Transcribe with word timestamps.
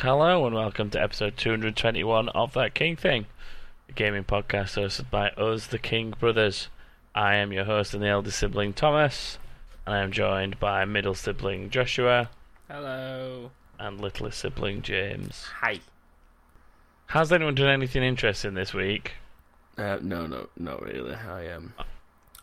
Hello 0.00 0.46
and 0.46 0.54
welcome 0.54 0.90
to 0.90 1.02
episode 1.02 1.36
221 1.36 2.28
of 2.28 2.52
That 2.52 2.74
King 2.74 2.94
Thing, 2.96 3.26
a 3.88 3.92
gaming 3.92 4.22
podcast 4.24 4.80
hosted 4.80 5.10
by 5.10 5.30
us, 5.30 5.66
the 5.66 5.78
King 5.78 6.14
Brothers. 6.18 6.68
I 7.14 7.34
am 7.34 7.52
your 7.52 7.64
host 7.64 7.94
and 7.94 8.02
the 8.02 8.08
eldest 8.08 8.38
sibling, 8.38 8.72
Thomas, 8.74 9.38
and 9.86 9.94
I 9.96 10.02
am 10.02 10.12
joined 10.12 10.60
by 10.60 10.84
middle 10.84 11.14
sibling, 11.14 11.70
Joshua, 11.70 12.30
Hello. 12.68 13.50
and 13.78 14.00
littlest 14.00 14.38
sibling, 14.38 14.82
James. 14.82 15.46
Hi. 15.60 15.80
Has 17.06 17.32
anyone 17.32 17.56
done 17.56 17.68
anything 17.68 18.02
interesting 18.04 18.54
this 18.54 18.72
week? 18.72 19.14
Uh, 19.76 19.98
no, 20.00 20.26
no, 20.26 20.48
not 20.56 20.80
really. 20.82 21.14
I 21.14 21.50
um, 21.52 21.72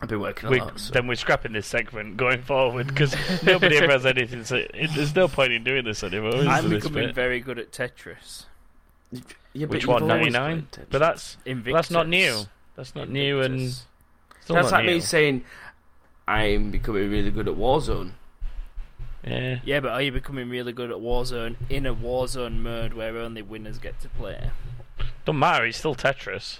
I've 0.00 0.08
been 0.08 0.20
working 0.20 0.48
a 0.48 0.52
We, 0.52 0.60
lot. 0.60 0.78
So. 0.78 0.92
Then 0.92 1.06
we're 1.06 1.14
scrapping 1.14 1.52
this 1.52 1.66
segment 1.66 2.16
going 2.18 2.42
forward 2.42 2.88
because 2.88 3.16
nobody 3.42 3.76
ever 3.78 3.92
has 3.92 4.04
anything. 4.04 4.44
So 4.44 4.56
it, 4.56 4.90
there's 4.94 5.14
no 5.14 5.26
point 5.26 5.52
in 5.52 5.64
doing 5.64 5.84
this 5.84 6.04
anymore. 6.04 6.36
is 6.36 6.46
I'm 6.46 6.68
this 6.68 6.84
becoming 6.84 7.06
bit? 7.08 7.14
very 7.14 7.40
good 7.40 7.58
at 7.58 7.72
Tetris. 7.72 8.44
Yeah, 9.54 9.66
but 9.66 9.70
Which 9.70 9.86
one? 9.86 10.06
99? 10.06 10.68
But 10.90 10.98
that's 10.98 11.38
Invictus. 11.46 11.74
that's 11.74 11.90
not 11.90 12.08
new. 12.08 12.42
That's 12.74 12.94
not 12.94 13.08
new 13.08 13.40
and 13.40 13.70
that's 14.46 14.50
not 14.50 14.70
like 14.70 14.84
new. 14.84 14.90
me 14.96 15.00
saying 15.00 15.44
I'm 16.28 16.70
becoming 16.70 17.10
really 17.10 17.30
good 17.30 17.48
at 17.48 17.54
Warzone. 17.54 18.12
Yeah. 19.24 19.60
Yeah, 19.64 19.80
but 19.80 19.92
are 19.92 20.02
you 20.02 20.12
becoming 20.12 20.50
really 20.50 20.72
good 20.72 20.90
at 20.90 20.98
Warzone 20.98 21.56
in 21.70 21.86
a 21.86 21.94
Warzone 21.94 22.58
mode 22.60 22.92
where 22.92 23.16
only 23.16 23.40
winners 23.42 23.78
get 23.78 23.98
to 24.02 24.08
play? 24.10 24.50
Don't 25.24 25.38
matter. 25.38 25.64
It's 25.64 25.78
still 25.78 25.94
Tetris. 25.94 26.58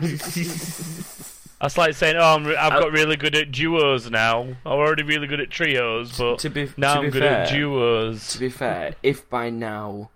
That's 1.60 1.78
like 1.78 1.94
saying, 1.94 2.16
"Oh, 2.16 2.34
I'm 2.34 2.44
re- 2.46 2.56
I've 2.56 2.72
Uh, 2.74 2.80
got 2.80 2.92
really 2.92 3.16
good 3.16 3.34
at 3.34 3.50
duos 3.50 4.10
now. 4.10 4.42
I'm 4.42 4.56
already 4.66 5.02
really 5.02 5.26
good 5.26 5.40
at 5.40 5.50
trios, 5.50 6.18
but 6.18 6.38
to 6.40 6.50
be 6.50 6.70
now 6.76 6.94
to 6.94 6.98
I'm 7.00 7.04
be 7.06 7.10
good 7.12 7.22
fair, 7.22 7.42
at 7.42 7.48
duos." 7.50 8.28
To 8.34 8.38
be 8.38 8.48
fair, 8.50 8.94
if 9.02 9.28
by 9.30 9.48
now 9.50 10.10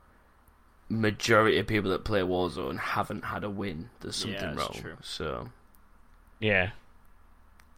majority 0.89 1.59
of 1.59 1.67
people 1.67 1.91
that 1.93 2.05
play 2.05 2.21
Warzone 2.21 2.79
haven't 2.79 3.25
had 3.27 3.43
a 3.45 3.49
win, 3.51 3.91
there's 4.01 4.23
Yeah, 4.25 4.39
something 4.41 4.57
that's 4.57 4.71
wrong. 4.77 4.83
true. 4.83 4.97
So 5.03 5.49
Yeah. 6.41 6.71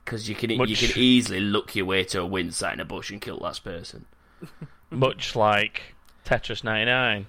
because 0.05 0.29
you 0.29 0.35
can 0.35 0.51
you 0.51 0.77
can 0.77 0.91
easily 0.97 1.39
look 1.41 1.77
your 1.77 1.87
way 1.87 2.03
to 2.05 2.21
a 2.23 2.27
win, 2.27 2.51
sat 2.51 2.73
in 2.75 2.81
a 2.81 2.85
bush 2.85 3.11
and 3.11 3.21
kill 3.21 3.37
last 3.37 3.63
person. 3.63 4.07
Much 4.91 5.37
like 5.37 5.95
Tetris 6.27 6.65
99. 6.65 7.27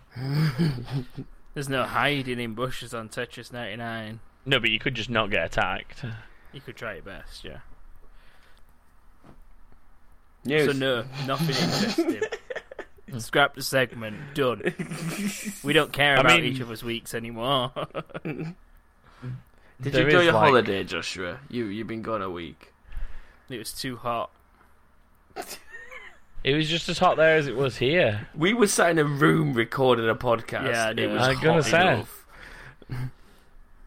There's 1.53 1.69
no 1.69 1.83
hiding 1.83 2.39
in 2.39 2.55
bushes 2.55 2.93
on 2.95 3.09
Tetris 3.09 3.53
99. 3.53 4.19
No, 4.45 4.59
but 4.59 4.69
you 4.69 4.79
could 4.79 4.93
just 4.95 5.09
not 5.09 5.29
get 5.31 5.45
attacked. 5.45 6.03
You 6.51 6.61
could 6.61 6.75
try 6.75 6.93
your 6.95 7.03
best, 7.03 7.43
yeah. 7.43 7.59
News. 10.45 10.65
So 10.65 10.71
no, 10.77 11.05
nothing 11.25 11.47
interesting. 11.49 12.21
Scrap 13.19 13.55
the 13.55 13.61
segment. 13.61 14.17
Done. 14.33 14.73
We 15.63 15.71
don't 15.73 15.93
care 15.93 16.17
I 16.17 16.21
about 16.21 16.41
mean- 16.41 16.45
each 16.53 16.61
other's 16.61 16.83
weeks 16.83 17.13
anymore. 17.13 17.71
Did 18.23 18.55
There 19.79 20.01
you 20.01 20.07
enjoy 20.07 20.19
is, 20.19 20.23
your 20.25 20.33
like- 20.33 20.43
holiday, 20.43 20.83
Joshua? 20.83 21.39
You 21.49 21.65
you've 21.65 21.87
been 21.87 22.01
gone 22.01 22.21
a 22.21 22.29
week. 22.29 22.73
it 23.49 23.57
was 23.57 23.71
too 23.73 23.97
hot. 23.97 24.29
It 26.43 26.55
was 26.55 26.67
just 26.69 26.89
as 26.89 26.99
hot 26.99 27.15
there 27.17 27.35
as 27.37 27.47
it 27.47 27.55
was 27.55 27.77
here. 27.77 28.27
We 28.35 28.53
were 28.53 28.67
sat 28.67 28.89
in 28.91 28.99
a 28.99 29.05
room 29.05 29.53
recording 29.53 30.09
a 30.09 30.15
podcast. 30.15 30.65
Yeah, 30.73 30.87
I 30.87 30.91
it 30.91 31.07
was 31.09 31.21
I'm 31.21 31.35
gonna 31.41 31.53
hot 31.61 31.65
say. 31.65 31.81
enough. 31.93 32.25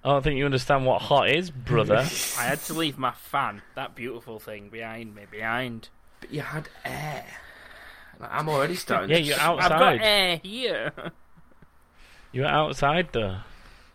Oh, 0.07 0.11
I 0.11 0.13
don't 0.15 0.23
think 0.23 0.39
you 0.39 0.45
understand 0.45 0.87
what 0.87 1.03
hot 1.03 1.29
is, 1.31 1.51
brother. 1.51 1.97
I 2.39 2.43
had 2.45 2.61
to 2.67 2.75
leave 2.75 2.97
my 2.97 3.11
fan, 3.11 3.63
that 3.75 3.97
beautiful 3.97 4.39
thing, 4.39 4.69
behind 4.69 5.15
me. 5.17 5.25
Behind. 5.29 5.89
But 6.21 6.31
you 6.33 6.43
had 6.43 6.69
air. 6.85 7.25
Like, 8.21 8.31
I'm 8.33 8.49
already 8.49 8.77
starting. 8.77 9.11
Yeah, 9.11 9.17
to 9.17 9.23
you're 9.23 9.35
s- 9.35 9.41
out- 9.43 9.61
I've 9.61 9.69
got 9.71 9.83
Outside. 9.83 10.01
air 10.03 10.41
here. 10.45 10.93
you 12.31 12.43
were 12.43 12.47
outside 12.47 13.09
though. 13.13 13.39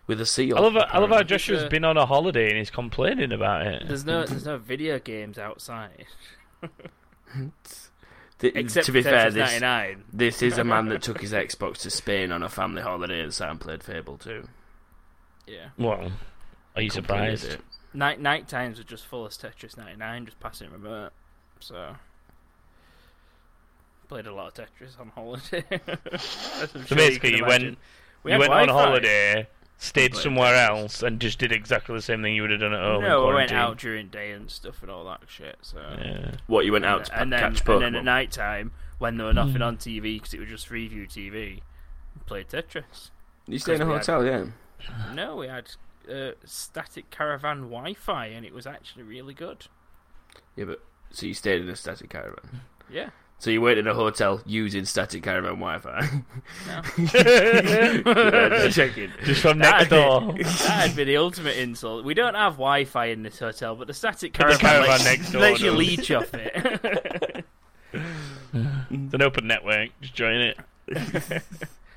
with 0.06 0.20
a 0.20 0.26
seal. 0.26 0.58
I 0.58 0.60
love, 0.60 0.74
how- 0.74 0.80
I 0.80 0.84
love 0.84 0.92
how 0.92 1.04
apparently. 1.06 1.24
Joshua's 1.30 1.64
been 1.70 1.86
on 1.86 1.96
a 1.96 2.06
holiday 2.06 2.50
and 2.50 2.58
he's 2.58 2.70
complaining 2.70 3.32
about 3.32 3.66
it. 3.66 3.84
There's 3.88 4.04
no, 4.06 4.26
there's 4.26 4.46
no 4.46 4.58
video 4.58 5.00
games 5.00 5.38
outside. 5.40 6.06
Th- 8.40 8.54
Except 8.56 8.86
to 8.88 8.92
be 8.92 9.02
fair, 9.04 9.28
Tetris 9.30 9.34
this 9.34 9.62
99. 9.62 10.04
this 10.12 10.42
is 10.42 10.58
a 10.58 10.64
man 10.64 10.88
that 10.88 11.02
took 11.04 11.22
his 11.22 11.32
Xbox 11.32 11.78
to 11.84 11.90
Spain 11.90 12.32
on 12.32 12.42
a 12.44 12.50
family 12.50 12.82
holiday 12.82 13.22
and 13.22 13.34
sat 13.34 13.50
and 13.52 13.62
played 13.62 13.84
Fable 13.84 14.18
2. 14.18 14.48
Yeah. 15.48 15.70
Well, 15.78 16.12
are 16.76 16.82
you 16.82 16.90
Completed 16.90 17.40
surprised? 17.40 17.46
it. 17.46 17.62
Night 17.94 18.20
night 18.22 18.48
times 18.48 18.78
were 18.78 18.84
just 18.84 19.06
full 19.06 19.26
of 19.26 19.32
Tetris 19.34 19.78
99, 19.78 20.26
just 20.26 20.40
passing 20.40 20.72
remote. 20.72 21.12
So. 21.60 21.96
Played 24.08 24.28
a 24.28 24.34
lot 24.34 24.58
of 24.60 24.66
Tetris 24.68 25.00
on 25.00 25.10
holiday. 25.10 25.64
So 26.20 26.68
sure 26.84 26.98
basically, 26.98 27.32
can 27.32 27.40
you 27.40 27.46
went- 27.46 27.78
We 28.24 28.34
you 28.34 28.40
went 28.40 28.52
on 28.52 28.68
Wi-Fi. 28.68 28.72
holiday, 28.90 29.48
stayed 29.78 30.16
somewhere 30.16 30.54
Tetris. 30.54 30.70
else, 30.70 31.04
and 31.04 31.20
just 31.20 31.40
did 31.40 31.52
exactly 31.52 31.96
the 31.96 32.02
same 32.02 32.22
thing 32.22 32.36
you 32.36 32.42
would 32.44 32.52
have 32.52 32.60
done 32.60 32.74
at 32.74 32.82
home. 32.82 33.04
in 33.04 33.10
No, 33.10 33.30
I 33.30 33.34
went 33.34 33.52
out 33.52 33.78
during 33.78 34.10
day 34.10 34.32
and 34.32 34.50
stuff 34.52 34.82
and 34.82 34.92
all 34.92 35.06
that 35.06 35.22
shit. 35.28 35.58
So. 35.62 35.80
Yeah. 36.00 36.32
What, 36.48 36.66
you 36.66 36.72
went 36.74 36.86
out 36.86 37.06
to 37.06 37.20
and 37.20 37.32
then, 37.32 37.40
catch 37.40 37.68
and 37.68 37.82
then 37.82 37.96
at 37.96 38.04
night 38.04 38.32
time, 38.32 38.72
when 39.00 39.18
there 39.18 39.26
were 39.28 39.34
nothing 39.34 39.56
Hmm. 39.56 39.64
on 39.64 39.78
TV 39.78 40.16
because 40.18 40.34
it 40.34 40.40
was 40.42 40.50
just 40.50 40.70
review 40.70 41.08
TV, 41.08 41.62
played 42.26 42.50
Tetris. 42.50 43.10
you 43.48 43.58
stay 43.60 43.76
in 43.76 43.82
a 43.82 43.86
because 43.86 44.08
we 44.08 44.14
hotel, 44.14 44.26
yeah? 44.26 44.46
No, 45.14 45.36
we 45.38 45.48
had 45.48 45.72
uh, 46.12 46.32
static 46.46 47.10
caravan 47.10 47.70
Wi-Fi, 47.70 48.28
and 48.28 48.46
it 48.46 48.54
was 48.54 48.66
actually 48.66 49.04
really 49.04 49.34
good. 49.34 49.68
Yeah, 50.56 50.66
but... 50.66 50.84
So 51.14 51.26
you 51.26 51.34
stayed 51.34 51.62
in 51.62 51.68
a 51.68 51.76
static 51.76 52.10
caravan. 52.10 52.62
Yeah. 52.90 53.10
So 53.42 53.50
you 53.50 53.60
went 53.60 53.80
in 53.80 53.88
a 53.88 53.94
hotel 53.94 54.42
using 54.46 54.86
static 54.86 55.24
caravan 55.24 55.60
Wi-Fi. 55.60 56.22
No. 56.68 56.82
Yeah, 57.14 58.50
just 58.50 58.76
checking. 58.76 59.12
Just 59.24 59.42
from 59.42 59.58
next 59.58 59.90
door. 59.90 60.34
That'd 60.34 60.96
be 60.96 61.06
the 61.06 61.18
ultimate 61.18 61.58
insult. 61.58 62.06
We 62.06 62.14
don't 62.14 62.36
have 62.36 62.54
Wi-Fi 62.54 63.06
in 63.08 63.24
this 63.24 63.40
hotel, 63.40 63.76
but 63.76 63.88
the 63.88 63.94
static 63.94 64.38
But 64.38 64.54
the 64.54 64.58
caravan, 64.60 64.86
caravan 64.86 64.90
lets, 64.90 65.06
next 65.06 65.32
door 65.32 65.42
lets 65.42 65.62
you 65.62 65.72
leech 65.72 66.12
off 66.12 66.34
it. 66.34 67.46
It's 68.54 69.14
an 69.14 69.22
open 69.22 69.48
network. 69.48 69.90
Just 70.02 70.14
join 70.14 70.42
it. 70.42 70.58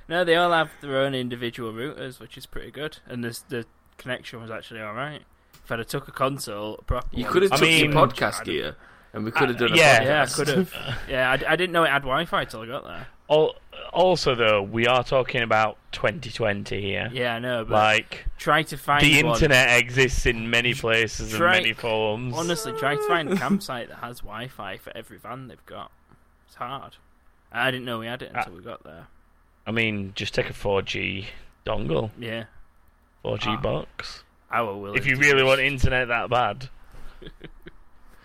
No, 0.09 0.25
they 0.25 0.37
all 0.37 0.53
have 0.53 0.70
their 0.81 0.98
own 0.98 1.15
individual 1.15 1.72
routers, 1.72 2.19
which 2.20 2.37
is 2.37 2.47
pretty 2.47 2.70
good, 2.70 2.98
and 3.06 3.22
this, 3.25 3.41
the 3.41 3.65
connection 3.98 4.41
was 4.41 4.50
actually 4.50 4.81
all 4.81 4.94
right. 4.94 5.22
If 5.65 5.72
I'd 5.72 5.78
have 5.78 5.88
took 5.88 6.09
a 6.09 6.12
console, 6.12 6.76
properly, 6.87 7.22
You 7.22 7.28
could 7.28 7.42
have 7.42 7.53
I 7.53 7.56
took 7.56 7.66
mean- 7.69 7.92
your 7.92 8.06
podcast 8.06 8.44
gear, 8.44 8.76
and 9.12 9.25
we 9.25 9.31
could 9.31 9.48
have 9.48 9.59
done 9.59 9.72
a 9.72 9.76
yeah. 9.76 10.00
podcast. 10.00 10.04
Yeah, 10.06 10.22
I 10.22 10.26
could 10.26 10.48
have. 10.48 10.75
Yeah, 11.09 11.31
I, 11.31 11.53
I 11.53 11.56
didn't 11.56 11.72
know 11.72 11.84
it 11.84 11.91
had 11.91 12.03
Wi-Fi 12.03 12.44
till 12.47 12.60
I 12.62 12.66
got 12.66 12.84
there. 12.84 13.06
Also, 13.92 14.34
though, 14.34 14.60
we 14.62 14.87
are 14.87 15.03
talking 15.04 15.42
about 15.42 15.78
2020 15.92 16.81
here. 16.81 17.09
Yeah, 17.12 17.34
I 17.36 17.38
know, 17.38 17.65
but 17.65 17.72
Like 17.75 18.26
try 18.38 18.62
to 18.65 18.76
find 18.76 19.03
the 19.03 19.22
one. 19.22 19.34
internet 19.34 19.78
exists 19.81 20.26
in 20.26 20.50
many 20.50 20.75
places 20.75 21.32
and 21.32 21.42
many 21.42 21.72
forms. 21.72 22.34
Honestly, 22.36 22.72
try 22.72 22.97
to 22.97 23.09
find 23.09 23.32
a 23.32 23.36
campsite 23.36 23.88
that 23.88 23.98
has 23.98 24.19
Wi-Fi 24.21 24.76
for 24.78 24.94
every 24.97 25.16
van 25.19 25.48
they've 25.48 25.65
got. 25.66 25.91
It's 26.47 26.56
hard. 26.56 26.97
I 27.53 27.71
didn't 27.71 27.86
know 27.86 28.00
we 28.00 28.06
had 28.06 28.21
it 28.22 28.34
Uh, 28.34 28.38
until 28.41 28.54
we 28.56 28.62
got 28.62 28.82
there. 28.84 29.06
I 29.66 29.70
mean, 29.70 30.12
just 30.14 30.34
take 30.34 30.50
a 30.50 30.52
4G 30.52 31.26
dongle, 31.66 32.10
Yeah, 32.19 32.44
4G 33.25 33.47
Ah. 33.48 33.56
box. 33.60 34.25
I 34.50 34.60
will. 34.60 34.80
willing 34.80 34.98
If 34.98 35.06
you 35.06 35.14
to 35.16 35.20
really 35.20 35.38
just- 35.41 35.47
want 35.47 35.60
internet 35.60 36.08
that 36.08 36.28
bad. 36.30 36.69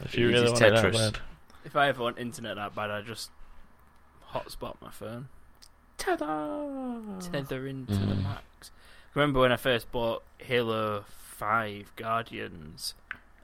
if 0.02 0.16
you 0.16 0.28
It 0.28 0.32
really 0.32 0.42
uses 0.42 0.52
want 0.62 0.62
it 0.64 0.74
that 0.76 0.86
Tetris. 0.94 1.14
bad. 1.14 1.20
if 1.66 1.76
I 1.76 1.88
ever 1.88 2.04
want 2.04 2.20
internet 2.20 2.56
that 2.58 2.76
bad, 2.76 2.92
I 2.92 3.02
just 3.02 3.32
hotspot 4.32 4.76
my 4.82 4.92
phone, 4.92 5.30
Ta-da! 5.98 7.20
tether 7.20 7.66
into 7.68 7.94
the 7.96 8.16
Mm. 8.16 8.24
max. 8.24 8.72
Remember 9.16 9.40
when 9.40 9.52
I 9.52 9.58
first 9.58 9.92
bought 9.92 10.24
Halo 10.38 11.06
Five 11.08 11.96
Guardians? 11.96 12.94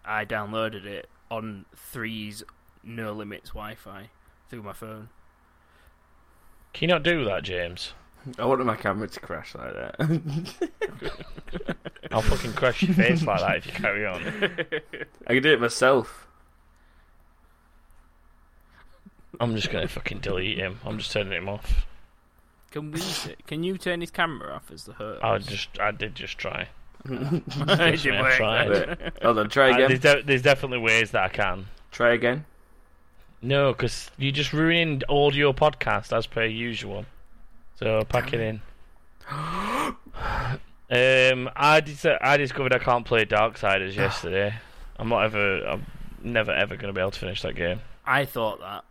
I 0.04 0.26
downloaded 0.26 0.86
it 0.86 1.10
on 1.32 1.66
Three's 1.76 2.44
No 2.84 3.14
Limits 3.14 3.50
Wi-Fi 3.50 4.10
through 4.50 4.62
my 4.62 4.74
phone. 4.74 5.10
Can 6.76 6.90
you 6.90 6.94
not 6.96 7.04
do 7.04 7.24
that, 7.24 7.44
James? 7.44 7.94
I 8.38 8.44
wanted 8.44 8.66
my 8.66 8.76
camera 8.76 9.08
to 9.08 9.20
crash 9.22 9.56
like 9.56 9.72
that. 9.74 11.78
I'll 12.12 12.22
fucking 12.22 12.52
crash 12.52 12.84
your 12.84 12.94
face 12.94 13.24
like 13.24 13.40
that 13.40 13.56
if 13.58 13.66
you 13.68 13.72
carry 13.72 14.06
on. 14.06 14.22
I 15.26 15.34
can 15.36 15.42
do 15.42 15.54
it 15.54 15.62
myself. 15.62 16.28
I'm 19.40 19.56
just 19.56 19.72
gonna 19.72 19.88
fucking 19.88 20.20
delete 20.20 20.58
him. 20.58 20.80
I'm 20.86 20.98
just 20.98 21.14
turning 21.14 21.32
him 21.32 21.48
off. 21.48 21.86
Can 22.72 22.92
we? 22.92 23.00
Can 23.48 23.64
you 23.64 23.78
turn 23.78 24.02
his 24.02 24.12
camera 24.12 24.54
off 24.56 24.70
as 24.70 24.84
the 24.84 24.94
hurt? 24.94 25.24
I 25.24 25.38
just, 25.38 25.80
I 25.80 25.92
did 25.92 26.14
just 26.14 26.38
try. 26.38 26.68
it 27.06 27.10
me, 27.12 27.42
didn't 27.50 28.16
I've 28.16 28.22
work. 28.22 28.34
tried. 28.34 29.14
Hold 29.22 29.40
on, 29.40 29.50
try 29.50 29.72
Uh, 29.72 29.76
again. 29.76 29.88
there's, 29.88 30.00
de- 30.02 30.24
there's 30.24 30.42
definitely 30.42 30.80
ways 30.80 31.12
that 31.12 31.24
I 31.24 31.30
can. 31.30 31.68
Try 31.92 32.12
again. 32.14 32.44
No, 33.46 33.74
because 33.74 34.10
you're 34.18 34.32
just 34.32 34.54
ruining 34.54 35.04
your 35.08 35.54
podcast 35.54 36.18
as 36.18 36.26
per 36.26 36.46
usual. 36.46 37.06
So 37.76 38.02
pack 38.10 38.34
it 38.34 38.40
in. 38.40 38.62
um, 39.30 39.98
I 41.56 41.82
dis- 41.84 42.06
I 42.22 42.38
discovered 42.38 42.74
I 42.74 42.80
can't 42.80 43.06
play 43.06 43.26
Darksiders 43.26 43.96
yesterday. 43.96 44.56
I'm 44.98 45.10
not 45.10 45.26
ever. 45.26 45.60
I'm 45.68 45.86
never 46.24 46.52
ever 46.52 46.76
going 46.76 46.88
to 46.88 46.94
be 46.94 47.02
able 47.02 47.12
to 47.12 47.20
finish 47.20 47.44
that 47.44 47.54
game. 47.56 47.82
I 48.06 48.26
thought 48.26 48.60
that 48.62 48.84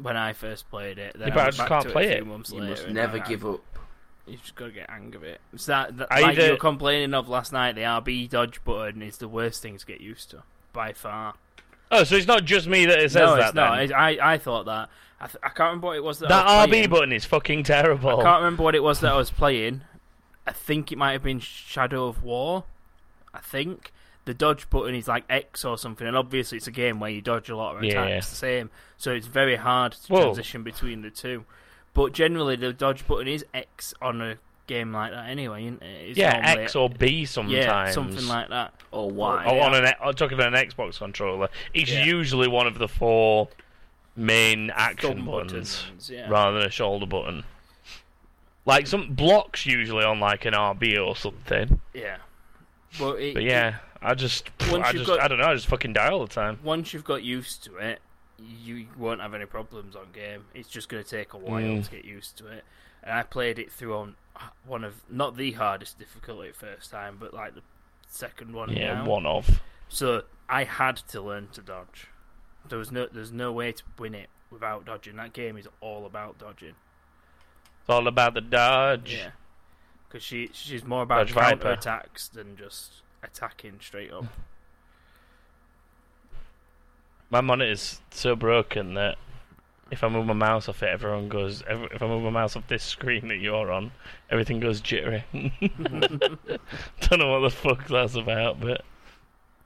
when 0.00 0.16
I 0.16 0.34
first 0.34 0.70
played 0.70 0.98
it. 0.98 1.16
Then 1.18 1.28
Yeah, 1.28 1.34
but 1.34 1.40
I 1.40 1.44
went 1.44 1.56
just 1.56 1.58
back 1.58 1.68
can't 1.68 1.84
to 1.84 1.90
play 1.90 2.08
it. 2.10 2.12
A 2.12 2.16
few 2.22 2.24
months 2.26 2.50
You 2.52 2.60
later 2.60 2.70
must 2.70 2.84
and 2.84 2.94
never 2.94 3.16
I- 3.20 3.26
give 3.26 3.44
up. 3.44 3.60
You've 4.26 4.42
just 4.42 4.54
got 4.56 4.66
to 4.66 4.72
get 4.72 4.88
angry 4.90 5.16
of 5.16 5.24
it. 5.24 5.40
It's 5.54 5.64
that, 5.66 5.96
that 5.96 6.08
I 6.12 6.20
like 6.20 6.36
you 6.36 6.42
either- 6.42 6.52
were 6.52 6.58
complaining 6.58 7.12
of 7.14 7.28
last 7.28 7.52
night. 7.52 7.74
The 7.76 7.80
RB 7.80 8.28
dodge 8.28 8.62
button 8.62 9.00
is 9.02 9.16
the 9.18 9.26
worst 9.26 9.62
thing 9.62 9.78
to 9.78 9.86
get 9.86 10.00
used 10.02 10.30
to 10.30 10.42
by 10.72 10.92
far. 10.92 11.34
Oh, 11.90 12.04
so 12.04 12.16
it's 12.16 12.26
not 12.26 12.44
just 12.44 12.66
me 12.66 12.86
that 12.86 12.98
it 12.98 13.10
says 13.12 13.22
no, 13.28 13.36
that. 13.36 13.46
it's 13.46 13.54
not. 13.54 13.98
I 13.98 14.34
I 14.34 14.38
thought 14.38 14.66
that. 14.66 14.88
I, 15.20 15.26
th- 15.26 15.38
I 15.42 15.48
can't 15.48 15.60
remember 15.70 15.86
what 15.88 15.96
it 15.96 16.04
was 16.04 16.18
that, 16.20 16.28
that 16.28 16.46
I 16.46 16.58
was 16.60 16.66
RB 16.66 16.70
playing. 16.70 16.90
button 16.90 17.12
is 17.12 17.24
fucking 17.24 17.62
terrible. 17.64 18.20
I 18.20 18.22
can't 18.22 18.40
remember 18.42 18.62
what 18.62 18.74
it 18.76 18.82
was 18.82 19.00
that 19.00 19.12
I 19.12 19.16
was 19.16 19.30
playing. 19.30 19.80
I 20.46 20.52
think 20.52 20.92
it 20.92 20.96
might 20.98 21.12
have 21.12 21.22
been 21.24 21.40
Shadow 21.40 22.06
of 22.06 22.22
War. 22.22 22.64
I 23.34 23.40
think 23.40 23.92
the 24.26 24.34
dodge 24.34 24.70
button 24.70 24.94
is 24.94 25.08
like 25.08 25.24
X 25.28 25.64
or 25.64 25.76
something, 25.76 26.06
and 26.06 26.16
obviously 26.16 26.58
it's 26.58 26.66
a 26.68 26.70
game 26.72 27.00
where 27.00 27.10
you 27.10 27.20
dodge 27.20 27.48
a 27.48 27.56
lot 27.56 27.76
of 27.76 27.82
attacks 27.82 27.94
Yeah. 28.08 28.20
the 28.20 28.22
same, 28.22 28.70
so 28.96 29.12
it's 29.12 29.26
very 29.26 29.56
hard 29.56 29.92
to 29.92 30.12
Whoa. 30.12 30.22
transition 30.24 30.62
between 30.62 31.02
the 31.02 31.10
two. 31.10 31.44
But 31.94 32.12
generally, 32.12 32.54
the 32.56 32.72
dodge 32.72 33.06
button 33.08 33.26
is 33.26 33.44
X 33.52 33.94
on 34.00 34.20
a 34.20 34.36
game 34.68 34.92
like 34.92 35.10
that 35.10 35.28
anyway. 35.28 35.64
Isn't 35.64 35.82
it? 35.82 36.08
It's 36.10 36.18
yeah, 36.18 36.40
X 36.58 36.76
or 36.76 36.88
B 36.88 37.24
sometimes. 37.24 37.52
yeah, 37.56 37.90
something 37.90 38.28
like 38.28 38.48
that. 38.50 38.72
Or 38.92 39.10
why? 39.10 39.44
Oh, 39.46 39.56
Yeah. 39.56 39.66
on 39.66 39.74
an 39.74 39.92
I'm 40.00 40.14
talking 40.14 40.38
about 40.38 40.54
an 40.54 40.68
Xbox 40.68 40.98
controller. 40.98 41.48
It's 41.74 41.90
Yeah. 41.90 42.04
usually 42.04 42.46
one 42.46 42.66
of 42.68 42.78
the 42.78 42.86
four 42.88 43.48
main 44.14 44.70
action 44.70 45.24
buttons, 45.24 45.82
buttons, 45.82 46.10
yeah. 46.10 46.28
rather 46.28 46.58
than 46.58 46.66
a 46.68 46.70
shoulder 46.70 47.06
button. 47.06 47.44
Like 48.64 48.86
some 48.86 49.14
blocks 49.14 49.64
usually 49.66 50.04
on 50.04 50.20
like 50.20 50.44
an 50.44 50.54
RB 50.54 50.98
or 51.04 51.16
something. 51.16 51.80
Yeah, 51.94 52.18
but, 52.98 53.14
it, 53.20 53.34
But 53.34 53.42
yeah, 53.44 53.76
I 54.02 54.14
just, 54.14 54.50
I 54.60 54.92
just, 54.92 55.06
got- 55.06 55.20
I 55.20 55.28
don't 55.28 55.38
know. 55.38 55.46
I 55.46 55.54
just 55.54 55.66
fucking 55.68 55.94
die 55.94 56.08
all 56.10 56.20
the 56.26 56.32
time. 56.32 56.58
once 56.62 56.92
you've 56.92 57.04
got 57.04 57.22
used 57.22 57.64
to 57.64 57.76
it, 57.78 58.00
you 58.38 58.86
won't 58.96 59.20
have 59.20 59.34
any 59.34 59.46
problems 59.46 59.96
on 59.96 60.06
game. 60.12 60.44
It's 60.54 60.68
just 60.68 60.88
going 60.88 61.02
to 61.02 61.08
take 61.08 61.32
a 61.32 61.38
while 61.38 61.62
Mm. 61.62 61.84
to 61.84 61.90
get 61.90 62.04
used 62.04 62.36
to 62.38 62.46
it. 62.48 62.64
And 63.02 63.12
I 63.14 63.22
played 63.22 63.58
it 63.58 63.72
through 63.72 63.96
on 63.96 64.16
one 64.66 64.84
of 64.84 65.02
not 65.10 65.36
the 65.36 65.52
hardest 65.52 65.98
difficulty 65.98 66.52
first 66.52 66.90
time, 66.90 67.16
but 67.18 67.34
like 67.34 67.54
the 67.54 67.62
second 68.08 68.52
one. 68.54 68.74
Yeah, 68.74 68.94
down. 68.94 69.06
one 69.06 69.26
off. 69.26 69.60
So 69.88 70.22
I 70.48 70.64
had 70.64 70.96
to 71.08 71.20
learn 71.20 71.48
to 71.52 71.60
dodge. 71.60 72.08
There 72.68 72.78
was 72.78 72.92
no, 72.92 73.06
there's 73.06 73.32
no 73.32 73.52
way 73.52 73.72
to 73.72 73.82
win 73.98 74.14
it 74.14 74.28
without 74.50 74.84
dodging. 74.84 75.16
That 75.16 75.32
game 75.32 75.56
is 75.56 75.68
all 75.80 76.06
about 76.06 76.38
dodging. 76.38 76.74
It's 77.80 77.90
all 77.90 78.06
about 78.06 78.34
the 78.34 78.40
dodge. 78.40 79.14
Yeah, 79.14 79.30
because 80.08 80.22
she 80.22 80.50
she's 80.52 80.84
more 80.84 81.02
about 81.02 81.28
Dodge 81.28 81.34
counter 81.34 81.70
attacks 81.70 82.28
than 82.28 82.56
just 82.56 83.02
attacking 83.22 83.78
straight 83.80 84.12
up. 84.12 84.26
My 87.30 87.40
monitor's 87.40 88.00
so 88.10 88.34
broken 88.34 88.94
that 88.94 89.18
if 89.90 90.04
I 90.04 90.08
move 90.08 90.26
my 90.26 90.34
mouse 90.34 90.68
off 90.68 90.82
it, 90.82 90.90
everyone 90.90 91.28
goes. 91.28 91.62
If 91.68 92.02
I 92.02 92.06
move 92.06 92.22
my 92.22 92.30
mouse 92.30 92.56
off 92.56 92.66
this 92.68 92.82
screen 92.82 93.28
that 93.28 93.36
you're 93.36 93.72
on, 93.72 93.90
everything 94.30 94.60
goes 94.60 94.80
jittery. 94.80 95.24
Don't 95.32 97.18
know 97.18 97.32
what 97.32 97.40
the 97.40 97.50
fuck 97.50 97.86
that's 97.88 98.14
about, 98.14 98.60
but 98.60 98.82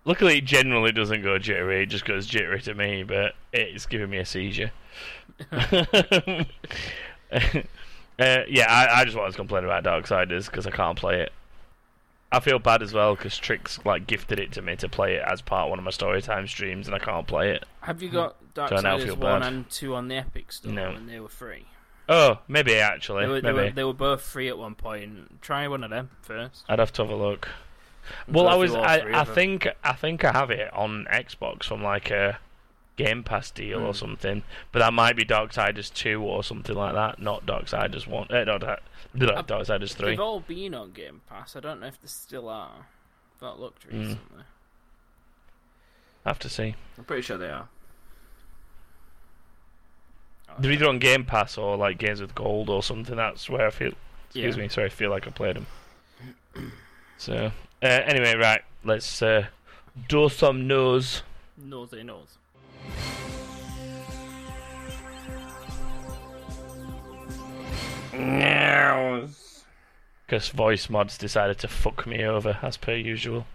luckily 0.04 0.38
it 0.38 0.44
generally 0.44 0.92
doesn't 0.92 1.22
go 1.22 1.38
jittery. 1.38 1.82
It 1.82 1.86
just 1.86 2.04
goes 2.04 2.26
jittery 2.26 2.60
to 2.62 2.74
me, 2.74 3.02
but 3.02 3.34
it's 3.52 3.86
giving 3.86 4.10
me 4.10 4.18
a 4.18 4.26
seizure. 4.26 4.70
uh, 5.52 6.44
yeah, 7.32 8.66
I, 8.68 9.00
I 9.00 9.04
just 9.04 9.16
wanted 9.16 9.32
to 9.32 9.36
complain 9.36 9.64
about 9.64 9.84
Darksiders 9.84 10.46
because 10.46 10.66
I 10.66 10.70
can't 10.70 10.98
play 10.98 11.22
it. 11.22 11.32
I 12.32 12.40
feel 12.40 12.58
bad 12.58 12.82
as 12.82 12.92
well 12.94 13.14
because 13.14 13.36
Trix 13.36 13.78
like 13.84 14.06
gifted 14.06 14.40
it 14.40 14.52
to 14.52 14.62
me 14.62 14.74
to 14.76 14.88
play 14.88 15.14
it 15.16 15.22
as 15.26 15.42
part 15.42 15.64
of 15.64 15.70
one 15.70 15.78
of 15.78 15.84
my 15.84 15.90
storytime 15.90 16.48
streams, 16.48 16.86
and 16.88 16.94
I 16.94 16.98
can't 16.98 17.26
play 17.26 17.50
it. 17.50 17.64
Have 17.82 18.02
you 18.02 18.08
got 18.08 18.36
So 18.56 18.62
Darksiders 18.62 19.04
feel 19.04 19.16
one 19.16 19.40
bad. 19.40 19.52
and 19.52 19.70
two 19.70 19.94
on 19.94 20.08
the 20.08 20.16
Epic 20.16 20.50
Store? 20.52 20.72
No. 20.72 20.90
and 20.90 21.08
they 21.08 21.20
were 21.20 21.28
free. 21.28 21.66
Oh, 22.08 22.38
maybe 22.48 22.74
actually, 22.76 23.24
They 23.24 23.28
were, 23.30 23.40
they, 23.40 23.52
were, 23.52 23.70
they 23.70 23.84
were 23.84 23.92
both 23.92 24.22
free 24.22 24.48
at 24.48 24.58
one 24.58 24.74
point. 24.74 25.40
Try 25.40 25.68
one 25.68 25.84
of 25.84 25.90
them 25.90 26.10
first. 26.22 26.64
I'd 26.68 26.78
have 26.80 26.92
to 26.94 27.02
have 27.02 27.10
a 27.10 27.16
look. 27.16 27.48
Well, 28.26 28.48
I 28.48 28.56
was, 28.56 28.72
through 28.72 28.80
all 28.80 28.98
three 28.98 29.12
I, 29.14 29.20
I 29.20 29.24
think, 29.24 29.68
I 29.84 29.92
think 29.92 30.24
I 30.24 30.32
have 30.32 30.50
it 30.50 30.72
on 30.74 31.06
Xbox 31.12 31.64
from 31.64 31.82
like 31.82 32.10
a 32.10 32.38
Game 32.96 33.22
Pass 33.24 33.50
deal 33.50 33.80
or 33.80 33.86
Hmm. 33.92 33.98
something, 33.98 34.42
but 34.70 34.80
that 34.80 34.92
might 34.92 35.16
be 35.16 35.24
Darksiders 35.24 35.92
two 35.92 36.22
or 36.22 36.44
something 36.44 36.76
like 36.76 36.94
that, 36.94 37.18
not 37.18 37.46
Darksiders 37.46 38.06
one. 38.06 38.26
Uh, 38.30 38.44
no, 38.44 38.58
Dark, 38.58 38.80
Uh, 39.14 39.42
Darksiders 39.42 39.94
three. 39.94 40.10
They've 40.10 40.20
all 40.20 40.40
been 40.40 40.74
on 40.74 40.92
Game 40.92 41.20
Pass. 41.28 41.56
I 41.56 41.60
don't 41.60 41.80
know 41.80 41.86
if 41.86 42.00
they 42.00 42.08
still 42.08 42.48
are. 42.48 42.86
That 43.40 43.58
looked 43.58 43.88
Mm. 43.88 43.98
recently. 44.08 44.44
I 46.24 46.28
have 46.30 46.38
to 46.40 46.48
see. 46.48 46.74
I'm 46.98 47.04
pretty 47.04 47.22
sure 47.22 47.36
they 47.38 47.50
are. 47.50 47.68
They're 50.58 50.72
either 50.72 50.86
on 50.88 50.98
Game 50.98 51.24
Pass 51.24 51.56
or 51.56 51.76
like 51.76 51.96
Games 51.98 52.20
with 52.20 52.34
Gold 52.34 52.68
or 52.68 52.82
something. 52.82 53.16
That's 53.16 53.48
where 53.48 53.66
I 53.66 53.70
feel. 53.70 53.94
Excuse 54.26 54.56
Yeah. 54.56 54.62
me, 54.62 54.68
sorry, 54.68 54.86
I 54.86 54.90
feel 54.90 55.10
like 55.10 55.26
I 55.26 55.30
played 55.30 55.56
them. 55.56 56.72
So, 57.16 57.46
uh, 57.82 57.86
anyway, 57.86 58.34
right, 58.36 58.62
let's 58.84 59.22
uh, 59.22 59.46
do 60.08 60.28
some 60.28 60.66
news. 60.66 61.22
Knows 61.56 61.90
they 61.90 62.02
knows. 68.12 69.64
Because 70.26 70.48
voice 70.48 70.88
mods 70.88 71.18
decided 71.18 71.58
to 71.58 71.68
fuck 71.68 72.06
me 72.06 72.24
over 72.24 72.58
as 72.62 72.76
per 72.76 72.94
usual. 72.94 73.46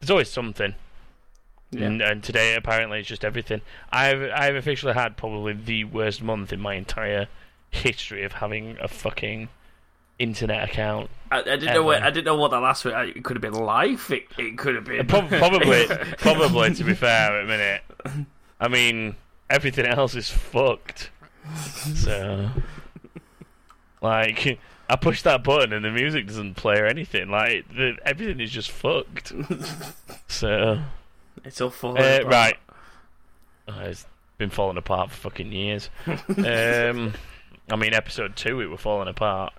There's 0.00 0.10
always 0.10 0.30
something. 0.30 0.74
Yeah. 1.72 1.86
And, 1.86 2.02
and 2.02 2.22
today 2.22 2.54
apparently 2.54 3.00
it's 3.00 3.08
just 3.08 3.24
everything. 3.24 3.60
I've 3.92 4.22
I've 4.34 4.56
officially 4.56 4.94
had 4.94 5.16
probably 5.16 5.52
the 5.52 5.84
worst 5.84 6.22
month 6.22 6.52
in 6.52 6.60
my 6.60 6.74
entire 6.74 7.28
history 7.70 8.24
of 8.24 8.32
having 8.34 8.76
a 8.80 8.88
fucking 8.88 9.48
internet 10.18 10.68
account. 10.68 11.10
I, 11.30 11.40
I 11.40 11.42
didn't 11.42 11.74
know 11.74 11.84
what 11.84 12.02
I 12.02 12.10
didn't 12.10 12.26
know 12.26 12.34
what 12.36 12.50
the 12.50 12.60
last 12.60 12.84
one. 12.84 13.08
It 13.08 13.22
could 13.22 13.36
have 13.36 13.42
been 13.42 13.54
life. 13.54 14.10
It, 14.10 14.24
it 14.36 14.58
could 14.58 14.74
have 14.74 14.84
been 14.84 15.06
Prob- 15.06 15.28
probably 15.28 15.86
probably 16.18 16.74
to 16.74 16.84
be 16.84 16.94
fair 16.94 17.40
a 17.40 17.46
minute. 17.46 17.82
I 18.60 18.68
mean 18.68 19.16
everything 19.48 19.86
else 19.98 20.14
is 20.14 20.30
fucked. 20.30 21.10
So 21.94 22.50
like 24.02 24.58
I 24.88 24.96
push 24.96 25.22
that 25.22 25.44
button 25.44 25.72
and 25.72 25.84
the 25.84 25.90
music 25.90 26.26
doesn't 26.26 26.54
play 26.54 26.78
or 26.78 26.86
anything. 26.86 27.30
Like 27.30 27.66
the, 27.74 27.96
everything 28.04 28.40
is 28.40 28.50
just 28.50 28.70
fucked. 28.70 29.32
So 30.28 30.80
It's 31.44 31.60
all 31.60 31.70
falling 31.70 32.02
Uh, 32.02 32.18
apart. 32.20 32.26
right. 32.32 32.56
Oh, 33.68 33.80
it's 33.80 34.06
been 34.38 34.50
falling 34.50 34.76
apart 34.76 35.10
for 35.10 35.30
fucking 35.30 35.52
years. 35.52 35.90
um, 36.06 37.12
I 37.70 37.76
mean, 37.76 37.94
episode 37.94 38.34
two, 38.36 38.60
it 38.60 38.66
were 38.66 38.76
falling 38.78 39.06
apart. 39.08 39.52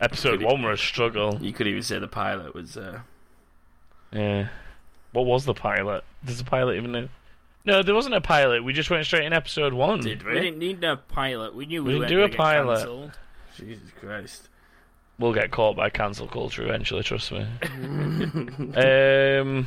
Episode 0.00 0.42
one 0.42 0.62
were 0.62 0.72
a 0.72 0.78
struggle. 0.78 1.38
You 1.40 1.52
could 1.52 1.66
even 1.66 1.82
say 1.82 1.98
the 1.98 2.08
pilot 2.08 2.54
was. 2.54 2.76
Uh, 2.76 3.00
Yeah. 4.12 4.48
What 5.12 5.26
was 5.26 5.44
the 5.44 5.54
pilot? 5.54 6.02
Does 6.24 6.38
the 6.38 6.44
pilot 6.44 6.76
even 6.76 6.92
know? 6.92 7.08
No, 7.64 7.82
there 7.82 7.94
wasn't 7.94 8.14
a 8.14 8.20
pilot. 8.20 8.62
We 8.62 8.72
just 8.74 8.90
went 8.90 9.06
straight 9.06 9.24
in 9.24 9.32
episode 9.32 9.72
one. 9.72 10.00
did 10.00 10.22
We 10.22 10.34
we? 10.34 10.40
didn't 10.40 10.58
need 10.58 10.80
no 10.80 10.96
pilot. 10.96 11.54
We 11.54 11.64
knew 11.66 11.82
we, 11.82 11.94
We 11.94 12.00
didn't 12.00 12.10
do 12.10 12.22
a 12.22 12.28
pilot. 12.28 12.78
cancelled. 12.78 13.18
Jesus 13.56 13.90
Christ. 13.98 14.48
We'll 15.18 15.32
get 15.32 15.50
caught 15.50 15.76
by 15.76 15.90
cancel 15.90 16.26
culture 16.26 16.62
eventually. 16.64 17.02
Trust 17.02 17.32
me. 17.32 17.46
um. 18.76 19.66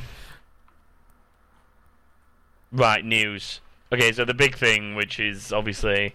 Right, 2.70 3.04
news. 3.04 3.60
Okay, 3.92 4.12
so 4.12 4.24
the 4.26 4.34
big 4.34 4.56
thing, 4.56 4.94
which 4.94 5.18
is 5.18 5.52
obviously 5.52 6.14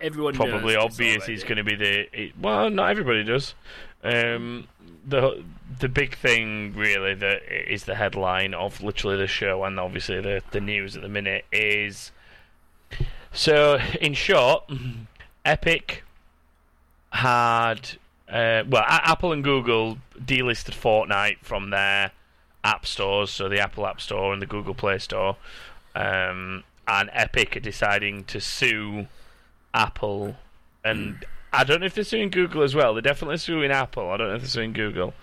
Everyone 0.00 0.32
probably 0.34 0.76
obvious 0.76 1.28
is 1.28 1.42
going 1.42 1.56
to 1.56 1.64
be 1.64 1.74
the 1.74 2.06
it, 2.16 2.32
well 2.40 2.70
not 2.70 2.88
everybody 2.90 3.24
does 3.24 3.54
um 4.04 4.66
the 5.06 5.42
the 5.80 5.88
big 5.88 6.16
thing 6.16 6.72
really 6.74 7.14
that 7.14 7.42
is 7.50 7.84
the 7.84 7.94
headline 7.94 8.54
of 8.54 8.82
literally 8.82 9.16
the 9.16 9.26
show 9.26 9.64
and 9.64 9.78
obviously 9.78 10.20
the 10.20 10.42
the 10.52 10.60
news 10.60 10.96
at 10.96 11.02
the 11.02 11.08
minute 11.08 11.44
is 11.52 12.12
so 13.32 13.78
in 14.00 14.14
short 14.14 14.70
epic 15.44 16.04
had 17.10 17.90
uh, 18.28 18.62
well 18.68 18.84
A- 18.86 19.08
apple 19.10 19.32
and 19.32 19.42
google 19.42 19.98
delisted 20.18 20.74
fortnite 20.74 21.38
from 21.42 21.70
their 21.70 22.12
app 22.62 22.86
stores 22.86 23.30
so 23.30 23.48
the 23.48 23.58
apple 23.58 23.86
app 23.86 24.00
store 24.00 24.32
and 24.32 24.40
the 24.42 24.46
google 24.46 24.74
play 24.74 24.98
store 24.98 25.36
um 25.94 26.62
and 26.86 27.10
epic 27.12 27.56
are 27.56 27.60
deciding 27.60 28.24
to 28.24 28.40
sue 28.40 29.06
Apple, 29.74 30.36
and 30.82 31.24
I 31.52 31.64
don't 31.64 31.80
know 31.80 31.86
if 31.86 31.94
they're 31.94 32.04
suing 32.04 32.30
Google 32.30 32.62
as 32.62 32.74
well. 32.74 32.94
They're 32.94 33.02
definitely 33.02 33.38
suing 33.38 33.70
Apple. 33.70 34.10
I 34.10 34.16
don't 34.16 34.28
know 34.28 34.34
if 34.34 34.42
they're 34.42 34.48
suing 34.48 34.72
Google, 34.72 35.14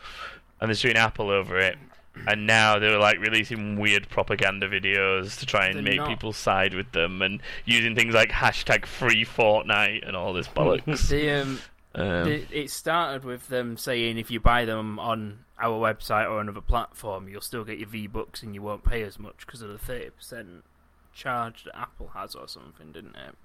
and 0.59 0.69
they're 0.69 0.75
suing 0.75 0.97
Apple 0.97 1.29
over 1.29 1.57
it. 1.57 1.77
And 2.27 2.47
now 2.47 2.79
they're 2.79 2.97
like 2.97 3.19
releasing 3.19 3.77
weird 3.77 4.07
propaganda 4.07 4.69
videos 4.69 5.37
to 5.39 5.45
try 5.45 5.65
and 5.65 5.75
They're 5.75 5.83
make 5.83 5.97
not. 5.97 6.07
people 6.07 6.31
side 6.31 6.73
with 6.73 6.91
them, 6.93 7.21
and 7.21 7.41
using 7.65 7.93
things 7.93 8.13
like 8.13 8.29
hashtag 8.29 8.85
free 8.85 9.25
Fortnite 9.25 10.07
and 10.07 10.15
all 10.15 10.33
this 10.33 10.47
bollocks. 10.47 11.09
The, 11.09 11.29
um, 11.41 11.59
um, 11.93 12.23
the, 12.23 12.45
it 12.51 12.69
started 12.69 13.25
with 13.25 13.47
them 13.49 13.77
saying 13.77 14.17
if 14.17 14.31
you 14.31 14.39
buy 14.39 14.65
them 14.65 14.97
on 14.99 15.39
our 15.59 15.77
website 15.79 16.29
or 16.29 16.39
another 16.41 16.61
platform, 16.61 17.27
you'll 17.27 17.41
still 17.41 17.63
get 17.63 17.79
your 17.79 17.89
V 17.89 18.07
Bucks 18.07 18.43
and 18.43 18.53
you 18.55 18.61
won't 18.61 18.83
pay 18.83 19.03
as 19.03 19.19
much 19.19 19.45
because 19.45 19.61
of 19.61 19.69
the 19.69 19.77
thirty 19.77 20.09
percent 20.09 20.63
charge 21.13 21.63
that 21.65 21.77
Apple 21.77 22.11
has 22.13 22.35
or 22.35 22.47
something, 22.47 22.91
didn't 22.91 23.15
it? 23.15 23.35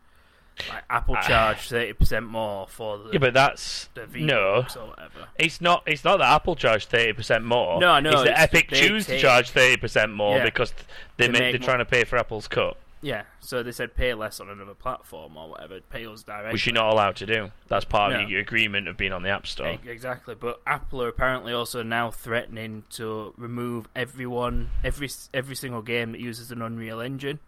Like 0.68 0.84
Apple 0.90 1.14
Ah. 1.18 1.22
charge 1.22 1.68
thirty 1.68 1.92
percent 1.92 2.26
more 2.26 2.66
for 2.68 2.98
the, 2.98 3.10
Yeah, 3.12 3.18
but 3.18 3.34
that's 3.34 3.88
the 3.94 4.02
no. 4.18 4.56
V-Bucks 4.62 4.76
or 4.76 4.88
whatever. 4.88 5.28
It's 5.38 5.60
not. 5.60 5.82
It's 5.86 6.04
not 6.04 6.18
that 6.18 6.32
Apple 6.32 6.56
charge 6.56 6.86
thirty 6.86 7.12
percent 7.12 7.44
more. 7.44 7.80
No, 7.80 7.90
I 7.90 8.00
know, 8.00 8.10
It's 8.10 8.24
that 8.24 8.40
Epic 8.40 8.70
choose 8.70 9.06
to 9.06 9.18
charge 9.18 9.50
thirty 9.50 9.76
percent 9.76 10.12
more 10.12 10.38
Yeah. 10.38 10.44
because 10.44 10.72
they 11.16 11.26
To 11.26 11.32
make, 11.32 11.40
make 11.40 11.52
they're 11.52 11.60
more- 11.60 11.66
trying 11.66 11.78
to 11.78 11.84
pay 11.84 12.04
for 12.04 12.16
Apple's 12.18 12.48
cut, 12.48 12.76
Yeah, 13.02 13.22
so 13.40 13.62
they 13.62 13.72
said 13.72 13.94
pay 13.94 14.12
less 14.14 14.40
on 14.40 14.50
another 14.50 14.74
platform 14.74 15.36
or 15.36 15.48
whatever. 15.50 15.80
Pay 15.80 16.04
us 16.06 16.22
directly. 16.22 16.52
which 16.52 16.66
you're 16.66 16.74
not 16.74 16.92
allowed 16.92 17.16
to 17.16 17.26
do. 17.26 17.50
That's 17.68 17.84
part 17.86 18.12
No. 18.12 18.20
of 18.20 18.30
your 18.30 18.40
agreement 18.40 18.88
of 18.88 18.96
being 18.98 19.12
on 19.12 19.22
the 19.22 19.30
App 19.30 19.46
Store. 19.46 19.78
Exactly, 19.86 20.34
but 20.34 20.60
Apple 20.66 21.02
are 21.02 21.08
apparently 21.08 21.52
also 21.54 21.82
now 21.82 22.10
threatening 22.10 22.84
to 22.90 23.32
remove 23.38 23.88
everyone, 23.96 24.70
every 24.84 25.08
every 25.32 25.56
single 25.56 25.80
game 25.82 26.12
that 26.12 26.20
uses 26.20 26.50
an 26.50 26.60
Unreal 26.60 27.00
Engine, 27.00 27.38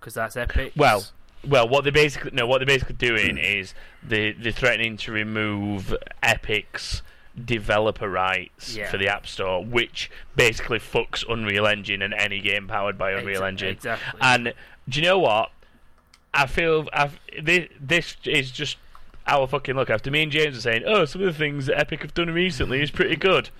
because 0.00 0.14
that's 0.14 0.34
Epic. 0.36 0.72
Well, 0.76 1.04
well, 1.46 1.68
what 1.68 1.84
they 1.84 1.90
basically 1.90 2.30
no, 2.32 2.46
what 2.46 2.58
they're 2.58 2.66
basically 2.66 2.96
doing 2.96 3.38
is 3.42 3.74
they 4.02 4.32
they're 4.32 4.52
threatening 4.52 4.96
to 4.98 5.12
remove 5.12 5.94
Epic's 6.22 7.02
developer 7.44 8.08
rights 8.10 8.76
Yeah. 8.76 8.90
for 8.90 8.98
the 8.98 9.08
App 9.08 9.26
Store, 9.26 9.64
which 9.64 10.10
basically 10.36 10.78
fucks 10.78 11.24
Unreal 11.28 11.66
Engine 11.66 12.02
and 12.02 12.12
any 12.14 12.40
game 12.40 12.68
powered 12.68 12.98
by 12.98 13.12
Unreal 13.12 13.40
Exa- 13.42 13.48
Engine. 13.48 13.68
exactly. 13.70 14.20
And 14.22 14.54
do 14.88 15.00
you 15.00 15.06
know 15.06 15.18
what? 15.18 15.50
I 16.34 16.46
feel 16.46 16.88
I've, 16.92 17.18
this, 17.42 17.68
this 17.80 18.16
is 18.24 18.50
just 18.50 18.76
our 19.26 19.46
fucking 19.46 19.74
look. 19.74 19.90
After 19.90 20.10
me 20.10 20.22
and 20.22 20.32
James 20.32 20.56
are 20.56 20.60
saying, 20.60 20.82
"Oh, 20.86 21.04
some 21.04 21.22
of 21.22 21.26
the 21.26 21.38
things 21.38 21.66
that 21.66 21.78
Epic 21.78 22.02
have 22.02 22.14
done 22.14 22.30
recently 22.30 22.82
is 22.82 22.90
pretty 22.90 23.16
good." 23.16 23.50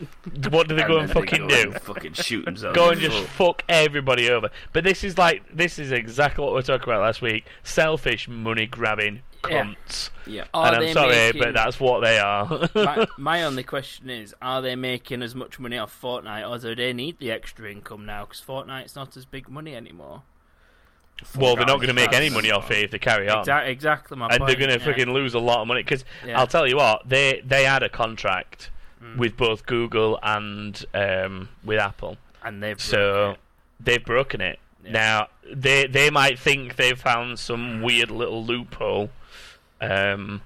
what 0.51 0.69
do 0.69 0.75
they 0.77 0.83
go 0.85 0.99
and, 0.99 1.09
then 1.09 1.15
they 1.15 1.21
fucking 1.21 1.49
go 1.49 1.63
do? 1.63 1.71
and 1.73 1.81
fucking 1.83 2.13
shoot 2.15 2.45
themselves. 2.45 2.75
Go 2.77 2.87
in 2.87 2.93
and 2.93 3.01
just 3.01 3.17
foot. 3.19 3.29
fuck 3.29 3.65
everybody 3.69 4.31
over. 4.31 4.51
But 4.73 4.85
this 4.85 5.05
is 5.05 5.19
like 5.19 5.43
this 5.55 5.79
is 5.79 5.93
exactly 5.93 6.43
what 6.45 6.53
we 6.53 6.57
were 6.57 6.63
talking 6.63 6.85
about 6.85 7.01
last 7.03 7.23
week. 7.23 7.45
Selfish 7.63 8.29
money 8.29 8.67
grabbing 8.67 9.23
Yeah. 9.49 9.65
cunts. 9.65 10.11
yeah. 10.27 10.45
Are 10.55 10.75
and 10.75 10.85
I'm 10.85 10.93
sorry, 10.93 11.11
making- 11.15 11.41
but 11.43 11.55
that's 11.55 11.79
what 11.81 12.01
they 12.01 12.19
are. 12.19 12.69
my, 12.75 13.07
my 13.19 13.43
only 13.45 13.63
question 13.63 14.11
is: 14.11 14.35
Are 14.43 14.63
they 14.63 14.77
making 14.77 15.23
as 15.23 15.35
much 15.35 15.59
money 15.59 15.79
off 15.79 15.97
Fortnite, 16.01 16.49
or 16.49 16.59
do 16.59 16.75
they 16.75 16.93
need 16.93 17.19
the 17.19 17.31
extra 17.31 17.71
income 17.71 18.05
now? 18.07 18.25
Because 18.25 18.41
Fortnite's 18.41 18.95
not 18.97 19.17
as 19.17 19.25
big 19.25 19.49
money 19.49 19.75
anymore. 19.75 20.23
Well, 21.39 21.57
they're 21.57 21.65
not 21.67 21.77
going 21.77 21.89
to 21.89 21.95
make 21.95 22.13
any 22.13 22.29
money 22.31 22.51
off 22.51 22.71
it 22.71 22.85
if 22.85 22.91
they 22.91 22.99
carry 22.99 23.29
on. 23.29 23.45
Exa- 23.45 23.69
exactly 23.69 24.17
my 24.17 24.27
and 24.29 24.39
point. 24.39 24.47
they're 24.49 24.67
going 24.69 24.79
to 24.79 24.85
yeah. 24.85 24.93
freaking 24.93 25.13
lose 25.13 25.35
a 25.35 25.39
lot 25.39 25.61
of 25.63 25.69
money 25.69 25.83
because 25.83 26.05
Yeah. 26.27 26.39
I'll 26.39 26.47
tell 26.47 26.67
you 26.67 26.77
what 26.77 27.09
they 27.09 27.43
they 27.45 27.65
had 27.65 27.83
a 27.83 27.89
contract 27.89 28.71
Mm. 29.03 29.17
with 29.17 29.37
both 29.37 29.67
Google 29.67 30.17
and 30.23 30.85
um, 30.95 31.49
with 31.65 31.81
Apple, 31.81 32.19
and 32.45 32.63
they've 32.63 32.81
so 32.81 32.97
broke 33.25 33.35
it. 33.35 33.41
they've 33.85 34.05
broken 34.05 34.41
it. 34.41 34.59
Yeah. 34.85 34.91
Now 34.93 35.29
they 35.53 35.87
they 35.89 36.09
might 36.09 36.39
think 36.39 36.77
they've 36.77 36.97
found 36.99 37.41
some 37.41 37.83
weird 37.83 38.13
little 38.13 38.45
loophole 38.45 39.11
um, 39.81 40.43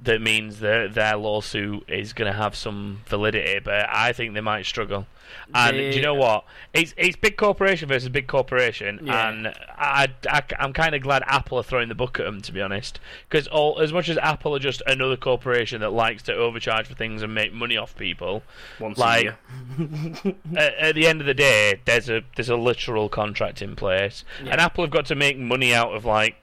that 0.00 0.20
means 0.20 0.60
that 0.60 0.92
their 0.94 1.16
lawsuit 1.16 1.84
is 1.88 2.12
going 2.12 2.30
to 2.30 2.36
have 2.36 2.54
some 2.54 3.00
validity, 3.06 3.58
but 3.64 3.88
I 3.90 4.12
think 4.12 4.34
they 4.34 4.40
might 4.42 4.66
struggle. 4.66 5.06
And 5.54 5.76
They- 5.76 5.90
do 5.90 5.96
you 5.96 6.02
know 6.02 6.14
what? 6.14 6.44
It's 6.72 6.94
it's 6.96 7.16
big 7.16 7.36
corporation 7.36 7.88
versus 7.88 8.08
big 8.10 8.26
corporation, 8.28 9.00
Yeah. 9.02 9.28
and 9.28 9.48
I, 9.76 10.08
I 10.30 10.42
am 10.58 10.72
kind 10.72 10.94
of 10.94 11.02
glad 11.02 11.22
Apple 11.26 11.58
are 11.58 11.62
throwing 11.64 11.88
the 11.88 11.94
book 11.96 12.20
at 12.20 12.24
them 12.26 12.40
to 12.42 12.52
be 12.52 12.60
honest, 12.60 13.00
because 13.28 13.48
all 13.48 13.80
as 13.80 13.92
much 13.92 14.08
as 14.08 14.18
Apple 14.18 14.54
are 14.54 14.58
just 14.60 14.82
another 14.86 15.16
corporation 15.16 15.80
that 15.80 15.90
likes 15.92 16.22
to 16.24 16.34
overcharge 16.34 16.86
for 16.86 16.94
things 16.94 17.22
and 17.22 17.34
make 17.34 17.52
money 17.52 17.76
off 17.76 17.96
people, 17.96 18.42
Once 18.78 18.98
like- 18.98 19.26
a 19.26 19.36
at, 20.56 20.74
at 20.76 20.94
the 20.94 21.06
end 21.06 21.20
of 21.20 21.26
the 21.26 21.34
day, 21.34 21.80
there's 21.86 22.08
a 22.08 22.22
there's 22.36 22.50
a 22.50 22.56
literal 22.56 23.08
contract 23.08 23.62
in 23.62 23.74
place, 23.76 24.24
Yeah. 24.44 24.52
and 24.52 24.60
Apple 24.60 24.84
have 24.84 24.90
got 24.92 25.06
to 25.06 25.14
make 25.14 25.38
money 25.38 25.74
out 25.74 25.94
of 25.94 26.04
like 26.04 26.36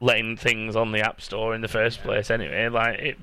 letting 0.00 0.36
things 0.36 0.76
on 0.76 0.92
the 0.92 1.00
App 1.00 1.20
Store 1.20 1.54
in 1.54 1.60
the 1.60 1.68
first 1.68 2.02
place. 2.02 2.30
Anyway, 2.30 2.68
like 2.68 2.98
it, 2.98 3.18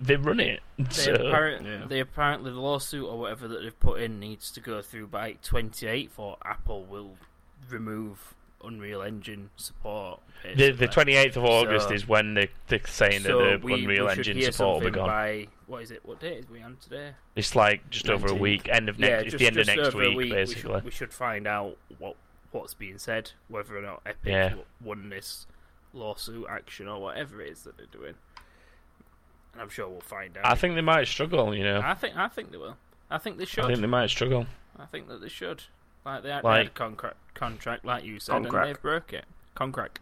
they 0.00 0.16
run 0.16 0.40
it. 0.40 0.60
They, 0.78 0.84
So 0.90 1.12
appar- 1.14 1.64
yeah. 1.64 1.86
they 1.86 2.00
apparently 2.00 2.50
the 2.50 2.60
lawsuit 2.60 3.06
or 3.06 3.18
whatever 3.18 3.48
that 3.48 3.62
they've 3.62 3.80
put 3.80 4.00
in 4.00 4.18
needs 4.20 4.50
to 4.52 4.60
go 4.60 4.82
through 4.82 5.06
by 5.08 5.34
28th, 5.44 6.10
or 6.18 6.36
Apple 6.44 6.84
will 6.84 7.16
remove 7.70 8.34
Unreal 8.64 9.02
Engine 9.02 9.50
support. 9.56 10.20
the 10.56 10.70
the 10.72 10.88
28th 10.88 11.36
of 11.36 11.44
August 11.44 11.88
So- 11.88 11.94
is 11.94 12.06
when 12.08 12.34
they 12.34 12.48
they're 12.68 12.80
saying 12.86 13.22
So 13.22 13.38
that 13.44 13.60
the 13.60 13.66
we, 13.66 13.74
Unreal 13.84 14.06
we 14.06 14.12
Engine 14.12 14.42
support 14.52 14.82
will 14.82 14.90
be 14.90 14.94
gone. 14.94 15.06
by 15.08 15.46
what 15.66 15.82
is 15.82 15.90
it? 15.90 16.04
What 16.04 16.20
date 16.20 16.38
is 16.38 16.48
we 16.50 16.62
on 16.62 16.76
today? 16.76 17.12
It's 17.36 17.54
like 17.56 17.88
just 17.90 18.08
over 18.08 18.28
a 18.28 18.34
week, 18.34 18.68
end 18.68 18.88
of 18.88 18.98
next. 18.98 19.08
yeah, 19.10 19.16
it's 19.20 19.24
just, 19.32 19.38
the 19.38 19.46
end 19.46 19.56
of 19.58 19.66
next 19.66 19.80
over 19.88 20.02
a 20.02 20.08
week, 20.08 20.16
week. 20.18 20.32
basically. 20.32 20.70
We 20.72 20.76
should, 20.78 20.84
we 20.84 20.90
should 20.90 21.12
find 21.12 21.46
out 21.46 21.76
what 21.98 22.16
what's 22.52 22.74
being 22.74 22.98
said, 22.98 23.32
whether 23.48 23.76
or 23.76 23.82
not 23.82 24.02
Epic 24.06 24.18
Yeah. 24.24 24.48
w- 24.50 24.64
won 24.82 25.08
this 25.10 25.46
lawsuit 25.96 26.46
action 26.50 26.86
or 26.88 27.00
whatever 27.00 27.40
it 27.42 27.50
is 27.52 27.62
that 27.62 27.76
they're 27.76 27.86
doing. 27.86 28.14
And 29.52 29.62
I'm 29.62 29.68
sure 29.70 29.88
we'll 29.88 30.00
find 30.00 30.36
out. 30.36 30.44
I 30.46 30.54
think 30.54 30.74
they 30.74 30.80
might 30.82 31.06
struggle. 31.08 31.54
You 31.54 31.64
know, 31.64 31.80
I 31.82 31.94
think 31.94 32.16
I 32.16 32.28
think 32.28 32.50
they 32.52 32.58
will. 32.58 32.76
I 33.10 33.18
think 33.18 33.38
they 33.38 33.44
should. 33.44 33.64
I 33.64 33.68
think 33.68 33.80
they 33.80 33.86
might 33.86 34.10
struggle. 34.10 34.46
I 34.78 34.84
think 34.86 35.08
that 35.08 35.20
they 35.20 35.28
should. 35.28 35.62
Like 36.04 36.22
they 36.22 36.30
had, 36.30 36.44
Like- 36.44 36.58
had 36.58 36.66
a 36.66 36.70
contract, 36.70 37.16
contract, 37.34 37.84
like 37.84 38.04
you 38.04 38.20
said, 38.20 38.34
Concrack. 38.42 38.66
and 38.66 38.74
they 38.76 38.80
broke 38.80 39.12
it. 39.12 39.24
Concrack. 39.56 39.96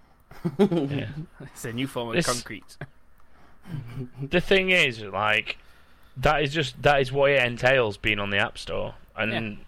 Yeah. 0.58 1.08
It's 1.40 1.64
a 1.64 1.72
new 1.72 1.86
form 1.86 2.08
of 2.08 2.14
This- 2.16 2.26
concrete. 2.26 2.76
the 4.20 4.40
thing 4.40 4.70
is, 4.70 5.00
like, 5.02 5.58
that 6.16 6.42
is 6.42 6.52
just 6.52 6.82
that 6.82 7.00
is 7.00 7.10
what 7.12 7.30
it 7.30 7.42
entails 7.42 7.96
being 7.96 8.18
on 8.18 8.30
the 8.30 8.38
App 8.38 8.58
Store, 8.58 8.94
and 9.16 9.58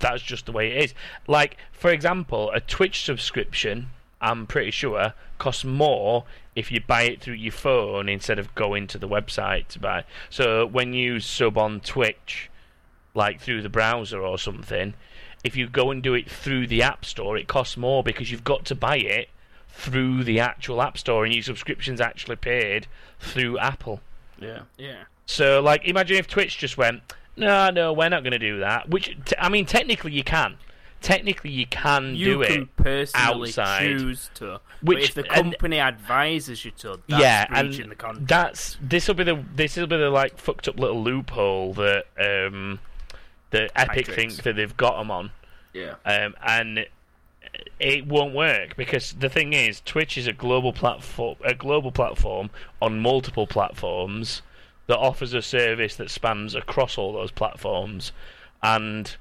that's 0.00 0.22
just 0.22 0.46
the 0.46 0.52
way 0.52 0.70
it 0.72 0.84
is. 0.84 0.94
Like, 1.26 1.56
for 1.72 1.90
example, 1.90 2.50
a 2.52 2.60
Twitch 2.60 3.02
subscription, 3.04 3.88
I'm 4.20 4.46
pretty 4.46 4.70
sure, 4.70 5.12
costs 5.38 5.64
more 5.64 6.24
if 6.54 6.72
you 6.72 6.80
buy 6.80 7.02
it 7.02 7.20
through 7.20 7.34
your 7.34 7.52
phone 7.52 8.08
instead 8.08 8.38
of 8.38 8.54
going 8.54 8.86
to 8.88 8.98
the 8.98 9.08
website 9.08 9.68
to 9.68 9.78
buy. 9.78 10.04
So 10.30 10.66
when 10.66 10.94
you 10.94 11.20
sub 11.20 11.58
on 11.58 11.80
Twitch, 11.80 12.50
like 13.14 13.40
through 13.40 13.62
the 13.62 13.68
browser 13.68 14.20
or 14.20 14.38
something, 14.38 14.94
if 15.44 15.56
you 15.56 15.68
go 15.68 15.90
and 15.90 16.02
do 16.02 16.14
it 16.14 16.30
through 16.30 16.66
the 16.66 16.82
App 16.82 17.04
Store, 17.04 17.36
it 17.36 17.46
costs 17.46 17.76
more 17.76 18.02
because 18.02 18.30
you've 18.30 18.44
got 18.44 18.64
to 18.66 18.74
buy 18.74 18.96
it 18.96 19.28
through 19.68 20.24
the 20.24 20.40
actual 20.40 20.80
App 20.80 20.96
Store, 20.96 21.24
and 21.24 21.34
your 21.34 21.42
subscription's 21.42 22.00
actually 22.00 22.36
paid 22.36 22.86
through 23.20 23.58
Apple. 23.58 24.00
Yeah. 24.40 24.62
Yeah. 24.78 25.04
So, 25.26 25.60
like, 25.60 25.84
imagine 25.84 26.16
if 26.16 26.26
Twitch 26.26 26.56
just 26.56 26.78
went, 26.78 27.02
no, 27.36 27.68
no, 27.70 27.92
we're 27.92 28.08
not 28.08 28.22
going 28.22 28.32
to 28.32 28.38
do 28.38 28.60
that. 28.60 28.88
Which, 28.88 29.16
t- 29.26 29.36
I 29.38 29.50
mean, 29.50 29.66
technically 29.66 30.12
you 30.12 30.24
can. 30.24 30.56
Technically 31.00 31.50
you 31.50 31.66
can 31.66 32.14
You 32.16 32.38
do 32.38 32.44
can 32.44 32.62
it. 32.62 32.76
personally 32.76 33.48
outside. 33.50 33.82
choose 33.86 34.30
to. 34.34 34.60
Which- 34.82 35.14
the 35.14 35.22
and- 35.32 35.52
company 35.52 35.78
advises 35.78 36.64
you 36.64 36.70
to, 36.78 37.00
yeah, 37.06 37.46
and 37.50 37.72
the 37.72 38.16
that's 38.20 38.76
this 38.80 39.06
will 39.08 39.14
be 39.14 39.24
the 39.24 39.42
this 39.54 39.76
will 39.76 39.86
be 39.86 39.96
the 39.96 40.10
like 40.10 40.38
fucked 40.38 40.68
up 40.68 40.78
little 40.78 41.02
loophole 41.02 41.74
that 41.74 42.06
um 42.18 42.78
that 43.50 43.70
Epic 43.76 44.06
think 44.08 44.42
that 44.42 44.56
they've 44.56 44.76
got 44.76 44.98
them 44.98 45.10
on. 45.10 45.30
Yeah. 45.72 45.94
um, 46.04 46.34
and 46.42 46.86
it 47.78 48.06
won't 48.06 48.34
work 48.34 48.76
because 48.76 49.12
the 49.12 49.28
thing 49.28 49.52
is, 49.52 49.80
Twitch 49.84 50.16
is 50.18 50.26
a 50.26 50.32
global 50.32 50.72
platform, 50.72 51.36
a 51.44 51.54
global 51.54 51.92
platform 51.92 52.50
on 52.82 53.00
multiple 53.00 53.46
platforms 53.46 54.42
that 54.88 54.96
offers 54.98 55.32
a 55.34 55.42
service 55.42 55.96
that 55.96 56.10
spans 56.10 56.54
across 56.54 56.96
all 56.98 57.12
those 57.12 57.30
platforms, 57.30 58.12
and 58.62 59.16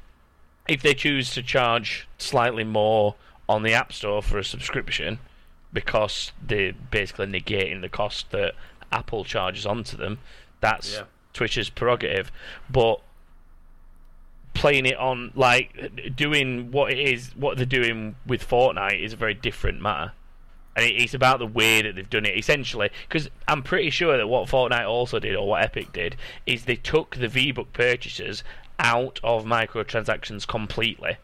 if 0.68 0.82
they 0.82 0.94
choose 0.94 1.32
to 1.32 1.44
charge 1.44 2.08
slightly 2.18 2.64
more 2.64 3.16
on 3.48 3.64
the 3.64 3.74
App 3.74 3.94
Store 3.94 4.22
for 4.22 4.38
a 4.38 4.44
subscription 4.44 5.20
because 5.72 6.32
they're 6.42 6.74
basically 6.74 7.28
negating 7.28 7.82
the 7.82 7.90
cost 7.90 8.32
that 8.32 8.54
Apple 8.92 9.24
charges 9.24 9.66
onto 9.66 9.98
them, 9.98 10.20
that's 10.62 10.96
Yeah. 10.96 11.04
Twitch's 11.34 11.70
prerogative. 11.70 12.32
But 12.70 13.02
playing 14.54 14.86
it 14.86 14.98
on 14.98 15.32
like 15.36 16.16
doing 16.16 16.72
what 16.72 16.92
it 16.92 16.98
is 16.98 17.36
what 17.36 17.58
they're 17.58 17.66
doing 17.66 18.16
with 18.26 18.48
Fortnite 18.48 19.04
is 19.04 19.14
a 19.14 19.18
very 19.18 19.34
different 19.34 19.82
matter. 19.82 20.14
And 20.78 20.86
it's 20.86 21.14
about 21.14 21.40
the 21.40 21.46
way 21.48 21.82
that 21.82 21.96
they've 21.96 22.10
done 22.10 22.26
it, 22.26 22.38
essentially. 22.38 22.90
Because 23.08 23.30
I'm 23.48 23.64
pretty 23.64 23.90
sure 23.90 24.18
that 24.18 24.28
what 24.28 24.50
Fortnite 24.50 24.86
also 24.86 25.20
did, 25.20 25.34
or 25.34 25.48
what 25.48 25.64
Epic 25.64 25.94
did, 25.94 26.18
is 26.46 26.66
they 26.66 26.76
took 26.76 27.16
the 27.16 27.30
V 27.30 27.54
Buck 27.54 27.72
purchases 27.72 28.44
out 28.80 29.20
of 29.24 29.46
microtransactions 29.46 30.48
completely. 30.48 31.18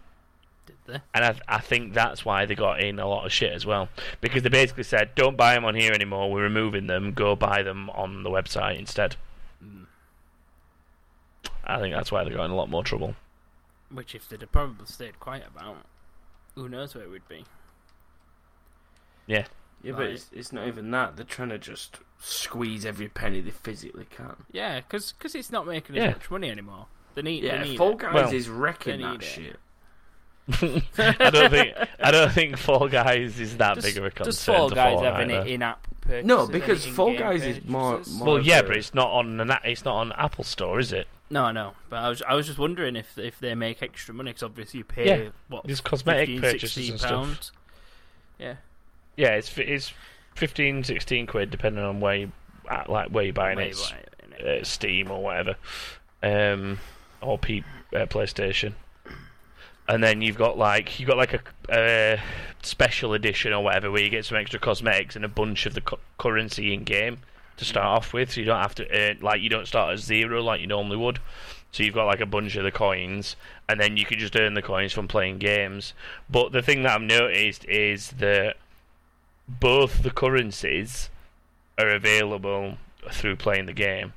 Did 0.66 0.76
they? 0.86 1.00
And 1.14 1.26
I, 1.26 1.36
I 1.48 1.60
think 1.60 1.94
that's 1.94 2.24
why 2.26 2.46
they 2.46 2.56
got 2.56 2.82
in 2.82 3.00
a 3.00 3.08
lot 3.08 3.26
of 3.26 3.32
shit 3.32 3.52
as 3.54 3.66
well. 3.66 3.90
Because 4.22 4.44
they 4.44 4.50
basically 4.50 4.84
said, 4.84 5.16
don't 5.16 5.38
buy 5.38 5.54
them 5.56 5.66
on 5.66 5.76
here 5.76 5.92
anymore, 5.92 6.32
we're 6.32 6.44
removing 6.44 6.88
them, 6.88 7.14
go 7.14 7.36
buy 7.36 7.64
them 7.64 7.90
on 7.92 8.24
the 8.24 8.30
website 8.30 8.78
instead. 8.80 9.16
Hmm. 9.62 9.84
I 11.64 11.80
think 11.80 11.94
that's 11.94 12.12
why 12.12 12.24
they 12.24 12.30
got 12.30 12.46
in 12.46 12.52
a 12.52 12.56
lot 12.56 12.70
more 12.70 12.84
trouble. 12.84 13.16
Which, 13.92 14.16
if 14.16 14.30
they'd 14.30 14.42
have 14.42 14.52
probably 14.52 14.86
stayed 14.86 15.20
quiet 15.20 15.46
about, 15.54 15.78
who 16.56 16.70
knows 16.70 16.96
where 16.96 17.10
we'd 17.10 17.28
be. 17.28 17.46
Yeah. 19.28 19.46
Yeah, 19.84 19.94
but 19.94 20.00
Right. 20.02 20.10
it's, 20.12 20.30
it's 20.32 20.54
not 20.54 20.68
even 20.68 20.92
that. 20.92 21.16
They're 21.16 21.26
trying 21.26 21.50
to 21.50 21.58
just 21.58 22.00
squeeze 22.20 22.86
every 22.86 23.08
penny 23.08 23.42
they 23.42 23.50
physically 23.52 24.06
can. 24.10 24.36
Yeah, 24.52 24.80
because 24.82 25.14
it's 25.36 25.52
not 25.52 25.66
making 25.66 25.96
Yeah. 25.96 26.10
as 26.10 26.16
much 26.16 26.32
money 26.32 26.50
anymore. 26.52 26.86
They 27.16 27.22
need. 27.22 27.44
Yeah, 27.44 27.62
they 27.64 27.70
need 27.70 27.78
Fall. 27.78 27.96
Guys 27.96 28.14
Well, 28.14 28.34
is 28.34 28.50
wrecking 28.50 29.02
that 29.02 29.16
it. 29.16 29.24
shit. 29.24 29.58
I 30.98 31.30
don't 31.30 31.50
think 31.52 31.76
I 32.00 32.12
don't 32.12 32.32
think 32.32 32.58
Fall 32.58 32.88
Guys 32.88 33.40
is 33.40 33.58
that 33.58 33.76
Does, 33.76 33.86
big 33.86 33.98
of 33.98 34.06
a 34.06 34.10
concern. 34.12 34.26
does 34.26 34.44
Fall 34.44 34.70
to 34.70 34.76
Guys 34.76 34.98
Fortnite, 34.98 35.04
have 35.04 35.20
any 35.20 35.34
though. 35.34 35.44
in-app 35.44 35.88
purchases. 36.02 36.26
No, 36.26 36.44
any 36.44 36.52
because 36.52 36.86
Fall 36.88 37.08
in-game 37.10 37.22
Guys 37.22 37.44
is 37.46 37.66
more- 37.66 38.02
more- 38.18 38.26
Well, 38.28 38.40
yeah, 38.42 38.60
a- 38.60 38.64
but 38.64 38.76
it's 38.76 38.94
not 38.94 39.12
on 39.12 39.40
an 39.40 39.50
a- 39.52 39.62
it's 39.64 39.86
not 39.86 39.96
on 39.96 40.12
Apple 40.14 40.44
Store, 40.44 40.80
is 40.80 40.92
it? 40.92 41.08
No, 41.30 41.52
no. 41.52 41.74
But 41.90 41.98
I 41.98 42.10
was 42.10 42.22
I 42.24 42.34
was 42.34 42.48
just 42.48 42.60
wondering 42.60 42.96
if 42.98 43.18
if 43.18 43.40
they 43.40 43.56
make 43.56 43.82
extra 43.82 44.14
money 44.14 44.32
because 44.32 44.44
obviously 44.44 44.80
you 44.80 44.84
pay 44.84 45.06
Yeah, 45.26 45.30
what 45.48 45.64
These 45.66 45.80
cosmetic 45.80 46.28
15, 46.28 46.42
purchases 46.42 46.74
16 46.74 46.92
and 46.92 47.00
stuff. 47.00 47.12
pounds. 47.12 47.52
Yeah. 48.40 48.56
Yeah, 49.16 49.36
it's 49.36 49.56
it's 49.58 49.94
15, 50.36 50.84
16 50.84 51.28
quid 51.28 51.50
depending 51.52 51.84
on 51.84 52.00
where 52.02 52.16
you 52.16 52.32
uh, 52.70 52.84
like 52.90 53.10
where 53.10 53.24
you're 53.24 53.34
buying 53.34 53.58
Way 53.58 53.70
it, 53.70 53.78
buy 53.78 53.98
it, 53.98 54.44
innit? 54.44 54.62
uh, 54.62 54.64
Steam 54.66 55.12
or 55.12 55.22
whatever, 55.24 55.56
um, 56.24 56.80
or 57.22 57.38
P- 57.38 57.64
uh, 57.94 58.06
PlayStation. 58.06 58.74
And 59.88 60.04
then 60.04 60.22
you've 60.22 60.38
got 60.38 60.58
like 60.58 61.00
you've 61.00 61.08
got 61.08 61.18
like 61.18 61.42
a 61.70 62.20
special 62.62 63.14
edition 63.14 63.52
or 63.52 63.64
whatever 63.64 63.92
where 63.92 64.02
you 64.02 64.10
get 64.10 64.26
some 64.26 64.38
extra 64.38 64.60
cosmetics 64.60 65.16
and 65.16 65.26
a 65.26 65.30
bunch 65.30 65.66
of 65.66 65.74
the 65.74 65.82
cu- 65.82 65.98
currency 66.18 66.74
in 66.74 66.84
game 66.84 67.20
to 67.58 67.66
start 67.66 67.86
off 67.86 68.14
with, 68.14 68.32
so 68.32 68.40
you 68.40 68.46
don't 68.46 68.62
have 68.62 68.76
to 68.76 68.88
earn 68.92 69.20
like 69.22 69.42
you 69.42 69.50
don't 69.50 69.68
start 69.68 69.94
at 69.94 70.00
zero 70.00 70.42
like 70.42 70.62
you 70.62 70.68
normally 70.68 70.98
would. 70.98 71.20
So 71.72 71.84
you've 71.84 71.94
got 71.94 72.06
like 72.06 72.20
a 72.20 72.26
bunch 72.26 72.56
of 72.56 72.64
the 72.64 72.72
coins, 72.72 73.36
and 73.70 73.80
then 73.80 73.98
you 73.98 74.06
can 74.06 74.20
just 74.20 74.36
earn 74.36 74.54
the 74.56 74.62
coins 74.62 74.94
from 74.94 75.08
playing 75.08 75.38
games. 75.38 75.94
But 76.30 76.52
the 76.52 76.62
thing 76.62 76.84
that 76.84 76.96
I've 76.96 77.02
noticed 77.02 77.66
is 77.66 78.12
that 78.12 78.58
both 79.48 80.04
the 80.04 80.12
currencies 80.12 81.10
are 81.78 81.90
available 81.90 82.78
through 83.10 83.38
playing 83.38 83.66
the 83.66 83.74
game, 83.74 84.14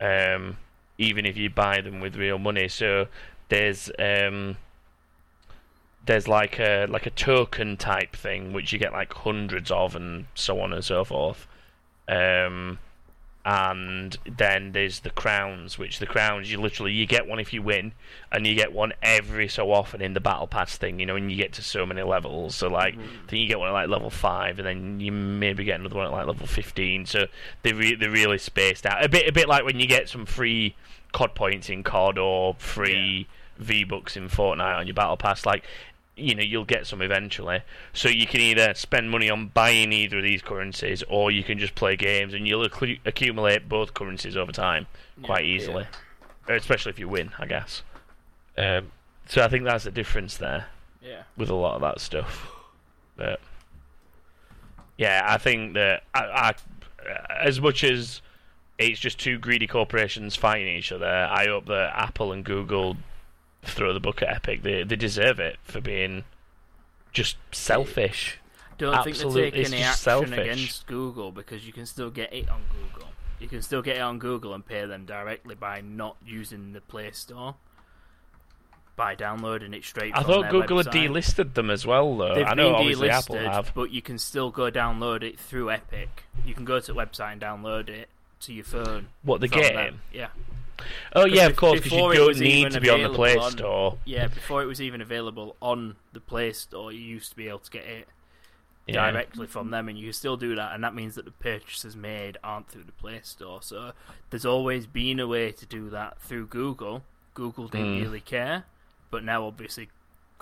um, 0.00 0.56
even 1.02 1.26
if 1.26 1.36
you 1.36 1.50
buy 1.50 1.80
them 1.80 2.00
with 2.00 2.16
real 2.16 2.38
money. 2.38 2.68
So 2.68 3.08
there's 3.48 3.90
um, 3.98 4.56
there's 6.06 6.28
like 6.28 6.58
a 6.58 6.86
like 6.88 7.06
a 7.06 7.10
token 7.10 7.76
type 7.76 8.14
thing 8.16 8.52
which 8.52 8.72
you 8.72 8.78
get 8.78 8.92
like 8.92 9.12
hundreds 9.12 9.70
of 9.70 9.96
and 9.96 10.26
so 10.34 10.60
on 10.60 10.72
and 10.72 10.84
so 10.84 11.04
forth. 11.04 11.46
Um, 12.08 12.78
and 13.44 14.16
then 14.24 14.72
there's 14.72 15.00
the 15.00 15.10
crowns, 15.10 15.78
which 15.78 15.98
the 15.98 16.06
crowns 16.06 16.50
you 16.50 16.60
literally 16.60 16.92
you 16.92 17.06
get 17.06 17.26
one 17.26 17.40
if 17.40 17.52
you 17.52 17.62
win, 17.62 17.92
and 18.30 18.46
you 18.46 18.54
get 18.54 18.72
one 18.72 18.92
every 19.02 19.48
so 19.48 19.72
often 19.72 20.00
in 20.00 20.14
the 20.14 20.20
battle 20.20 20.46
pass 20.46 20.76
thing. 20.76 21.00
You 21.00 21.06
know, 21.06 21.16
and 21.16 21.30
you 21.30 21.36
get 21.36 21.52
to 21.54 21.62
so 21.62 21.84
many 21.84 22.02
levels. 22.02 22.54
So 22.54 22.68
like, 22.68 22.94
mm-hmm. 22.94 23.24
I 23.26 23.30
think 23.30 23.40
you 23.40 23.48
get 23.48 23.58
one 23.58 23.68
at 23.68 23.72
like 23.72 23.88
level 23.88 24.10
five, 24.10 24.58
and 24.58 24.66
then 24.66 25.00
you 25.00 25.10
maybe 25.10 25.64
get 25.64 25.80
another 25.80 25.96
one 25.96 26.06
at 26.06 26.12
like 26.12 26.26
level 26.26 26.46
fifteen. 26.46 27.04
So 27.06 27.26
they 27.62 27.72
re- 27.72 27.96
they're 27.96 28.10
really 28.10 28.38
spaced 28.38 28.86
out 28.86 29.04
a 29.04 29.08
bit, 29.08 29.28
a 29.28 29.32
bit 29.32 29.48
like 29.48 29.64
when 29.64 29.80
you 29.80 29.86
get 29.86 30.08
some 30.08 30.24
free 30.24 30.76
COD 31.12 31.34
points 31.34 31.68
in 31.68 31.82
COD 31.82 32.18
or 32.18 32.54
free 32.54 33.26
V 33.58 33.84
bucks 33.84 34.16
in 34.16 34.28
Fortnite 34.28 34.78
on 34.78 34.86
your 34.86 34.94
battle 34.94 35.16
pass. 35.16 35.44
Like, 35.46 35.64
you 36.16 36.34
know, 36.34 36.42
you'll 36.42 36.64
get 36.64 36.86
some 36.86 37.00
eventually. 37.00 37.62
So 37.92 38.08
you 38.08 38.26
can 38.26 38.40
either 38.40 38.74
spend 38.74 39.10
money 39.10 39.30
on 39.30 39.48
buying 39.48 39.92
either 39.92 40.18
of 40.18 40.22
these 40.24 40.42
currencies, 40.42 41.02
or 41.08 41.30
you 41.30 41.42
can 41.42 41.58
just 41.58 41.74
play 41.74 41.96
games, 41.96 42.34
and 42.34 42.46
you'll 42.46 42.68
accu- 42.68 43.00
accumulate 43.06 43.68
both 43.68 43.94
currencies 43.94 44.36
over 44.36 44.52
time 44.52 44.86
quite 45.22 45.44
easily. 45.44 45.86
Especially 46.48 46.90
if 46.90 46.98
you 46.98 47.08
win, 47.08 47.30
I 47.38 47.46
guess. 47.46 47.82
Um, 48.58 48.92
so 49.26 49.42
I 49.42 49.48
think 49.48 49.64
that's 49.64 49.84
the 49.84 49.90
difference 49.90 50.36
there 50.36 50.66
Yeah. 51.02 51.22
with 51.36 51.48
a 51.48 51.54
lot 51.54 51.76
of 51.76 51.80
that 51.82 52.00
stuff. 52.00 52.50
But 53.16 53.40
yeah, 54.98 55.24
I 55.26 55.38
think 55.38 55.74
that 55.74 56.02
I, 56.14 56.20
I, 56.20 56.54
as 57.42 57.60
much 57.60 57.84
as 57.84 58.20
it's 58.78 58.98
just 59.00 59.18
two 59.18 59.38
greedy 59.38 59.66
corporations 59.66 60.34
fighting 60.36 60.68
each 60.76 60.92
other, 60.92 61.06
I 61.06 61.46
hope 61.46 61.66
that 61.66 61.92
Apple 61.96 62.32
and 62.32 62.44
Google 62.44 62.96
throw 63.64 63.92
the 63.92 64.00
book 64.00 64.22
at 64.22 64.28
Epic. 64.28 64.62
They 64.62 64.82
they 64.84 64.96
deserve 64.96 65.38
it 65.40 65.58
for 65.62 65.80
being 65.80 66.24
just 67.12 67.36
selfish. 67.52 68.38
Don't 68.78 68.94
Absolutely, 68.94 69.42
think 69.42 69.54
they 69.54 69.62
take 69.62 69.72
any 69.72 69.82
action 69.82 69.98
selfish. 70.02 70.38
against 70.38 70.86
Google 70.86 71.30
because 71.30 71.66
you 71.66 71.72
can 71.72 71.86
still 71.86 72.10
get 72.10 72.32
it 72.32 72.48
on 72.48 72.62
Google. 72.72 73.08
You 73.38 73.48
can 73.48 73.62
still 73.62 73.82
get 73.82 73.96
it 73.96 74.00
on 74.00 74.18
Google 74.18 74.54
and 74.54 74.64
pay 74.64 74.86
them 74.86 75.04
directly 75.04 75.54
by 75.54 75.80
not 75.80 76.16
using 76.24 76.72
the 76.72 76.80
Play 76.80 77.10
Store. 77.12 77.56
By 78.94 79.14
downloading 79.14 79.72
it 79.72 79.84
straight. 79.84 80.12
I 80.14 80.22
thought 80.22 80.50
Google 80.50 80.78
website. 80.78 80.84
had 80.84 81.10
delisted 81.10 81.54
them 81.54 81.70
as 81.70 81.86
well, 81.86 82.14
though. 82.16 82.34
They've 82.34 82.46
I 82.46 82.54
know 82.54 82.68
been 82.70 82.74
obviously 82.74 83.10
Apple 83.10 83.38
have. 83.38 83.72
but 83.74 83.90
you 83.90 84.02
can 84.02 84.18
still 84.18 84.50
go 84.50 84.70
download 84.70 85.22
it 85.22 85.40
through 85.40 85.70
Epic. 85.70 86.24
You 86.44 86.52
can 86.54 86.64
go 86.66 86.78
to 86.78 86.92
the 86.92 86.94
website 86.98 87.32
and 87.32 87.40
download 87.40 87.88
it 87.88 88.08
to 88.40 88.52
your 88.52 88.64
phone. 88.64 89.08
What 89.22 89.40
the 89.40 89.48
game? 89.48 89.74
them. 89.74 90.00
Yeah, 90.12 90.28
Oh 91.14 91.24
yeah, 91.26 91.46
of 91.46 91.56
course, 91.56 91.80
because 91.80 91.92
you 91.92 92.12
don't 92.14 92.38
need 92.38 92.72
to 92.72 92.80
be 92.80 92.90
on 92.90 93.02
the 93.02 93.10
Play 93.10 93.36
on- 93.36 93.52
Store. 93.52 93.98
yeah. 94.04 94.26
Before 94.28 94.62
it 94.62 94.66
was 94.66 94.80
even 94.80 95.00
available 95.00 95.56
on 95.60 95.96
the 96.12 96.20
Play 96.20 96.52
Store, 96.52 96.90
you 96.92 97.00
used 97.00 97.30
to 97.30 97.36
be 97.36 97.48
able 97.48 97.58
to 97.60 97.70
get 97.70 97.84
it 97.84 98.08
Yeah. 98.86 99.10
directly 99.10 99.46
from 99.46 99.70
them, 99.70 99.88
and 99.88 99.98
you 99.98 100.06
can 100.06 100.12
still 100.12 100.36
do 100.36 100.54
that. 100.56 100.74
And 100.74 100.82
that 100.82 100.94
means 100.94 101.14
that 101.14 101.24
the 101.24 101.30
purchases 101.30 101.94
made 101.94 102.36
aren't 102.42 102.68
through 102.68 102.84
the 102.84 102.92
Play 102.92 103.20
Store. 103.22 103.62
So 103.62 103.92
there's 104.30 104.46
always 104.46 104.86
been 104.86 105.20
a 105.20 105.26
way 105.26 105.52
to 105.52 105.66
do 105.66 105.88
that 105.90 106.20
through 106.20 106.46
Google. 106.46 107.04
Google 107.34 107.68
didn't 107.68 107.98
Mm. 107.98 108.02
really 108.02 108.20
care, 108.20 108.64
but 109.10 109.22
now 109.24 109.44
obviously 109.46 109.88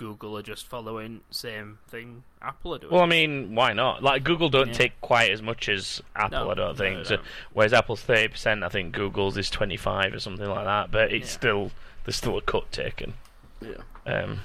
Google 0.01 0.35
are 0.35 0.41
just 0.41 0.65
following 0.65 1.21
same 1.29 1.77
thing 1.87 2.23
Apple 2.41 2.73
are 2.73 2.79
doing. 2.79 2.91
Well, 2.91 3.03
I 3.03 3.05
mean, 3.05 3.53
why 3.53 3.71
not? 3.73 4.01
Like 4.01 4.23
Google 4.23 4.49
don't 4.49 4.69
Yeah. 4.69 4.73
take 4.73 4.99
quite 4.99 5.29
as 5.31 5.43
much 5.43 5.69
as 5.69 6.01
Apple, 6.15 6.39
No, 6.45 6.49
I 6.49 6.53
don't 6.55 6.75
think. 6.75 6.97
they 7.07 7.17
so, 7.17 7.21
whereas 7.53 7.71
Apple's 7.71 8.01
thirty 8.01 8.27
percent, 8.29 8.63
I 8.63 8.69
think 8.69 8.93
Google's 8.95 9.37
is 9.37 9.51
twenty 9.51 9.77
five 9.77 10.11
or 10.11 10.19
something 10.19 10.49
like 10.49 10.65
that. 10.65 10.89
But 10.89 11.11
it's 11.13 11.27
Yeah. 11.29 11.37
still 11.37 11.71
there's 12.03 12.15
still 12.15 12.35
a 12.35 12.41
cut 12.41 12.71
taken. 12.71 13.13
Yeah. 13.61 13.77
Um, 14.07 14.39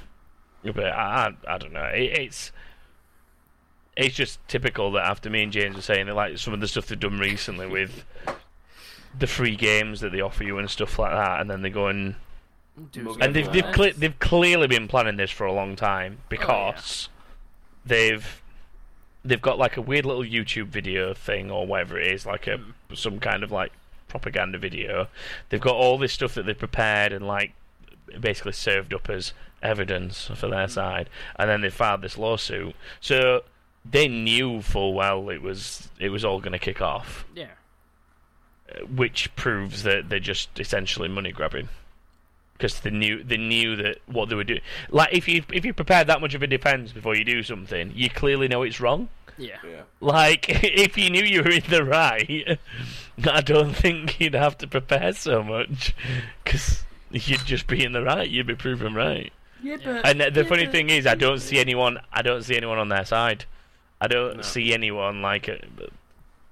but 0.62 0.85
I, 0.92 1.33
I, 1.49 1.55
I 1.55 1.59
don't 1.59 1.73
know. 1.73 1.85
It, 1.87 2.19
it's 2.19 2.53
it's 3.97 4.14
just 4.14 4.47
typical 4.47 4.92
that 4.92 5.05
after 5.07 5.31
me 5.31 5.42
and 5.42 5.51
James 5.53 5.75
were 5.75 5.81
saying 5.81 6.05
that 6.05 6.14
like 6.14 6.37
some 6.37 6.53
of 6.53 6.61
the 6.61 6.69
stuff 6.69 6.87
they've 6.88 7.01
done 7.01 7.19
recently 7.19 7.66
with 7.66 8.05
the 9.19 9.27
free 9.27 9.57
games 9.57 10.01
that 10.01 10.12
they 10.12 10.21
offer 10.21 10.45
you 10.45 10.59
and 10.59 10.69
stuff 10.69 10.99
like 10.99 11.12
that, 11.12 11.40
and 11.40 11.49
then 11.49 11.62
they 11.62 11.71
go 11.71 11.87
and 11.87 12.16
Do 12.92 13.16
And 13.20 13.34
they've 13.34 13.50
they've, 13.50 13.72
cle- 13.72 13.92
they've 13.96 14.18
clearly 14.18 14.66
been 14.66 14.86
planning 14.88 15.16
this 15.16 15.30
for 15.30 15.46
a 15.46 15.52
long 15.52 15.76
time 15.76 16.18
Oh, 16.20 16.24
because 16.28 17.08
they've 17.84 18.42
they've 19.24 19.40
got 19.42 19.58
like 19.58 19.76
a 19.76 19.82
weird 19.82 20.04
little 20.04 20.22
YouTube 20.22 20.66
video 20.68 21.14
thing 21.14 21.50
or 21.50 21.66
whatever 21.66 21.98
it 21.98 22.12
is, 22.12 22.26
like 22.26 22.46
a 22.46 22.58
Hmm. 22.58 22.94
some 22.94 23.18
kind 23.20 23.42
of 23.42 23.50
like 23.50 23.72
propaganda 24.08 24.58
video. 24.58 25.08
They've 25.48 25.60
got 25.60 25.74
all 25.74 25.98
this 25.98 26.12
stuff 26.12 26.34
that 26.34 26.44
they've 26.46 26.58
prepared 26.58 27.12
and 27.12 27.26
like 27.26 27.52
basically 28.20 28.52
served 28.52 28.92
up 28.94 29.08
as 29.10 29.32
evidence 29.62 30.30
for 30.34 30.48
their 30.48 30.68
side, 30.68 31.08
and 31.36 31.48
then 31.50 31.62
they 31.62 31.70
filed 31.70 32.02
this 32.02 32.18
lawsuit. 32.18 32.74
So 33.00 33.42
they 33.84 34.06
knew 34.06 34.60
full 34.62 34.92
well 34.94 35.30
it 35.30 35.40
was 35.42 35.88
it 35.98 36.10
was 36.10 36.24
all 36.24 36.40
going 36.40 36.52
to 36.52 36.58
kick 36.58 36.82
off, 36.82 37.24
yeah. 37.34 37.52
uh, 38.70 38.80
which 38.84 39.34
proves 39.34 39.82
that 39.84 40.08
they're 40.10 40.20
just 40.20 40.60
essentially 40.60 41.08
money 41.08 41.32
grabbing 41.32 41.68
because 42.57 42.81
they 42.81 42.90
knew 42.90 43.23
they 43.23 43.37
knew 43.37 43.77
that 43.77 43.99
what 44.07 44.29
they 44.29 44.35
were 44.35 44.45
doing. 44.45 44.61
Like 44.90 45.12
if 45.12 45.29
you 45.29 45.42
if 45.53 45.64
you 45.64 45.73
prepare 45.75 46.05
that 46.05 46.21
much 46.21 46.35
of 46.35 46.42
a 46.42 46.47
defense 46.47 46.92
before 46.92 47.14
you 47.16 47.25
do 47.25 47.42
something, 47.42 47.92
you 47.95 48.09
clearly 48.11 48.49
know 48.49 48.62
it's 48.62 48.81
wrong. 48.81 49.09
Yeah. 49.38 49.57
Yeah. 49.69 49.83
Like 50.01 50.47
if 50.49 50.97
you 50.97 51.11
knew 51.11 51.23
you 51.25 51.42
were 51.42 51.51
in 51.51 51.62
the 51.69 51.85
right, 51.85 52.59
I 53.25 53.40
don't 53.42 53.75
think 53.75 54.19
you'd 54.21 54.35
have 54.35 54.57
to 54.59 54.66
prepare 54.66 55.12
so 55.12 55.42
much 55.42 55.95
because 56.42 56.85
you'd 57.11 57.45
just 57.45 57.66
be 57.66 57.85
in 57.85 57.92
the 57.92 58.03
right. 58.03 58.29
You'd 58.29 58.47
be 58.47 58.55
proven 58.55 58.95
right. 58.95 59.33
Yeah, 59.62 59.77
Yeah. 59.81 59.92
but 60.03 60.07
And 60.07 60.21
the, 60.21 60.31
the 60.31 60.42
yeah, 60.42 60.49
funny 60.49 60.64
but- 60.66 60.73
thing 60.73 60.90
is, 60.90 61.07
I 61.07 61.14
don't 61.14 61.40
see 61.40 61.59
anyone. 61.59 61.99
I 62.12 62.23
don't 62.23 62.42
see 62.42 62.57
anyone 62.57 62.79
on 62.79 62.88
their 62.88 63.05
side. 63.05 63.45
I 64.01 64.07
don't 64.09 64.37
No. 64.37 64.42
see 64.42 64.73
anyone 64.75 65.23
like 65.23 65.49
uh, 65.49 65.57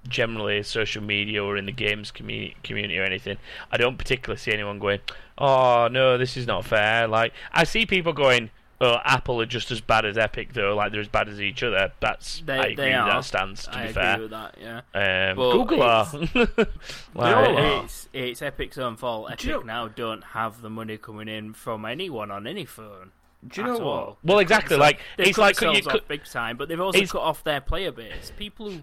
generally 0.09 0.62
social 0.62 1.03
media 1.03 1.43
or 1.43 1.57
in 1.57 1.67
the 1.67 1.73
games 1.73 2.11
community, 2.11 2.57
community 2.62 2.99
or 2.99 3.03
anything. 3.05 3.37
I 3.73 3.77
don't 3.77 3.97
particularly 3.99 4.38
see 4.38 4.53
anyone 4.53 4.79
going, 4.79 5.01
"Oh 5.38 5.88
no, 5.90 6.19
this 6.19 6.37
is 6.37 6.47
not 6.47 6.64
fair." 6.64 7.07
Like 7.09 7.33
I 7.53 7.64
see 7.64 7.87
people 7.87 8.12
going, 8.12 8.51
"Oh, 8.81 8.99
Apple 9.05 9.40
are 9.40 9.47
just 9.47 9.71
as 9.71 9.81
bad 9.81 10.05
as 10.05 10.19
Epic, 10.19 10.53
though. 10.53 10.75
Like 10.75 10.93
they're 10.93 11.01
as 11.01 11.09
bad 11.09 11.29
as 11.29 11.40
each 11.40 11.62
other." 11.62 11.93
That's 12.01 12.40
They- 12.45 12.53
I 12.55 12.62
agree 12.67 12.85
with 12.87 12.93
that 13.07 13.25
stance. 13.25 13.64
To 13.64 13.79
I 13.79 13.87
be 13.87 13.93
fair, 13.93 14.19
with 14.21 14.31
that. 14.31 14.55
Yeah. 14.61 15.31
um, 15.31 15.37
Google 15.37 15.83
are. 15.83 16.07
Like. 17.14 17.85
It's, 17.85 18.09
it's 18.12 18.43
Epic's 18.43 18.79
own 18.79 18.97
fault. 18.97 19.27
Epic 19.31 19.38
Do 19.40 19.47
you 19.49 19.53
know- 19.55 19.62
now 19.62 19.88
don't 19.88 20.23
have 20.25 20.61
the 20.62 20.71
money 20.71 20.97
coming 20.99 21.29
in 21.29 21.53
from 21.53 21.85
anyone 21.85 22.31
on 22.31 22.47
any 22.47 22.64
phone. 22.64 23.12
Do 23.47 23.61
you 23.61 23.67
know 23.67 23.73
what? 23.75 23.83
all. 23.83 24.19
Well, 24.25 24.37
They've 24.38 24.43
exactly, 24.43 24.77
like, 24.79 25.01
it's 25.19 25.37
cut 25.37 25.61
like 25.61 25.77
you 25.77 25.83
could- 25.83 26.01
off 26.03 26.09
big 26.09 26.25
time, 26.25 26.57
but 26.57 26.69
they've 26.69 26.81
also 26.81 27.05
cut 27.05 27.21
off 27.21 27.45
their 27.45 27.61
player 27.61 27.93
base. 27.93 28.33
People 28.38 28.71
who 28.71 28.81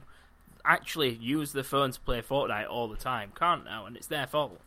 actually 0.65 1.13
use 1.15 1.51
the 1.53 1.63
phone 1.63 1.91
to 1.91 1.99
play 1.99 2.21
Fortnite 2.21 2.69
all 2.69 2.87
the 2.87 2.97
time 2.97 3.31
can't 3.37 3.63
now, 3.65 3.85
and 3.85 3.95
it's 3.95 4.07
their 4.07 4.27
fault. 4.27 4.59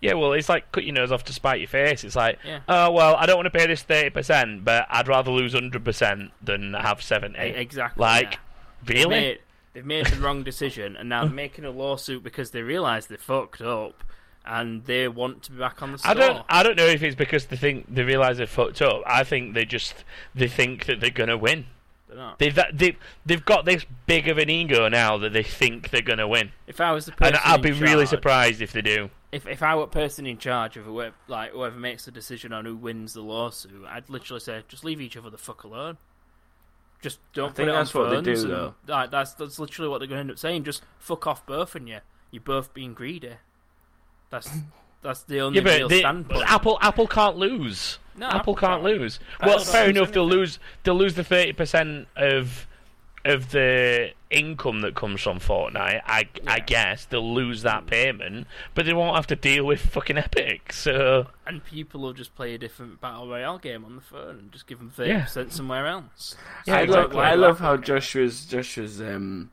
Yeah, 0.00 0.14
well, 0.14 0.32
it's 0.32 0.48
like 0.48 0.72
cut 0.72 0.84
your 0.84 0.94
nose 0.94 1.12
off 1.12 1.24
to 1.24 1.32
spite 1.32 1.60
your 1.60 1.68
face. 1.68 2.02
It's 2.04 2.16
like, 2.16 2.38
Yeah. 2.44 2.60
oh 2.68 2.90
well, 2.90 3.14
I 3.16 3.26
don't 3.26 3.36
want 3.36 3.46
to 3.46 3.56
pay 3.56 3.66
this 3.66 3.82
thirty 3.82 4.10
percent, 4.10 4.64
but 4.64 4.86
I'd 4.90 5.08
rather 5.08 5.30
lose 5.30 5.52
hundred 5.52 5.84
percent 5.84 6.32
than 6.42 6.74
have 6.74 7.02
seventy. 7.02 7.38
Exactly. 7.38 8.00
Like, 8.00 8.32
yeah. 8.32 8.38
They've 8.84 8.96
really? 9.04 9.10
made, 9.10 9.38
they've 9.74 9.86
made 9.86 10.06
the 10.06 10.20
wrong 10.20 10.42
decision, 10.42 10.96
and 10.96 11.08
now 11.08 11.24
they're 11.24 11.32
making 11.34 11.64
a 11.64 11.70
lawsuit 11.70 12.22
because 12.22 12.50
they 12.50 12.62
realise 12.62 13.06
they 13.06 13.16
fucked 13.16 13.60
up, 13.60 14.02
and 14.44 14.84
they 14.86 15.06
want 15.06 15.42
to 15.44 15.52
be 15.52 15.58
back 15.58 15.82
on 15.82 15.92
the 15.92 15.98
store. 15.98 16.10
I 16.10 16.14
don't. 16.14 16.44
I 16.48 16.62
don't 16.62 16.76
know 16.76 16.86
if 16.86 17.02
it's 17.02 17.14
because 17.14 17.46
they 17.46 17.56
think 17.56 17.86
they 17.94 18.02
realise 18.02 18.38
they 18.38 18.46
fucked 18.46 18.82
up. 18.82 19.02
I 19.06 19.22
think 19.22 19.54
they 19.54 19.64
just 19.64 20.04
they 20.34 20.48
think 20.48 20.86
that 20.86 21.00
they're 21.00 21.10
gonna 21.10 21.38
win. 21.38 21.66
They're 22.10 22.18
not. 22.18 22.38
They've 22.40 22.58
they 22.74 22.96
they've 23.24 23.44
got 23.44 23.64
this 23.64 23.86
big 24.06 24.26
of 24.28 24.36
an 24.38 24.50
ego 24.50 24.88
now 24.88 25.16
that 25.18 25.32
they 25.32 25.44
think 25.44 25.90
they're 25.90 26.02
gonna 26.02 26.26
win, 26.28 26.50
If 26.66 26.80
I 26.80 26.90
was 26.92 27.06
the 27.06 27.12
person 27.12 27.36
and 27.36 27.42
I'd 27.44 27.64
in 27.64 27.72
be 27.74 27.80
really 27.80 28.04
surprised 28.06 28.60
if 28.60 28.72
they 28.72 28.82
do. 28.82 29.10
If 29.30 29.46
if 29.46 29.62
I 29.62 29.76
were 29.76 29.82
the 29.82 29.86
person 29.86 30.26
in 30.26 30.36
charge 30.38 30.76
of 30.76 30.84
whoever, 30.86 31.14
like 31.28 31.52
whoever 31.52 31.78
makes 31.78 32.04
the 32.04 32.10
decision 32.10 32.52
on 32.52 32.64
who 32.64 32.74
wins 32.74 33.14
the 33.14 33.20
lawsuit, 33.22 33.84
I'd 33.88 34.10
literally 34.10 34.40
say, 34.40 34.62
just 34.66 34.84
leave 34.84 35.00
each 35.00 35.16
other 35.16 35.30
the 35.30 35.38
fuck 35.38 35.62
alone. 35.62 35.98
Just 37.00 37.20
don't 37.32 37.50
I 37.50 37.52
think 37.52 37.56
put 37.56 37.68
it 37.68 37.72
that's 37.72 37.94
on 37.94 38.02
what 38.02 38.08
they 38.10 38.14
phones 38.16 38.26
do, 38.42 38.44
and- 38.46 38.50
though. 38.52 38.74
Like, 38.88 39.10
that's 39.12 39.34
that's 39.34 39.58
literally 39.60 39.88
what 39.88 39.98
they're 39.98 40.08
going 40.08 40.16
to 40.16 40.20
end 40.22 40.30
up 40.32 40.38
saying. 40.38 40.64
Just 40.64 40.82
fuck 40.98 41.26
off, 41.28 41.46
both 41.46 41.74
of 41.76 41.86
you. 41.86 42.00
You're 42.32 42.42
both 42.42 42.74
being 42.74 42.92
greedy. 42.92 43.34
That's 44.30 44.50
that's 45.00 45.22
the 45.22 45.40
only 45.40 45.58
Yeah, 45.60 45.64
but 45.64 45.78
real 45.78 45.88
they, 45.88 46.00
standpoint. 46.00 46.50
Apple 46.50 46.78
Apple 46.82 47.06
can't 47.06 47.36
lose. 47.36 47.99
No, 48.20 48.26
Apple 48.26 48.38
Apple 48.38 48.54
can't 48.56 48.82
can't. 48.82 49.00
lose. 49.00 49.18
Apple 49.40 49.48
Well, 49.48 49.56
can't 49.58 49.68
fair 49.68 49.86
lose 49.88 49.96
enough. 49.96 50.12
They'll 50.12 50.28
lose. 50.28 50.58
They'll 50.84 50.94
lose 50.94 51.14
the 51.14 51.24
thirty 51.24 51.52
percent 51.52 52.06
of 52.16 52.66
of 53.24 53.50
the 53.50 54.10
income 54.30 54.80
that 54.80 54.94
comes 54.94 55.20
from 55.20 55.38
Fortnite. 55.40 56.00
I 56.06 56.28
I 56.46 56.60
guess 56.60 57.04
they'll 57.04 57.34
lose 57.34 57.62
that 57.62 57.86
payment, 57.86 58.46
but 58.74 58.86
they 58.86 58.92
won't 58.94 59.14
have 59.16 59.26
to 59.26 59.36
deal 59.36 59.64
with 59.64 59.80
fucking 59.80 60.16
Epic. 60.18 60.72
So 60.72 61.26
and 61.46 61.62
people 61.64 62.00
will 62.00 62.12
just 62.14 62.34
play 62.34 62.54
a 62.54 62.58
different 62.58 63.00
battle 63.00 63.28
royale 63.28 63.58
game 63.58 63.84
on 63.84 63.96
the 63.96 64.00
phone 64.02 64.38
and 64.38 64.52
just 64.52 64.66
give 64.66 64.78
them 64.78 64.90
thirty 64.90 65.10
Yeah. 65.10 65.24
percent 65.24 65.52
somewhere 65.52 65.86
else. 65.86 66.36
Yeah, 66.66 66.76
I 66.76 66.80
exactly. 66.82 67.16
love, 67.16 67.24
I 67.26 67.34
love 67.34 67.58
how 67.60 67.76
Joshua's 67.76 68.46
Joshua's 68.46 69.00
um, 69.02 69.50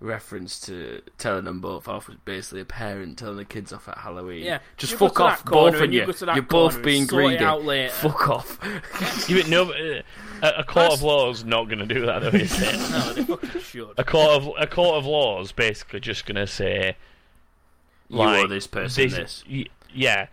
reference 0.00 0.60
to 0.60 1.02
telling 1.18 1.44
them 1.44 1.60
both 1.60 1.88
off 1.88 2.06
was 2.08 2.16
basically 2.24 2.60
a 2.60 2.64
parent 2.64 3.18
telling 3.18 3.36
the 3.36 3.44
kids 3.44 3.72
off 3.72 3.88
at 3.88 3.98
Halloween. 3.98 4.44
Yeah, 4.44 4.60
just 4.76 4.92
you 4.92 4.98
fuck 4.98 5.18
off, 5.20 5.44
both 5.44 5.74
of 5.74 5.92
you 5.92 6.00
you. 6.00 6.06
go 6.06 6.12
to 6.12 6.26
that 6.26 6.36
You're 6.36 6.44
both 6.44 6.82
being 6.82 7.02
and 7.02 7.10
sort 7.10 7.32
it 7.32 7.38
greedy. 7.40 7.88
Fuck 7.88 8.28
off. 8.28 8.58
But 9.28 9.48
no, 9.48 9.72
uh, 9.72 10.52
a, 10.56 10.64
court 10.64 10.92
of 10.92 11.02
law 11.02 11.30
is 11.30 11.44
not 11.44 11.64
going 11.64 11.80
to 11.80 11.86
do 11.86 12.06
that, 12.06 12.20
though, 12.20 12.28
is 12.28 12.60
it? 12.60 12.90
no, 12.90 13.12
they 13.12 13.24
fucking 13.24 13.60
should. 13.60 13.90
A 13.98 14.04
court 14.04 14.30
of 14.42 14.48
a 14.58 14.66
court 14.66 14.96
of 14.98 15.06
law 15.06 15.40
is 15.40 15.52
basically 15.52 16.00
just 16.00 16.26
going 16.26 16.36
to 16.36 16.46
say, 16.46 16.96
you 18.08 18.18
like, 18.18 18.44
owe 18.44 18.46
this 18.46 18.66
person 18.66 19.08
this. 19.10 19.44
y- 19.50 19.66
yeah, 19.92 20.26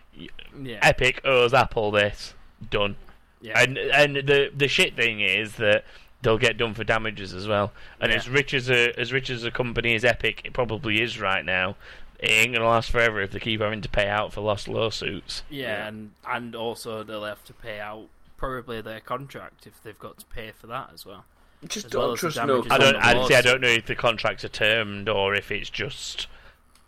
Yeah, 0.60 0.78
Epic 0.82 1.20
owes 1.24 1.52
Apple 1.54 1.90
this. 1.90 2.34
Done. 2.70 2.96
yeah. 3.40 3.60
And 3.60 3.76
and 3.78 4.16
the 4.16 4.50
the 4.54 4.68
shit 4.68 4.94
thing 4.96 5.20
is 5.20 5.56
that 5.56 5.84
they'll 6.26 6.38
get 6.38 6.58
done 6.58 6.74
for 6.74 6.82
damages 6.82 7.32
as 7.32 7.46
well. 7.46 7.72
And 8.00 8.10
Yeah. 8.10 8.18
as 8.18 8.28
rich 8.28 8.52
as 8.52 8.68
a 8.68 8.92
as 8.98 9.12
rich 9.12 9.30
as 9.30 9.44
a 9.44 9.50
company 9.52 9.94
as 9.94 10.04
Epic 10.04 10.42
it 10.44 10.52
probably 10.52 11.00
is 11.00 11.20
right 11.20 11.44
now, 11.44 11.76
it 12.18 12.30
ain't 12.30 12.52
gonna 12.52 12.66
last 12.68 12.90
forever 12.90 13.20
if 13.22 13.30
they 13.30 13.38
keep 13.38 13.60
having 13.60 13.80
to 13.82 13.88
pay 13.88 14.08
out 14.08 14.32
for 14.32 14.40
lost 14.40 14.66
lawsuits. 14.66 15.44
Yeah, 15.48 15.62
Yeah. 15.68 15.86
and 15.86 16.10
and 16.28 16.56
also 16.56 17.04
they'll 17.04 17.24
have 17.24 17.44
to 17.44 17.52
pay 17.52 17.78
out 17.78 18.08
probably 18.36 18.80
their 18.80 19.00
contract 19.00 19.66
if 19.68 19.80
they've 19.82 19.98
got 19.98 20.18
to 20.18 20.26
pay 20.26 20.50
for 20.50 20.66
that 20.66 20.90
as 20.92 21.06
well. 21.06 21.24
Just 21.66 21.86
as 21.86 21.92
don't 21.92 22.12
as 22.14 22.20
the 22.20 22.30
trust 22.32 22.36
no. 22.36 22.42
I 22.70 22.78
don't. 22.78 22.92
the 22.94 23.06
I 23.06 23.26
see. 23.28 23.34
I 23.36 23.40
don't 23.40 23.60
know 23.60 23.68
if 23.68 23.86
the 23.86 23.94
contracts 23.94 24.44
are 24.44 24.48
termed 24.48 25.08
or 25.08 25.34
if 25.34 25.50
it's 25.52 25.70
just 25.70 26.26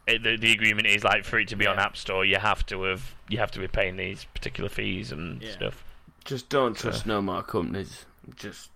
it, 0.09 0.23
the 0.25 0.37
the 0.37 0.51
agreement 0.53 0.89
is 0.89 1.05
like 1.05 1.25
for 1.25 1.39
it 1.39 1.47
to 1.49 1.57
be 1.57 1.67
on 1.67 1.79
App 1.79 1.97
Store. 1.97 2.25
You 2.25 2.37
have 2.37 2.67
to 2.67 2.83
have 2.83 3.15
you 3.29 3.39
have 3.39 3.51
to 3.53 3.61
be 3.61 3.69
paying 3.69 3.97
these 3.97 4.25
particular 4.25 4.69
fees 4.69 5.13
and 5.13 5.41
Yeah. 5.41 5.53
stuff. 5.53 5.85
Just 6.25 6.49
don't 6.49 6.77
trust 6.77 7.07
no 7.07 7.23
more 7.23 7.43
companies. 7.43 8.05
Just 8.37 8.71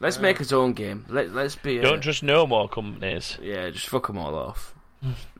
let's 0.00 0.18
Uh, 0.18 0.22
make 0.22 0.38
his 0.38 0.52
own 0.52 0.72
game. 0.72 1.04
Let 1.08 1.32
let's 1.34 1.56
be. 1.56 1.78
Uh, 1.78 1.82
Don't 1.82 2.00
trust 2.02 2.22
no 2.22 2.46
more 2.46 2.68
companies. 2.68 3.38
Yeah, 3.42 3.70
just 3.70 3.88
fuck 3.88 4.06
them 4.08 4.18
all 4.18 4.34
off. 4.34 4.74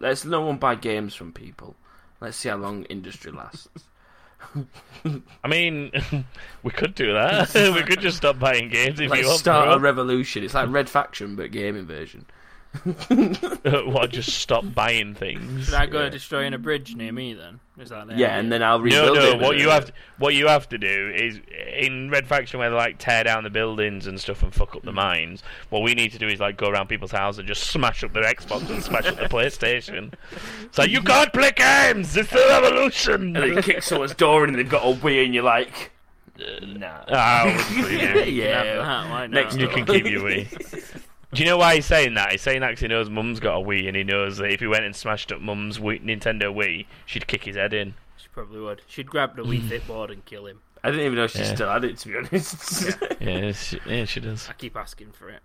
let's 0.01 0.25
no 0.25 0.41
one 0.43 0.57
buy 0.59 0.75
games 0.75 1.15
from 1.15 1.33
people. 1.33 1.77
Let's 2.21 2.37
see 2.37 2.49
how 2.49 2.57
long 2.57 2.85
industry 2.85 3.33
lasts. 3.33 3.69
I 5.45 5.49
mean, 5.49 5.91
we 6.63 6.71
could 6.71 6.95
do 6.95 7.13
that. 7.13 7.53
we 7.75 7.83
could 7.83 8.01
just 8.01 8.19
stop 8.19 8.39
buying 8.39 8.69
games 8.69 9.01
if 9.01 9.13
you 9.15 9.27
want. 9.27 9.39
start 9.39 9.67
bro. 9.67 9.75
a 9.75 9.79
revolution. 9.79 10.45
It's 10.45 10.55
like 10.55 10.71
Red 10.71 10.89
Faction 10.89 11.37
but 11.37 11.51
gaming 11.51 11.87
version. 11.87 12.27
what? 13.91 14.11
Just 14.11 14.35
stop 14.39 14.65
buying 14.75 15.15
things. 15.15 15.65
Should 15.67 15.75
I 15.75 15.87
go 15.87 16.05
Yeah. 16.05 16.09
destroying 16.11 16.55
a 16.55 16.59
bridge 16.59 16.95
near 16.97 17.13
me 17.13 17.35
then? 17.35 17.61
Is 17.79 17.91
that 17.91 18.07
the 18.07 18.15
Yeah, 18.15 18.29
idea? 18.29 18.39
and 18.39 18.53
then 18.53 18.63
I'll 18.63 18.79
No, 18.79 18.85
rebuild 18.85 19.17
no. 19.17 19.31
it. 19.33 19.41
What 19.41 19.59
you 19.59 19.69
have 19.69 19.87
to, 19.87 19.93
what 20.19 20.35
you 20.35 20.47
have 20.49 20.69
to 20.71 20.79
do 20.79 21.13
is 21.15 21.41
in 21.79 22.09
Red 22.11 22.27
Faction 22.27 22.59
where 22.59 22.71
they 22.71 22.77
like 22.77 22.97
tear 22.99 23.25
down 23.25 23.45
the 23.45 23.51
buildings 23.51 24.07
and 24.07 24.19
stuff 24.21 24.43
and 24.43 24.55
fuck 24.55 24.75
up 24.75 24.83
the 24.83 24.93
mines. 24.93 25.43
What 25.69 25.83
we 25.83 25.95
need 25.95 26.13
to 26.13 26.19
do 26.19 26.27
is 26.29 26.41
like 26.41 26.57
go 26.57 26.69
around 26.69 26.89
people's 26.89 27.13
houses 27.13 27.41
and 27.41 27.49
just 27.49 27.65
smash 27.65 28.03
up 28.03 28.13
their 28.15 28.25
Xbox 28.25 28.69
and 28.71 28.83
smash 28.83 29.07
up 29.07 29.17
their 29.17 29.29
PlayStation. 29.29 30.13
It's 30.65 30.79
like 30.79 30.91
you 30.91 31.03
can't 31.03 31.33
play 31.33 31.51
games. 31.55 32.17
It's 32.17 32.31
the 32.31 32.45
revolution. 32.49 33.15
And 33.15 33.37
then 33.37 33.53
you 33.57 33.63
kick 33.63 33.83
someone's 33.83 34.15
door 34.15 34.45
in 34.45 34.51
and 34.51 34.59
they've 34.59 34.69
got 34.69 34.83
a 34.83 34.95
Wii 34.97 35.25
and 35.27 35.35
you're 35.35 35.43
like, 35.45 35.91
nah. 36.63 37.05
Ah, 37.09 37.43
I 37.43 37.45
wouldn't 37.47 37.69
believe 37.69 38.01
you. 38.01 38.09
You 38.09 38.15
can 38.25 38.35
yeah. 38.35 38.63
that, 38.77 39.11
why 39.11 39.27
not? 39.27 39.31
Next 39.31 39.57
You 39.59 39.69
can 39.69 39.85
keep 39.85 40.07
your 40.07 40.23
Wii. 40.23 41.03
Do 41.35 41.43
you 41.43 41.49
know 41.49 41.57
why 41.57 41.75
he's 41.77 41.87
saying 41.87 42.15
that? 42.15 42.31
He's 42.33 42.43
saying 42.43 42.61
that 42.61 42.71
'cause 42.71 42.81
he 42.81 42.89
knows 42.89 43.11
Mum's 43.11 43.41
got 43.41 43.57
a 43.57 43.61
Wii, 43.65 43.89
and 43.89 43.97
he 43.97 44.05
knows 44.05 44.37
that 44.39 44.51
if 44.53 44.61
he 44.61 44.67
went 44.67 44.85
and 44.85 44.95
smashed 44.95 45.33
up 45.33 45.41
Mum's 45.41 45.79
Wii, 45.79 46.03
Nintendo 46.03 46.55
Wii, 46.55 46.87
she'd 47.05 47.27
kick 47.27 47.45
his 47.45 47.57
head 47.57 47.75
in. 47.75 47.95
She 48.17 48.29
probably 48.33 48.61
would. 48.61 48.83
She'd 48.87 49.09
grab 49.11 49.37
the 49.37 49.43
Wii 49.43 49.63
Fit 49.69 49.87
board 49.87 50.11
and 50.11 50.25
kill 50.25 50.47
him. 50.47 50.61
I 50.85 50.91
didn't 50.91 51.05
even 51.07 51.17
know 51.17 51.27
she 51.27 51.41
Yeah. 51.41 51.55
still 51.55 51.69
had 51.69 51.85
it, 51.85 51.99
to 51.99 52.09
be 52.09 52.17
honest. 52.17 52.97
Yeah, 53.21 53.53
she, 53.53 53.81
yeah, 53.87 54.05
she 54.05 54.21
does. 54.21 54.49
I 54.49 54.53
keep 54.53 54.77
asking 54.77 55.13
for 55.13 55.29
it. 55.29 55.41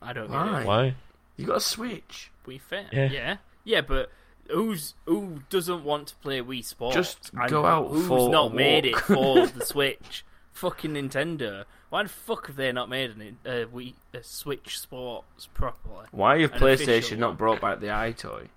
I 0.00 0.12
don't 0.12 0.30
Why? 0.30 0.58
get. 0.58 0.66
Why? 0.66 0.94
you 1.36 1.46
got 1.46 1.56
a 1.56 1.60
Switch. 1.60 2.30
Wii 2.46 2.60
Fit. 2.60 2.86
Yeah. 2.92 3.10
Yeah. 3.10 3.36
yeah. 3.64 3.80
but 3.80 4.10
who's 4.48 4.94
who 5.04 5.40
doesn't 5.50 5.82
want 5.84 6.08
to 6.08 6.14
play 6.16 6.40
Wii 6.40 6.64
Sports? 6.64 6.94
Just 6.94 7.34
go 7.48 7.66
out 7.66 7.88
Who's 7.88 8.06
for 8.06 8.30
not 8.30 8.52
a 8.52 8.54
made 8.54 8.86
it 8.86 8.94
walk. 8.94 9.02
for 9.04 9.46
the 9.48 9.64
Switch? 9.66 10.24
Fucking 10.52 10.92
Nintendo. 10.92 11.64
Why 11.90 12.02
the 12.02 12.08
fuck 12.08 12.48
have 12.48 12.56
they 12.56 12.70
not 12.72 12.88
made 12.90 13.34
a 13.46 13.62
uh, 13.62 13.66
Wii 13.66 13.94
a 14.12 14.22
Switch 14.22 14.78
Sports 14.78 15.48
properly? 15.54 16.06
Why 16.10 16.40
have 16.40 16.52
An 16.52 16.62
official 16.62 16.86
PlayStation 16.86 17.10
one. 17.12 17.20
not 17.20 17.38
brought 17.38 17.60
back 17.60 17.80
the 17.80 17.86
EyeToy? 17.86 18.48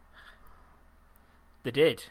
They 1.64 1.72
did. 1.72 2.04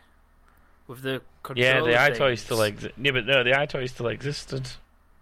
With 0.87 1.03
the 1.03 1.23
Yeah, 1.55 1.81
the 1.81 1.93
controller 1.93 1.93
EyeToy 1.95 2.39
still 2.39 2.63
exists. 2.63 2.97
Yeah, 3.01 3.13
but 3.13 3.27
no, 3.27 3.45
the 3.45 3.51
EyeToy 3.51 3.89
still 3.89 4.09
existed. 4.09 4.71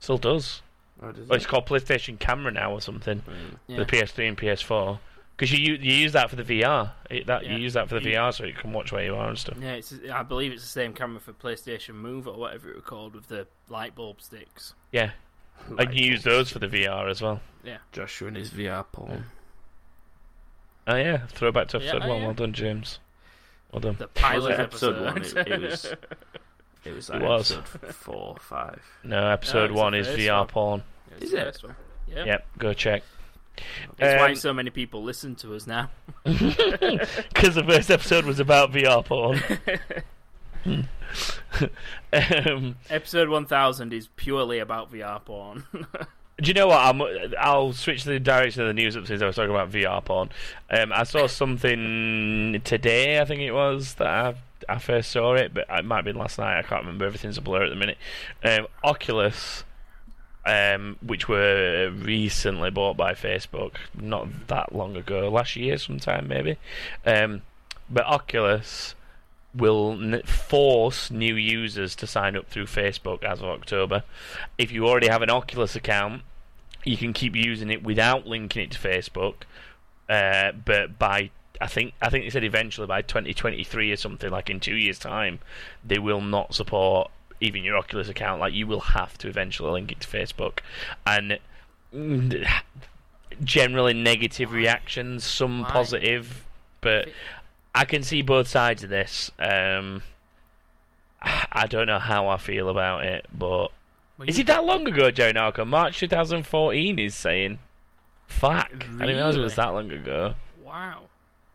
Still 0.00 0.18
does. 0.18 0.62
Oh, 1.02 1.12
Well, 1.26 1.32
it's 1.36 1.46
called 1.46 1.66
PlayStation 1.66 2.18
Camera 2.18 2.52
now 2.52 2.72
or 2.72 2.80
something. 2.80 3.20
Mm. 3.20 3.58
Yeah. 3.66 3.78
The 3.78 3.84
PS3 3.84 4.28
and 4.28 4.36
PS4. 4.38 4.98
Because 5.36 5.52
you 5.52 5.74
you 5.74 5.92
use 5.94 6.12
that 6.14 6.30
for 6.30 6.36
the 6.36 6.42
VR. 6.42 6.92
It, 7.10 7.26
that 7.26 7.44
Yeah. 7.44 7.52
you 7.56 7.58
use 7.62 7.74
that 7.74 7.88
for 7.88 8.00
the 8.00 8.08
You- 8.10 8.16
VR, 8.16 8.32
so 8.34 8.44
you 8.44 8.52
can 8.54 8.72
watch 8.72 8.90
where 8.92 9.04
you 9.04 9.14
are 9.14 9.28
and 9.28 9.38
stuff. 9.38 9.56
Yeah, 9.60 9.74
it's, 9.74 9.94
I 10.12 10.22
believe 10.24 10.52
it's 10.52 10.62
the 10.62 10.68
same 10.68 10.92
camera 10.94 11.20
for 11.20 11.32
PlayStation 11.32 11.94
Move 11.94 12.26
or 12.26 12.36
whatever 12.36 12.70
it 12.70 12.74
was 12.76 12.84
called 12.84 13.14
with 13.14 13.28
the 13.28 13.46
light 13.68 13.94
bulb 13.94 14.20
sticks. 14.20 14.74
Yeah, 14.90 15.10
and 15.78 15.94
you 15.94 16.06
use 16.12 16.22
those 16.24 16.50
for 16.50 16.58
the 16.58 16.68
VR 16.68 17.08
as 17.10 17.20
well. 17.22 17.40
Yeah. 17.64 17.78
Joshua 17.92 18.28
and 18.28 18.36
his 18.36 18.50
VR 18.50 18.84
porn. 18.92 19.24
Oh 20.86 20.96
yeah, 20.96 21.26
throwback 21.28 21.68
to 21.68 21.78
Yeah, 21.78 21.84
episode 21.84 22.02
oh, 22.04 22.08
one. 22.08 22.18
yeah. 22.20 22.24
Well 22.26 22.34
done, 22.34 22.52
James. 22.52 22.98
Well 23.72 23.80
done. 23.80 23.96
The 23.98 24.08
pilot 24.08 24.52
it 24.52 24.60
episode 24.60 25.04
episode. 25.06 25.36
one? 25.36 25.46
It, 25.46 25.52
it 25.52 25.60
was. 25.60 25.94
It 26.84 26.92
was 26.94 27.10
like 27.10 27.20
It 27.20 27.24
was. 27.28 27.52
episode 27.52 27.94
four, 27.94 28.36
five. 28.40 28.80
No, 29.04 29.26
episode 29.30 29.64
it's 29.64 29.74
the 29.74 29.78
one 29.78 29.94
is 29.94 30.06
first 30.06 30.18
VR 30.20 30.38
one. 30.38 30.46
porn. 30.46 30.82
It's 31.10 31.24
Is 31.24 31.30
the 31.32 31.38
it? 31.40 31.44
first 31.44 31.64
one. 31.64 31.76
Yeah. 32.08 32.24
Yep, 32.24 32.46
go 32.58 32.72
check. 32.72 33.02
It's 33.58 34.20
why 34.20 34.28
Um, 34.30 34.36
so 34.36 34.54
many 34.54 34.70
people 34.70 35.02
listen 35.02 35.34
to 35.36 35.54
us 35.54 35.66
now. 35.66 35.90
Because 36.24 37.56
the 37.56 37.64
first 37.68 37.90
episode 37.90 38.24
was 38.24 38.38
about 38.40 38.70
VR 38.72 39.04
porn. 39.04 39.40
Um, 42.12 42.76
Episode 42.90 43.28
1000 43.28 43.92
is 43.92 44.08
purely 44.16 44.58
about 44.58 44.92
VR 44.92 45.24
porn. 45.24 45.64
do 45.72 46.48
you 46.48 46.54
know 46.54 46.68
what? 46.68 46.78
I'm, 46.78 47.02
I'll 47.38 47.72
switch 47.72 48.04
the 48.04 48.20
direction 48.20 48.62
of 48.62 48.68
the 48.68 48.74
news 48.74 48.96
up 48.96 49.06
since 49.06 49.22
I 49.22 49.26
was 49.26 49.36
talking 49.36 49.50
about 49.50 49.70
VR 49.70 50.04
porn. 50.04 50.30
Um, 50.70 50.92
I 50.92 51.04
saw 51.04 51.26
something 51.26 52.60
today, 52.64 53.20
I 53.20 53.24
think 53.24 53.40
it 53.40 53.52
was, 53.52 53.94
that 53.94 54.06
I, 54.06 54.34
I 54.68 54.78
first 54.78 55.10
saw 55.10 55.34
it, 55.34 55.52
but 55.52 55.66
it 55.68 55.84
might 55.84 55.96
have 55.96 56.04
been 56.04 56.16
last 56.16 56.38
night. 56.38 56.58
I 56.58 56.62
can't 56.62 56.82
remember. 56.82 57.06
Everything's 57.06 57.38
a 57.38 57.42
blur 57.42 57.64
at 57.64 57.70
the 57.70 57.76
minute. 57.76 57.98
Um, 58.44 58.66
Oculus, 58.84 59.64
um, 60.46 60.96
which 61.02 61.28
were 61.28 61.90
recently 61.90 62.70
bought 62.70 62.96
by 62.96 63.14
Facebook, 63.14 63.72
not 63.94 64.48
that 64.48 64.74
long 64.74 64.96
ago, 64.96 65.28
last 65.28 65.56
year 65.56 65.76
sometime 65.78 66.28
maybe. 66.28 66.56
Um, 67.04 67.42
but 67.90 68.04
Oculus 68.06 68.94
will 69.58 69.92
n- 69.92 70.22
force 70.22 71.10
new 71.10 71.34
users 71.34 71.94
to 71.96 72.06
sign 72.06 72.36
up 72.36 72.48
through 72.48 72.66
Facebook 72.66 73.22
as 73.22 73.40
of 73.40 73.46
October. 73.46 74.02
If 74.56 74.72
you 74.72 74.86
already 74.86 75.08
have 75.08 75.22
an 75.22 75.30
Oculus 75.30 75.76
account, 75.76 76.22
you 76.84 76.96
can 76.96 77.12
keep 77.12 77.36
using 77.36 77.70
it 77.70 77.82
without 77.82 78.26
linking 78.26 78.62
it 78.62 78.70
to 78.72 78.78
Facebook. 78.78 79.34
Uh, 80.08 80.52
but 80.52 80.98
by 80.98 81.30
I 81.60 81.66
think 81.66 81.92
I 82.00 82.08
think 82.08 82.24
they 82.24 82.30
said 82.30 82.44
eventually 82.44 82.86
by 82.86 83.02
2023 83.02 83.92
or 83.92 83.96
something 83.96 84.30
like 84.30 84.48
in 84.48 84.60
two 84.60 84.76
years' 84.76 84.98
time, 84.98 85.40
they 85.84 85.98
will 85.98 86.20
not 86.20 86.54
support 86.54 87.10
even 87.40 87.64
your 87.64 87.76
Oculus 87.76 88.08
account. 88.08 88.40
Like 88.40 88.54
you 88.54 88.66
will 88.66 88.80
have 88.80 89.18
to 89.18 89.28
eventually 89.28 89.70
link 89.72 89.92
it 89.92 90.00
to 90.00 90.08
Facebook, 90.08 90.60
and 91.06 91.38
generally 93.42 93.94
negative 93.94 94.52
reactions, 94.52 95.24
some 95.24 95.62
Why? 95.62 95.70
positive, 95.70 96.44
but 96.80 97.08
I 97.74 97.84
can 97.84 98.02
see 98.02 98.22
both 98.22 98.48
sides 98.48 98.82
of 98.82 98.90
this. 98.90 99.30
Um, 99.38 100.02
I 101.22 101.66
don't 101.68 101.86
know 101.86 101.98
how 101.98 102.28
I 102.28 102.36
feel 102.36 102.68
about 102.68 103.04
it, 103.04 103.26
but 103.32 103.70
Well, 104.18 104.28
Is 104.28 104.38
it 104.38 104.46
that 104.46 104.64
long 104.64 104.86
ago, 104.86 105.10
Joe 105.10 105.32
Narco? 105.32 105.64
March 105.64 105.98
2014 105.98 106.98
is 106.98 107.14
saying. 107.14 107.58
Fuck. 108.26 108.70
I 108.72 109.06
didn't 109.06 109.16
realize 109.16 109.36
it 109.36 109.40
was 109.40 109.54
that 109.56 109.68
long 109.68 109.90
ago. 109.90 110.34
Wow. 110.62 111.04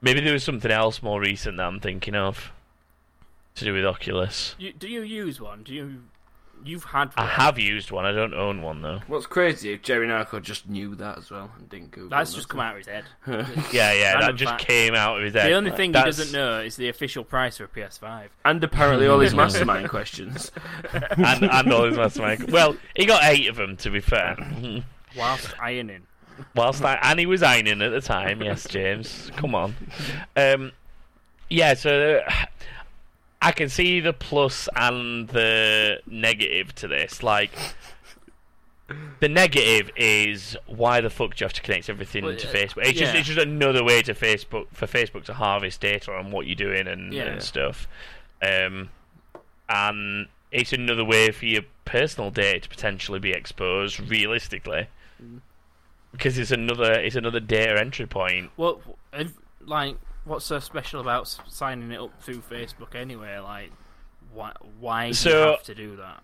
Maybe 0.01 0.19
there 0.19 0.33
was 0.33 0.43
something 0.43 0.71
else 0.71 1.01
more 1.03 1.21
recent 1.21 1.57
that 1.57 1.65
I'm 1.65 1.79
thinking 1.79 2.15
of. 2.15 2.51
To 3.55 3.65
do 3.65 3.73
with 3.73 3.85
Oculus. 3.85 4.55
You, 4.57 4.73
do 4.73 4.87
you 4.87 5.01
use 5.01 5.39
one? 5.39 5.61
Do 5.63 5.73
you? 5.73 6.03
You've 6.65 6.83
had. 6.85 7.11
I 7.17 7.25
have 7.25 7.59
used 7.59 7.91
one, 7.91 8.05
I 8.05 8.11
don't 8.11 8.33
own 8.33 8.61
one 8.61 8.81
though. 8.81 9.01
What's 9.07 9.25
crazy 9.25 9.73
if 9.73 9.81
Jerry 9.81 10.07
Narco 10.07 10.39
just 10.39 10.67
knew 10.69 10.95
that 10.95 11.17
as 11.17 11.29
well 11.31 11.51
and 11.57 11.69
didn't 11.69 11.91
Google. 11.91 12.09
That's 12.09 12.33
just 12.33 12.49
come 12.49 12.59
out 12.61 12.71
of 12.71 12.77
his 12.77 12.87
head. 12.87 13.03
Yeah, 13.73 13.91
yeah, 13.93 14.19
that 14.21 14.35
just 14.35 14.51
fact. 14.51 14.65
came 14.65 14.95
out 14.95 15.17
of 15.17 15.23
his 15.23 15.33
head. 15.33 15.47
The 15.49 15.53
only 15.53 15.71
thing 15.71 15.91
That's- 15.91 16.17
he 16.17 16.23
doesn't 16.23 16.37
know 16.39 16.59
is 16.61 16.75
the 16.75 16.89
official 16.89 17.23
price 17.23 17.57
for 17.57 17.65
a 17.65 17.67
PS5. 17.67 18.27
And 18.45 18.63
apparently 18.63 19.07
all 19.07 19.19
his 19.19 19.33
mastermind 19.35 19.89
questions. 19.89 20.51
and, 20.93 21.43
and 21.43 21.73
all 21.73 21.85
his 21.85 21.97
mastermind. 21.97 22.51
Well, 22.51 22.75
he 22.95 23.05
got 23.05 23.23
eight 23.25 23.47
of 23.47 23.55
them, 23.55 23.75
to 23.77 23.89
be 23.89 23.99
fair. 23.99 24.35
Whilst 25.17 25.53
ironing. 25.59 26.03
Whilst 26.55 26.83
I, 26.83 26.95
and 27.03 27.19
he 27.19 27.25
was 27.25 27.43
ironing 27.43 27.81
at 27.81 27.89
the 27.91 28.01
time. 28.01 28.41
Yes, 28.41 28.67
James. 28.67 29.31
Come 29.35 29.53
on. 29.53 29.75
Um, 30.35 30.71
yeah, 31.49 31.73
so 31.75 32.23
uh, 32.27 32.31
I 33.43 33.51
can 33.51 33.69
see 33.69 33.99
the 33.99 34.13
plus 34.13 34.69
and 34.75 35.27
the 35.29 35.99
negative 36.07 36.73
to 36.75 36.87
this. 36.87 37.21
Like, 37.21 37.51
the 39.19 39.29
negative 39.29 39.89
is 39.95 40.55
why 40.67 41.01
the 41.01 41.09
fuck 41.09 41.35
do 41.35 41.43
you 41.43 41.45
have 41.45 41.53
to 41.53 41.61
connect 41.61 41.89
everything 41.89 42.25
Well, 42.25 42.35
to 42.35 42.47
uh, 42.49 42.53
Facebook? 42.53 42.85
It's 42.85 42.99
just 42.99 43.15
it's 43.15 43.27
just 43.27 43.39
another 43.39 43.83
way 43.83 44.01
to 44.03 44.13
Facebook 44.13 44.67
for 44.71 44.87
Facebook 44.87 45.25
to 45.25 45.33
harvest 45.33 45.81
data 45.81 46.11
on 46.13 46.31
what 46.31 46.47
you're 46.47 46.55
doing 46.55 46.87
and, 46.87 47.13
Yeah. 47.13 47.23
and 47.23 47.41
stuff. 47.43 47.87
Um, 48.41 48.89
and 49.69 50.27
it's 50.51 50.73
another 50.73 51.05
way 51.05 51.31
for 51.31 51.45
your 51.45 51.63
personal 51.85 52.29
data 52.31 52.61
to 52.61 52.69
potentially 52.69 53.19
be 53.19 53.31
exposed 53.31 53.99
realistically 53.99 54.87
Mm. 55.23 55.41
because 56.11 56.37
it's 56.37 56.51
another 56.51 56.93
it's 56.93 57.15
another 57.15 57.39
data 57.39 57.79
entry 57.79 58.05
point. 58.07 58.51
Well, 58.57 58.81
like, 59.65 59.95
what's 60.25 60.45
so 60.45 60.59
special 60.59 61.01
about 61.01 61.27
signing 61.47 61.91
it 61.91 61.99
up 61.99 62.21
through 62.21 62.41
Facebook 62.49 62.95
anyway? 62.95 63.37
Like, 63.39 63.71
why, 64.33 64.53
why 64.79 65.11
do 65.11 65.29
you 65.29 65.35
have 65.35 65.63
to 65.63 65.75
do 65.75 65.95
that? 65.97 66.23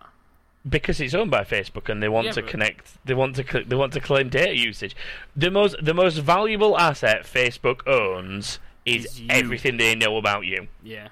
because 0.68 1.00
it's 1.00 1.14
owned 1.14 1.30
by 1.30 1.42
Facebook 1.42 1.88
and 1.88 2.02
they 2.02 2.08
want 2.10 2.26
Yeah, 2.26 2.32
to 2.32 2.42
but- 2.42 2.50
connect 2.50 3.06
they 3.06 3.14
want 3.14 3.34
to 3.36 3.64
they 3.64 3.74
want 3.76 3.94
to 3.94 4.00
claim 4.00 4.28
data 4.28 4.54
usage 4.54 4.94
the 5.34 5.50
most 5.50 5.74
the 5.82 5.94
most 5.94 6.18
valuable 6.18 6.78
asset 6.78 7.22
Facebook 7.24 7.80
owns 7.88 8.58
is 8.84 9.06
Is 9.06 9.22
everything 9.30 9.78
they 9.78 9.94
know 9.94 10.18
about 10.18 10.44
you 10.44 10.68
Yeah. 10.82 11.08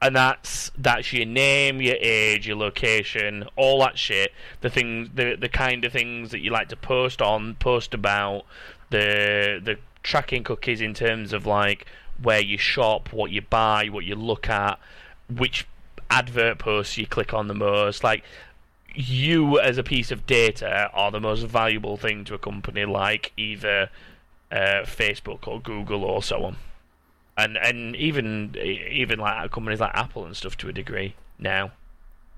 and 0.00 0.14
that's 0.14 0.70
that's 0.78 1.12
your 1.12 1.26
name 1.26 1.82
your 1.82 1.96
age 1.98 2.46
your 2.46 2.54
location 2.58 3.48
all 3.56 3.80
that 3.80 3.98
shit 3.98 4.30
the 4.60 4.70
things 4.70 5.08
the 5.16 5.34
the 5.34 5.48
kind 5.48 5.84
of 5.84 5.90
things 5.92 6.30
that 6.30 6.38
you 6.38 6.52
like 6.52 6.68
to 6.68 6.76
post 6.76 7.20
on 7.20 7.56
post 7.56 7.92
about 7.92 8.44
the 8.90 9.60
the 9.64 9.78
tracking 10.04 10.44
cookies 10.44 10.80
in 10.80 10.94
terms 10.94 11.32
of 11.32 11.44
like 11.44 11.86
where 12.22 12.40
you 12.40 12.58
shop 12.58 13.12
what 13.12 13.30
you 13.30 13.40
buy 13.40 13.86
what 13.86 14.04
you 14.04 14.14
look 14.14 14.48
at 14.48 14.78
which 15.28 15.66
advert 16.10 16.58
posts 16.58 16.96
you 16.96 17.06
click 17.06 17.34
on 17.34 17.48
the 17.48 17.54
most 17.54 18.04
like 18.04 18.22
you 18.94 19.60
as 19.60 19.76
a 19.76 19.82
piece 19.82 20.10
of 20.10 20.26
data 20.26 20.90
are 20.94 21.10
the 21.10 21.20
most 21.20 21.42
valuable 21.42 21.96
thing 21.96 22.24
to 22.24 22.34
a 22.34 22.38
company 22.38 22.84
like 22.84 23.32
either 23.36 23.90
uh, 24.50 24.82
Facebook 24.84 25.46
or 25.46 25.60
Google 25.60 26.04
or 26.04 26.22
so 26.22 26.44
on 26.44 26.56
and 27.36 27.56
and 27.58 27.94
even 27.96 28.54
even 28.58 29.18
like 29.18 29.50
companies 29.50 29.80
like 29.80 29.94
Apple 29.94 30.24
and 30.24 30.36
stuff 30.36 30.56
to 30.58 30.68
a 30.68 30.72
degree 30.72 31.14
now. 31.38 31.72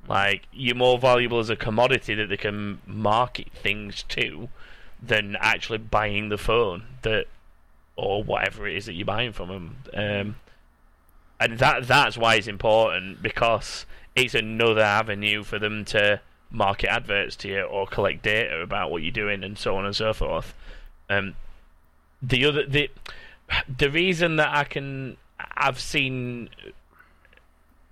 Like 0.09 0.43
you're 0.53 0.75
more 0.75 0.99
valuable 0.99 1.39
as 1.39 1.51
a 1.51 1.57
commodity 1.57 2.15
that 2.15 2.29
they 2.29 2.37
can 2.37 2.81
market 2.87 3.49
things 3.53 4.03
to 4.05 4.49
than 5.03 5.37
actually 5.41 5.79
buying 5.79 6.29
the 6.29 6.39
phone 6.39 6.85
that 7.03 7.27
or 7.99 8.23
whatever 8.23 8.67
it 8.69 8.77
is 8.77 8.87
that 8.87 8.95
you're 8.95 9.05
buying 9.05 9.33
from 9.33 9.49
them. 9.49 9.77
Um, 9.93 10.37
and 11.41 11.59
that 11.59 11.87
that's 11.87 12.17
why 12.17 12.37
it's 12.37 12.47
important 12.47 13.21
because 13.23 13.87
it's 14.15 14.35
another 14.35 14.83
avenue 14.83 15.43
for 15.43 15.59
them 15.59 15.85
to 15.87 16.21
market 16.51 16.89
adverts 16.89 17.37
to 17.37 17.49
you 17.49 17.63
or 17.63 17.87
collect 17.87 18.23
data 18.23 18.61
about 18.63 18.91
what 18.91 19.03
you're 19.03 19.11
doing 19.11 19.45
and 19.45 19.59
so 19.59 19.77
on 19.77 19.85
and 19.85 19.95
so 19.95 20.13
forth. 20.13 20.55
Um, 21.11 21.35
the 22.23 22.45
other 22.45 22.65
the 22.65 22.89
the 23.79 23.91
reason 23.91 24.37
that 24.37 24.55
I 24.55 24.65
can 24.65 25.17
I've 25.57 25.81
seen 25.81 26.51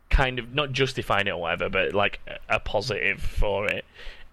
kind 0.09 0.39
of 0.39 0.55
not 0.55 0.71
justifying 0.73 1.27
it 1.27 1.31
or 1.31 1.41
whatever, 1.41 1.69
but 1.69 1.95
like 1.95 2.21
a- 2.49 2.61
positive 2.61 3.21
for 3.21 3.67
it 3.67 3.85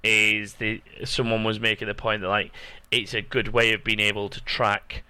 is 0.04 0.56
the 0.56 0.82
someone 1.04 1.44
was 1.44 1.60
making 1.60 1.88
the 1.88 1.96
point 1.96 2.22
that 2.22 2.28
like 2.28 2.52
it's 2.92 3.16
a 3.16 3.22
good 3.22 3.50
way 3.50 3.74
of 3.74 3.84
being 3.84 4.00
able 4.00 4.30
to 4.30 4.40
track 4.44 5.04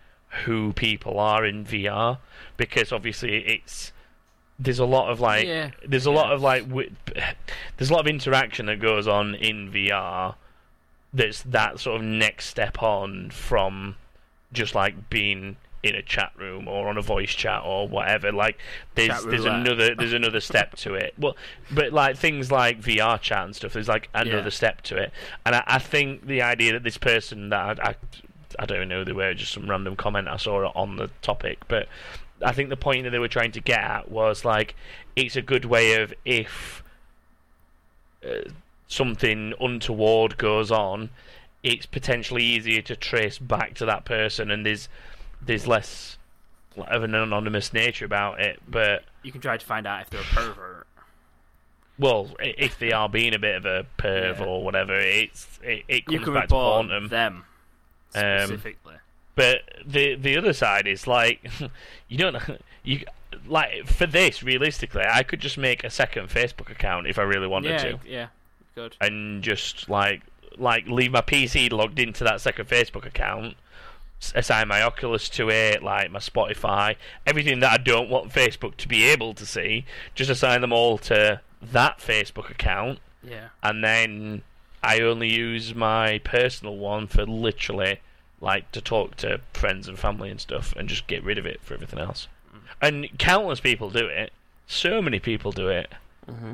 who 0.46 0.74
people 0.74 1.20
are 1.20 1.46
in 1.46 1.64
VR 1.66 2.18
because 2.58 2.92
obviously 2.92 3.38
it's 3.46 3.92
there's 4.60 4.80
a 4.80 4.86
lot 4.86 5.10
of 5.12 5.20
like 5.20 5.46
Yeah. 5.46 5.72
there's 5.88 6.06
a 6.06 6.12
lot 6.12 6.32
of 6.34 6.42
like 6.42 6.64
wi- 6.64 6.90
there's 7.78 7.90
a 7.90 7.94
lot 7.94 8.02
of 8.02 8.08
interaction 8.08 8.66
that 8.68 8.80
goes 8.80 9.08
on 9.08 9.36
in 9.36 9.72
VR 9.72 10.36
that's 11.14 11.44
that 11.44 11.80
sort 11.80 11.98
of 11.98 12.04
next 12.04 12.48
step 12.48 12.82
on 12.82 13.30
from 13.30 13.96
just 14.52 14.74
like 14.76 15.10
being 15.10 15.58
in 15.84 15.96
a 15.96 16.02
chat 16.02 16.32
room 16.38 16.68
or 16.68 16.88
on 16.88 16.98
a 16.98 17.02
voice 17.02 17.32
chat 17.32 17.62
or 17.66 17.88
whatever 17.88 18.32
like 18.32 18.58
there's 18.96 19.24
there's 19.26 19.44
another 19.46 19.94
there's 19.96 20.14
another 20.14 20.40
step 20.40 20.76
to 20.78 20.94
it 20.94 21.14
well 21.18 21.36
but 21.72 21.92
like 21.92 22.16
things 22.16 22.50
like 22.52 22.80
VR 22.82 23.20
chat 23.20 23.44
and 23.44 23.54
stuff 23.56 23.74
there's 23.74 23.90
like 23.90 24.08
another 24.14 24.44
Yeah. 24.44 24.50
step 24.50 24.82
to 24.84 24.96
it 24.96 25.12
and 25.46 25.56
I, 25.56 25.64
I 25.68 25.80
think 25.80 26.26
the 26.26 26.42
idea 26.42 26.72
that 26.74 26.84
this 26.84 26.98
person 26.98 27.50
that 27.50 27.80
I, 27.86 27.90
I 27.90 27.96
I 28.60 28.66
don't 28.66 28.78
even 28.78 28.90
know 28.90 29.00
who 29.00 29.06
they 29.06 29.12
were 29.14 29.34
just 29.34 29.54
some 29.54 29.70
random 29.70 29.96
comment 29.96 30.28
I 30.28 30.38
saw 30.38 30.72
on 30.76 30.96
the 30.98 31.10
topic 31.22 31.60
but 31.68 31.88
I 32.44 32.52
think 32.52 32.70
the 32.70 32.78
point 32.78 33.04
that 33.06 33.12
they 33.12 33.20
were 33.20 33.28
trying 33.28 33.52
to 33.54 33.62
get 33.62 33.80
at 33.80 34.12
was 34.12 34.44
like 34.46 34.76
it's 35.16 35.36
a 35.36 35.42
good 35.42 35.66
way 35.66 36.02
of 36.02 36.14
if 36.26 36.84
uh, 38.26 38.50
something 38.88 39.54
untoward 39.60 40.38
goes 40.38 40.72
on, 40.72 41.10
it's 41.62 41.86
potentially 41.86 42.44
easier 42.44 42.82
to 42.82 42.96
trace 42.96 43.38
back 43.40 43.74
to 43.76 43.86
that 43.86 44.06
person, 44.06 44.52
and 44.52 44.66
there's 44.66 44.90
there's 45.42 45.68
less 45.68 46.18
of 46.78 47.04
an 47.04 47.14
anonymous 47.16 47.72
nature 47.74 48.06
about 48.06 48.42
it. 48.42 48.60
But 48.68 49.04
You 49.22 49.32
can 49.32 49.42
try 49.42 49.58
to 49.58 49.66
find 49.66 49.86
out 49.88 50.02
if 50.02 50.10
they're 50.10 50.22
a 50.22 50.24
pervert. 50.24 50.88
well, 52.00 52.32
if 52.40 52.80
they 52.80 52.92
are 52.92 53.08
being 53.08 53.34
a 53.36 53.40
bit 53.40 53.56
of 53.56 53.66
a 53.66 53.86
perv 53.98 54.40
Yeah. 54.40 54.46
or 54.46 54.64
whatever, 54.64 54.98
it's 54.98 55.60
it, 55.64 55.84
it 55.88 56.04
You 56.10 56.20
comes 56.20 56.24
can 56.26 56.34
back 56.34 56.48
to 56.50 56.56
report 56.56 56.74
haunt 56.76 56.90
them. 56.90 57.08
them 57.10 57.46
Um. 58.16 58.62
But 59.36 59.62
the 59.86 60.16
the 60.16 60.38
other 60.38 60.54
side 60.54 60.88
is 60.88 61.08
like 61.08 61.50
you 62.08 62.18
don't 62.18 62.38
you 62.84 63.04
like 63.48 63.88
for 63.88 64.06
this 64.06 64.44
realistically, 64.44 65.04
I 65.10 65.24
could 65.24 65.40
just 65.40 65.58
make 65.58 65.84
a 65.84 65.90
second 65.90 66.30
Facebook 66.30 66.70
account 66.70 67.08
if 67.08 67.18
I 67.18 67.24
really 67.24 67.48
wanted 67.48 67.72
yeah, 67.72 67.78
to. 67.78 68.00
yeah, 68.06 68.28
good. 68.76 68.96
and 69.02 69.44
just 69.44 69.90
like 69.90 70.22
like 70.58 70.86
leave 70.88 71.12
my 71.12 71.22
PC 71.22 71.72
logged 71.72 72.00
into 72.00 72.24
that 72.24 72.42
second 72.42 72.68
Facebook 72.68 73.06
account, 73.06 73.56
assign 74.36 74.68
my 74.68 74.82
Oculus 74.84 75.30
to 75.30 75.50
it, 75.50 75.82
like 75.82 76.12
my 76.12 76.20
Spotify, 76.20 76.96
everything 77.26 77.60
that 77.62 77.72
I 77.72 77.78
don't 77.78 78.10
want 78.10 78.32
Facebook 78.32 78.78
to 78.78 78.88
be 78.88 79.04
able 79.06 79.34
to 79.34 79.46
see, 79.46 79.86
just 80.14 80.30
assign 80.30 80.62
them 80.62 80.72
all 80.72 80.98
to 81.00 81.42
that 81.62 82.00
Facebook 82.00 82.50
account, 82.52 83.00
Yeah, 83.24 83.48
and 83.64 83.84
then 83.84 84.44
I 84.84 85.00
only 85.00 85.34
use 85.34 85.74
my 85.74 86.20
personal 86.24 86.76
one 86.76 87.08
for 87.08 87.26
literally 87.26 88.00
like 88.42 88.72
to 88.74 88.82
talk 88.82 89.16
to 89.18 89.40
friends 89.54 89.88
and 89.88 89.98
family 89.98 90.30
and 90.30 90.42
stuff, 90.42 90.74
and 90.76 90.90
just 90.90 91.08
get 91.08 91.24
rid 91.24 91.38
of 91.38 91.46
it 91.46 91.62
for 91.62 91.74
everything 91.74 92.00
else. 92.00 92.28
And 92.82 93.08
countless 93.18 93.62
people 93.62 93.90
do 93.90 94.06
it. 94.08 94.34
So 94.68 95.02
many 95.02 95.20
people 95.20 95.52
do 95.52 95.70
it 95.70 95.90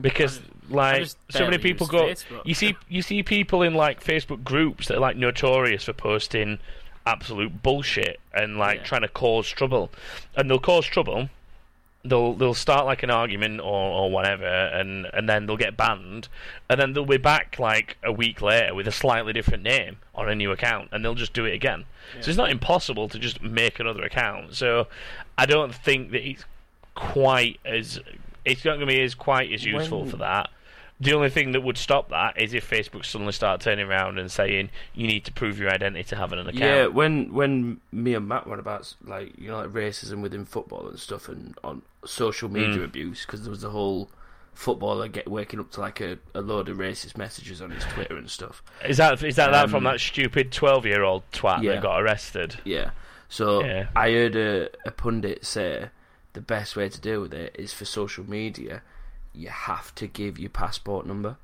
because 0.02 0.42
like 0.70 1.04
just 1.04 1.18
so 1.30 1.46
many 1.46 1.58
people 1.58 1.88
go. 1.88 2.06
Facebook. 2.08 2.42
You 2.46 2.54
see, 2.54 2.76
you 2.88 3.02
see 3.02 3.24
people 3.24 3.62
in 3.63 3.74
like 3.74 4.04
Facebook 4.04 4.44
groups 4.44 4.88
that 4.88 4.98
are 4.98 5.00
like 5.00 5.18
notorious 5.18 5.84
for 5.86 5.94
posting 5.94 6.60
absolute 7.06 7.63
bullshit 7.63 8.20
and 8.34 8.58
like 8.58 8.80
Yeah. 8.80 8.84
trying 8.84 9.02
to 9.02 9.08
cause 9.08 9.50
trouble, 9.50 9.92
and 10.36 10.50
they'll 10.50 10.60
cause 10.60 10.86
trouble. 10.86 11.30
They'll 12.03 12.33
they'll 12.33 12.53
start 12.53 12.85
like 12.85 13.03
an 13.03 13.09
argument 13.12 13.59
or, 13.59 13.65
or 13.65 14.09
whatever, 14.09 14.45
and, 14.45 15.05
and 15.13 15.27
then 15.27 15.45
they'll 15.45 15.57
get 15.57 15.75
banned, 15.75 16.29
and 16.69 16.79
then 16.79 16.93
they'll 16.93 17.05
be 17.05 17.17
back 17.17 17.59
like 17.59 17.97
a 18.03 18.12
week 18.12 18.41
later 18.41 18.73
with 18.73 18.88
a 18.88 18.91
slightly 18.91 19.33
different 19.33 19.63
name 19.63 19.97
on 20.15 20.29
a 20.29 20.35
new 20.35 20.51
account, 20.51 20.89
and 20.91 21.03
they'll 21.03 21.15
just 21.15 21.33
do 21.33 21.43
it 21.45 21.53
again. 21.53 21.85
So 22.21 22.29
it's 22.29 22.38
not 22.38 22.49
impossible 22.49 23.09
to 23.09 23.19
just 23.19 23.41
make 23.41 23.79
another 23.79 24.03
account. 24.03 24.55
So 24.55 24.88
I 25.38 25.45
don't 25.45 25.75
think 25.75 26.12
that 26.12 26.25
it's 26.27 26.45
quite 26.95 27.59
as 27.65 27.99
it's 28.45 28.65
not 28.65 28.77
going 28.77 28.88
to 28.88 28.93
be 28.93 29.01
as 29.01 29.15
quite 29.15 29.51
as 29.51 29.65
useful 29.65 30.01
When- 30.01 30.09
for 30.09 30.17
that. 30.17 30.49
The 31.01 31.13
only 31.13 31.29
thing 31.29 31.53
that 31.53 31.62
would 31.62 31.77
stop 31.77 32.09
that 32.09 32.41
is 32.41 32.53
if 32.53 32.69
Facebook 32.69 33.05
suddenly 33.05 33.31
start 33.31 33.62
turning 33.62 33.88
around 33.88 34.19
and 34.19 34.29
saying 34.29 34.69
you 34.93 35.07
need 35.07 35.23
to 35.25 35.31
prove 35.31 35.57
your 35.57 35.69
identity 35.69 36.03
to 36.09 36.17
have 36.17 36.33
an 36.33 36.39
account. 36.39 36.57
Yeah, 36.57 36.88
when 36.88 37.33
when 37.33 37.79
me 37.93 38.15
and 38.15 38.27
Matt 38.27 38.47
went 38.47 38.59
about 38.59 38.93
like 39.05 39.31
you 39.38 39.47
know 39.47 39.59
like 39.59 39.69
racism 39.69 40.21
within 40.21 40.43
football 40.43 40.89
and 40.89 40.99
stuff 40.99 41.29
and 41.29 41.57
on 41.63 41.83
social 42.05 42.49
media 42.49 42.77
Mm. 42.81 42.85
abuse 42.85 43.25
because 43.25 43.43
there 43.43 43.51
was 43.51 43.62
the 43.62 43.69
whole 43.71 44.09
footballer 44.53 45.07
get 45.07 45.27
waking 45.29 45.59
up 45.59 45.71
to 45.71 45.79
like 45.79 46.01
a, 46.01 46.17
a 46.33 46.41
load 46.41 46.67
of 46.69 46.77
racist 46.77 47.17
messages 47.17 47.62
on 47.62 47.71
his 47.71 47.83
Twitter 47.85 48.17
and 48.17 48.29
stuff. 48.29 48.62
Is 48.88 48.97
that 48.97 49.21
is 49.23 49.35
that 49.38 49.51
that 49.51 49.69
from 49.69 49.85
Um, 49.88 49.93
that 49.93 49.99
stupid 49.99 50.51
twelve 50.51 50.85
year 50.85 51.03
old 51.03 51.23
twat 51.31 51.63
yeah. 51.63 51.73
that 51.73 51.81
got 51.81 52.01
arrested? 52.01 52.59
Yeah. 52.65 52.91
So 53.29 53.63
Yeah. 53.63 53.88
I 53.95 54.12
heard 54.12 54.35
a, 54.35 54.69
a 54.85 54.91
pundit 54.91 55.45
say 55.45 55.89
the 56.33 56.41
best 56.41 56.75
way 56.75 56.89
to 56.89 56.99
deal 56.99 57.21
with 57.21 57.33
it 57.33 57.55
is 57.57 57.73
for 57.73 57.85
social 57.85 58.27
media. 58.29 58.81
You 59.33 59.49
have 59.49 59.93
to 59.95 60.07
give 60.07 60.39
your 60.39 60.49
passport 60.49 61.05
number, 61.05 61.38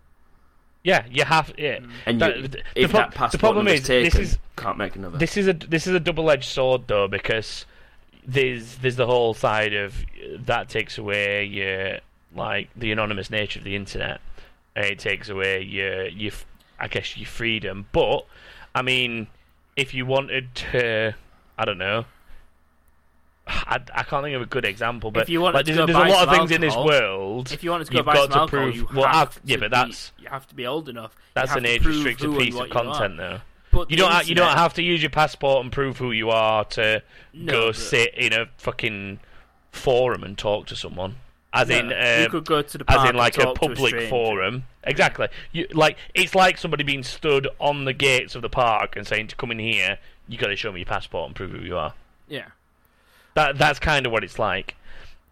Yeah, 0.84 1.06
you 1.10 1.24
have. 1.26 1.54
Yeah, 1.58 1.80
and 2.06 2.20
That- 2.22 2.38
you, 2.38 2.48
the 2.48 2.64
if 2.76 2.92
pro- 2.92 3.00
that 3.02 3.12
the 3.12 3.18
passport 3.18 3.40
problem 3.40 3.68
is, 3.68 3.84
taken, 3.84 4.04
this 4.20 4.32
is- 4.34 4.38
can't 4.56 4.78
make 4.78 4.96
another. 4.96 5.18
this 5.18 5.38
is 5.38 5.48
a 5.48 5.54
this 5.54 5.86
is 5.88 5.94
a 5.94 6.00
double 6.00 6.30
edged 6.32 6.50
sword 6.50 6.88
though 6.88 7.08
because 7.08 7.66
there's 8.28 8.76
there's 8.78 8.96
the 8.96 9.06
whole 9.06 9.34
side 9.34 9.74
of 9.74 9.94
uh, 10.02 10.38
that 10.46 10.70
takes 10.70 10.98
away 10.98 11.46
your 11.46 12.00
like 12.36 12.70
the 12.76 12.92
anonymous 12.92 13.30
nature 13.30 13.60
of 13.60 13.66
the 13.66 13.76
internet. 13.76 14.20
and 14.76 14.86
It 14.86 15.00
takes 15.00 15.30
away 15.30 15.62
your 15.62 16.08
your 16.08 16.32
I 16.80 16.88
guess 16.88 17.16
your 17.18 17.28
freedom. 17.28 17.86
But 17.92 18.26
I 18.74 18.82
mean, 18.82 19.28
if 19.76 19.94
you 19.94 20.06
wanted 20.06 20.54
to, 20.56 21.16
I 21.58 21.66
don't 21.66 21.78
know. 21.78 22.06
I, 23.48 23.80
I 23.94 24.02
can't 24.02 24.24
think 24.24 24.36
of 24.36 24.42
a 24.42 24.48
good 24.48 24.66
example, 24.66 25.12
but 25.12 25.22
If 25.24 25.30
you 25.30 25.40
wanted 25.40 25.58
like, 25.58 25.66
to 25.68 25.74
there's, 25.74 25.86
there's 25.86 25.98
a 25.98 26.10
lot 26.10 26.28
of 26.28 26.34
things 26.34 26.50
in 26.50 26.62
this 26.62 26.76
world. 26.76 27.52
If 27.52 27.64
you 27.64 27.70
wanted 27.70 27.86
to 27.86 27.92
go 27.92 27.98
you've 28.00 28.06
buy 28.08 28.14
got 28.16 28.24
some 28.24 28.32
to 28.32 28.40
alcohol, 28.40 28.64
prove. 28.72 28.76
you 28.76 28.88
well, 28.92 29.30
yeah, 29.44 29.56
to 29.58 29.60
but 29.62 29.70
be- 29.72 29.76
that's 29.76 30.12
you 30.18 30.28
have 30.30 30.48
to 30.48 30.56
be 30.56 30.66
old 30.66 30.90
enough. 30.90 31.16
That's 31.36 31.56
an 31.56 31.64
age 31.66 31.86
restricted 31.86 32.36
piece 32.40 32.56
of 32.60 32.72
content, 32.72 33.18
though. 33.18 33.42
But 33.76 33.92
You 33.92 33.98
don't 33.98 34.12
ha- 34.12 34.24
you 34.26 34.36
don't 34.36 34.58
have 34.58 34.74
to 34.76 34.82
use 34.82 35.02
your 35.04 35.10
passport 35.10 35.64
and 35.64 35.72
prove 35.72 35.98
who 35.98 36.12
you 36.12 36.30
are 36.30 36.64
to 36.66 37.04
No, 37.34 37.52
go 37.52 37.68
but- 37.68 37.76
sit 37.76 38.14
in 38.16 38.32
a 38.34 38.48
fucking 38.58 39.20
forum 39.72 40.24
and 40.24 40.38
talk 40.38 40.66
to 40.68 40.76
someone. 40.76 41.18
As 41.54 41.70
No, 41.70 41.78
in, 41.80 41.86
you 41.90 41.94
uh, 41.96 42.30
could 42.30 42.46
go 42.46 42.62
to 42.62 42.78
the 42.78 42.86
as 42.90 43.10
in 43.10 43.16
like 43.16 43.38
a 43.38 43.54
public 43.54 43.90
stranger. 43.90 44.08
forum. 44.10 44.64
Exactly. 44.84 45.28
You 45.52 45.68
like 45.74 45.98
it's 46.14 46.34
like 46.36 46.58
somebody 46.58 46.84
being 46.84 47.04
stood 47.04 47.48
on 47.60 47.86
the 47.86 47.94
gates 47.94 48.36
of 48.36 48.42
the 48.42 48.50
park 48.50 48.96
and 48.96 49.06
saying 49.06 49.28
to 49.28 49.36
come 49.36 49.52
in 49.52 49.60
here, 49.60 49.98
you 50.28 50.38
got 50.38 50.48
to 50.48 50.56
show 50.56 50.72
me 50.72 50.80
your 50.80 50.86
passport 50.86 51.28
and 51.28 51.36
prove 51.36 51.52
who 51.52 51.60
you 51.62 51.78
are. 51.78 51.94
Yeah, 52.28 52.48
That 53.36 53.58
that's 53.58 53.80
kind 53.80 54.06
of 54.06 54.12
what 54.12 54.24
it's 54.24 54.40
like. 54.40 54.76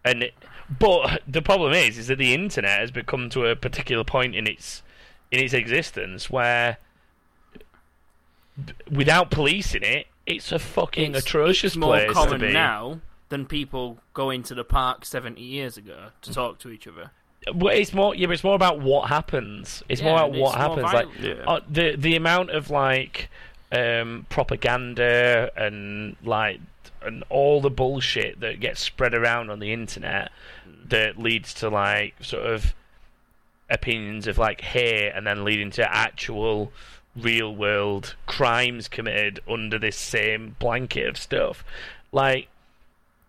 And 0.04 0.22
it, 0.24 0.34
but 0.78 1.22
the 1.26 1.42
problem 1.42 1.72
is, 1.72 1.98
is 1.98 2.06
that 2.08 2.16
the 2.18 2.32
internet 2.34 2.78
has 2.80 2.90
become 2.90 3.28
to 3.30 3.46
a 3.46 3.56
particular 3.56 4.04
point 4.04 4.34
in 4.34 4.46
its 4.46 4.82
in 5.30 5.40
its 5.40 5.52
existence 5.52 6.30
where, 6.30 6.78
without 8.90 9.30
policing 9.30 9.82
it, 9.82 10.06
it's 10.26 10.52
a 10.52 10.58
fucking 10.58 11.14
it's, 11.14 11.26
atrocious 11.26 11.72
it's 11.72 11.76
more 11.76 11.96
place 11.96 12.12
common 12.12 12.40
to 12.40 12.46
be. 12.46 12.52
now 12.52 13.00
than 13.28 13.46
people 13.46 13.98
going 14.12 14.42
to 14.44 14.54
the 14.54 14.64
park 14.64 15.04
seventy 15.04 15.42
years 15.42 15.76
ago 15.76 16.08
to 16.22 16.32
talk 16.32 16.58
to 16.60 16.70
each 16.70 16.86
other. 16.86 17.10
Well, 17.54 17.74
it's 17.74 17.92
more 17.92 18.14
yeah, 18.14 18.26
but 18.26 18.32
it's 18.34 18.44
more 18.44 18.54
about 18.54 18.80
what 18.80 19.08
happens. 19.08 19.82
It's 19.88 20.00
more 20.00 20.12
Yeah, 20.12 20.24
about 20.24 20.30
what 20.30 20.38
more 20.38 20.52
happens. 20.52 20.92
Like. 20.92 21.08
Yeah. 21.20 21.44
uh, 21.46 21.60
the 21.68 21.96
the 21.96 22.16
amount 22.16 22.50
of 22.50 22.70
like 22.70 23.28
um, 23.72 24.26
propaganda 24.30 25.50
and 25.56 26.16
like 26.24 26.60
and 27.02 27.22
all 27.28 27.60
the 27.60 27.70
bullshit 27.70 28.40
that 28.40 28.60
gets 28.60 28.80
spread 28.80 29.14
around 29.14 29.50
on 29.50 29.58
the 29.58 29.72
internet 29.72 30.30
that 30.88 31.18
leads 31.18 31.52
to 31.54 31.68
like 31.68 32.14
sort 32.22 32.46
of 32.46 32.74
opinions 33.68 34.26
of 34.26 34.38
like 34.38 34.60
hate 34.60 35.10
and 35.10 35.26
then 35.26 35.44
leading 35.44 35.70
to 35.70 35.94
actual 35.94 36.72
real 37.16 37.54
world 37.54 38.14
crimes 38.26 38.88
committed 38.88 39.40
under 39.48 39.78
this 39.78 39.96
same 39.96 40.56
blanket 40.58 41.06
of 41.06 41.16
stuff. 41.16 41.64
Like 42.12 42.48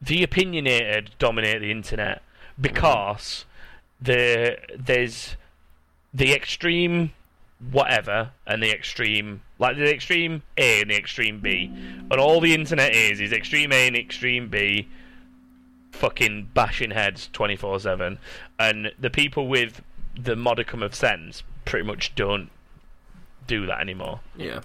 the 0.02 0.24
opinionated 0.24 1.12
dominate 1.20 1.62
the 1.62 1.72
internet 1.72 2.22
because 2.60 3.46
the 4.02 4.58
there's 4.78 5.36
the 6.14 6.34
extreme 6.34 7.12
whatever 7.72 8.32
and 8.46 8.62
the 8.62 8.72
extreme 8.72 9.42
like 9.58 9.78
the 9.78 9.92
extreme 9.92 10.44
A 10.58 10.82
and 10.82 10.92
the 10.92 10.98
extreme 10.98 11.40
B 11.40 11.72
and 11.74 12.14
all 12.14 12.42
the 12.42 12.54
internet 12.54 12.94
is 12.94 13.20
is 13.20 13.32
extreme 13.32 13.72
A 13.72 13.88
and 13.88 13.96
extreme 13.96 14.50
B 14.50 14.90
fucking 15.92 16.50
bashing 16.54 16.92
heads 16.92 17.30
24/7 17.34 18.18
and 18.60 18.92
the 19.00 19.10
people 19.10 19.48
with 19.48 19.82
the 20.18 20.36
modicum 20.36 20.84
of 20.84 20.94
sense 20.94 21.44
pretty 21.64 21.86
much 21.86 22.14
don't 22.16 22.50
do 23.48 23.66
that 23.66 23.80
anymore 23.80 24.20
yeah. 24.38 24.60